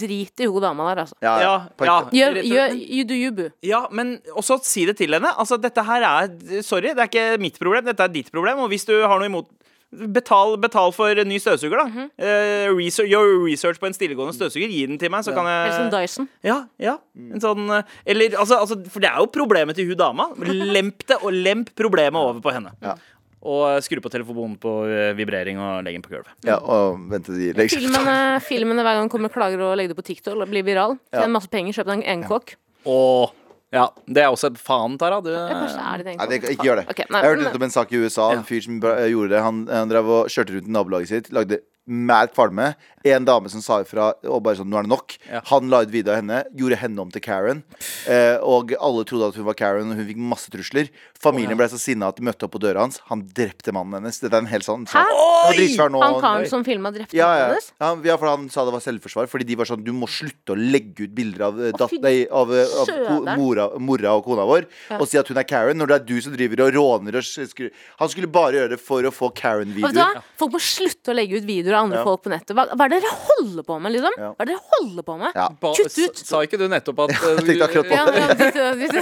Drit 0.03 0.43
i 0.43 0.49
hun 0.49 0.61
dama 0.61 0.91
der, 0.91 1.03
altså. 1.05 1.17
Ja, 1.23 1.33
ja, 1.41 1.55
ja, 1.87 1.97
Gjør, 2.13 2.39
gjør 2.45 2.77
you 2.77 3.07
do 3.09 3.17
you, 3.17 3.33
boo. 3.33 3.49
ja, 3.65 3.85
men 3.91 4.17
også 4.37 4.59
si 4.67 4.85
det 4.89 4.97
til 4.99 5.15
henne. 5.15 5.33
Altså, 5.39 5.57
dette 5.57 5.83
her 5.87 6.05
er 6.09 6.61
Sorry, 6.61 6.93
det 6.93 7.07
er 7.07 7.09
ikke 7.09 7.41
mitt 7.41 7.59
problem, 7.59 7.85
dette 7.89 8.05
er 8.05 8.13
ditt 8.13 8.31
problem. 8.31 8.61
Og 8.65 8.71
hvis 8.73 8.85
du 8.85 8.95
har 9.01 9.17
noe 9.17 9.31
imot 9.31 9.49
Betal, 9.93 10.55
betal 10.57 10.89
for 10.93 11.21
en 11.21 11.27
ny 11.29 11.37
støvsuger, 11.37 11.77
da. 11.77 11.83
Mm 11.85 11.93
-hmm. 11.93 12.07
uh, 12.25 12.77
research, 12.77 13.09
gjør 13.09 13.45
research 13.45 13.79
på 13.79 13.85
en 13.85 13.93
stillegående 13.93 14.33
støvsuger. 14.33 14.67
Gi 14.67 14.85
den 14.85 14.97
til 14.97 15.11
meg, 15.11 15.23
så 15.23 15.33
kan 15.33 15.45
jeg 15.45 15.67
Eller 15.67 15.77
som 15.77 16.01
Dyson. 16.01 16.29
Ja, 16.43 16.63
ja. 16.79 16.95
En 17.33 17.41
sånn 17.41 17.69
eh, 17.69 17.83
Eller 18.05 18.37
altså, 18.37 18.55
altså 18.55 18.75
For 18.89 18.99
det 18.99 19.09
er 19.09 19.17
jo 19.17 19.25
problemet 19.25 19.75
til 19.75 19.87
hun 19.87 19.97
dama. 19.97 20.23
Lemp 20.45 21.07
det, 21.07 21.17
og 21.21 21.33
lemp 21.33 21.69
problemet 21.75 22.19
over 22.21 22.41
på 22.41 22.51
henne. 22.51 22.71
Ja. 22.81 22.95
Og 23.43 23.63
eh, 23.73 23.79
skru 23.83 23.99
på 24.03 24.11
telefonen 24.13 24.55
på 24.61 24.73
eh, 24.87 25.11
vibrering 25.17 25.59
og 25.59 25.83
legg 25.83 25.97
den 25.97 26.05
på 26.05 26.13
gulvet. 26.13 26.31
Ja, 26.47 26.57
og 26.61 26.99
vente 27.11 27.35
de 27.35 27.51
legger. 27.57 27.75
Filmene, 27.75 28.17
filmene 28.45 28.85
hver 28.87 29.01
gang 29.01 29.11
kommer 29.11 29.33
klager 29.33 29.61
og 29.67 29.75
legger 29.79 29.91
det 29.93 29.99
på 29.99 30.07
TikTok 30.13 30.37
og 30.39 30.51
blir 30.51 30.63
viral. 30.67 30.95
Tjener 31.11 31.33
masse 31.35 31.51
penger, 31.51 31.75
kjøp 31.75 31.89
deg 31.91 32.05
en 32.13 32.23
kokk. 32.29 32.55
Og 32.87 33.33
ja, 33.73 33.87
det 34.05 34.21
er 34.21 34.29
også 34.29 34.51
et 34.51 34.59
faen, 34.61 34.95
Tara. 35.01 35.17
Du, 35.25 35.31
Ja, 35.33 35.63
det 35.97 36.13
Nei, 36.13 36.27
det, 36.29 36.41
ikke 36.53 36.67
gjør 36.67 36.83
det. 36.83 36.87
Okay, 36.93 37.07
nei, 37.09 37.23
jeg 37.23 37.31
hørte 37.31 37.41
men- 37.41 37.47
nettopp 37.49 37.67
en 37.67 37.73
sak 37.73 37.91
i 37.91 38.01
USA. 38.03 38.31
En 38.37 38.43
fyr 38.47 38.61
som 38.61 38.79
gjorde 38.79 39.29
det. 39.33 39.41
Han, 39.41 39.63
han 39.67 39.89
drev 39.89 40.11
og 40.13 40.27
kjørte 40.29 40.53
rundt 40.59 40.69
i 40.69 40.75
nabolaget 40.77 41.09
sitt, 41.09 41.31
lagde 41.33 41.59
mad 41.85 42.31
kvalme. 42.33 42.73
En 43.03 43.25
dame 43.27 43.49
som 43.51 43.61
sa 43.63 43.81
ifra 43.83 44.13
og 44.23 44.43
bare 44.43 44.55
sånn 44.55 44.69
'Nå 44.71 44.79
er 44.79 44.83
det 44.83 44.91
nok'. 44.93 45.17
Ja. 45.27 45.41
Han 45.51 45.69
la 45.69 45.81
ut 45.83 45.91
video 45.91 46.13
av 46.13 46.21
henne, 46.21 46.43
gjorde 46.55 46.77
henne 46.79 46.99
om 46.99 47.11
til 47.11 47.21
Karen. 47.21 47.63
Eh, 48.07 48.37
og 48.39 48.71
alle 48.79 49.03
trodde 49.03 49.27
at 49.27 49.35
hun 49.35 49.45
var 49.45 49.53
Karen, 49.53 49.91
og 49.91 49.97
hun 49.97 50.07
fikk 50.07 50.17
masse 50.17 50.49
trusler. 50.49 50.87
Familien 51.19 51.57
ble 51.57 51.67
så 51.67 51.79
sinna 51.79 52.07
at 52.07 52.15
de 52.15 52.23
møtte 52.23 52.43
opp 52.47 52.53
på 52.55 52.61
døra 52.63 52.79
hans. 52.79 53.01
Han 53.09 53.27
drepte 53.27 53.73
mannen 53.75 53.99
hennes. 53.99 54.19
Dette 54.19 54.33
er 54.33 54.43
en 54.43 54.47
helt 54.47 54.63
sånn. 54.63 54.87
Hæ? 54.87 55.03
Han. 55.03 55.93
Han 55.99 56.21
karen 56.21 56.47
som 56.47 56.63
filma 56.63 56.91
drepte 56.91 57.15
ja, 57.17 57.27
mannen 57.27 57.49
hennes? 57.51 57.73
ja, 57.79 57.95
ja, 58.07 58.17
for 58.17 58.27
han 58.31 58.47
sa 58.49 58.63
det 58.63 58.71
var 58.71 58.83
selvforsvar. 58.83 59.27
Fordi 59.27 59.43
de 59.43 59.55
var 59.59 59.67
sånn 59.67 59.83
Du 59.83 59.91
må 59.91 60.07
slutte 60.07 60.55
å 60.55 60.55
legge 60.55 61.03
ut 61.03 61.15
bilder 61.15 61.47
av, 61.49 61.59
eh, 61.59 61.75
dat, 61.75 61.91
nei, 61.99 62.23
av, 62.31 62.53
eh, 62.55 62.63
av 62.63 62.87
ko, 62.87 63.19
mora, 63.35 63.67
mora 63.79 64.15
og 64.15 64.23
kona 64.23 64.45
vår 64.47 64.69
og 64.99 65.07
si 65.09 65.17
at 65.17 65.27
hun 65.27 65.37
er 65.37 65.43
Karen, 65.43 65.77
når 65.77 65.87
det 65.87 65.95
er 65.95 66.05
du 66.07 66.21
som 66.21 66.33
driver 66.35 66.63
og 66.63 66.73
råner 66.75 67.17
og 67.19 67.25
skru... 67.25 67.69
Han 67.99 68.09
skulle 68.09 68.29
bare 68.31 68.55
gjøre 68.55 68.73
det 68.75 68.79
for 68.79 69.03
å 69.03 69.11
få 69.11 69.33
Karen-videoer. 69.35 70.21
Folk 70.39 70.55
må 70.55 70.61
slutte 70.63 71.11
å 71.11 71.17
legge 71.17 71.41
ut 71.41 71.47
videoer 71.47 71.72
av 71.77 71.83
andre 71.87 71.97
Ja. 71.99 72.03
folk 72.07 72.23
på 72.23 72.29
nettet. 72.33 72.53
Hva, 72.57 72.65
hva 72.73 72.85
er 72.85 72.89
det 72.95 73.01
dere 73.03 73.17
holder 73.29 73.63
på 73.67 73.79
med, 73.81 73.91
liksom? 73.97 74.13
Ja. 74.17 74.29
Hva 74.33 74.41
er 74.41 74.45
det 74.45 74.53
dere 74.55 74.69
holder 74.77 75.03
på 75.09 75.17
med? 75.19 75.31
Ja. 75.35 75.47
Ba- 75.61 75.73
Kutt 75.77 75.97
ut. 75.97 76.17
Sa 76.17 76.41
ikke 76.45 76.57
du 76.61 76.67
nettopp 76.71 76.99
at 77.05 77.09
jeg 77.21 77.45
tenkte 77.47 77.65
akkurat 77.67 77.87
på 77.87 77.95
Ja, 77.95 78.05
ja, 78.13 78.73
dit- 78.73 79.01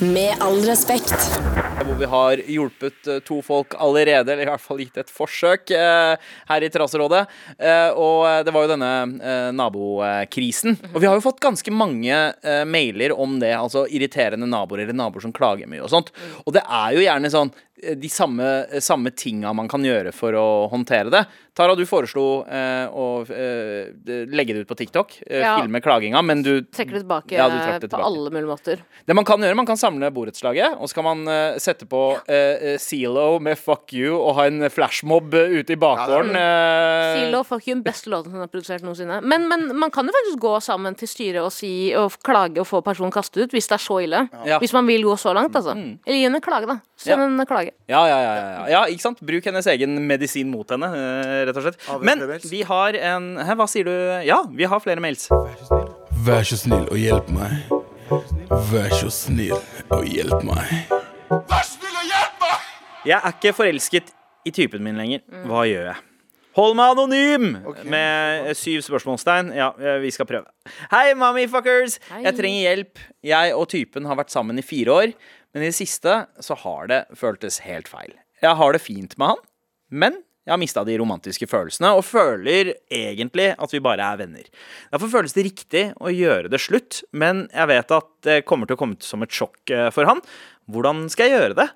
Med 0.00 0.36
all 0.40 0.60
respekt. 0.64 1.14
hvor 1.80 1.96
vi 1.98 2.04
har 2.06 2.36
hjulpet 2.44 3.06
eh, 3.08 3.18
to 3.24 3.38
folk 3.42 3.72
allerede, 3.80 4.32
eller 4.34 4.44
i 4.44 4.50
hvert 4.50 4.60
fall 4.62 4.78
gitt 4.82 4.98
et 5.00 5.08
forsøk 5.10 5.70
eh, 5.74 6.12
her 6.50 6.62
i 6.62 6.68
Terrasserådet. 6.70 7.22
Eh, 7.58 7.88
og 7.96 8.44
det 8.46 8.52
var 8.54 8.66
jo 8.66 8.70
denne 8.74 8.90
nabokrisen. 9.56 10.76
Og 10.92 11.00
vi 11.02 11.08
har 11.08 11.16
jo 11.16 11.24
fått 11.24 11.40
ganske 11.42 11.72
mange 11.72 12.18
mailer 12.68 13.14
om 13.16 13.38
det, 13.40 13.54
altså 13.56 13.86
irriterende 13.88 14.46
naboer 14.50 14.84
eller 14.84 14.96
naboer 15.00 15.24
som 15.24 15.32
klager 15.34 15.66
mye 15.70 15.82
og 15.86 15.90
sånt. 15.92 16.12
Og 16.44 16.52
det 16.56 16.62
er 16.68 16.94
jo 16.98 17.04
gjerne 17.06 17.32
sånn 17.32 17.50
de 17.96 18.08
samme, 18.12 18.46
samme 18.80 19.12
tinga 19.16 19.52
man 19.56 19.68
kan 19.70 19.84
gjøre 19.84 20.12
for 20.14 20.36
å 20.36 20.46
håndtere 20.72 21.12
det. 21.12 21.24
Tara, 21.54 21.74
du 21.74 21.82
foreslo 21.84 22.44
eh, 22.46 22.86
å 22.94 23.22
eh, 23.28 23.90
legge 24.30 24.54
det 24.54 24.60
ut 24.64 24.68
på 24.70 24.76
TikTok, 24.78 25.16
eh, 25.26 25.40
Ja. 25.40 25.56
filme 25.60 25.80
klaginga, 25.82 26.22
men 26.24 26.42
du 26.42 26.62
Trekker 26.62 26.92
det 26.94 27.02
tilbake 27.04 27.32
Ja, 27.36 27.48
det 27.48 27.80
på 27.80 27.88
tilbake. 27.88 28.04
alle 28.06 28.30
mulige 28.30 28.46
måter. 28.50 28.78
det 29.06 29.14
man 29.14 29.24
kan 29.24 29.40
gjøre, 29.40 29.56
man 29.56 29.66
kan 29.66 29.76
samle 29.76 30.10
borettslaget, 30.14 30.76
og 30.80 30.88
så 30.88 30.94
kan 30.94 31.04
man 31.04 31.28
eh, 31.28 31.58
sette 31.58 31.86
på 31.90 32.20
Zelo 32.78 33.38
med 33.40 33.56
'fuck 33.58 33.92
you' 33.92 34.14
og 34.16 34.34
ha 34.36 34.46
en 34.46 34.62
flashmob 34.70 35.34
eh, 35.34 35.58
ute 35.60 35.70
i 35.72 35.76
bakgården. 35.76 36.30
eh, 36.36 37.42
fuck 37.44 37.66
you, 37.66 37.74
den 37.74 37.82
beste 37.82 38.08
låten 38.10 38.30
som 38.32 38.42
er 38.42 38.46
produsert 38.46 38.82
noensinne. 38.82 39.20
Men, 39.22 39.48
men 39.48 39.76
man 39.76 39.90
kan 39.90 40.06
jo 40.06 40.12
faktisk 40.12 40.38
gå 40.42 40.54
sammen 40.62 40.94
til 40.96 41.08
styret 41.08 41.42
og, 41.42 41.52
si, 41.52 41.92
og 41.96 42.12
klage 42.22 42.58
og 42.60 42.66
få 42.68 42.82
personen 42.84 43.10
kastet 43.12 43.42
ut, 43.44 43.50
hvis 43.50 43.66
det 43.68 43.76
er 43.78 43.82
så 43.82 43.98
ille. 44.04 44.28
Ja. 44.46 44.58
Hvis 44.62 44.72
man 44.72 44.86
vil 44.86 45.02
gå 45.02 45.16
så 45.18 45.34
langt, 45.34 45.54
altså. 45.56 45.72
Eller 45.74 46.16
gi 46.18 46.22
henne 46.26 46.36
en 46.36 46.44
klage, 46.44 46.66
da. 46.66 46.78
Send 47.00 47.18
Ja. 47.20 47.26
en 47.26 47.46
klage. 47.46 47.70
ja, 47.88 48.06
ja, 48.06 48.18
ja, 48.20 48.34
ja, 48.36 48.66
ja, 48.68 48.84
ikke 48.86 49.00
sant? 49.00 49.20
Bruk 49.24 49.44
hennes 49.44 49.66
egen 49.66 49.96
medisin 50.06 50.50
mot 50.50 50.68
henne, 50.68 50.86
eh, 50.94 51.39
rett 51.48 51.56
og 51.60 51.66
slett. 51.66 51.80
Men 52.04 52.24
vi 52.50 52.62
har 52.66 52.96
en 53.14 53.30
Hæ, 53.40 53.54
hva 53.58 53.66
sier 53.70 53.88
du? 53.88 53.94
Ja, 54.26 54.42
vi 54.50 54.68
har 54.68 54.82
flere 54.84 55.00
mails. 55.02 55.28
Vær 56.26 56.44
så 56.44 56.58
snill 56.60 56.86
og 56.90 56.98
hjelp 57.00 57.30
meg. 57.32 57.70
Vær 58.70 58.92
så 58.98 59.08
snill 59.14 59.56
og 59.94 60.04
hjelp 60.10 60.44
meg. 60.46 60.92
Vær 61.30 61.64
så 61.64 61.76
snill 61.78 61.96
og 61.96 62.06
hjelp 62.10 62.40
meg! 62.42 62.68
Jeg 63.08 63.16
er 63.16 63.34
ikke 63.36 63.52
forelsket 63.56 64.10
i 64.44 64.52
typen 64.54 64.82
min 64.84 64.98
lenger. 64.98 65.22
Hva 65.48 65.62
gjør 65.68 65.92
jeg? 65.92 66.00
Hold 66.58 66.74
meg 66.74 66.92
anonym! 66.96 67.44
Med 67.86 68.48
eh, 68.50 68.56
syv 68.58 68.82
spørsmålstegn. 68.82 69.52
Ja, 69.54 69.68
eh, 69.78 70.00
vi 70.02 70.10
skal 70.12 70.26
prøve. 70.26 70.50
Hei, 70.90 71.12
mommy 71.18 71.46
fuckers! 71.48 72.00
Hei. 72.10 72.24
Jeg 72.26 72.36
trenger 72.40 72.64
hjelp. 72.66 73.04
Jeg 73.30 73.54
og 73.54 73.68
typen 73.70 74.08
har 74.10 74.18
vært 74.18 74.34
sammen 74.34 74.58
i 74.58 74.66
fire 74.66 74.96
år, 75.04 75.14
Men 75.54 75.64
i 75.64 75.70
det 75.70 75.78
siste 75.78 76.12
så 76.38 76.54
har 76.62 76.90
det 76.90 76.98
føltes 77.18 77.62
helt 77.64 77.88
feil. 77.90 78.12
Jeg 78.42 78.54
har 78.58 78.72
det 78.74 78.80
fint 78.82 79.16
med 79.18 79.32
han, 79.32 79.40
men 79.90 80.20
jeg 80.46 80.54
har 80.54 80.60
mista 80.60 80.84
de 80.88 80.96
romantiske 80.98 81.46
følelsene 81.50 81.92
og 81.96 82.06
føler 82.08 82.72
egentlig 82.90 83.50
at 83.60 83.74
vi 83.74 83.82
bare 83.84 84.06
er 84.06 84.22
venner. 84.22 84.46
Derfor 84.92 85.12
føles 85.12 85.36
det 85.36 85.44
riktig 85.46 85.84
å 86.00 86.12
gjøre 86.12 86.50
det 86.52 86.62
slutt, 86.64 87.02
men 87.12 87.44
jeg 87.52 87.70
vet 87.70 87.94
at 87.98 88.08
det 88.26 88.38
kommer 88.48 88.68
til 88.68 88.78
å 88.78 88.80
komme 88.80 88.98
som 89.04 89.26
et 89.26 89.36
sjokk 89.36 89.74
eh, 89.74 89.90
for 89.94 90.08
han. 90.08 90.24
Hvordan 90.70 91.08
skal 91.12 91.28
jeg 91.28 91.36
gjøre 91.36 91.58
det? 91.60 91.68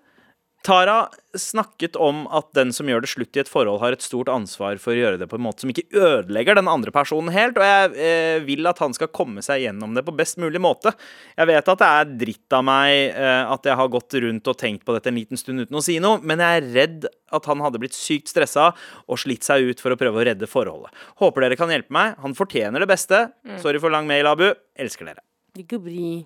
Tara 0.64 1.10
snakket 1.36 1.96
om 2.00 2.22
at 2.32 2.46
den 2.56 2.70
som 2.72 2.88
gjør 2.88 3.02
det 3.04 3.10
slutt 3.10 3.36
i 3.36 3.42
et 3.42 3.50
forhold, 3.50 3.82
har 3.82 3.92
et 3.92 4.04
stort 4.04 4.30
ansvar 4.32 4.78
for 4.80 4.94
å 4.94 4.96
gjøre 4.96 5.18
det 5.20 5.28
på 5.28 5.36
en 5.36 5.44
måte 5.44 5.64
som 5.64 5.72
ikke 5.72 5.90
ødelegger 5.92 6.56
den 6.56 6.70
andre 6.72 6.94
personen 6.94 7.34
helt, 7.34 7.58
og 7.60 7.66
jeg 7.68 7.90
eh, 8.00 8.38
vil 8.46 8.64
at 8.70 8.80
han 8.80 8.96
skal 8.96 9.10
komme 9.12 9.44
seg 9.44 9.66
gjennom 9.66 9.92
det 9.96 10.06
på 10.06 10.14
best 10.16 10.40
mulig 10.40 10.62
måte. 10.64 10.94
Jeg 11.36 11.50
vet 11.52 11.68
at 11.68 11.82
det 11.82 11.90
er 11.90 12.16
dritt 12.24 12.56
av 12.56 12.64
meg 12.64 12.94
eh, 13.10 13.52
at 13.52 13.68
jeg 13.68 13.76
har 13.82 13.92
gått 13.92 14.16
rundt 14.24 14.52
og 14.54 14.58
tenkt 14.64 14.88
på 14.88 14.96
dette 14.96 15.12
en 15.12 15.20
liten 15.20 15.40
stund 15.40 15.66
uten 15.66 15.80
å 15.80 15.84
si 15.84 16.00
noe, 16.00 16.22
men 16.24 16.40
jeg 16.40 16.62
er 16.62 16.72
redd 16.80 17.08
at 17.34 17.50
han 17.50 17.60
hadde 17.64 17.82
blitt 17.82 17.98
sykt 17.98 18.32
stressa 18.32 18.70
og 19.04 19.20
slitt 19.20 19.44
seg 19.44 19.68
ut 19.68 19.84
for 19.84 19.92
å 19.92 20.00
prøve 20.00 20.22
å 20.22 20.28
redde 20.32 20.48
forholdet. 20.48 20.94
Håper 21.20 21.44
dere 21.44 21.60
kan 21.60 21.72
hjelpe 21.74 21.92
meg. 21.92 22.16
Han 22.24 22.36
fortjener 22.38 22.80
det 22.80 22.88
beste. 22.88 23.26
Sorry 23.60 23.82
for 23.82 23.92
lang 23.92 24.08
mail, 24.08 24.30
Abu. 24.30 24.46
Elsker 24.80 25.12
dere. 25.12 25.20
Ikke 25.60 25.82
bry. 25.82 26.22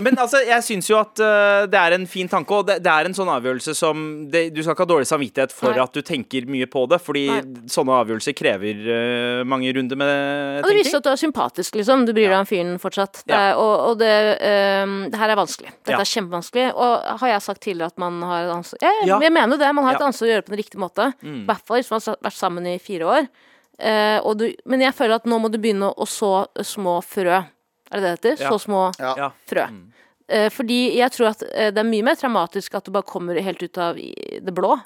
Men 0.00 0.16
altså, 0.16 0.38
jeg 0.48 0.64
syns 0.64 0.86
jo 0.88 0.96
at 0.96 1.20
uh, 1.20 1.66
det 1.68 1.76
er 1.76 1.92
en 1.98 2.06
fin 2.08 2.28
tanke, 2.30 2.56
og 2.56 2.64
det, 2.70 2.78
det 2.80 2.88
er 2.88 3.04
en 3.08 3.16
sånn 3.16 3.28
avgjørelse 3.28 3.74
som 3.76 4.00
det, 4.32 4.46
Du 4.56 4.62
skal 4.62 4.72
ikke 4.72 4.86
ha 4.86 4.90
dårlig 4.94 5.08
samvittighet 5.10 5.52
for 5.52 5.74
Nei. 5.76 5.82
at 5.84 5.92
du 5.92 6.00
tenker 6.00 6.46
mye 6.48 6.64
på 6.72 6.86
det, 6.88 6.98
fordi 7.04 7.26
Nei. 7.28 7.42
sånne 7.68 7.98
avgjørelser 8.00 8.36
krever 8.38 8.80
uh, 8.88 9.42
mange 9.44 9.68
runder 9.76 10.00
med 10.00 10.62
Og 10.64 10.70
det 10.70 10.78
viser 10.80 10.96
at 11.02 11.04
du 11.04 11.10
er 11.12 11.20
sympatisk, 11.20 11.76
liksom. 11.76 12.06
Du 12.08 12.14
bryr 12.16 12.32
deg 12.32 12.38
om 12.40 12.48
fyren 12.48 12.80
fortsatt. 12.80 13.22
Det 13.28 13.36
Ja. 13.36 13.42
er, 13.52 13.60
og 13.60 13.74
og 13.92 13.98
det, 14.00 14.14
um, 14.88 14.96
det 15.12 15.18
her 15.20 15.34
er 15.36 15.40
vanskelig. 15.42 15.70
Dette 15.84 15.92
Ja. 15.98 16.00
er 16.00 16.12
kjempevanskelig. 16.16 16.66
Og 16.74 17.18
har 17.20 17.28
jeg 17.34 17.42
sagt 17.44 17.60
tidligere 17.68 17.92
at 17.92 17.98
man 17.98 18.22
har 18.24 18.44
et 18.48 18.54
ansvar 18.56 18.78
jeg, 18.88 19.06
Ja. 19.12 19.20
jeg 19.20 19.32
mener 19.36 19.58
det. 19.60 19.74
Man 19.74 19.84
har 19.84 19.94
et 19.96 20.00
Mm. 20.00 20.06
ansvar 20.08 20.28
å 20.28 20.30
gjøre 20.32 20.40
det 20.40 20.48
på 20.48 20.56
den 20.56 20.62
riktige 20.64 20.80
måte. 20.80 21.12
I 21.22 21.44
hvert 21.44 21.66
fall 21.66 21.76
hvis 21.82 21.90
man 21.92 22.00
har 22.06 22.16
vært 22.24 22.40
sammen 22.40 22.66
i 22.72 22.78
fire 22.78 23.04
år. 23.04 23.28
Uh, 23.82 24.20
og 24.24 24.38
du, 24.38 24.52
men 24.64 24.80
jeg 24.80 24.94
føler 24.94 25.14
at 25.16 25.24
nå 25.26 25.38
må 25.42 25.50
du 25.50 25.58
begynne 25.58 25.92
å 25.92 26.06
så 26.06 26.46
små 26.62 27.02
frø. 27.02 27.44
Er 27.92 28.00
det 28.00 28.02
det 28.02 28.12
det 28.22 28.30
heter? 28.32 28.44
Ja. 28.46 28.50
Så 28.54 28.58
små 28.64 28.86
Ja. 28.98 29.30
Frø. 29.46 29.66
Eh, 30.32 30.48
fordi 30.54 30.96
jeg 30.96 31.10
tror 31.12 31.28
at 31.34 31.42
eh, 31.52 31.70
det 31.74 31.78
er 31.82 31.88
mye 31.88 32.02
mer 32.06 32.16
traumatisk 32.16 32.74
at 32.78 32.84
du 32.86 32.90
bare 32.94 33.04
kommer 33.04 33.36
helt 33.42 33.62
ut 33.62 33.78
av 33.78 33.96
det 33.96 34.54
blå. 34.56 34.78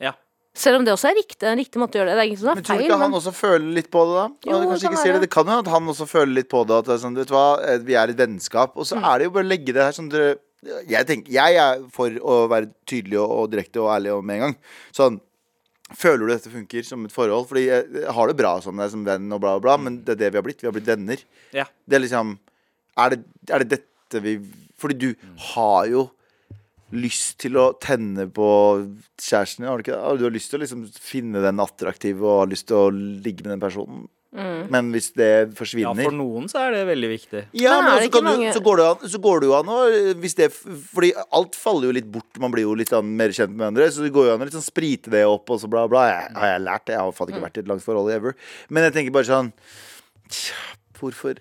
Ja. 0.00 0.12
Selv 0.54 0.78
om 0.78 0.84
det 0.86 0.92
også 0.94 1.08
er 1.10 1.16
riktig, 1.18 1.42
en 1.50 1.58
riktig 1.58 1.80
måte 1.82 1.98
å 1.98 2.02
gjøre 2.04 2.12
det. 2.12 2.14
Det 2.14 2.22
er 2.24 2.30
ikke 2.30 2.42
sånn 2.44 2.54
Men 2.54 2.62
det 2.62 2.66
tror 2.68 2.74
er 2.74 2.78
du 2.78 2.84
ikke 2.86 2.98
han 3.00 3.10
men- 3.10 3.18
også 3.20 3.32
føler 3.34 3.74
litt 3.74 3.90
på 3.90 4.04
det, 4.06 4.14
da? 4.14 4.26
Jo, 4.52 4.60
det 4.60 4.80
kan 4.86 4.94
det. 5.14 5.20
det 5.24 5.30
kan 5.30 5.46
jo 5.50 5.58
at 5.58 5.66
han 5.74 5.86
også 5.90 6.06
føler 6.06 6.34
litt 6.34 6.48
på 6.48 6.62
det. 6.66 6.78
At 6.78 6.84
det 6.86 6.94
er 6.94 7.02
sånn, 7.08 7.16
vet 7.18 7.26
du 7.28 7.34
hva, 7.34 7.46
eh, 7.66 7.78
vi 7.78 7.94
er 7.98 8.08
et 8.08 8.16
vennskap. 8.16 8.76
Og 8.76 8.84
så 8.86 8.94
Mm. 8.96 9.04
er 9.14 9.18
det 9.18 9.24
jo 9.24 9.30
bare 9.30 9.44
å 9.44 9.48
legge 9.50 9.72
det 9.74 9.82
her 9.82 9.90
sånn 9.92 10.10
jeg, 10.88 11.06
tenker, 11.06 11.28
jeg 11.32 11.56
er 11.56 11.82
for 11.90 12.08
å 12.08 12.48
være 12.48 12.70
tydelig 12.86 13.18
og, 13.20 13.30
og 13.30 13.50
direkte 13.50 13.82
og 13.82 13.90
ærlig 13.98 14.12
og 14.16 14.24
med 14.24 14.36
en 14.36 14.40
gang. 14.46 14.56
Sånn 14.94 15.20
Føler 15.92 16.24
du 16.24 16.32
dette 16.32 16.52
funker 16.52 16.86
som 16.86 17.04
et 17.04 17.12
forhold? 17.12 17.46
Fordi 17.50 17.66
jeg, 17.66 18.04
har 18.16 18.30
det 18.30 18.38
bra 18.38 18.56
som 18.64 18.80
deg 18.80 18.90
som 18.92 19.04
venn, 19.04 19.28
og 19.36 19.42
bla, 19.42 19.58
bla, 19.58 19.64
bla, 19.66 19.76
men 19.84 20.00
det 20.04 20.16
er 20.16 20.22
det 20.22 20.32
vi 20.32 20.40
har 20.40 20.46
blitt. 20.46 20.62
Vi 20.64 20.70
har 20.70 20.74
blitt 20.76 20.88
venner. 20.88 21.20
Ja. 21.52 21.68
Det 21.84 21.98
er 21.98 22.04
liksom 22.06 22.38
Er 22.96 23.10
det, 23.10 23.24
er 23.50 23.62
det 23.64 23.80
dette 23.80 24.20
vi 24.22 24.36
Fordi 24.78 24.94
du 24.94 25.08
har 25.52 25.88
jo 25.90 26.08
lyst 26.94 27.40
til 27.42 27.56
å 27.58 27.72
tenne 27.82 28.28
på 28.30 28.48
kjæresten 29.18 29.64
din, 29.64 29.68
har 29.68 29.80
du 29.80 29.82
ikke 29.82 29.96
det? 29.96 30.18
Du 30.20 30.26
har 30.28 30.34
lyst 30.34 30.52
til 30.52 30.60
å 30.60 30.62
liksom 30.62 30.84
finne 30.94 31.42
den 31.42 31.62
attraktive 31.62 32.22
og 32.22 32.44
har 32.44 32.52
lyst 32.52 32.68
til 32.70 32.78
å 32.78 32.92
ligge 32.94 33.42
med 33.42 33.56
den 33.56 33.64
personen. 33.64 34.04
Men 34.34 34.88
hvis 34.90 35.12
det 35.14 35.28
forsvinner 35.54 35.94
ja, 35.94 36.08
for 36.08 36.14
noen 36.16 36.48
så 36.50 36.64
er 36.64 36.72
det 36.74 36.80
veldig 36.88 37.10
viktig. 37.12 37.42
ja, 37.54 37.76
Men 37.78 37.84
men 37.84 37.92
også 38.00 38.12
kan 38.16 38.24
mange- 38.26 38.48
du, 38.50 38.56
så, 38.58 38.62
går 38.66 38.80
det 38.80 38.86
an, 38.90 39.08
så 39.12 39.20
går 39.22 39.40
det 39.44 39.46
jo 39.50 39.54
an 39.60 39.70
å 39.70 39.78
hvis 40.24 40.34
det, 40.40 40.48
Fordi 40.90 41.12
alt 41.38 41.54
faller 41.54 41.86
jo 41.86 41.94
litt 42.00 42.10
bort. 42.10 42.40
Man 42.42 42.50
blir 42.50 42.66
jo 42.66 42.74
litt 42.74 42.90
sånn 42.90 43.12
mer 43.14 43.28
kjent 43.30 43.54
med 43.54 43.62
hverandre. 43.62 43.86
Så 43.94 44.02
det 44.02 44.10
går 44.16 44.26
jo 44.26 44.34
an 44.34 44.42
å 44.42 44.48
litt 44.50 44.56
sånn 44.58 44.66
sprite 44.66 45.12
det 45.14 45.22
opp, 45.24 45.48
og 45.54 45.60
så 45.62 45.70
bla, 45.70 45.86
bla. 45.86 46.06
Jeg, 46.10 46.32
har 46.34 46.54
jeg 46.56 46.64
lært 46.66 46.86
det? 46.90 46.96
Jeg 46.96 47.04
har 47.06 47.12
faen 47.14 47.30
ikke 47.30 47.44
vært 47.46 47.60
i 47.60 47.64
et 47.64 47.70
langt 47.70 47.86
forhold 47.86 48.10
ever. 48.10 48.34
Men 48.70 48.88
jeg 48.88 48.96
tenker 48.98 49.14
bare 49.14 49.30
sånn 49.30 49.52
Tja, 50.34 50.56
hvorfor 50.98 51.38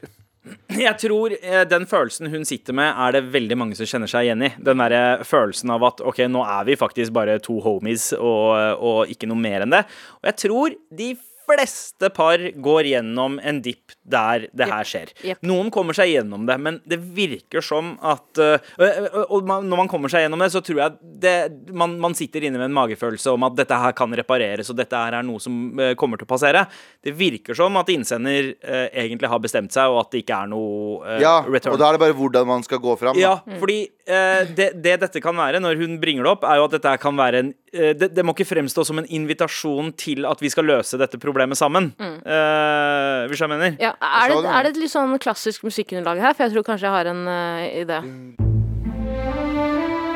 Jeg 0.76 0.96
tror 1.00 1.34
eh, 1.40 1.64
den 1.72 1.86
følelsen 1.88 2.28
hun 2.30 2.44
sitter 2.46 2.76
med, 2.76 2.90
er 3.00 3.14
det 3.16 3.22
veldig 3.32 3.56
mange 3.58 3.78
som 3.80 3.88
kjenner 3.88 4.12
seg 4.12 4.28
igjen 4.28 4.44
i. 4.44 4.50
Den 4.60 4.82
derre 4.84 5.24
følelsen 5.24 5.72
av 5.72 5.86
at 5.88 6.02
OK, 6.04 6.20
nå 6.28 6.42
er 6.44 6.66
vi 6.68 6.76
faktisk 6.76 7.14
bare 7.16 7.38
to 7.42 7.62
homies 7.64 8.10
og, 8.18 8.52
og 8.84 9.14
ikke 9.14 9.30
noe 9.32 9.40
mer 9.40 9.64
enn 9.64 9.72
det. 9.72 9.86
Og 10.20 10.28
jeg 10.30 10.38
tror 10.44 10.76
de 10.92 11.14
fleste 11.48 12.10
par 12.16 12.42
går 12.66 12.90
gjennom 12.94 13.40
en 13.44 13.62
dipp 13.64 13.96
der 14.04 14.48
det 14.52 14.68
her 14.68 14.84
skjer. 14.88 15.12
Yep. 15.24 15.38
Noen 15.48 15.70
kommer 15.72 15.96
seg 15.96 16.10
gjennom 16.12 16.44
det, 16.50 16.58
men 16.60 16.82
det 16.90 16.98
virker 17.16 17.64
som 17.64 17.94
at 18.04 18.40
øh, 18.44 18.58
øh, 18.84 19.08
Og 19.30 19.46
når 19.48 19.78
man 19.80 19.88
kommer 19.92 20.12
seg 20.12 20.26
gjennom 20.26 20.44
det, 20.44 20.50
så 20.52 20.60
tror 20.66 20.82
jeg 20.82 20.98
det, 21.24 21.36
man, 21.72 21.96
man 22.04 22.14
sitter 22.18 22.44
inne 22.44 22.60
med 22.60 22.68
en 22.68 22.76
magefølelse 22.76 23.32
om 23.32 23.46
at 23.48 23.56
dette 23.56 23.78
her 23.80 23.96
kan 23.96 24.12
repareres, 24.20 24.70
og 24.74 24.78
dette 24.82 25.00
her 25.00 25.16
er 25.20 25.24
noe 25.24 25.40
som 25.40 25.80
øh, 25.80 25.94
kommer 26.00 26.20
til 26.20 26.28
å 26.28 26.32
passere. 26.34 26.66
Det 27.04 27.16
virker 27.16 27.56
som 27.58 27.80
at 27.80 27.90
innsender 27.94 28.52
øh, 28.54 28.88
egentlig 28.92 29.32
har 29.32 29.40
bestemt 29.44 29.72
seg, 29.76 29.88
og 29.94 30.02
at 30.04 30.12
det 30.12 30.24
ikke 30.26 30.42
er 30.44 30.52
noe 30.52 31.00
øh, 31.08 31.22
Ja, 31.24 31.38
return. 31.48 31.74
og 31.78 31.80
da 31.82 31.88
er 31.94 31.98
det 31.98 32.04
bare 32.04 32.18
hvordan 32.20 32.48
man 32.48 32.64
skal 32.68 32.84
gå 32.84 32.98
fram. 33.00 33.16
da. 33.16 33.24
Ja, 33.24 33.58
fordi 33.64 33.80
eh, 34.04 34.44
det, 34.58 34.70
det 34.84 35.00
dette 35.08 35.24
kan 35.24 35.38
være, 35.40 35.64
når 35.64 35.80
hun 35.80 35.96
bringer 36.04 36.28
det 36.28 36.34
opp, 36.36 36.44
er 36.44 36.60
jo 36.60 36.68
at 36.68 36.76
dette 36.78 36.92
her 36.96 37.00
kan 37.02 37.16
være 37.20 37.44
en 37.46 37.54
det, 37.74 38.12
det 38.14 38.22
må 38.22 38.36
ikke 38.36 38.46
fremstå 38.46 38.84
som 38.86 39.00
en 39.02 39.08
invitasjon 39.10 39.88
til 39.98 40.28
at 40.30 40.38
vi 40.44 40.50
skal 40.54 40.68
løse 40.70 40.94
dette 41.02 41.18
problemet 41.18 41.58
sammen. 41.58 41.88
Eh, 41.98 43.24
hvis 43.32 43.42
jeg 43.42 43.50
mener. 43.50 43.74
Ja, 43.82 43.93
er, 44.00 44.32
det, 44.32 44.40
er 44.50 44.66
det 44.66 44.72
et 44.74 44.80
litt 44.84 44.94
sånn 44.94 45.14
klassisk 45.22 45.66
musikkunderlag 45.68 46.22
her? 46.24 46.34
For 46.36 46.48
jeg 46.48 46.56
tror 46.56 46.66
kanskje 46.68 46.90
jeg 46.90 46.96
har 46.96 47.12
en 47.12 47.24
uh, 47.28 47.68
idé. 47.84 48.00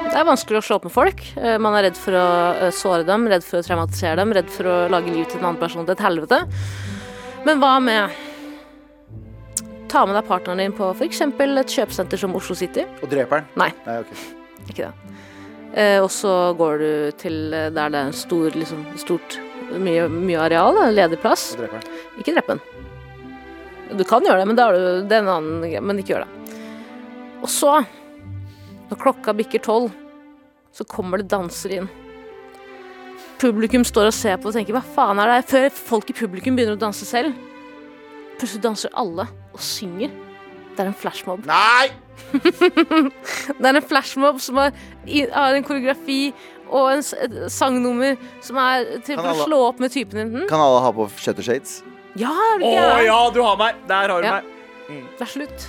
Det 0.07 0.15
er 0.21 0.27
vanskelig 0.27 0.61
å 0.61 0.65
slå 0.65 0.77
opp 0.79 0.85
med 0.87 0.93
folk. 0.95 1.19
Eh, 1.37 1.57
man 1.61 1.75
er 1.77 1.89
redd 1.89 1.97
for 1.99 2.15
å 2.15 2.27
eh, 2.55 2.71
såre 2.73 3.03
dem, 3.05 3.27
redd 3.29 3.43
for 3.45 3.59
å 3.59 3.65
traumatisere 3.65 4.15
dem, 4.17 4.31
redd 4.33 4.47
for 4.49 4.69
å 4.71 4.75
lage 4.89 5.11
liv 5.13 5.27
til 5.27 5.41
en 5.41 5.49
annen 5.49 5.59
person 5.59 5.83
til 5.85 5.93
et 5.93 6.01
helvete. 6.01 6.39
Men 7.45 7.61
hva 7.61 7.75
med 7.83 8.23
Ta 9.87 10.01
med 10.03 10.17
deg 10.17 10.25
partneren 10.27 10.59
din 10.59 10.73
på 10.75 10.89
f.eks. 10.91 11.21
et 11.23 11.75
kjøpesenter 11.77 12.19
som 12.19 12.33
Oslo 12.35 12.57
City. 12.59 12.83
Og 12.99 13.07
dreper 13.07 13.39
den? 13.39 13.53
Nei, 13.61 13.69
Nei, 13.85 13.99
okay. 14.03 14.25
ikke 14.67 14.89
det. 14.89 15.93
Og 16.03 16.09
så 16.11 16.33
går 16.59 16.81
du 16.81 16.89
til 17.21 17.37
der 17.53 17.71
det 17.71 18.01
er 18.01 18.09
en 18.09 18.11
stor, 18.11 18.49
liksom, 18.51 18.83
stort 18.99 19.37
mye, 19.79 20.09
mye 20.11 20.43
areal, 20.49 20.81
ledig 20.91 21.21
plass. 21.23 21.53
Og 21.55 21.63
dreper 21.63 21.79
den. 21.79 22.03
Ikke 22.19 22.35
drepe 22.35 22.57
den. 22.57 22.76
Du 23.93 24.03
kan 24.07 24.25
gjøre 24.25 24.41
det, 24.41 24.47
men 24.49 24.57
da 24.57 24.67
er 24.71 25.05
det 25.07 25.15
er 25.15 25.23
en 25.23 25.31
annen. 25.35 25.77
Men 25.85 26.01
ikke 26.01 26.15
gjør 26.15 26.25
det. 26.25 26.57
Og 27.45 27.49
så, 27.51 27.77
når 28.89 29.01
klokka 29.01 29.35
bikker 29.37 29.63
tolv, 29.63 29.91
så 30.75 30.85
kommer 30.89 31.21
det 31.21 31.31
dansere 31.31 31.81
inn. 31.81 31.89
Publikum 33.41 33.83
står 33.85 34.09
og 34.09 34.15
ser 34.17 34.37
på 34.41 34.49
og 34.49 34.55
tenker 34.55 34.73
'hva 34.73 34.81
faen 34.95 35.19
er 35.19 35.27
det 35.27 35.35
her?' 35.37 35.51
Før 35.51 35.69
folk 35.69 36.09
i 36.09 36.13
publikum 36.13 36.55
begynner 36.55 36.77
å 36.77 36.79
danse 36.79 37.05
selv. 37.05 37.33
Plutselig 38.37 38.63
danser 38.63 38.89
alle 38.93 39.27
og 39.53 39.59
synger. 39.59 40.09
Det 40.75 40.79
er 40.83 40.87
en 40.87 40.93
flashmob. 40.93 41.45
Nei! 41.45 41.89
Det 43.57 43.65
er 43.65 43.75
en 43.75 43.81
flashmob 43.81 44.41
som 44.41 44.57
har, 44.57 44.71
har 45.33 45.53
en 45.53 45.63
koreografi 45.63 46.33
og 46.69 46.91
en, 46.91 47.03
sangnummer 47.49 48.17
som 48.41 48.57
er 48.61 48.99
til 49.05 49.17
for 49.17 49.31
å 49.31 49.45
slå 49.45 49.61
opp 49.69 49.79
med 49.79 49.93
typen 49.93 50.19
din. 50.19 50.33
Hm? 50.35 50.47
Kan 50.49 50.61
alle 50.61 50.81
ha 50.83 50.91
på 50.93 51.07
shutter 51.17 51.45
shades? 51.45 51.79
Ja, 52.17 52.31
er 52.53 52.59
du 52.59 52.65
Å 52.65 53.03
ja, 53.05 53.17
du 53.33 53.41
har 53.45 53.57
meg! 53.59 53.75
Der 53.87 54.09
har 54.09 54.21
du 54.21 54.27
Ja. 54.27 54.37
meg. 54.39 54.43
Det 55.17 55.21
er 55.21 55.31
slutt. 55.31 55.67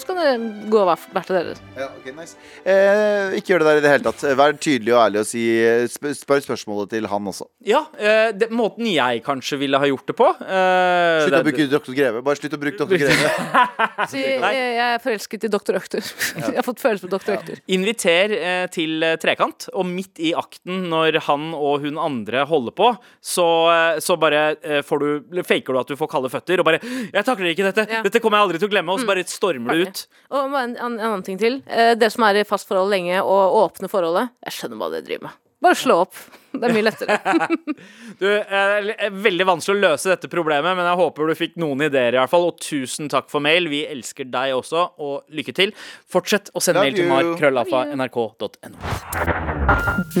Så 0.00 0.08
kan 0.08 0.20
det 0.20 0.70
gå 0.72 0.82
hver 0.88 1.02
av 1.20 1.28
dere. 1.28 1.54
Ja, 1.76 1.88
okay, 1.98 2.14
nice 2.16 2.38
eh, 2.64 3.36
Ikke 3.38 3.54
gjør 3.54 3.64
det 3.64 3.68
der 3.68 3.80
i 3.80 3.84
det 3.84 3.92
hele 3.92 4.06
tatt. 4.08 4.24
Vær 4.40 4.56
tydelig 4.56 4.94
og 4.94 5.00
ærlig 5.04 5.22
og 5.24 5.28
si 5.28 5.44
sp 5.90 6.10
Spør 6.20 6.42
spørsmålet 6.44 6.90
til 6.94 7.06
han 7.10 7.28
også. 7.30 7.46
Ja, 7.66 7.84
eh, 8.00 8.30
det, 8.36 8.50
måten 8.54 8.88
jeg 8.88 9.22
kanskje 9.26 9.60
ville 9.60 9.78
ha 9.80 9.88
gjort 9.88 10.08
det 10.10 10.16
på 10.18 10.28
eh, 10.40 11.26
Slutt 11.26 11.38
å 11.38 11.44
bruke 11.46 11.66
Dr. 11.70 11.92
Greve. 11.96 12.22
Bare 12.26 12.40
slutt 12.40 12.56
å 12.56 12.60
bruke 12.60 12.80
Dr. 12.80 13.00
Greve. 13.00 13.30
Si, 14.10 14.20
jeg, 14.22 14.40
jeg 14.40 14.86
er 14.86 15.02
forelsket 15.02 15.44
i 15.46 15.50
Dr. 15.52 15.76
Økter. 15.78 16.04
Jeg 16.40 16.56
har 16.56 16.64
fått 16.66 16.80
følelse 16.82 17.04
på 17.06 17.10
Dr. 17.12 17.34
Økter. 17.36 17.60
Inviter 17.72 18.32
eh, 18.34 18.64
til 18.72 19.04
eh, 19.06 19.16
trekant, 19.20 19.68
og 19.76 19.86
midt 19.88 20.20
i 20.22 20.32
akten, 20.36 20.86
når 20.90 21.20
han 21.26 21.50
og 21.56 21.84
hun 21.84 21.98
andre 22.00 22.44
holder 22.48 22.74
på, 22.76 22.90
så, 23.24 23.46
eh, 23.72 24.00
så 24.02 24.16
bare 24.20 24.42
eh, 24.56 24.80
får 24.86 25.04
du, 25.04 25.42
faker 25.46 25.76
du 25.76 25.80
at 25.82 25.92
du 25.92 25.98
får 26.00 26.10
kalde 26.10 26.32
føtter, 26.32 26.62
og 26.62 26.68
bare 26.68 26.80
'Jeg 26.80 27.24
takler 27.26 27.52
ikke 27.52 27.68
dette! 27.68 27.86
Ja. 27.90 28.02
Dette 28.06 28.22
kommer 28.22 28.40
jeg 28.40 28.48
aldri 28.48 28.62
til 28.62 28.70
å 28.70 28.72
glemme', 28.72 28.94
og 28.94 29.02
så 29.02 29.08
bare 29.08 29.26
stormer 29.28 29.76
du 29.76 29.84
ut. 29.86 29.89
Og 30.30 30.40
en, 30.46 30.54
en, 30.56 30.76
en 30.78 30.98
annen 31.00 31.22
ting 31.26 31.38
til. 31.40 31.60
Eh, 31.66 31.92
Dere 31.98 32.10
som 32.14 32.24
er 32.28 32.34
i 32.40 32.48
fast 32.48 32.68
forhold 32.68 32.90
lenge 32.92 33.20
og 33.22 33.56
åpne 33.64 33.90
forholdet, 33.92 34.30
jeg 34.46 34.52
skjønner 34.58 34.78
hva 34.80 34.88
dere 34.94 35.06
driver 35.06 35.24
med. 35.28 35.38
Bare 35.60 35.76
slå 35.76 35.94
opp. 36.06 36.14
Det 36.56 36.64
er 36.66 36.72
mye 36.72 36.86
lettere. 36.86 37.18
Du, 38.20 38.26
eh, 38.28 38.76
det 38.84 38.94
er 39.00 39.12
veldig 39.24 39.46
vanskelig 39.48 39.76
å 39.78 39.80
løse 39.92 40.10
dette 40.10 40.28
problemet, 40.32 40.74
men 40.76 40.84
jeg 40.84 40.98
håper 41.00 41.30
du 41.30 41.34
fikk 41.38 41.54
noen 41.60 41.86
ideer, 41.86 42.12
i 42.16 42.18
hvert 42.20 42.32
fall. 42.32 42.46
Og 42.50 42.58
tusen 42.60 43.08
takk 43.12 43.30
for 43.32 43.40
mail. 43.44 43.68
Vi 43.72 43.82
elsker 43.88 44.28
deg 44.28 44.52
også, 44.56 44.82
og 45.00 45.22
lykke 45.32 45.54
til. 45.56 45.72
Fortsett 46.10 46.50
å 46.52 46.60
sende 46.64 46.82
mail 46.84 46.96
til 46.98 47.08
markrøllafa.nrk.no. 47.08 48.76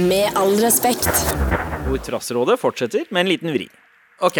Med 0.06 0.40
all 0.40 0.54
respekt. 0.62 1.10
Hvor 1.84 2.00
Trassrådet 2.08 2.56
fortsetter 2.62 3.04
med 3.10 3.26
en 3.26 3.32
liten 3.34 3.52
vri. 3.56 3.68
OK. 4.24 4.38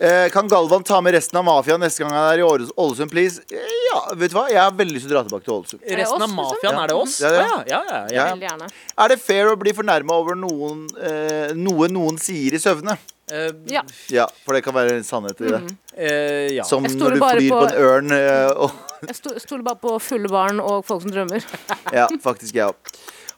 Eh, 0.00 0.30
kan 0.32 0.48
Galvan 0.48 0.82
ta 0.82 1.00
med 1.04 1.12
resten 1.12 1.36
av 1.36 1.44
mafiaen 1.44 1.80
neste 1.84 2.00
gang 2.00 2.14
han 2.16 2.30
er 2.32 2.40
i 2.40 2.44
Ålesund, 2.46 3.10
please? 3.12 3.42
Eh, 3.52 3.66
Ja, 3.90 4.14
vet 4.14 4.30
du 4.30 4.36
hva? 4.38 4.46
Jeg 4.48 4.56
har 4.62 4.70
veldig 4.72 4.94
lyst 4.94 5.04
til 5.08 5.12
å 5.12 5.18
dra 5.18 5.22
tilbake 5.28 5.44
til 5.44 5.54
Ålesund. 5.58 5.82
Resten 5.98 6.22
av 6.24 6.30
mafiaen, 6.32 6.78
er 6.84 6.88
det 6.88 6.96
oss? 6.96 7.16
Ja, 7.20 7.30
ja. 7.34 7.42
Å, 7.42 7.64
ja, 7.68 7.80
ja, 7.90 8.00
ja, 8.14 8.26
Ja. 8.40 8.68
Er 9.04 9.08
det 9.12 9.18
fair 9.20 9.50
å 9.52 9.58
bli 9.60 9.72
fornærma 9.76 10.14
over 10.16 10.38
noen, 10.38 10.86
eh, 10.96 11.52
noe 11.58 11.88
noen 11.92 12.16
sier 12.22 12.54
i 12.54 12.62
søvne? 12.62 12.96
Uh, 13.30 13.52
Ja. 13.70 13.82
Ja, 14.08 14.24
for 14.44 14.54
det 14.56 14.64
kan 14.64 14.74
være 14.74 14.96
en 14.96 15.04
sannhet 15.06 15.38
i 15.40 15.50
det. 15.52 15.60
eh, 15.96 16.48
ja. 16.56 16.62
Som 16.64 16.82
når 16.82 17.14
du 17.14 17.20
flyr 17.20 17.50
på 17.50 17.60
på- 17.60 17.68
en 17.68 17.78
ørn. 17.78 18.10
uh, 18.10 18.62
og, 18.64 18.72
Jeg 19.06 19.14
stoler 19.44 19.62
bare 19.62 19.76
på 19.76 20.00
fulle 20.00 20.28
barn 20.28 20.58
og 20.60 20.84
folk 20.84 21.02
som 21.02 21.10
drømmer. 21.12 21.44
ja, 21.92 22.08
faktisk 22.24 22.54
jeg 22.54 22.66
òg. 22.72 22.74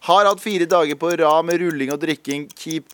Har 0.03 0.25
hatt 0.27 0.41
fire 0.41 0.67
dager 0.67 0.95
på 0.99 1.13
rad 1.19 1.45
med 1.45 1.61
rulling 1.61 1.93
og 1.93 2.01
drikking. 2.01 2.49
Keep, 2.57 2.89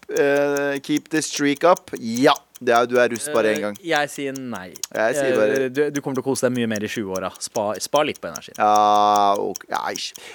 keep 0.85 1.09
the 1.09 1.23
streak 1.23 1.65
up. 1.65 1.91
Ja. 1.99 2.35
Det 2.61 2.75
er, 2.75 2.87
du 2.91 2.97
er 2.99 3.09
russ 3.13 3.29
bare 3.33 3.53
én 3.55 3.61
gang. 3.61 3.77
Eh, 3.79 3.87
Jeg 3.93 4.11
sier 4.11 4.33
nei. 4.39 4.73
Jeg 4.95 5.15
sier 5.15 5.37
bare- 5.37 5.59
Eh, 5.65 5.69
du, 5.69 5.91
du 5.91 6.01
kommer 6.01 6.17
til 6.19 6.23
å 6.25 6.29
kose 6.31 6.49
deg 6.49 6.57
mye 6.59 6.67
mer 6.69 6.83
i 6.83 6.89
20-åra. 6.91 7.31
Spar, 7.41 7.79
spar 7.81 8.05
litt 8.05 8.21
på 8.21 8.29
energien. 8.31 8.57
Ja, 8.59 9.35
okay. 9.39 9.71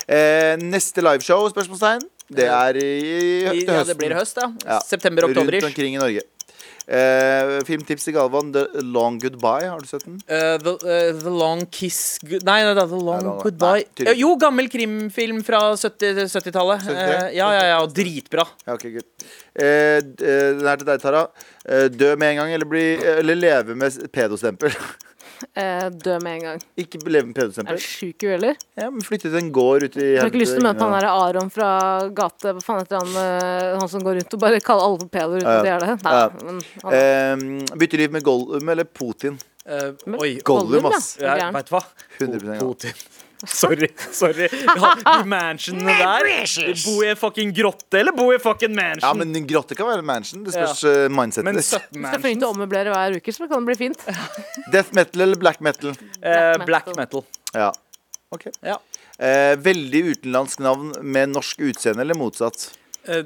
eh, 0.07 0.55
Neste 0.57 1.03
liveshow, 1.03 1.49
spørsmålstegn. 1.51 2.07
Det 2.33 2.47
er 2.47 2.77
i, 2.79 3.43
til 3.51 3.67
ja, 3.67 3.83
det 3.83 3.97
blir 3.99 4.13
høst, 4.15 4.37
Ja. 4.65 4.79
September-oktober. 4.79 5.51
Rundt 5.59 5.67
omkring 5.67 5.95
i 5.95 5.99
Norge. 5.99 6.21
Eh, 6.87 7.61
filmtips 7.67 8.03
til 8.07 8.15
Galvan. 8.17 8.51
The 8.51 8.81
Long 8.83 9.19
Goodbye. 9.21 9.69
Har 9.71 9.79
du 9.79 9.87
sett 9.87 10.03
den? 10.05 10.17
Uh, 10.27 10.57
the, 10.59 10.73
uh, 10.83 11.19
the 11.21 11.31
Long 11.31 11.65
Kiss 11.71 12.19
Good- 12.23 12.43
Nei, 12.43 12.59
nei, 12.65 12.73
nei 12.75 12.85
The 12.91 12.99
Long 12.99 13.23
Nei, 13.23 13.37
Goodbye. 13.43 13.85
nei. 14.03 14.15
Jo, 14.19 14.33
gammel 14.41 14.67
krimfilm 14.73 15.43
fra 15.47 15.61
70 15.79 16.27
70-tallet. 16.27 16.83
70 16.83 16.91
uh, 16.91 17.29
ja, 17.37 17.47
ja, 17.55 17.63
ja, 17.71 17.77
og 17.85 17.93
dritbra. 17.95 18.45
Ja, 18.67 18.75
ok, 18.75 18.87
good. 18.97 19.07
Eh, 19.53 20.01
den 20.01 20.67
er 20.67 20.81
til 20.81 20.87
deg, 20.89 20.99
Tara. 21.03 21.27
Dø 21.93 22.15
med 22.19 22.33
en 22.33 22.41
gang, 22.41 22.51
eller, 22.57 22.67
bli, 22.67 22.83
eller 23.19 23.39
leve 23.39 23.75
med 23.79 24.03
pedostempel? 24.11 24.73
Eh, 25.55 25.89
dø 25.89 26.17
med 26.23 26.35
en 26.37 26.43
gang. 26.47 26.61
Ikke 26.77 26.99
leve 27.05 27.25
med 27.27 27.37
Er 27.37 27.41
pedostempel. 27.41 27.75
du 27.77 27.83
sjuk 27.83 28.23
i 28.23 28.27
huet, 28.27 28.35
eller? 28.39 28.55
Ja, 28.77 28.89
men 28.89 29.01
Flytte 29.05 29.29
til 29.29 29.37
en 29.39 29.51
gård 29.51 29.83
ute 29.83 29.99
i 30.01 30.15
Du 30.15 30.21
har 30.21 30.29
ikke 30.31 30.41
lyst 30.41 30.55
til 30.57 30.63
å 30.63 30.67
møte 30.69 30.79
han 30.85 30.95
der 30.97 31.07
Aron 31.11 31.49
fra 31.53 31.69
gate 32.09 32.53
Hva 32.53 32.61
faen 32.63 32.79
heter 32.83 32.99
han 33.01 33.15
eh, 33.23 33.79
Han 33.79 33.89
som 33.91 34.03
går 34.05 34.19
rundt 34.21 34.33
og 34.37 34.39
bare 34.45 34.59
kaller 34.63 34.83
alle 34.87 34.99
for 35.03 35.07
pedoer 35.13 35.41
uten 35.43 35.51
at 35.53 35.63
de 35.63 35.73
er 35.75 35.79
det? 35.79 35.97
Nei, 36.03 36.13
Ja. 36.13 36.29
men 36.43 36.61
han, 36.83 36.93
Eh, 36.93 37.77
bytte 37.83 37.97
liv 37.97 38.11
med 38.11 38.23
Gollum 38.23 38.69
eller 38.69 38.83
Putin? 38.85 39.39
Eh, 39.65 39.91
oi. 40.19 40.39
Gollum, 40.43 40.71
Gollum, 40.71 40.85
ass. 40.91 41.17
Er 41.19 41.25
Ja, 41.25 41.35
gæren? 41.45 41.53
vet 41.53 41.69
du 41.69 41.75
hva? 41.75 41.83
100% 42.19 42.53
ja. 42.53 42.59
Putin. 42.59 42.93
Sorry. 43.49 43.89
sorry 44.11 44.47
ja, 44.51 44.89
De 45.03 45.15
mansionene 45.27 45.95
der. 45.99 46.27
Bo 46.85 46.93
i 47.03 47.09
en 47.11 47.17
fucking 47.19 47.51
grotte, 47.55 47.99
eller 47.99 48.15
bo 48.15 48.29
i 48.33 48.37
fucking 48.39 48.73
mansion? 48.75 49.03
Ja, 49.03 49.13
men 49.19 49.35
en 49.35 49.47
grotte 49.49 49.75
kan 49.75 49.87
være 49.89 49.99
en 50.03 50.09
mansion. 50.09 50.43
Det 50.45 50.53
spørs 50.55 50.83
Ja. 50.83 50.93
eh, 51.05 51.09
mindsetet 51.11 51.55
ditt. 51.57 51.65
17 51.65 52.01
Du 52.01 52.07
skal 52.07 52.21
til 52.27 52.45
å 52.47 52.51
ommøblere 52.53 52.93
hver 52.93 53.17
uke, 53.19 53.33
så 53.35 53.47
kan 53.51 53.65
det 53.65 53.71
bli 53.73 53.79
fint. 53.87 54.05
Death 54.73 54.93
metal 54.95 55.21
eller 55.27 55.35
black 55.41 55.59
metal? 55.61 55.91
Eh, 56.21 56.53
Black 56.63 56.65
black 56.65 56.87
metal. 56.95 57.23
metal. 57.23 57.25
Ja. 57.53 57.71
Ok. 58.33 58.47
Ja. 58.63 58.77
Eh, 59.19 59.55
veldig 59.61 60.03
utenlandsk 60.15 60.59
navn 60.65 60.93
med 61.05 61.29
norsk 61.35 61.59
utseende 61.67 62.01
eller 62.01 62.15
motsatt? 62.17 62.71
Eh, 63.05 63.23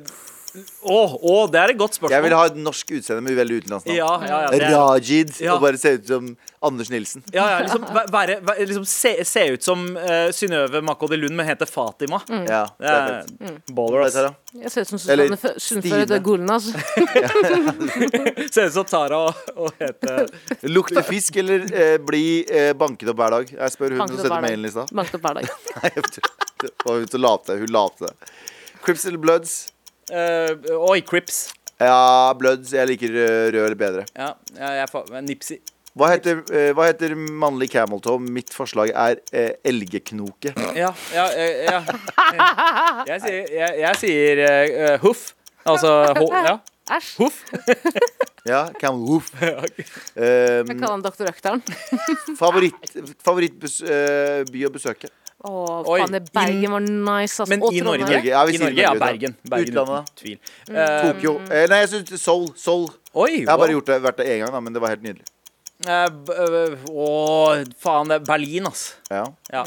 Å, 0.87 0.97
å, 1.21 1.33
det 1.51 1.59
er 1.61 1.69
et 1.73 1.77
godt 1.79 1.93
spørsmål. 1.97 2.13
Jeg 2.15 2.23
vil 2.25 2.33
ha 2.37 2.45
et 2.49 2.55
norsk 2.57 2.91
utseende 2.97 3.21
med 3.25 3.35
veldig 3.37 3.57
utenlandsk 3.61 3.87
navn. 3.89 3.97
ja, 3.97 4.11
ja, 4.25 4.37
ja, 4.45 4.49
det 4.53 4.61
er, 4.63 4.71
Rajid 4.73 5.33
Ja. 5.43 5.53
og 5.55 5.61
bare 5.61 5.77
se 5.77 5.91
ut 5.97 6.07
som 6.07 6.29
Anders 6.67 6.89
Nilsen. 6.89 7.21
ja, 7.33 7.45
ja, 7.51 7.57
liksom, 7.65 7.83
væ- 7.93 8.05
være, 8.11 8.35
væ- 8.47 8.57
liksom 8.65 8.85
se, 8.89 9.11
se 9.29 9.43
ut 9.53 9.63
som 9.63 9.83
uh, 9.97 10.31
Synnøve 10.33 10.81
Makodi 10.81 11.17
Lund, 11.19 11.35
men 11.37 11.45
heter 11.45 11.69
Fatima. 11.69 12.19
Ja, 12.29 12.63
det 12.79 12.79
Det 12.79 12.87
er 12.87 12.97
er 12.97 13.21
fett. 13.27 13.75
baller, 13.77 14.05
ass. 14.07 14.17
Jeg 14.57 14.71
ser 14.73 14.81
ut 14.81 14.87
som 14.87 14.99
Eller 15.13 15.27
Susanne 15.27 15.37
Fø- 15.37 15.59
Stine. 15.59 15.81
Sundfør 15.83 16.01
etter 16.01 16.19
Ser 18.53 18.67
ut 18.67 18.73
som 18.73 18.85
Tara 18.89 19.19
og, 19.27 19.33
og 19.57 19.73
heter 19.81 20.27
Lukte 20.71 21.03
fisk 21.05 21.37
eller 21.43 21.67
eh, 21.73 21.97
bli 22.01 22.23
eh, 22.49 22.71
banket 22.77 23.11
opp 23.13 23.19
hver 23.21 23.35
dag? 23.37 23.51
Jeg 23.53 23.75
spør 23.75 23.93
hun 23.93 24.01
Banket 24.03 24.15
som 24.15 24.17
opp 24.17 24.25
sendte 24.25 24.33
hver 24.33 24.45
mailen 24.47 24.65
i 24.65 24.73
stad. 24.73 24.93
Banket 24.97 25.19
opp 25.19 25.25
hver 25.27 25.39
dag. 25.41 25.45
Nei, 25.77 25.91
jeg 25.95 26.03
tror- 26.17 26.33
Og 26.87 26.93
hun 27.03 27.07
som 27.13 27.21
la 27.21 27.33
opp 27.37 27.45
det. 27.51 27.59
Hun 27.61 27.73
la 27.75 27.83
opp 27.91 27.99
det. 28.01 28.11
Crips 28.85 29.05
eller 29.09 29.21
Bloods? 29.21 29.55
Eh, 30.11 30.75
Oi, 30.77 31.01
Crips. 31.07 31.47
Ja, 31.79 32.33
Bloods. 32.37 32.71
Jeg 32.73 32.87
liker 32.89 33.13
eh, 33.13 33.47
rød 33.53 33.63
eller 33.65 33.79
bedre. 33.79 34.05
Ja, 34.17 34.31
ja, 34.57 34.71
jeg 34.81 34.87
er 34.93 35.25
Nipsey. 35.25 35.59
Hva 35.97 36.11
heter, 36.13 36.43
eh, 36.53 36.71
hva 36.77 36.85
heter 36.91 37.15
mannlig 37.17 37.71
cameltoe? 37.73 38.19
Mitt 38.21 38.51
forslag 38.53 38.91
er 38.93 39.17
eh, 39.33 39.55
elgeknoke. 39.65 40.51
Ja, 40.77 40.91
ja, 41.13 41.25
ja, 41.33 41.47
ja. 41.65 41.79
Jeg 43.09 43.21
sier, 43.23 43.47
jeg, 43.57 43.79
jeg 43.81 43.99
sier 44.03 44.43
eh, 44.45 44.97
huff. 45.01 45.31
Altså 45.67 45.89
ho, 46.19 46.27
ja. 46.31 46.57
Æsj. 46.97 47.13
Huff. 47.19 47.43
Ja, 48.47 48.69
camel 48.79 49.01
hoof. 49.09 49.25
Jeg 49.41 50.61
Um, 50.63 50.69
kaller 50.79 50.93
han 50.93 51.01
doktor 51.03 51.27
Økteren. 51.27 51.59
favoritt 52.39 52.93
favorittby 53.19 54.61
å 54.63 54.69
besøke? 54.71 55.09
Å, 55.45 55.49
Oi, 55.85 55.99
faen, 56.01 56.11
det 56.15 56.21
Bergen 56.33 56.71
var 56.73 56.81
nice, 56.81 57.43
ass. 57.43 57.49
Men 57.51 57.61
Og 57.61 57.73
i 57.77 57.81
Norge? 57.85 58.21
Ja, 58.25 58.39
vi 58.47 58.55
I 58.55 58.57
sier 58.57 58.71
Norge, 58.71 58.81
ja. 58.81 58.89
Norge. 58.93 59.03
Bergen. 59.05 59.35
Bergen 59.45 59.67
Utlandet, 59.69 60.07
uten 60.09 60.15
tvil. 60.21 60.37
Mm. 60.69 60.77
Eh, 60.81 61.01
Tokyo. 61.11 61.33
Eh, 61.51 61.67
nei, 61.69 61.79
jeg 61.83 61.89
synes 61.93 62.23
Seoul. 62.23 62.47
Seoul. 62.57 62.87
oi, 63.13 63.31
Jeg 63.43 63.47
har 63.51 63.59
bare 63.61 63.75
gjort 63.75 63.91
det, 63.91 63.99
vært 64.07 64.17
det 64.23 64.27
én 64.33 64.39
gang, 64.45 64.51
da, 64.57 64.59
men 64.65 64.73
det 64.73 64.81
var 64.81 64.95
helt 64.95 65.03
nydelig. 65.05 65.27
Eh, 65.85 66.07
b- 66.09 66.33
eh, 66.33 66.87
Å, 66.89 67.11
faen, 67.85 68.09
det 68.09 68.17
er 68.17 68.25
Berlin, 68.25 68.65
ass. 68.71 68.95
Ja. 69.13 69.27
Ja. 69.53 69.63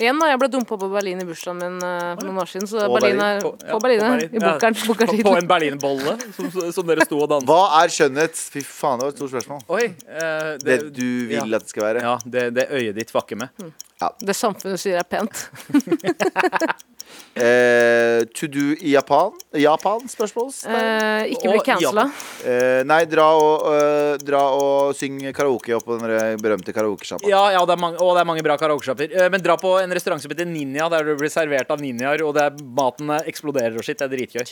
Igjen, 0.00 0.16
da. 0.22 0.28
Jeg 0.32 0.38
ble 0.40 0.48
dumpa 0.48 0.76
på 0.80 0.88
Berlin 0.88 1.20
i 1.20 1.24
bursdagen 1.28 1.58
min 1.60 1.74
uh, 1.84 2.14
for 2.16 2.24
noen 2.24 2.38
år 2.40 2.48
siden. 2.48 2.68
Så 2.70 2.80
På 2.88 2.94
Berlin 2.96 3.20
er 3.20 3.42
På- 3.44 3.50
på, 3.52 3.66
ja, 3.68 3.74
på. 3.76 3.80
Berlin. 3.84 4.00
I 4.24 4.40
bunkeren. 4.40 4.78
Ja. 4.78 4.86
bunkeren. 4.88 5.20
På, 5.22 5.30
på 5.30 5.34
en 5.42 5.50
berlinbolle 5.50 6.14
som, 6.36 6.48
som 6.78 6.88
dere 6.88 7.04
sto 7.08 7.18
og 7.20 7.28
danset. 7.34 7.50
Hva 7.52 7.82
er 7.82 7.92
skjønnhet? 7.92 8.40
Fy 8.54 8.62
faen, 8.64 9.02
det 9.02 9.08
var 9.08 9.12
et 9.12 9.20
stort 9.20 9.34
spørsmål. 9.34 9.60
Oi. 9.76 9.84
uh, 10.08 10.52
Det 10.64 10.78
du 10.96 11.04
vil 11.28 11.36
ja. 11.36 11.44
at 11.44 11.66
det 11.68 11.74
skal 11.74 11.86
være. 11.90 12.06
Ja, 12.08 12.14
det, 12.24 12.46
det 12.56 12.68
øyet 12.72 12.96
ditt 13.02 13.12
vakker 13.14 13.42
med. 13.44 13.52
Det 14.24 14.34
samfunnet 14.34 14.80
sier 14.82 14.98
er 14.98 15.06
pent. 15.06 15.44
Eh, 17.32 18.24
to 18.36 18.46
do 18.46 18.74
i 18.76 18.92
Japan? 18.92 19.32
Japan? 19.56 20.04
Spørsmål? 20.08 20.50
Eh, 20.68 21.32
ikke 21.32 21.48
bli 21.48 21.62
cancela. 21.64 22.04
Eh, 22.44 22.82
nei, 22.84 23.04
dra 23.08 23.30
og, 23.38 23.64
uh, 23.72 24.16
dra 24.20 24.42
og 24.52 24.92
syng 24.98 25.16
karaoke 25.32 25.78
på 25.80 25.96
den 25.96 26.42
berømte 26.42 26.74
karaokesjappa. 26.76 27.28
Ja, 27.30 27.46
ja 27.54 27.62
det 27.64 27.72
er 27.72 27.80
mange, 27.80 28.00
og 28.04 28.12
det 28.16 28.24
er 28.24 28.28
mange 28.28 28.44
bra 28.44 28.58
karaokesjapper. 28.60 29.16
Eh, 29.16 29.30
Men 29.32 29.40
dra 29.44 29.56
på 29.56 29.72
en 29.80 29.96
restaurant 29.96 30.20
som 30.20 30.32
heter 30.32 30.48
Ninja, 30.48 30.90
der 30.92 31.08
du 31.08 31.14
blir 31.16 31.32
servert 31.32 31.72
av 31.72 31.80
ninjaer, 31.80 32.20
og 32.26 32.36
det 32.36 32.44
er, 32.50 32.62
maten 32.76 33.14
eksploderer 33.22 33.80
og 33.80 33.86
shit. 33.86 34.02
Det 34.02 34.08
er 34.10 34.12
dritgøy. 34.12 34.44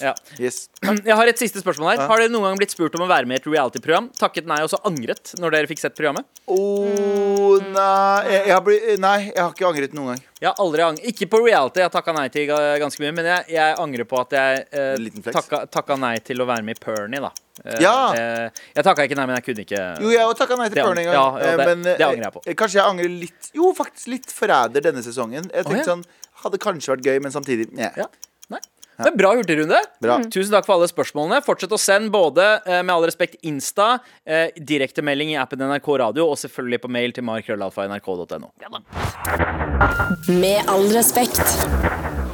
Ja. 0.00 0.14
Yes. 0.38 0.68
Jeg 0.86 1.16
har 1.16 1.26
et 1.26 1.40
siste 1.40 1.62
spørsmål 1.62 1.94
her. 1.96 2.06
Har 2.06 2.22
dere 2.22 2.32
noen 2.32 2.50
gang 2.50 2.62
blitt 2.62 2.74
spurt 2.74 2.94
om 2.98 3.06
å 3.06 3.10
være 3.10 3.26
med 3.26 3.40
i 3.40 3.42
et 3.42 3.50
reality-program? 3.50 4.10
Takket 4.20 4.46
nei 4.50 4.62
og 4.62 4.70
så 4.70 4.78
angret 4.86 5.34
når 5.40 5.56
dere 5.56 5.70
fikk 5.70 5.82
sett 5.82 5.98
programmet? 5.98 6.28
Oh, 6.46 7.58
nei, 7.58 8.30
jeg, 8.30 8.42
jeg 8.46 8.54
har 8.54 8.66
blitt, 8.66 8.90
nei, 9.02 9.16
jeg 9.32 9.40
har 9.40 9.54
ikke 9.54 9.70
angret 9.70 9.96
noen 9.96 10.14
gang. 10.14 10.26
Jeg 10.40 10.48
har 10.48 10.62
aldri 10.64 10.84
angret. 10.84 11.08
Ikke 11.10 11.28
på 11.28 11.42
reality, 11.44 11.82
jeg 11.82 11.92
takka 12.00 12.14
nei 12.16 12.26
til 12.32 12.48
ganske 12.50 13.04
mye, 13.04 13.12
men 13.20 13.28
jeg, 13.30 13.44
jeg 13.54 13.76
angrer 13.84 14.08
på 14.08 14.18
at 14.24 14.34
jeg 14.34 14.64
eh, 14.72 15.22
takka, 15.30 15.62
takka 15.70 15.96
nei 16.00 16.16
til 16.24 16.40
å 16.42 16.48
være 16.48 16.64
med 16.66 16.80
i 16.80 16.84
Pernie, 16.84 17.20
da. 17.20 17.30
Eh, 17.60 17.80
Ja. 17.84 17.94
eh, 18.16 18.62
jeg 18.74 18.84
takka 18.86 19.04
ikke 19.04 19.16
nei, 19.20 19.26
men 19.28 19.36
jeg 19.36 19.44
kunne 19.50 19.64
ikke 19.66 19.82
Jo, 20.00 20.10
jeg 20.16 20.24
har 20.24 20.34
takka 20.40 20.56
nei 20.56 20.68
til 20.72 20.80
Pernie 20.82 21.04
en 21.04 21.12
gang. 21.12 21.14
ja, 21.14 21.26
ja, 21.36 21.44
eh, 21.52 21.56
det- 21.60 21.66
men, 21.68 21.82
det 21.84 21.94
eh, 22.00 22.08
angrer 22.08 22.24
jeg 22.24 22.32
på. 22.38 22.42
eh, 22.46 22.54
Kanskje 22.54 22.80
jeg 22.80 22.86
angrer 22.88 23.12
litt 23.20 23.50
Jo, 23.54 23.72
faktisk 23.76 24.08
litt 24.08 24.32
forræder 24.32 24.80
denne 24.88 25.02
sesongen. 25.04 25.50
Jeg 25.52 25.64
tenkte 25.64 25.68
tenkte 25.68 25.84
ja. 25.84 25.92
sånn 25.94 26.04
Hadde 26.40 26.56
kanskje 26.58 26.94
vært 26.96 27.04
gøy, 27.04 27.18
men 27.20 27.32
samtidig 27.34 27.66
Nei. 27.76 27.90
Ja. 28.00 28.06
Men 29.04 29.16
bra 29.16 29.32
hurtigrunde. 29.38 29.80
Bra. 30.02 30.18
Tusen 30.32 30.52
takk 30.54 30.66
for 30.68 30.76
alle 30.76 30.88
spørsmålene. 30.90 31.40
Fortsett 31.46 31.72
å 31.72 31.80
sende 31.80 32.12
både 32.12 32.46
eh, 32.64 32.80
med 32.82 32.92
all 32.94 33.06
respekt 33.08 33.38
Insta, 33.46 33.98
eh, 34.24 34.50
direktemelding 34.56 35.32
i 35.34 35.38
appen 35.40 35.62
NRK 35.64 35.88
Radio 36.02 36.28
og 36.30 36.38
selvfølgelig 36.40 36.82
på 36.84 36.92
mail 36.92 37.16
til 37.16 37.26
markrøllalfa.nrk.no. 37.28 38.52
Med 40.28 40.70
all 40.70 40.88
respekt. 40.94 41.42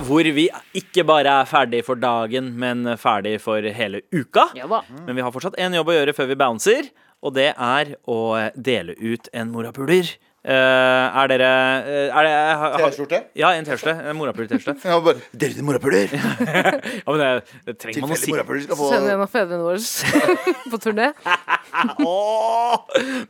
Hvor 0.06 0.28
vi 0.36 0.46
ikke 0.78 1.02
bare 1.06 1.40
er 1.40 1.48
ferdig 1.50 1.82
for 1.86 1.98
dagen, 1.98 2.52
men 2.60 2.86
ferdig 3.00 3.38
for 3.42 3.64
hele 3.78 4.04
uka. 4.14 4.48
Ja. 4.58 4.68
Men 5.02 5.16
vi 5.18 5.24
har 5.24 5.34
fortsatt 5.34 5.58
én 5.58 5.74
jobb 5.74 5.90
å 5.90 5.96
gjøre 5.98 6.14
før 6.14 6.30
vi 6.30 6.38
bouncer, 6.38 6.90
og 7.24 7.34
det 7.34 7.48
er 7.52 7.96
å 8.06 8.20
dele 8.54 8.94
ut 9.00 9.30
en 9.34 9.50
morapuler. 9.54 10.12
Eh, 10.46 11.18
er 11.18 11.26
dere 11.32 11.46
eh, 11.82 12.18
er 12.22 12.26
har- 12.60 12.76
T-skjorte? 12.78 13.18
Ja, 13.34 13.48
en 13.58 13.64
T-skjorte. 13.66 13.96
En 14.12 14.14
morapuler-T-skjorte. 14.14 14.78
ja, 14.92 14.98
bare 15.02 15.18
Dere 15.34 15.56
til 15.56 15.64
morapuler! 15.66 16.12
Ja, 17.06 17.10
men 17.10 17.18
det, 17.18 17.30
det 17.66 17.74
trenger 17.82 18.04
man 18.06 18.14
å 18.14 18.18
si. 18.20 18.30
få 18.70 18.90
Send 18.92 19.10
en 19.10 19.24
av 19.24 19.32
fedrene 19.32 19.64
våre 19.66 19.80
på 20.70 20.78
turné. 20.84 21.08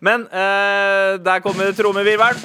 Men 0.05 0.27
uh, 0.29 1.17
der 1.25 1.41
kommer 1.45 1.73
trommevirvelen. 1.79 2.45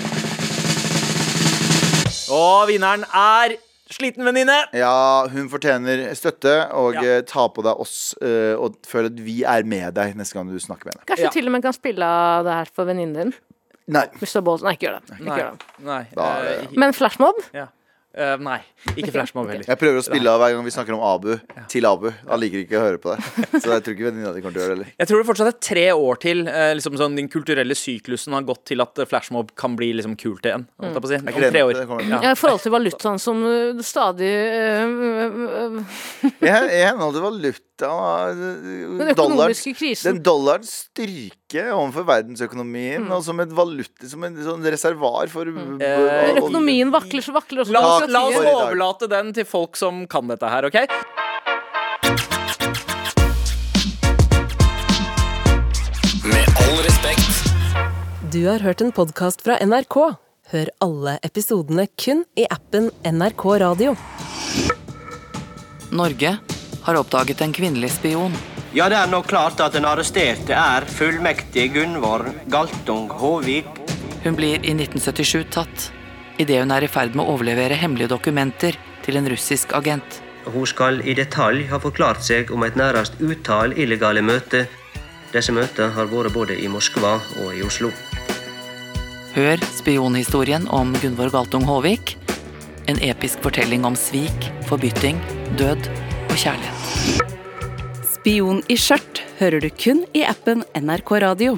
Og 2.32 2.69
vinneren 2.72 3.03
er 3.11 3.57
Sliten 3.91 4.24
venninne. 4.24 4.55
Ja, 4.72 5.28
hun 5.28 5.49
fortjener 5.51 6.05
støtte, 6.15 6.53
og 6.80 6.95
Ja. 6.95 7.01
eh, 7.17 7.22
ta 7.28 7.49
på 7.51 7.59
deg 7.65 7.76
oss 7.84 8.15
eh, 8.24 8.55
og 8.55 8.78
føl 8.88 9.09
at 9.09 9.17
vi 9.19 9.41
er 9.43 9.65
med 9.67 9.91
deg 9.97 10.13
neste 10.15 10.38
gang 10.39 10.47
du 10.47 10.55
snakker 10.63 10.88
med 10.88 10.95
henne. 10.95 11.07
Kanskje 11.11 11.28
Ja. 11.28 11.32
til 11.36 11.49
og 11.49 11.51
med 11.57 11.61
kan 11.65 11.76
spille 11.76 11.99
av 12.07 12.45
det 12.47 12.53
her 12.55 12.72
for 12.74 12.88
venninnen 12.88 13.17
din. 13.19 13.34
Nei. 13.91 14.07
Mr. 14.21 14.39
Balls. 14.47 14.63
Nei, 14.65 14.73
ikke 14.77 14.87
gjør 14.89 14.97
det. 15.01 15.19
Ikke 15.19 15.27
Nei. 15.29 15.37
gjør 15.43 15.51
det. 15.51 15.69
Nei. 15.91 16.01
Da 16.15 16.31
er 16.39 16.49
eh, 16.55 16.65
det- 16.65 16.77
Men 16.85 16.93
flashmob? 16.97 17.45
ja. 17.53 17.67
Eh, 18.11 18.33
nei, 18.43 18.57
ikke 18.99 19.07
flashmob 19.15 19.47
heller. 19.47 19.63
Jeg 19.63 19.79
prøver 19.79 20.01
å 20.01 20.03
spille 20.03 20.27
av 20.27 20.41
hver 20.41 20.51
gang 20.51 20.65
vi 20.67 20.71
snakker 20.75 20.97
om 20.97 21.03
Abu 21.07 21.29
til 21.71 21.85
Abu. 21.87 22.09
Han 22.27 22.41
liker 22.41 22.59
ikke 22.65 22.75
å 22.75 22.81
høre 22.83 22.97
på 22.99 23.13
det. 23.15 23.23
Så 23.63 23.69
jeg 23.71 23.85
tror 23.85 23.95
ikke 23.95 24.07
venninna 24.09 24.33
di 24.35 24.41
kommer 24.43 24.51
til 24.57 24.59
å 24.59 24.63
gjøre 24.65 24.73
det 24.75 24.83
heller. 24.83 24.89
Jeg 24.99 25.07
tror 25.07 25.21
det 25.21 25.27
fortsatt 25.29 25.47
er 25.53 25.55
tre 25.63 25.85
år 25.95 26.19
til 26.19 26.41
eh, 26.51 26.73
liksom 26.75 26.97
sånn, 26.99 27.15
den 27.15 27.29
kulturelle 27.31 27.71
syklusen 27.79 28.35
har 28.35 28.43
gått 28.49 28.65
til 28.67 28.83
at 28.83 28.99
eh, 28.99 29.07
flashmob 29.07 29.53
kan 29.55 29.77
bli 29.79 29.93
liksom 29.95 30.17
kult 30.19 30.43
igjen. 30.43 30.67
holdt 30.83 30.91
jeg 30.99 31.05
på 31.05 31.07
å 31.07 31.11
si. 31.13 31.15
Jeg 31.21 31.23
Om 31.23 31.39
gleder 31.39 31.55
tre 31.55 31.61
meg 31.61 31.69
år. 31.69 31.71
til 31.71 31.79
det 31.79 31.87
kommer. 31.93 32.11
Ja. 32.11 32.33
I 32.35 32.41
forhold 32.41 32.65
til 32.67 32.75
valutaen 32.75 33.23
som 33.23 33.45
uh, 33.47 33.79
stadig 33.93 34.33
uh, 34.91 35.79
I 36.43 36.51
hen- 36.51 36.67
i 36.67 36.83
henhold 36.83 37.15
til 37.15 37.23
valuta 37.29 37.55
Den 38.35 39.15
dollars, 39.15 39.15
økonomiske 39.15 39.73
krisen. 39.79 40.17
Den 40.17 40.21
dollarens 40.27 40.75
styrke 41.51 41.73
overfor 41.75 42.05
verdensøkonomien, 42.07 43.07
og 43.11 43.23
som 43.23 43.39
et 43.39 43.51
valuta 43.51 44.07
Som 44.07 44.23
en 44.23 44.37
sånn 44.39 44.63
reservar 44.63 45.27
for 45.31 45.45
mm. 45.45 45.81
Eh. 45.81 46.37
Økonomien 46.39 46.91
vakler, 46.91 47.21
så 47.21 47.33
vakler 47.35 47.63
også 47.63 47.73
La 47.73 47.81
oss, 47.81 48.07
la 48.09 48.23
oss 48.27 48.37
overlate 48.39 49.09
den 49.11 49.33
til 49.33 49.45
folk 49.45 49.75
som 49.75 50.05
kan 50.07 50.27
dette 50.27 50.47
her, 50.47 50.67
OK? 50.67 50.79
Med 56.23 56.61
all 56.63 56.79
respekt. 56.85 57.43
Du 58.31 58.45
har 58.47 58.63
hørt 58.63 58.81
en 58.81 58.93
podkast 58.95 59.43
fra 59.43 59.59
NRK. 59.59 59.97
Hør 60.51 60.71
alle 60.83 61.17
episodene 61.23 61.87
kun 61.99 62.25
i 62.35 62.47
appen 62.47 62.91
NRK 63.03 63.45
Radio. 63.63 63.95
Norge 65.91 66.37
har 66.81 66.99
oppdaget 66.99 67.43
en 67.43 67.53
kvinnelig 67.55 67.91
spion. 67.97 68.35
Ja, 68.72 68.86
det 68.88 68.95
er 68.95 69.09
nå 69.11 69.19
klart 69.28 69.59
at 69.59 69.74
den 69.76 69.84
arresterte 69.84 70.55
er 70.55 70.86
fullmektig 70.88 71.74
Gunvor 71.74 72.24
Galtung 72.47 73.09
Håvik. 73.11 73.67
Hun 74.24 74.38
blir 74.38 74.61
i 74.63 74.72
1977 74.72 75.49
tatt 75.51 75.89
idet 76.39 76.61
hun 76.61 76.72
er 76.72 76.86
i 76.86 76.89
ferd 76.89 77.17
med 77.17 77.26
å 77.26 77.34
overlevere 77.36 77.76
hemmelige 77.76 78.13
dokumenter 78.13 78.78
til 79.03 79.19
en 79.19 79.28
russisk 79.28 79.76
agent. 79.76 80.22
Hun 80.45 80.63
skal 80.65 81.01
i 81.03 81.13
detalj 81.17 81.65
ha 81.69 81.82
forklart 81.84 82.24
seg 82.26 82.53
om 82.55 82.63
et 82.63 82.80
nærmest 82.80 83.19
utall 83.19 83.76
illegale 83.76 84.24
møter. 84.24 84.69
Disse 85.36 85.51
møtene 85.51 85.91
har 85.97 86.07
vært 86.07 86.32
både 86.36 86.55
i 86.55 86.72
Moskva 86.72 87.17
og 87.43 87.51
i 87.51 87.65
Oslo. 87.67 87.91
Hør 89.36 89.59
spionhistorien 89.76 90.69
om 90.72 90.95
Gunvor 91.03 91.32
Galtung 91.36 91.67
Håvik. 91.67 92.15
En 92.88 93.03
episk 93.03 93.43
fortelling 93.43 93.84
om 93.88 93.99
svik, 93.99 94.49
forbytting, 94.72 95.22
død 95.59 95.91
og 96.32 96.36
kjærlighet. 96.39 97.40
Spion 98.22 98.59
i 98.69 98.76
skjørt 98.78 99.17
hører 99.39 99.63
du 99.63 99.72
kun 99.74 100.03
i 100.13 100.22
appen 100.22 100.59
NRK 100.78 101.15
Radio. 101.24 101.55